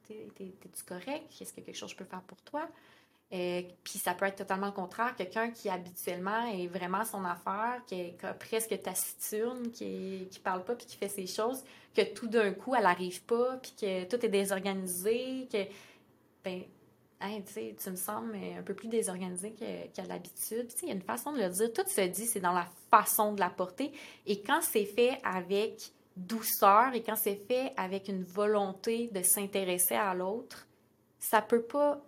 T'es- 0.06 0.28
t'es- 0.36 0.54
T'es-tu 0.60 0.84
correct? 0.84 1.24
Est-ce 1.40 1.52
a 1.58 1.62
quelque 1.62 1.74
chose 1.76 1.92
que 1.92 1.98
je 1.98 2.04
peux 2.04 2.08
faire 2.10 2.22
pour 2.22 2.40
toi? 2.42 2.68
Euh, 3.32 3.62
puis 3.82 3.98
ça 3.98 4.14
peut 4.14 4.26
être 4.26 4.36
totalement 4.36 4.66
le 4.66 4.72
contraire. 4.72 5.16
Quelqu'un 5.16 5.50
qui 5.50 5.68
habituellement 5.68 6.46
est 6.46 6.68
vraiment 6.68 7.04
son 7.04 7.24
affaire, 7.24 7.82
qui 7.86 7.96
est 7.96 8.16
presque 8.38 8.80
taciturne, 8.80 9.72
qui, 9.72 10.28
qui 10.30 10.38
parle 10.38 10.62
pas 10.62 10.76
puis 10.76 10.86
qui 10.86 10.96
fait 10.96 11.08
ses 11.08 11.26
choses, 11.26 11.64
que 11.96 12.02
tout 12.14 12.28
d'un 12.28 12.52
coup, 12.52 12.74
elle 12.76 12.86
arrive 12.86 13.22
pas, 13.24 13.56
puis 13.56 13.72
que 13.80 14.04
tout 14.04 14.24
est 14.24 14.28
désorganisé, 14.28 15.48
que, 15.50 15.64
ben, 16.44 16.62
hey, 17.20 17.42
tu 17.82 17.90
me 17.90 17.96
sembles 17.96 18.36
un 18.36 18.62
peu 18.62 18.74
plus 18.74 18.88
désorganisé 18.88 19.52
que- 19.52 19.88
qu'à 19.88 20.04
l'habitude. 20.04 20.70
Il 20.82 20.88
y 20.88 20.92
a 20.92 20.94
une 20.94 21.02
façon 21.02 21.32
de 21.32 21.38
le 21.40 21.48
dire. 21.48 21.72
Tout 21.72 21.88
se 21.88 22.02
dit, 22.02 22.26
c'est 22.26 22.40
dans 22.40 22.52
la 22.52 22.68
façon 22.90 23.32
de 23.32 23.40
l'apporter. 23.40 23.90
Et 24.26 24.42
quand 24.42 24.60
c'est 24.62 24.84
fait 24.84 25.18
avec 25.24 25.90
douceur 26.16 26.94
et 26.94 27.02
quand 27.02 27.16
c'est 27.16 27.36
fait 27.46 27.72
avec 27.76 28.08
une 28.08 28.24
volonté 28.24 29.08
de 29.08 29.22
s'intéresser 29.22 29.94
à 29.94 30.14
l'autre, 30.14 30.66
ça 31.18 31.42
peut 31.42 31.62
pas 31.62 32.00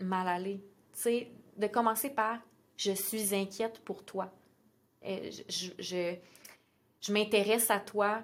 mal 0.00 0.28
aller. 0.28 0.62
Sais, 0.92 1.30
de 1.56 1.66
commencer 1.66 2.10
par 2.10 2.38
«je 2.76 2.92
suis 2.92 3.34
inquiète 3.34 3.80
pour 3.80 4.04
toi 4.04 4.32
je, 5.02 5.42
je, 5.48 5.70
je, 5.78 6.14
je 7.00 7.12
m'intéresse 7.12 7.70
à 7.70 7.80
toi, 7.80 8.22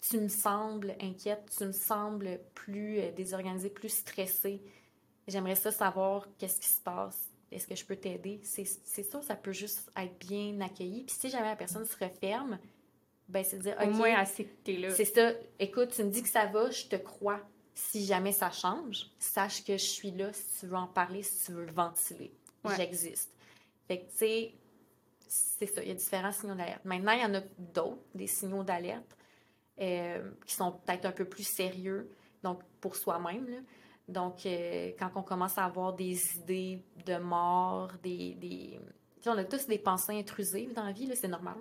tu 0.00 0.20
me 0.20 0.28
sembles 0.28 0.96
inquiète, 1.00 1.50
tu 1.56 1.64
me 1.64 1.72
sembles 1.72 2.40
plus 2.54 2.98
euh, 2.98 3.12
désorganisée, 3.12 3.70
plus 3.70 3.88
stressée. 3.88 4.62
J'aimerais 5.26 5.54
ça 5.54 5.70
savoir 5.70 6.28
qu'est-ce 6.38 6.60
qui 6.60 6.68
se 6.68 6.80
passe. 6.80 7.30
Est-ce 7.50 7.66
que 7.66 7.74
je 7.74 7.84
peux 7.84 7.96
t'aider? 7.96 8.40
C'est 8.42 8.64
c'est 8.64 9.02
ça, 9.02 9.22
ça 9.22 9.36
peut 9.36 9.52
juste 9.52 9.90
être 9.96 10.18
bien 10.18 10.60
accueilli. 10.60 11.04
Puis 11.04 11.16
si 11.18 11.30
jamais 11.30 11.48
la 11.48 11.56
personne 11.56 11.84
se 11.84 11.96
referme, 11.96 12.58
ben 13.30 13.44
c'est 13.44 13.58
de 13.58 13.62
dire, 13.62 13.76
Au 13.80 13.84
OK, 13.84 13.94
moins, 13.94 14.14
assez 14.16 14.44
que 14.44 14.54
t'es 14.64 14.76
là. 14.76 14.90
c'est 14.90 15.04
ça. 15.04 15.32
Écoute, 15.58 15.90
tu 15.90 16.02
me 16.04 16.10
dis 16.10 16.22
que 16.22 16.28
ça 16.28 16.46
va, 16.46 16.70
je 16.70 16.86
te 16.86 16.96
crois. 16.96 17.40
Si 17.74 18.04
jamais 18.04 18.32
ça 18.32 18.50
change, 18.50 19.06
sache 19.18 19.64
que 19.64 19.72
je 19.72 19.84
suis 19.84 20.10
là 20.10 20.32
si 20.32 20.60
tu 20.60 20.66
veux 20.66 20.76
en 20.76 20.86
parler, 20.88 21.22
si 21.22 21.46
tu 21.46 21.52
veux 21.52 21.64
le 21.64 21.72
ventiler. 21.72 22.32
Ouais. 22.64 22.76
J'existe. 22.76 23.30
Fait 23.88 24.00
que, 24.00 24.10
tu 24.10 24.16
sais, 24.18 24.54
c'est 25.26 25.66
ça. 25.66 25.82
Il 25.82 25.88
y 25.88 25.92
a 25.92 25.94
différents 25.94 26.32
signaux 26.32 26.54
d'alerte. 26.54 26.84
Maintenant, 26.84 27.12
il 27.12 27.22
y 27.22 27.24
en 27.24 27.34
a 27.34 27.40
d'autres, 27.58 28.02
des 28.14 28.26
signaux 28.26 28.64
d'alerte, 28.64 29.16
euh, 29.80 30.30
qui 30.44 30.54
sont 30.54 30.72
peut-être 30.72 31.06
un 31.06 31.12
peu 31.12 31.24
plus 31.24 31.44
sérieux, 31.44 32.10
donc 32.42 32.60
pour 32.80 32.96
soi-même. 32.96 33.48
là. 33.48 33.58
Donc, 34.08 34.44
euh, 34.44 34.90
quand 34.98 35.10
on 35.14 35.22
commence 35.22 35.56
à 35.56 35.64
avoir 35.64 35.92
des 35.94 36.36
idées 36.36 36.82
de 37.06 37.16
mort, 37.16 37.92
des. 38.02 38.34
des... 38.34 38.80
Tu 39.16 39.22
sais, 39.22 39.30
on 39.30 39.38
a 39.38 39.44
tous 39.44 39.66
des 39.66 39.78
pensées 39.78 40.18
intrusives 40.18 40.74
dans 40.74 40.84
la 40.84 40.92
vie, 40.92 41.08
c'est 41.14 41.28
normal. 41.28 41.54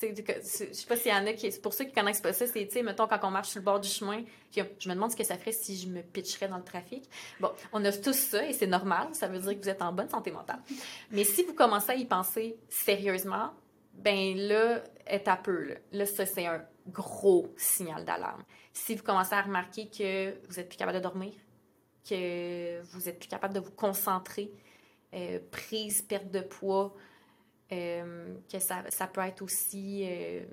Je 0.00 0.72
sais 0.72 0.86
pas 0.86 0.96
s'il 0.96 1.10
y 1.10 1.14
en 1.14 1.26
a 1.26 1.32
qui. 1.32 1.50
Pour 1.62 1.72
ceux 1.72 1.84
qui 1.84 1.92
connaissent 1.92 2.20
pas 2.20 2.32
ça, 2.32 2.46
c'est, 2.46 2.66
tu 2.66 2.72
sais, 2.72 2.82
mettons, 2.82 3.06
quand 3.06 3.20
on 3.22 3.30
marche 3.30 3.48
sur 3.48 3.60
le 3.60 3.64
bord 3.64 3.80
du 3.80 3.88
chemin, 3.88 4.22
je 4.54 4.88
me 4.88 4.94
demande 4.94 5.10
ce 5.10 5.16
que 5.16 5.24
ça 5.24 5.38
ferait 5.38 5.52
si 5.52 5.76
je 5.76 5.88
me 5.88 6.02
pitcherais 6.02 6.48
dans 6.48 6.58
le 6.58 6.64
trafic. 6.64 7.08
Bon, 7.40 7.50
on 7.72 7.84
a 7.84 7.92
tous 7.92 8.12
ça 8.12 8.46
et 8.46 8.52
c'est 8.52 8.66
normal. 8.66 9.08
Ça 9.12 9.28
veut 9.28 9.38
dire 9.38 9.54
que 9.54 9.62
vous 9.62 9.68
êtes 9.68 9.82
en 9.82 9.92
bonne 9.92 10.10
santé 10.10 10.30
mentale. 10.30 10.60
Mais 11.10 11.24
si 11.24 11.44
vous 11.44 11.54
commencez 11.54 11.92
à 11.92 11.94
y 11.94 12.04
penser 12.04 12.56
sérieusement, 12.68 13.52
ben 13.94 14.36
là, 14.36 14.82
est 15.06 15.28
à 15.28 15.36
peu. 15.36 15.68
Là, 15.68 15.74
Là, 15.92 16.06
ça, 16.06 16.26
c'est 16.26 16.46
un 16.46 16.62
gros 16.88 17.52
signal 17.56 18.04
d'alarme. 18.04 18.42
Si 18.72 18.94
vous 18.94 19.02
commencez 19.02 19.34
à 19.34 19.42
remarquer 19.42 19.88
que 19.88 20.34
vous 20.48 20.60
êtes 20.60 20.68
plus 20.68 20.76
capable 20.76 20.98
de 20.98 21.02
dormir, 21.02 21.32
que 22.08 22.80
vous 22.92 23.08
êtes 23.08 23.18
plus 23.18 23.28
capable 23.28 23.54
de 23.54 23.60
vous 23.60 23.72
concentrer, 23.72 24.52
euh, 25.14 25.38
prise, 25.50 26.02
perte 26.02 26.30
de 26.30 26.40
poids, 26.40 26.94
euh, 27.72 28.36
que 28.50 28.58
ça, 28.58 28.84
ça 28.90 29.06
peut 29.06 29.20
être 29.22 29.42
aussi. 29.42 30.04
euh, 30.04 30.44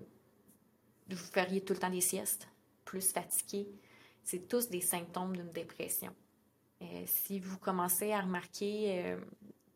vous 1.09 1.17
feriez 1.17 1.61
tout 1.61 1.73
le 1.73 1.79
temps 1.79 1.89
des 1.89 2.01
siestes, 2.01 2.47
plus 2.85 3.11
fatigué. 3.11 3.67
C'est 4.23 4.47
tous 4.47 4.69
des 4.69 4.81
symptômes 4.81 5.35
d'une 5.35 5.51
dépression. 5.51 6.13
Euh, 6.81 7.03
si 7.05 7.39
vous 7.39 7.57
commencez 7.57 8.11
à 8.11 8.21
remarquer 8.21 9.15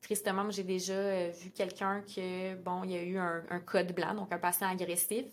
tristement, 0.01 0.49
j'ai 0.49 0.63
déjà 0.63 1.29
vu 1.29 1.51
quelqu'un 1.51 2.01
que, 2.01 2.55
bon, 2.55 2.83
il 2.85 2.91
y 2.91 2.95
a 2.95 3.03
eu 3.03 3.17
un, 3.17 3.59
code 3.59 3.93
blanc, 3.93 4.15
donc 4.15 4.31
un 4.31 4.39
patient 4.39 4.69
agressif, 4.69 5.25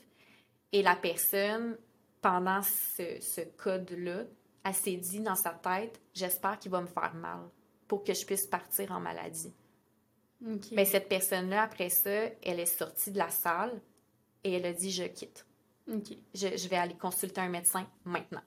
et 0.72 0.82
la 0.82 0.96
personne, 0.96 1.78
pendant 2.20 2.60
ce, 2.62 3.44
code-là, 3.56 4.24
elle 4.64 4.74
s'est 4.74 4.96
dit 4.96 5.20
dans 5.20 5.36
sa 5.36 5.50
tête, 5.50 6.00
j'espère 6.12 6.58
qu'il 6.58 6.72
va 6.72 6.80
me 6.80 6.86
faire 6.86 7.14
mal 7.14 7.40
pour 7.86 8.02
que 8.02 8.12
je 8.12 8.26
puisse 8.26 8.46
partir 8.46 8.90
en 8.92 9.00
maladie. 9.00 9.52
Mais 10.72 10.84
cette 10.84 11.08
personne-là, 11.08 11.62
après 11.62 11.88
ça, 11.88 12.10
elle 12.42 12.60
est 12.60 12.66
sortie 12.66 13.10
de 13.10 13.18
la 13.18 13.30
salle 13.30 13.80
et 14.42 14.52
elle 14.52 14.66
a 14.66 14.72
dit, 14.72 14.90
je 14.90 15.04
quitte. 15.04 15.46
Je, 16.34 16.68
vais 16.68 16.76
aller 16.76 16.94
consulter 16.94 17.40
un 17.40 17.48
médecin 17.48 17.86
maintenant. 18.04 18.42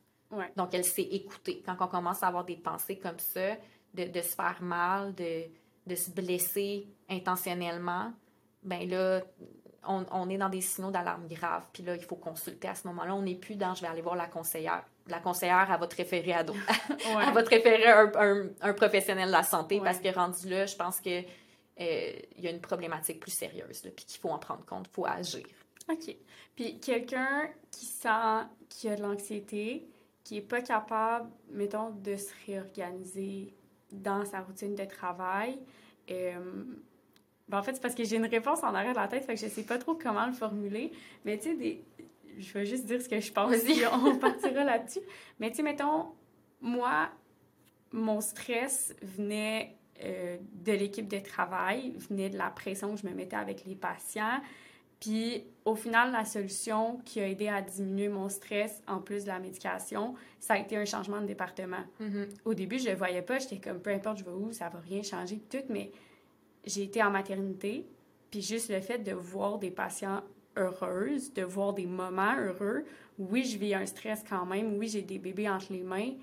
Donc, 0.55 0.73
elle 0.73 0.83
s'est 0.83 1.07
écoutée. 1.11 1.63
Quand 1.65 1.75
on 1.79 1.87
commence 1.87 2.21
à 2.23 2.27
avoir 2.27 2.45
des 2.45 2.57
pensées 2.57 2.97
comme 2.97 3.19
ça, 3.19 3.55
de, 3.93 4.03
de 4.05 4.21
se 4.21 4.35
faire 4.35 4.57
mal, 4.61 5.15
de, 5.15 5.43
de 5.85 5.95
se 5.95 6.11
blesser 6.11 6.87
intentionnellement, 7.09 8.11
ben 8.63 8.87
là, 8.89 9.21
on, 9.87 10.05
on 10.11 10.29
est 10.29 10.37
dans 10.37 10.49
des 10.49 10.61
signaux 10.61 10.91
d'alarme 10.91 11.27
graves. 11.27 11.65
Puis 11.71 11.83
là, 11.83 11.95
il 11.95 12.03
faut 12.03 12.15
consulter 12.15 12.67
à 12.67 12.75
ce 12.75 12.87
moment-là. 12.87 13.15
On 13.15 13.21
n'est 13.21 13.35
plus 13.35 13.55
dans 13.55 13.73
je 13.73 13.81
vais 13.81 13.87
aller 13.87 14.01
voir 14.01 14.15
la 14.15 14.27
conseillère. 14.27 14.83
La 15.07 15.19
conseillère, 15.19 15.69
elle 15.71 15.79
va 15.79 15.87
te 15.87 15.95
référer 15.95 16.33
à 16.33 16.43
d'autres. 16.43 16.59
elle 16.89 17.33
va 17.33 17.43
te 17.43 17.49
référer 17.49 17.85
à 17.85 18.01
un, 18.01 18.49
un, 18.61 18.73
professionnel 18.73 19.27
de 19.27 19.31
la 19.31 19.43
santé 19.43 19.79
parce 19.81 19.99
que 19.99 20.13
rendu 20.13 20.49
là, 20.49 20.65
je 20.65 20.75
pense 20.75 20.99
que 20.99 21.21
euh, 21.79 22.13
il 22.35 22.43
y 22.43 22.47
a 22.47 22.51
une 22.51 22.61
problématique 22.61 23.19
plus 23.19 23.31
sérieuse, 23.31 23.81
puis 23.95 24.05
qu'il 24.05 24.19
faut 24.19 24.29
en 24.29 24.39
prendre 24.39 24.65
compte, 24.65 24.87
il 24.89 24.93
faut 24.93 25.05
agir. 25.05 25.45
OK. 25.89 26.15
Puis 26.55 26.79
quelqu'un 26.79 27.49
qui 27.71 27.85
sent 27.85 28.45
qu'il 28.69 28.89
a 28.91 28.95
de 28.95 29.03
l'anxiété, 29.03 29.87
qui 30.23 30.35
n'est 30.35 30.41
pas 30.41 30.61
capable, 30.61 31.29
mettons, 31.51 31.91
de 31.91 32.15
se 32.15 32.31
réorganiser 32.45 33.53
dans 33.91 34.25
sa 34.25 34.41
routine 34.41 34.75
de 34.75 34.83
travail. 34.83 35.57
Euh, 36.11 36.65
ben, 37.47 37.59
en 37.59 37.63
fait, 37.63 37.75
c'est 37.75 37.81
parce 37.81 37.95
que 37.95 38.03
j'ai 38.03 38.17
une 38.17 38.25
réponse 38.25 38.61
en 38.63 38.73
arrière 38.73 38.91
de 38.93 38.99
la 38.99 39.07
tête, 39.07 39.23
fait 39.25 39.35
que 39.35 39.39
je 39.39 39.47
sais 39.47 39.63
pas 39.63 39.77
trop 39.77 39.95
comment 39.95 40.25
le 40.25 40.33
formuler. 40.33 40.91
Mais 41.23 41.37
tu 41.37 41.51
sais, 41.51 41.55
des... 41.55 41.83
je 42.37 42.53
vais 42.53 42.65
juste 42.65 42.85
dire 42.85 43.01
ce 43.01 43.07
que 43.07 43.19
je 43.21 43.31
pense, 43.31 43.55
puis 43.63 43.81
on 43.93 44.17
partira 44.17 44.63
là-dessus. 44.63 44.99
Mais 45.39 45.49
tu 45.51 45.57
sais, 45.57 45.63
mettons, 45.63 46.07
moi, 46.59 47.09
mon 47.91 48.19
stress 48.19 48.93
venait 49.01 49.76
euh, 50.03 50.37
de 50.53 50.71
l'équipe 50.71 51.07
de 51.07 51.19
travail, 51.19 51.93
venait 52.09 52.29
de 52.29 52.37
la 52.37 52.49
pression 52.49 52.93
que 52.93 53.01
je 53.01 53.07
me 53.07 53.13
mettais 53.13 53.35
avec 53.35 53.65
les 53.65 53.75
patients. 53.75 54.39
Puis 54.99 55.43
au 55.65 55.75
final, 55.75 56.11
la 56.11 56.25
solution 56.25 56.99
qui 57.05 57.19
a 57.19 57.27
aidé 57.27 57.47
à 57.47 57.61
diminuer 57.61 58.09
mon 58.09 58.29
stress, 58.29 58.81
en 58.87 58.99
plus 58.99 59.23
de 59.23 59.27
la 59.27 59.39
médication, 59.39 60.15
ça 60.39 60.55
a 60.55 60.57
été 60.57 60.75
un 60.75 60.85
changement 60.85 61.21
de 61.21 61.27
département. 61.27 61.83
Mm-hmm. 62.01 62.27
Au 62.45 62.53
début, 62.53 62.79
je 62.79 62.89
ne 62.89 62.95
voyais 62.95 63.21
pas, 63.21 63.37
j'étais 63.39 63.59
comme 63.59 63.79
peu 63.79 63.91
importe 63.91 64.19
je 64.19 64.23
vais 64.23 64.31
où, 64.31 64.51
ça 64.51 64.69
va 64.69 64.79
rien 64.79 65.03
changer, 65.03 65.39
tout, 65.49 65.63
mais 65.69 65.91
j'ai 66.65 66.83
été 66.83 67.03
en 67.03 67.11
maternité, 67.11 67.85
puis 68.31 68.41
juste 68.41 68.69
le 68.69 68.81
fait 68.81 68.99
de 68.99 69.13
voir 69.13 69.59
des 69.59 69.71
patients 69.71 70.21
heureuses, 70.57 71.33
de 71.33 71.43
voir 71.43 71.73
des 71.73 71.85
moments 71.85 72.35
heureux, 72.37 72.83
oui, 73.19 73.43
je 73.43 73.57
vis 73.57 73.73
un 73.73 73.85
stress 73.85 74.23
quand 74.27 74.45
même, 74.45 74.77
oui, 74.77 74.87
j'ai 74.87 75.01
des 75.01 75.19
bébés 75.19 75.49
entre 75.49 75.71
les 75.71 75.83
mains, 75.83 76.13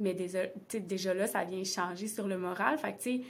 mais 0.00 0.14
déjà, 0.14 0.40
déjà 0.72 1.14
là, 1.14 1.26
ça 1.26 1.44
vient 1.44 1.62
changer 1.62 2.08
sur 2.08 2.26
le 2.26 2.38
moral. 2.38 2.78
Fait 2.78 2.92
que, 2.94 3.02
tu 3.02 3.18
sais, 3.18 3.24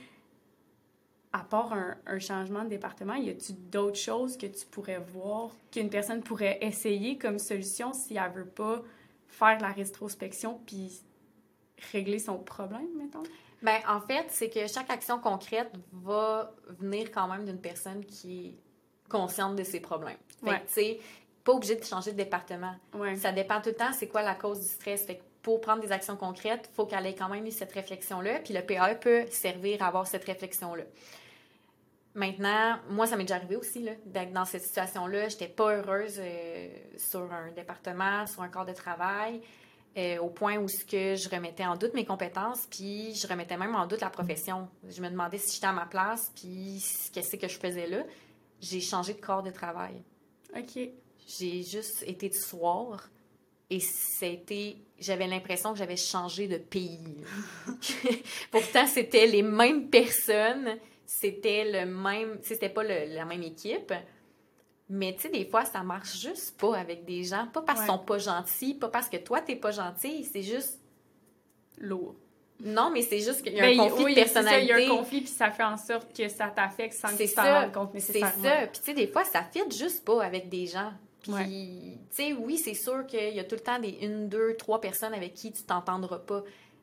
à 1.32 1.40
part 1.40 1.72
un, 1.72 2.18
changement 2.18 2.64
de 2.64 2.70
département, 2.70 3.14
y 3.14 3.30
a-t-il 3.30 3.70
d'autres 3.70 3.98
choses 3.98 4.36
que 4.36 4.46
tu 4.46 4.66
pourrais 4.66 4.98
voir, 4.98 5.50
qu'une 5.70 5.90
personne 5.90 6.22
pourrait 6.22 6.58
essayer 6.60 7.18
comme 7.18 7.38
solution 7.38 7.92
si 7.92 8.16
elle 8.16 8.32
veut 8.32 8.46
pas 8.46 8.82
faire 9.28 9.60
la 9.60 9.68
rétrospection 9.68 10.60
puis 10.66 11.02
régler 11.92 12.18
son 12.18 12.38
problème, 12.38 12.88
mettons? 12.96 13.22
Bien, 13.62 13.80
en 13.88 14.00
fait, 14.00 14.26
c'est 14.28 14.48
que 14.48 14.66
chaque 14.66 14.90
action 14.90 15.18
concrète 15.18 15.70
va 15.92 16.52
venir 16.80 17.10
quand 17.12 17.28
même 17.28 17.44
d'une 17.44 17.60
personne 17.60 18.04
qui 18.04 18.46
est 18.46 18.54
consciente 19.08 19.54
de 19.54 19.64
ses 19.64 19.80
problèmes. 19.80 20.16
Fait 20.42 20.60
tu 20.60 20.72
sais, 20.72 21.00
pas 21.44 21.52
obligé 21.52 21.76
de 21.76 21.84
changer 21.84 22.12
de 22.12 22.16
département. 22.16 22.74
Ça 23.16 23.32
dépend 23.32 23.60
tout 23.60 23.70
le 23.70 23.76
temps, 23.76 23.92
c'est 23.92 24.08
quoi 24.08 24.22
la 24.22 24.34
cause 24.34 24.60
du 24.60 24.66
stress? 24.66 25.04
Fait 25.04 25.20
pour 25.42 25.60
prendre 25.60 25.80
des 25.80 25.92
actions 25.92 26.16
concrètes, 26.16 26.68
il 26.70 26.74
faut 26.74 26.86
qu'elle 26.86 27.06
ait 27.06 27.14
quand 27.14 27.28
même 27.28 27.46
eu 27.46 27.50
cette 27.50 27.72
réflexion-là, 27.72 28.40
puis 28.40 28.52
le 28.52 28.62
PAE 28.62 28.94
peut 28.96 29.24
servir 29.30 29.82
à 29.82 29.86
avoir 29.86 30.06
cette 30.06 30.24
réflexion-là. 30.24 30.84
Maintenant, 32.14 32.76
moi, 32.88 33.06
ça 33.06 33.16
m'est 33.16 33.22
déjà 33.22 33.36
arrivé 33.36 33.56
aussi 33.56 33.86
d'être 34.04 34.32
dans 34.32 34.44
cette 34.44 34.62
situation-là. 34.62 35.28
Je 35.28 35.34
n'étais 35.34 35.48
pas 35.48 35.76
heureuse 35.76 36.16
euh, 36.18 36.68
sur 36.96 37.32
un 37.32 37.52
département, 37.52 38.26
sur 38.26 38.42
un 38.42 38.48
corps 38.48 38.66
de 38.66 38.72
travail, 38.72 39.40
euh, 39.96 40.18
au 40.18 40.28
point 40.28 40.56
où 40.56 40.68
ce 40.68 40.84
que 40.84 41.14
je 41.14 41.28
remettais 41.28 41.64
en 41.64 41.76
doute 41.76 41.94
mes 41.94 42.04
compétences, 42.04 42.66
puis 42.68 43.14
je 43.14 43.26
remettais 43.28 43.56
même 43.56 43.76
en 43.76 43.86
doute 43.86 44.00
la 44.00 44.10
profession. 44.10 44.68
Je 44.88 45.00
me 45.00 45.08
demandais 45.08 45.38
si 45.38 45.54
j'étais 45.54 45.68
à 45.68 45.72
ma 45.72 45.86
place, 45.86 46.32
puis 46.34 46.82
qu'est-ce 47.12 47.36
que 47.36 47.48
je 47.48 47.58
faisais 47.58 47.86
là. 47.86 48.02
J'ai 48.60 48.80
changé 48.80 49.14
de 49.14 49.20
corps 49.20 49.42
de 49.42 49.50
travail. 49.50 50.02
OK. 50.56 50.78
J'ai 51.26 51.62
juste 51.62 52.02
été 52.06 52.28
de 52.28 52.34
soir 52.34 53.08
et 53.70 53.78
c'était, 53.78 54.76
j'avais 55.00 55.26
l'impression 55.26 55.72
que 55.72 55.78
j'avais 55.78 55.96
changé 55.96 56.46
de 56.46 56.58
pays. 56.58 57.16
Pourtant, 58.50 58.86
c'était 58.86 59.26
les 59.26 59.42
mêmes 59.42 59.88
personnes, 59.88 60.76
c'était 61.06 61.64
le 61.64 61.86
même, 61.86 62.38
c'était 62.42 62.68
pas 62.68 62.84
la 62.84 63.24
même 63.24 63.42
équipe. 63.42 63.92
Mais 64.88 65.14
tu 65.14 65.22
sais, 65.22 65.28
des 65.28 65.44
fois, 65.44 65.64
ça 65.64 65.82
marche 65.82 66.18
juste 66.18 66.60
pas 66.60 66.76
avec 66.76 67.04
des 67.04 67.22
gens. 67.24 67.46
Pas 67.46 67.62
parce 67.62 67.80
qu'ils 67.80 67.88
sont 67.88 67.98
pas 67.98 68.18
gentils, 68.18 68.74
pas 68.74 68.88
parce 68.88 69.08
que 69.08 69.16
toi, 69.16 69.40
t'es 69.40 69.56
pas 69.56 69.70
gentil, 69.70 70.24
c'est 70.24 70.42
juste 70.42 70.80
lourd. 71.78 72.16
Non, 72.62 72.90
mais 72.92 73.02
c'est 73.02 73.20
juste 73.20 73.42
qu'il 73.42 73.54
y 73.54 73.60
a 73.60 73.64
un 73.64 73.76
ben, 73.76 73.88
conflit 73.88 74.14
de 74.14 74.20
personnalité. 74.20 74.62
Il 74.62 74.68
y 74.68 74.90
a 74.90 74.92
un 74.92 74.96
conflit, 74.96 75.20
puis 75.20 75.30
ça 75.30 75.50
fait 75.50 75.62
en 75.62 75.76
sorte 75.76 76.14
que 76.14 76.28
ça 76.28 76.48
t'affecte 76.48 76.94
sans 76.94 77.08
que 77.16 77.22
tu 77.22 77.34
t'en 77.34 77.42
rendes 77.42 77.72
compte 77.72 77.94
nécessairement. 77.94 78.32
C'est 78.36 78.48
ça. 78.48 78.66
Puis 78.66 78.80
tu 78.80 78.84
sais, 78.84 78.94
des 78.94 79.06
fois, 79.06 79.24
ça 79.24 79.42
fit 79.44 79.62
juste 79.70 80.04
pas 80.04 80.22
avec 80.22 80.48
des 80.48 80.66
gens. 80.66 80.92
Puis, 81.22 81.98
tu 82.10 82.16
sais, 82.16 82.32
oui, 82.32 82.58
c'est 82.58 82.74
sûr 82.74 83.06
qu'il 83.06 83.34
y 83.34 83.40
a 83.40 83.44
tout 83.44 83.56
le 83.56 83.60
temps 83.60 83.78
des 83.78 83.98
une, 84.02 84.28
deux, 84.28 84.56
trois 84.56 84.80
personnes 84.80 85.14
avec 85.14 85.34
qui 85.34 85.52
tu 85.52 85.62
t'entendras 85.62 86.18
pas. 86.18 86.42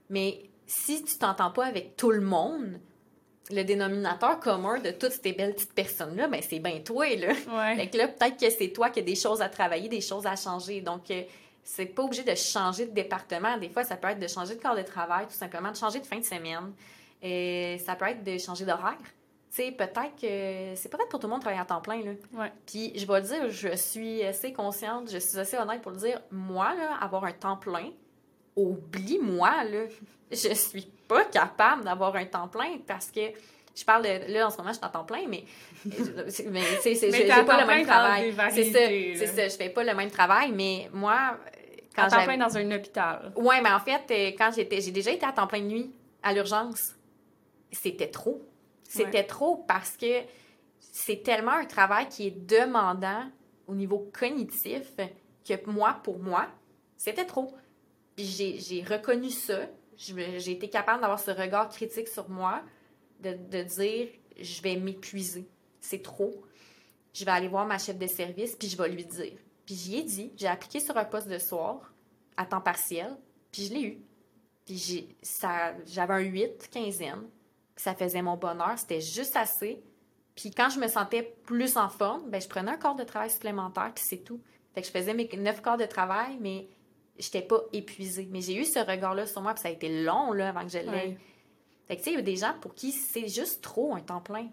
Mais 0.09 0.43
si 0.65 1.03
tu 1.03 1.17
t'entends 1.17 1.51
pas 1.51 1.65
avec 1.65 1.95
tout 1.95 2.11
le 2.11 2.21
monde, 2.21 2.79
le 3.49 3.63
dénominateur 3.63 4.39
commun 4.39 4.79
de 4.79 4.91
toutes 4.91 5.13
ces 5.13 5.33
belles 5.33 5.53
petites 5.53 5.73
personnes-là, 5.73 6.27
ben 6.27 6.41
c'est 6.47 6.59
bien 6.59 6.79
toi, 6.79 7.07
là. 7.15 7.33
Fait 7.75 7.87
que 7.87 7.97
là, 7.97 8.07
peut-être 8.07 8.37
que 8.37 8.49
c'est 8.49 8.69
toi 8.69 8.89
qui 8.89 8.99
as 8.99 9.03
des 9.03 9.15
choses 9.15 9.41
à 9.41 9.49
travailler, 9.49 9.89
des 9.89 10.01
choses 10.01 10.25
à 10.25 10.35
changer. 10.35 10.81
Donc, 10.81 11.09
euh, 11.11 11.23
c'est 11.63 11.85
pas 11.85 12.03
obligé 12.03 12.23
de 12.23 12.35
changer 12.35 12.85
de 12.85 12.91
département. 12.91 13.57
Des 13.57 13.69
fois, 13.69 13.83
ça 13.83 13.97
peut 13.97 14.09
être 14.09 14.19
de 14.19 14.27
changer 14.27 14.55
de 14.55 14.61
corps 14.61 14.75
de 14.75 14.83
travail, 14.83 15.25
tout 15.27 15.33
simplement, 15.33 15.71
de 15.71 15.77
changer 15.77 15.99
de 15.99 16.05
fin 16.05 16.19
de 16.19 16.25
semaine. 16.25 16.73
Et 17.21 17.81
ça 17.85 17.95
peut 17.95 18.05
être 18.05 18.23
de 18.23 18.37
changer 18.37 18.65
d'horaire 18.65 18.97
sais, 19.49 19.71
peut-être 19.71 20.15
que 20.19 20.75
c'est 20.75 20.89
pas 20.89 20.97
fait 20.97 21.09
pour 21.09 21.19
tout 21.19 21.27
le 21.27 21.31
monde 21.31 21.41
travailler 21.41 21.61
à 21.61 21.65
temps 21.65 21.81
plein. 21.81 22.03
Là. 22.03 22.11
Ouais. 22.33 22.51
Puis 22.65 22.93
je 22.95 23.05
vais 23.05 23.21
le 23.21 23.27
dire, 23.27 23.49
je 23.49 23.75
suis 23.75 24.23
assez 24.23 24.53
consciente, 24.53 25.09
je 25.11 25.17
suis 25.17 25.37
assez 25.37 25.57
honnête 25.57 25.81
pour 25.81 25.91
le 25.91 25.97
dire. 25.97 26.21
Moi, 26.31 26.73
là, 26.75 26.97
avoir 27.01 27.23
un 27.23 27.31
temps 27.31 27.57
plein, 27.57 27.91
oublie-moi, 28.55 29.63
là. 29.63 29.83
Je 30.29 30.53
suis 30.53 30.91
pas 31.07 31.23
capable 31.23 31.85
d'avoir 31.85 32.13
un 32.17 32.25
temps 32.25 32.49
plein 32.49 32.79
parce 32.85 33.09
que 33.11 33.21
je 33.73 33.85
parle 33.85 34.03
de, 34.03 34.33
là 34.33 34.47
en 34.47 34.49
ce 34.49 34.57
moment 34.57 34.71
je 34.71 34.77
suis 34.77 34.85
en 34.85 34.89
temps 34.89 35.05
plein 35.05 35.25
mais 35.29 35.45
mais 35.85 36.63
c'est 36.81 36.95
j'ai 36.95 37.43
pas 37.45 37.61
le 37.61 37.67
même 37.67 37.85
travail 37.85 38.33
c'est 38.51 38.65
ça 38.65 38.79
c'est 38.79 39.27
ça 39.27 39.47
je 39.47 39.55
fais 39.55 39.69
pas 39.69 39.83
le 39.83 39.93
même 39.93 40.09
travail 40.09 40.51
mais 40.51 40.89
moi 40.91 41.37
quand 41.95 42.03
à 42.03 42.09
temps 42.09 42.23
plein 42.23 42.37
dans 42.37 42.57
un 42.57 42.71
hôpital 42.71 43.31
ouais 43.35 43.61
mais 43.61 43.69
en 43.69 43.79
fait 43.79 44.01
euh, 44.11 44.35
quand 44.37 44.51
j'étais 44.53 44.81
j'ai 44.81 44.91
déjà 44.91 45.11
été 45.11 45.25
à 45.25 45.31
temps 45.31 45.47
plein 45.47 45.61
de 45.61 45.67
nuit 45.67 45.91
à 46.23 46.33
l'urgence 46.33 46.95
c'était 47.71 48.09
trop 48.09 48.41
c'était 48.87 49.25
trop 49.25 49.57
parce 49.67 49.97
que 49.97 50.23
c'est 50.79 51.23
tellement 51.23 51.51
un 51.51 51.65
travail 51.65 52.07
qui 52.09 52.27
est 52.27 52.45
demandant 52.47 53.29
au 53.67 53.75
niveau 53.75 54.09
cognitif 54.17 54.93
que 55.45 55.69
moi, 55.69 55.99
pour 56.03 56.19
moi, 56.19 56.47
c'était 56.97 57.25
trop. 57.25 57.53
J'ai 58.17 58.83
reconnu 58.87 59.29
ça. 59.29 59.67
J'ai 59.97 60.51
été 60.51 60.69
capable 60.69 61.01
d'avoir 61.01 61.19
ce 61.19 61.31
regard 61.31 61.69
critique 61.69 62.07
sur 62.07 62.29
moi, 62.29 62.63
de, 63.19 63.33
de 63.33 63.63
dire 63.63 64.07
je 64.39 64.61
vais 64.61 64.75
m'épuiser. 64.75 65.47
C'est 65.81 66.01
trop. 66.01 66.43
Je 67.13 67.25
vais 67.25 67.31
aller 67.31 67.47
voir 67.47 67.65
ma 67.65 67.77
chef 67.77 67.97
de 67.97 68.07
service, 68.07 68.55
puis 68.55 68.67
je 68.69 68.77
vais 68.77 68.89
lui 68.89 69.05
dire. 69.05 69.33
Puis 69.65 69.75
j'y 69.75 69.97
ai 69.97 70.03
dit, 70.03 70.31
j'ai 70.37 70.47
appliqué 70.47 70.79
sur 70.79 70.95
un 70.97 71.05
poste 71.05 71.27
de 71.27 71.37
soir 71.37 71.93
à 72.37 72.45
temps 72.45 72.61
partiel, 72.61 73.17
puis 73.51 73.63
je 73.65 73.73
l'ai 73.73 73.81
eu. 73.81 73.97
Puis 74.65 75.15
j'avais 75.85 76.13
un 76.13 76.19
8, 76.19 76.69
quinzaine 76.71 77.27
ça 77.81 77.95
faisait 77.95 78.21
mon 78.21 78.37
bonheur, 78.37 78.73
c'était 78.77 79.01
juste 79.01 79.35
assez. 79.35 79.83
Puis 80.35 80.51
quand 80.51 80.69
je 80.69 80.79
me 80.79 80.87
sentais 80.87 81.23
plus 81.45 81.77
en 81.77 81.89
forme, 81.89 82.29
ben 82.29 82.41
je 82.41 82.47
prenais 82.47 82.71
un 82.71 82.77
corps 82.77 82.95
de 82.95 83.03
travail 83.03 83.29
supplémentaire, 83.29 83.91
puis 83.93 84.03
c'est 84.07 84.23
tout. 84.23 84.41
Fait 84.73 84.81
que 84.81 84.87
je 84.87 84.91
faisais 84.91 85.13
mes 85.13 85.27
neuf 85.37 85.61
corps 85.61 85.77
de 85.77 85.85
travail, 85.85 86.37
mais 86.39 86.67
j'étais 87.17 87.41
pas 87.41 87.61
épuisée. 87.73 88.27
Mais 88.31 88.41
j'ai 88.41 88.55
eu 88.55 88.65
ce 88.65 88.79
regard-là 88.79 89.25
sur 89.25 89.41
moi, 89.41 89.53
puis 89.53 89.63
ça 89.63 89.69
a 89.69 89.71
été 89.71 90.03
long, 90.03 90.31
là, 90.33 90.49
avant 90.49 90.61
que 90.61 90.69
je 90.69 90.77
l'aie. 90.77 91.17
Fait 91.87 91.95
que, 91.95 92.01
tu 92.01 92.05
sais, 92.05 92.11
il 92.11 92.15
y 92.17 92.19
a 92.19 92.21
des 92.21 92.35
gens 92.35 92.53
pour 92.61 92.75
qui 92.75 92.91
c'est 92.91 93.27
juste 93.27 93.63
trop 93.63 93.95
un 93.95 94.01
temps 94.01 94.21
plein. 94.21 94.49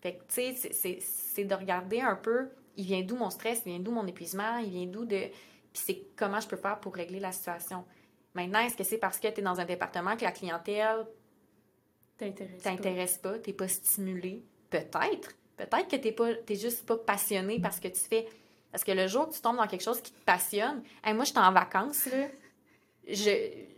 Fait 0.00 0.14
que, 0.14 0.22
tu 0.32 0.56
sais, 0.56 0.98
c'est 1.00 1.44
de 1.44 1.54
regarder 1.54 2.00
un 2.00 2.16
peu, 2.16 2.48
il 2.76 2.86
vient 2.86 3.02
d'où 3.02 3.16
mon 3.16 3.28
stress, 3.28 3.62
il 3.66 3.72
vient 3.72 3.80
d'où 3.80 3.90
mon 3.90 4.06
épuisement, 4.06 4.56
il 4.58 4.70
vient 4.70 4.86
d'où 4.86 5.04
de... 5.04 5.18
Puis 5.72 5.82
c'est 5.84 6.06
comment 6.16 6.40
je 6.40 6.48
peux 6.48 6.56
faire 6.56 6.80
pour 6.80 6.94
régler 6.94 7.20
la 7.20 7.32
situation. 7.32 7.84
Maintenant, 8.34 8.60
est-ce 8.60 8.76
que 8.76 8.84
c'est 8.84 8.98
parce 8.98 9.18
que 9.18 9.28
tu 9.28 9.40
es 9.40 9.42
dans 9.42 9.60
un 9.60 9.64
département 9.64 10.16
que 10.16 10.24
la 10.24 10.32
clientèle 10.32 11.06
t'intéresse 12.62 13.18
pas, 13.18 13.38
t'es 13.38 13.52
pas 13.52 13.68
stimulé. 13.68 14.42
Peut-être. 14.70 15.34
Peut-être 15.56 15.88
que 15.88 15.96
t'es 15.96 16.12
pas, 16.12 16.34
t'es 16.34 16.56
juste 16.56 16.86
pas 16.86 16.96
passionné 16.96 17.58
parce 17.60 17.80
que 17.80 17.88
tu 17.88 18.00
fais. 18.00 18.26
Parce 18.72 18.84
que 18.84 18.92
le 18.92 19.08
jour 19.08 19.28
que 19.28 19.34
tu 19.34 19.40
tombes 19.40 19.56
dans 19.56 19.66
quelque 19.66 19.82
chose 19.82 20.00
qui 20.00 20.12
te 20.12 20.24
passionne, 20.24 20.82
hey, 21.04 21.12
moi, 21.12 21.24
j'étais 21.24 21.40
en 21.40 21.52
vacances, 21.52 22.06
là. 22.06 22.26
Je, 23.08 23.30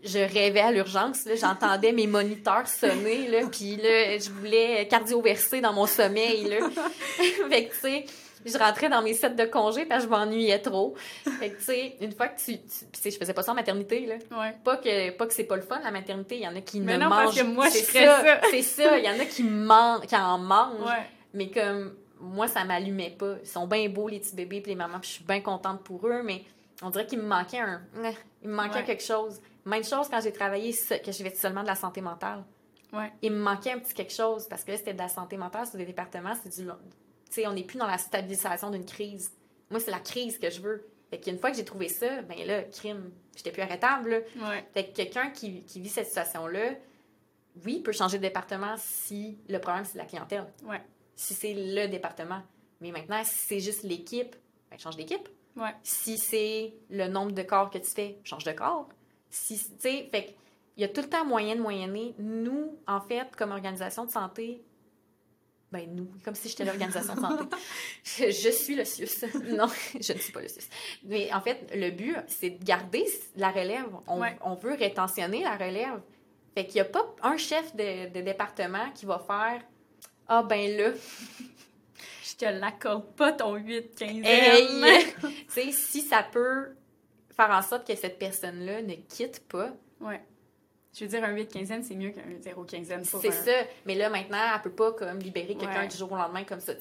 je 0.03 0.19
rêvais 0.19 0.61
à 0.61 0.71
l'urgence, 0.71 1.25
là. 1.25 1.35
J'entendais 1.37 1.93
mes 1.93 2.07
moniteurs 2.07 2.67
sonner, 2.69 3.29
là. 3.29 3.47
Puis 3.51 3.77
là, 3.77 4.19
je 4.19 4.31
voulais 4.31 4.87
cardio-verser 4.89 5.61
dans 5.61 5.73
mon 5.73 5.87
sommeil, 5.87 6.45
là. 6.45 6.69
fait 7.49 7.67
que, 7.67 7.73
tu 7.73 7.81
sais, 7.81 8.05
je 8.45 8.59
rentrais 8.59 8.89
dans 8.89 9.03
mes 9.03 9.15
sets 9.15 9.31
de 9.31 9.45
congé 9.45 9.87
parce 9.87 10.05
que 10.05 10.11
je 10.11 10.15
m'ennuyais 10.17 10.59
trop. 10.61 10.95
Fait 11.39 11.51
que, 11.51 11.57
tu 11.59 11.65
sais, 11.65 11.97
une 12.01 12.13
fois 12.13 12.29
que 12.29 12.39
tu. 12.41 12.59
tu 12.59 12.85
puis, 13.01 13.11
je 13.11 13.19
faisais 13.19 13.35
pas 13.35 13.43
ça 13.43 13.53
en 13.53 13.55
maternité, 13.55 14.07
là. 14.07 14.15
Ouais. 14.39 14.57
Pas 14.65 14.77
que, 14.77 15.11
pas 15.11 15.27
que 15.27 15.33
c'est 15.35 15.45
pas 15.45 15.57
le 15.57 15.63
fun, 15.63 15.81
la 15.83 15.91
maternité. 15.91 16.37
Il 16.37 16.43
y 16.43 16.49
en 16.49 16.57
a 16.57 16.61
qui 16.61 16.81
Mais 16.81 16.97
ne 16.99 17.05
non, 17.05 17.09
mangent 17.11 17.25
parce 17.25 17.39
que 17.39 17.45
moi, 17.45 17.67
je 17.67 17.73
c'est 17.73 17.83
ferais 17.83 18.07
ça. 18.07 18.41
C'est 18.51 18.63
ça. 18.63 18.99
Il 18.99 19.05
y 19.05 19.09
en 19.09 19.19
a 19.19 19.25
qui, 19.25 19.43
qui 20.09 20.17
en 20.17 20.39
mangent. 20.39 20.81
Ouais. 20.87 21.07
Mais 21.35 21.51
comme, 21.51 21.95
moi, 22.21 22.49
ça 22.49 22.65
m'allumait 22.65 23.11
pas. 23.19 23.35
Ils 23.43 23.49
sont 23.49 23.67
bien 23.67 23.89
beaux, 23.89 24.09
les 24.09 24.21
petits 24.21 24.35
bébés 24.37 24.61
puis 24.61 24.71
les 24.71 24.77
mamans. 24.77 24.99
puis 25.01 25.09
je 25.11 25.15
suis 25.17 25.25
bien 25.25 25.41
contente 25.41 25.83
pour 25.83 26.07
eux, 26.07 26.23
mais 26.23 26.43
on 26.83 26.91
dirait 26.91 27.07
qu'il 27.07 27.19
me 27.21 27.27
manquait 27.27 27.59
un. 27.61 27.81
eh, 28.05 28.11
Il 28.43 28.49
me 28.49 28.55
manquait 28.55 28.77
Ouais. 28.81 28.85
quelque 28.85 29.03
chose. 29.03 29.41
Même 29.65 29.85
chose 29.85 30.09
quand 30.11 30.21
j'ai 30.21 30.33
travaillé, 30.33 30.73
que 30.73 31.13
j'ai 31.13 31.25
fait 31.25 31.37
seulement 31.37 31.63
de 31.63 31.69
la 31.69 31.77
santé 31.77 32.01
mentale. 32.01 32.43
Ouais. 32.93 33.11
Il 33.23 33.33
me 33.33 33.39
manquait 33.39 33.73
un 33.73 33.79
petit 33.79 33.95
quelque 33.95 34.13
chose 34.13 34.47
parce 34.49 34.65
que 34.65 34.73
là, 34.73 34.77
c'était 34.77 34.93
de 34.93 34.99
la 34.99 35.09
santé 35.09 35.37
mentale, 35.37 35.67
c'est 35.71 35.79
des 35.79 35.87
départements, 35.87 36.35
c'est 36.43 36.55
du. 36.61 36.69
Long- 37.33 37.35
Tu 37.35 37.41
sais, 37.43 37.47
on 37.47 37.53
n'est 37.53 37.65
plus 37.65 37.79
dans 37.79 37.87
la 37.87 37.99
stabilisation 37.99 38.71
d'une 38.71 38.85
crise. 38.85 39.33
Moi, 39.71 39.81
c'est 39.81 39.91
la 39.91 40.01
crise 40.01 40.39
que 40.39 40.51
je 40.51 40.61
veux. 40.61 40.87
Fait 41.11 41.19
qu'une 41.21 41.39
fois 41.39 41.51
que 41.51 41.57
j'ai 41.57 41.65
trouvé 41.65 41.89
ça, 41.89 42.23
ben 42.23 42.37
là, 42.47 42.63
crime, 42.65 43.11
j'étais 43.37 43.51
plus 43.53 43.63
arrêtable, 43.63 44.11
là. 44.11 44.49
Ouais. 44.49 44.65
Fait 44.73 44.87
que 44.87 44.97
quelqu'un 44.97 45.31
qui, 45.31 45.63
qui 45.65 45.81
vit 45.81 45.89
cette 45.91 46.07
situation-là, 46.07 46.75
oui, 47.65 47.81
peut 47.81 47.93
changer 47.93 48.17
de 48.19 48.23
département 48.23 48.75
si 48.79 49.39
le 49.49 49.59
problème, 49.59 49.85
c'est 49.85 49.99
la 49.99 50.05
clientèle. 50.07 50.47
Ouais. 50.65 50.81
Si 51.17 51.35
c'est 51.35 51.53
le 51.55 51.87
département. 51.89 52.43
Mais 52.81 52.91
maintenant, 52.93 53.23
si 53.25 53.35
c'est 53.35 53.61
juste 53.61 53.83
l'équipe, 53.83 54.35
ben, 54.71 54.79
change 54.79 54.97
d'équipe. 54.97 55.29
Ouais. 55.57 55.75
Si 55.83 56.17
c'est 56.17 56.73
le 56.89 57.09
nombre 57.09 57.33
de 57.33 57.43
corps 57.43 57.71
que 57.71 57.77
tu 57.79 57.91
fais, 57.91 58.19
change 58.25 58.45
de 58.45 58.53
corps. 58.53 58.89
Si, 59.29 59.59
tu 59.59 59.65
sais, 59.79 60.09
fait 60.11 60.35
il 60.79 60.81
y 60.81 60.85
a 60.85 60.89
tout 60.89 61.03
le 61.03 61.09
temps 61.11 61.27
moyen 61.27 61.55
de 61.57 61.61
moyenner. 61.61 62.15
Nous, 62.19 62.79
en 62.87 63.01
fait, 63.03 63.37
comme 63.37 63.51
organisation 63.53 64.07
de 64.07 64.11
santé, 64.11 64.63
ben 65.73 65.89
nous, 65.95 66.09
comme 66.25 66.35
si 66.35 66.49
j'étais 66.49 66.65
l'organisation 66.65 67.15
de 67.15 67.21
santé. 67.21 67.45
je, 68.05 68.31
je 68.31 68.51
suis 68.51 68.75
le 68.77 68.85
CIUS. 68.85 69.25
non, 69.57 69.67
je 70.01 70.13
ne 70.13 70.19
suis 70.19 70.33
pas 70.33 70.43
le 70.43 70.49
CIUS. 70.49 70.69
Mais 71.05 71.33
en 71.33 71.41
fait, 71.41 71.73
le 71.75 71.91
but, 71.91 72.17
c'est 72.29 72.51
de 72.51 72.63
garder 72.65 73.07
la 73.37 73.51
relève. 73.51 73.87
On, 74.07 74.21
Ouais. 74.21 74.37
on 74.43 74.55
veut 74.55 74.75
rétentionner 74.75 75.43
la 75.43 75.57
relève. 75.57 76.01
Fait 76.55 76.67
qu'il 76.67 76.75
n'y 76.75 76.81
a 76.83 76.85
pas 76.85 77.15
un 77.23 77.37
chef 77.39 77.75
de, 77.75 78.11
de 78.13 78.21
département 78.21 78.91
qui 78.95 79.07
va 79.07 79.19
faire 79.19 79.63
Ah, 80.29 80.43
ben 80.43 80.77
là, 80.77 80.91
Je 82.25 82.37
te 82.37 82.45
l'accorde 82.45 83.07
pas 83.17 83.33
ton 83.33 83.55
8 83.57 83.95
15 83.97 84.11
Hey! 84.25 85.05
tu 85.23 85.29
sais, 85.49 85.73
si 85.73 86.03
ça 86.03 86.23
peut 86.23 86.75
faire 87.35 87.51
en 87.51 87.63
sorte 87.63 87.87
que 87.87 87.97
cette 87.97 88.19
personne-là 88.19 88.83
ne 88.83 88.95
quitte 88.95 89.41
pas, 89.49 89.71
Ouais. 90.01 90.21
Je 90.95 91.05
veux 91.05 91.09
dire, 91.11 91.25
un 91.25 91.33
8 91.33 91.51
quinzaine, 91.53 91.83
c'est 91.83 91.95
mieux 91.95 92.11
qu'un 92.11 92.23
0 92.41 92.65
quinzaine. 92.65 93.03
c'est 93.05 93.29
un- 93.29 93.33
ça. 93.33 93.53
Mais 93.87 93.95
là, 93.95 94.11
maintenant, 94.11 94.39
elle 94.55 94.61
peut 94.63 94.71
pas 94.73 94.93
comme 94.93 95.19
libérer 95.19 95.55
quelqu'un 95.55 95.81
Ouais. 95.83 95.89
du 95.89 95.97
jour 95.97 96.13
au 96.13 96.17
lendemain 96.17 96.45
comme 96.45 96.61
ça. 96.61 96.75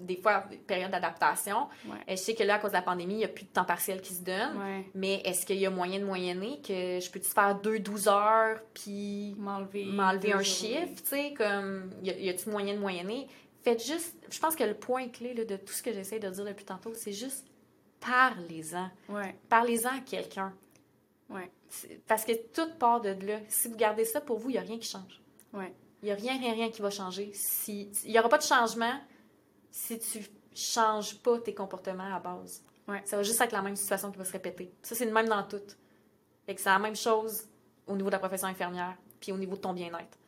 Des 0.00 0.16
fois, 0.16 0.44
période 0.66 0.90
d'adaptation. 0.90 1.68
Ouais. 1.86 1.98
Je 2.08 2.16
sais 2.16 2.34
que 2.34 2.42
là, 2.42 2.56
à 2.56 2.58
cause 2.58 2.72
de 2.72 2.76
la 2.76 2.82
pandémie, 2.82 3.14
il 3.14 3.18
n'y 3.18 3.24
a 3.24 3.28
plus 3.28 3.44
de 3.44 3.50
temps 3.50 3.64
partiel 3.64 4.00
qui 4.02 4.12
se 4.12 4.22
donne. 4.22 4.58
Ouais. 4.58 4.84
Mais 4.94 5.22
est-ce 5.24 5.46
qu'il 5.46 5.56
y 5.56 5.66
a 5.66 5.70
moyen 5.70 6.00
de 6.00 6.04
moyenner 6.04 6.60
que 6.62 6.98
je 7.00 7.10
peux-tu 7.10 7.30
faire 7.30 7.54
deux 7.60 7.78
12 7.78 8.08
heures 8.08 8.60
puis 8.74 9.36
M'enlever. 9.38 10.32
un 10.32 10.42
chiffre, 10.42 11.00
tu 11.02 11.08
sais, 11.08 11.34
comme, 11.34 11.90
y 12.02 12.28
a-tu 12.28 12.50
moyen 12.50 12.74
de 12.74 12.80
moyenner? 12.80 13.28
Faites 13.62 13.82
juste, 13.86 14.14
je 14.30 14.38
pense 14.40 14.56
que 14.56 14.64
le 14.64 14.74
point 14.74 15.08
clé 15.08 15.32
là, 15.32 15.44
de 15.44 15.56
tout 15.56 15.72
ce 15.72 15.82
que 15.82 15.92
j'essaie 15.92 16.18
de 16.18 16.28
dire 16.28 16.44
depuis 16.44 16.64
tantôt, 16.66 16.92
c'est 16.92 17.12
juste 17.12 17.46
parlez-en. 18.00 18.90
Ouais. 19.08 19.34
Parlez-en 19.48 19.88
à 19.90 20.00
quelqu'un. 20.04 20.52
C'est- 21.68 22.00
Parce 22.06 22.24
que 22.24 22.32
tout 22.52 22.72
part 22.78 23.00
de 23.00 23.08
là. 23.26 23.40
Si 23.48 23.68
vous 23.68 23.76
gardez 23.76 24.04
ça 24.04 24.20
pour 24.20 24.38
vous, 24.38 24.50
il 24.50 24.52
n'y 24.52 24.58
a 24.58 24.62
rien 24.62 24.78
qui 24.78 24.88
change. 24.88 25.20
Ouais. 25.52 25.72
Il 26.02 26.06
n'y 26.06 26.12
a 26.12 26.14
rien, 26.14 26.38
rien, 26.38 26.52
rien 26.52 26.70
qui 26.70 26.82
va 26.82 26.90
changer. 26.90 27.32
Si, 27.34 27.90
il 28.04 28.12
n'y 28.12 28.18
aura 28.18 28.28
pas 28.28 28.38
de 28.38 28.42
changement 28.44 29.00
si 29.70 29.98
tu 29.98 30.20
changes 30.54 31.18
pas 31.20 31.38
tes 31.40 31.54
comportements 31.54 32.14
à 32.14 32.20
base. 32.20 32.62
Ouais. 32.86 33.02
Ça 33.04 33.16
va 33.16 33.22
juste 33.22 33.40
être 33.40 33.52
la 33.52 33.62
même 33.62 33.74
situation 33.76 34.12
qui 34.12 34.18
va 34.18 34.24
se 34.24 34.32
répéter. 34.32 34.72
Ça, 34.82 34.94
c'est 34.94 35.06
le 35.06 35.12
même 35.12 35.26
dans 35.28 35.42
tout. 35.42 35.62
Fait 36.46 36.54
que 36.54 36.60
c'est 36.60 36.68
la 36.68 36.78
même 36.78 36.94
chose 36.94 37.48
au 37.86 37.96
niveau 37.96 38.08
de 38.08 38.12
la 38.14 38.18
profession 38.18 38.46
infirmière, 38.48 38.96
puis 39.18 39.32
au 39.32 39.36
niveau 39.38 39.56
de 39.56 39.60
ton 39.60 39.72
bien-être. 39.72 40.18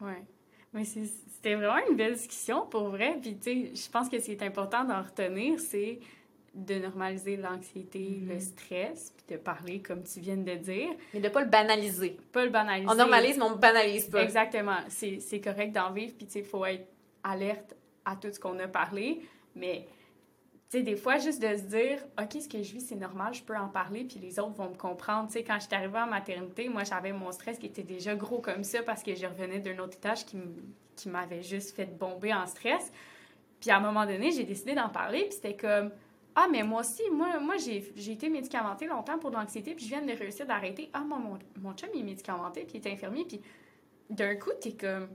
Ouais. 0.00 0.24
Mais 0.72 0.84
c'était 0.84 1.54
vraiment 1.56 1.84
une 1.90 1.96
belle 1.96 2.14
discussion 2.14 2.66
pour 2.66 2.88
vrai. 2.90 3.18
Puis, 3.20 3.36
tu 3.38 3.42
sais, 3.42 3.74
je 3.74 3.90
pense 3.90 4.08
que 4.08 4.18
ce 4.20 4.26
qui 4.26 4.32
est 4.32 4.42
important 4.42 4.84
d'en 4.84 5.02
retenir, 5.02 5.58
c'est 5.58 5.98
de 6.54 6.74
normaliser 6.76 7.36
l'anxiété, 7.36 8.18
Mhm. 8.22 8.28
le 8.28 8.40
stress, 8.40 9.12
puis 9.16 9.36
de 9.36 9.40
parler 9.40 9.80
comme 9.80 10.02
tu 10.02 10.20
viens 10.20 10.36
de 10.36 10.54
dire. 10.54 10.88
Mais 11.14 11.20
de 11.20 11.28
ne 11.28 11.32
pas 11.32 11.42
le 11.42 11.48
banaliser. 11.50 12.16
Pas 12.32 12.44
le 12.44 12.50
banaliser. 12.50 12.90
On 12.90 12.94
normalise, 12.94 13.36
mais 13.38 13.44
on 13.44 13.50
ne 13.50 13.56
banalise 13.60 14.06
pas. 14.08 14.22
Exactement. 14.22 14.78
C'est 14.88 15.40
correct 15.40 15.72
d'en 15.72 15.92
vivre, 15.92 16.14
puis 16.16 16.26
il 16.34 16.44
faut 16.44 16.64
être 16.64 16.86
alerte 17.22 17.74
à 18.04 18.16
tout 18.16 18.32
ce 18.32 18.40
qu'on 18.40 18.58
a 18.58 18.66
parlé. 18.68 19.20
Mais, 19.54 19.86
tu 20.70 20.78
sais, 20.78 20.82
des 20.82 20.96
fois, 20.96 21.18
juste 21.18 21.40
de 21.42 21.56
se 21.56 21.62
dire, 21.64 21.98
OK, 22.20 22.40
ce 22.40 22.48
que 22.48 22.62
je 22.62 22.72
vis, 22.72 22.80
c'est 22.80 22.96
normal, 22.96 23.34
je 23.34 23.42
peux 23.42 23.56
en 23.56 23.68
parler, 23.68 24.04
puis 24.04 24.18
les 24.18 24.38
autres 24.38 24.54
vont 24.54 24.70
me 24.70 24.76
comprendre. 24.76 25.26
Tu 25.28 25.34
sais, 25.34 25.44
quand 25.44 25.58
je 25.60 25.66
suis 25.66 25.74
arrivée 25.74 25.98
en 25.98 26.06
maternité, 26.06 26.68
moi, 26.68 26.84
j'avais 26.84 27.12
mon 27.12 27.30
stress 27.32 27.58
qui 27.58 27.66
était 27.66 27.82
déjà 27.82 28.14
gros 28.14 28.40
comme 28.40 28.64
ça 28.64 28.82
parce 28.82 29.02
que 29.02 29.14
je 29.14 29.26
revenais 29.26 29.60
d'un 29.60 29.78
autre 29.78 29.96
étage 29.96 30.24
qui 30.24 31.08
m'avait 31.08 31.42
juste 31.42 31.76
fait 31.76 31.86
bomber 31.86 32.32
en 32.34 32.46
stress. 32.46 32.90
Puis 33.60 33.70
à 33.70 33.76
un 33.76 33.80
moment 33.80 34.06
donné, 34.06 34.30
j'ai 34.30 34.44
décidé 34.44 34.74
d'en 34.74 34.88
parler, 34.88 35.22
puis 35.24 35.32
c'était 35.32 35.56
comme, 35.56 35.90
ah, 36.44 36.48
mais 36.50 36.62
moi 36.62 36.80
aussi, 36.80 37.02
moi, 37.10 37.38
moi 37.40 37.56
j'ai 37.56 37.92
j'ai 37.96 38.12
été 38.12 38.28
médicamentée 38.28 38.86
longtemps 38.86 39.18
pour 39.18 39.30
de 39.30 39.36
l'anxiété, 39.36 39.74
puis 39.74 39.84
je 39.84 39.90
viens 39.90 40.02
de 40.02 40.12
réussir 40.12 40.46
d'arrêter. 40.46 40.90
Ah, 40.92 41.00
moi, 41.00 41.18
mon, 41.18 41.38
mon 41.60 41.74
chum, 41.74 41.88
il 41.94 42.00
est 42.00 42.04
médicamenté, 42.04 42.62
puis 42.64 42.78
il 42.78 42.86
est 42.86 42.92
infirmier, 42.92 43.24
puis 43.24 43.40
d'un 44.10 44.36
coup, 44.36 44.50
t'es 44.60 44.72
comme, 44.72 45.08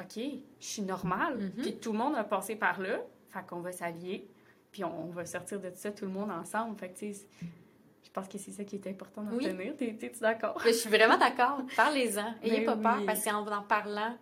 OK, 0.00 0.16
je 0.16 0.66
suis 0.66 0.82
normale, 0.82 1.36
Mhm. 1.38 1.62
puis 1.62 1.76
tout 1.78 1.92
le 1.92 1.98
monde 1.98 2.14
a 2.16 2.24
passé 2.24 2.56
par 2.56 2.80
là, 2.80 3.00
fait 3.28 3.46
qu'on 3.46 3.60
va 3.60 3.72
s'allier, 3.72 4.26
puis 4.72 4.82
on, 4.84 5.04
on 5.04 5.10
va 5.10 5.24
sortir 5.26 5.60
de 5.60 5.70
ça 5.74 5.90
tout 5.92 6.04
le 6.06 6.10
monde 6.10 6.30
ensemble. 6.30 6.76
Fait 6.78 6.88
que, 6.90 6.98
tu 6.98 7.12
sais, 7.14 7.26
je 8.02 8.10
pense 8.10 8.26
que 8.28 8.38
c'est 8.38 8.50
ça 8.52 8.64
qui 8.64 8.76
est 8.76 8.86
important 8.88 9.22
d'en 9.22 9.32
Oui. 9.36 9.46
retenir. 9.46 9.76
T'es- 9.76 9.94
T'es-tu 9.94 10.20
d'accord? 10.20 10.60
Je 10.64 10.70
suis 10.70 10.90
vraiment 10.90 11.16
d'accord. 11.18 11.62
Parlez-en. 11.76 12.34
Ayez 12.42 12.64
Ben 12.64 12.66
pas 12.66 12.76
peur, 12.96 13.06
parce 13.06 13.18
que 13.18 13.24
c'est 13.24 13.30
en 13.32 13.46
en 13.46 13.62
parlant 13.62 14.16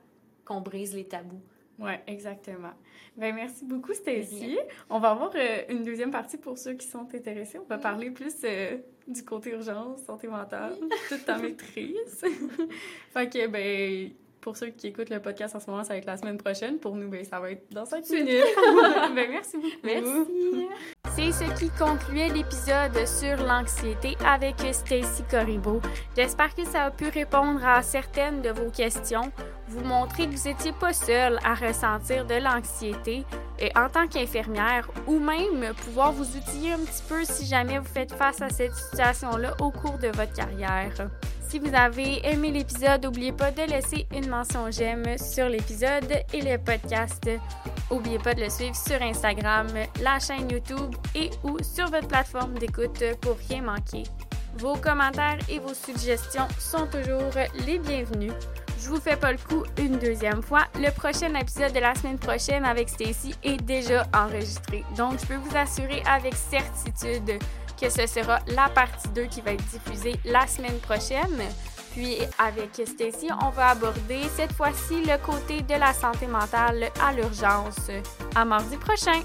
qu'on 0.45 0.61
brise 0.61 0.95
les 0.95 1.07
tabous. 1.09 1.40
Oui, 1.78 1.92
exactement. 2.06 2.72
Ben, 3.16 3.34
merci 3.34 3.64
beaucoup, 3.64 3.92
Stacy. 3.92 4.58
On 4.88 4.98
va 4.98 5.10
avoir 5.10 5.32
euh, 5.34 5.62
une 5.68 5.82
deuxième 5.82 6.10
partie 6.10 6.36
pour 6.38 6.56
ceux 6.58 6.74
qui 6.74 6.86
sont 6.86 7.06
intéressés. 7.14 7.58
On 7.58 7.64
va 7.64 7.76
Oui. 7.76 7.82
parler 7.82 8.10
plus 8.10 8.34
euh, 8.44 8.78
du 9.08 9.24
côté 9.24 9.50
urgence, 9.50 10.02
santé 10.04 10.28
mentale, 10.28 10.74
toute 11.08 11.24
ta 11.24 11.36
maîtrise. 11.38 12.24
fait 13.12 13.28
que, 13.28 13.46
ben, 13.48 14.10
pour 14.43 14.57
ceux 14.57 14.70
qui 14.70 14.88
écoutent 14.88 15.09
le 15.09 15.20
podcast 15.20 15.55
en 15.55 15.61
ce 15.61 15.70
moment, 15.70 15.84
ça 15.84 15.95
va 15.95 15.99
être 15.99 16.05
la 16.05 16.16
semaine 16.16 16.36
prochaine. 16.36 16.78
Pour 16.78 16.97
nous, 16.97 17.09
ben, 17.09 17.24
ça 17.24 17.38
va 17.38 17.53
être 17.53 17.72
dans 17.72 17.86
cinq 17.86 18.11
minutes. 18.11 18.43
ben, 19.14 19.30
merci 19.30 19.57
beaucoup. 19.57 19.76
Merci. 19.84 20.68
C'est 21.14 21.30
ce 21.32 21.59
qui 21.59 21.70
concluait 21.70 22.28
l'épisode 22.28 23.07
sur 23.07 23.47
l'anxiété 23.47 24.16
avec 24.26 24.57
Stacy 24.72 25.22
Corriveau. 25.30 25.80
J'espère 26.16 26.55
que 26.55 26.64
ça 26.64 26.84
a 26.84 26.90
pu 26.90 27.09
répondre 27.09 27.64
à 27.64 27.82
certaines 27.82 28.43
de 28.43 28.51
vos 28.51 28.70
questions, 28.70 29.30
vous 29.68 29.84
montrer 29.84 30.26
que 30.26 30.34
vous 30.34 30.49
n'étiez 30.49 30.72
pas 30.72 30.93
seul 30.93 31.38
à 31.45 31.55
ressentir 31.55 32.26
de 32.26 32.34
l'anxiété 32.34 33.24
et 33.61 33.70
en 33.76 33.88
tant 33.88 34.09
qu'infirmière 34.09 34.90
ou 35.07 35.20
même 35.20 35.72
pouvoir 35.84 36.12
vous 36.12 36.36
outiller 36.36 36.72
un 36.72 36.78
petit 36.78 37.03
peu 37.09 37.24
si 37.24 37.47
jamais 37.47 37.78
vous 37.78 37.84
faites 37.84 38.12
face 38.12 38.43
à 38.43 38.49
cette 38.49 38.74
situation-là 38.74 39.55
au 39.61 39.70
cours 39.70 39.99
de 39.99 40.09
votre 40.09 40.32
carrière. 40.32 41.11
Si 41.53 41.59
vous 41.59 41.74
avez 41.74 42.26
aimé 42.26 42.50
l'épisode, 42.50 43.05
n'oubliez 43.05 43.30
pas 43.30 43.50
de 43.50 43.61
laisser 43.61 44.07
une 44.11 44.26
mention 44.26 44.70
j'aime 44.70 45.18
sur 45.18 45.50
l'épisode 45.50 46.11
et 46.32 46.40
le 46.40 46.57
podcast. 46.57 47.28
N'oubliez 47.90 48.18
pas 48.18 48.32
de 48.32 48.40
le 48.40 48.48
suivre 48.48 48.74
sur 48.74 49.03
Instagram, 49.03 49.66
la 50.00 50.18
chaîne 50.18 50.50
YouTube 50.50 50.94
et 51.14 51.28
ou 51.44 51.59
sur 51.62 51.90
votre 51.90 52.09
plateforme 52.09 52.55
d'écoute 52.55 53.05
pour 53.20 53.36
rien 53.50 53.61
manquer. 53.61 54.05
Vos 54.57 54.76
commentaires 54.76 55.40
et 55.50 55.59
vos 55.59 55.74
suggestions 55.74 56.48
sont 56.59 56.86
toujours 56.86 57.34
les 57.66 57.78
bienvenus. 57.78 58.32
Je 58.82 58.88
vous 58.88 58.98
fais 58.98 59.16
pas 59.16 59.32
le 59.32 59.38
coup 59.38 59.62
une 59.76 59.98
deuxième 59.98 60.42
fois. 60.42 60.62
Le 60.76 60.90
prochain 60.90 61.34
épisode 61.34 61.74
de 61.74 61.80
la 61.80 61.94
semaine 61.94 62.18
prochaine 62.18 62.64
avec 62.64 62.88
Stacy 62.88 63.34
est 63.44 63.62
déjà 63.62 64.07
enregistré. 64.14 64.84
Donc, 64.96 65.20
je 65.20 65.26
peux 65.26 65.36
vous 65.36 65.55
assurer 65.55 66.03
avec 66.07 66.34
certitude 66.34 67.38
que 67.83 67.91
ce 67.91 68.07
sera 68.07 68.39
la 68.47 68.68
partie 68.68 69.09
2 69.09 69.24
qui 69.24 69.41
va 69.41 69.53
être 69.53 69.64
diffusée 69.64 70.14
la 70.24 70.47
semaine 70.47 70.78
prochaine. 70.78 71.43
Puis 71.93 72.18
avec 72.39 72.80
Stacy, 72.87 73.28
on 73.43 73.51
va 73.51 73.70
aborder 73.70 74.22
cette 74.37 74.53
fois-ci 74.53 75.03
le 75.05 75.18
côté 75.18 75.62
de 75.62 75.74
la 75.74 75.93
santé 75.93 76.28
mentale 76.28 76.91
à 77.05 77.12
l'urgence. 77.12 77.91
À 78.37 78.45
mardi 78.45 78.76
prochain! 78.76 79.20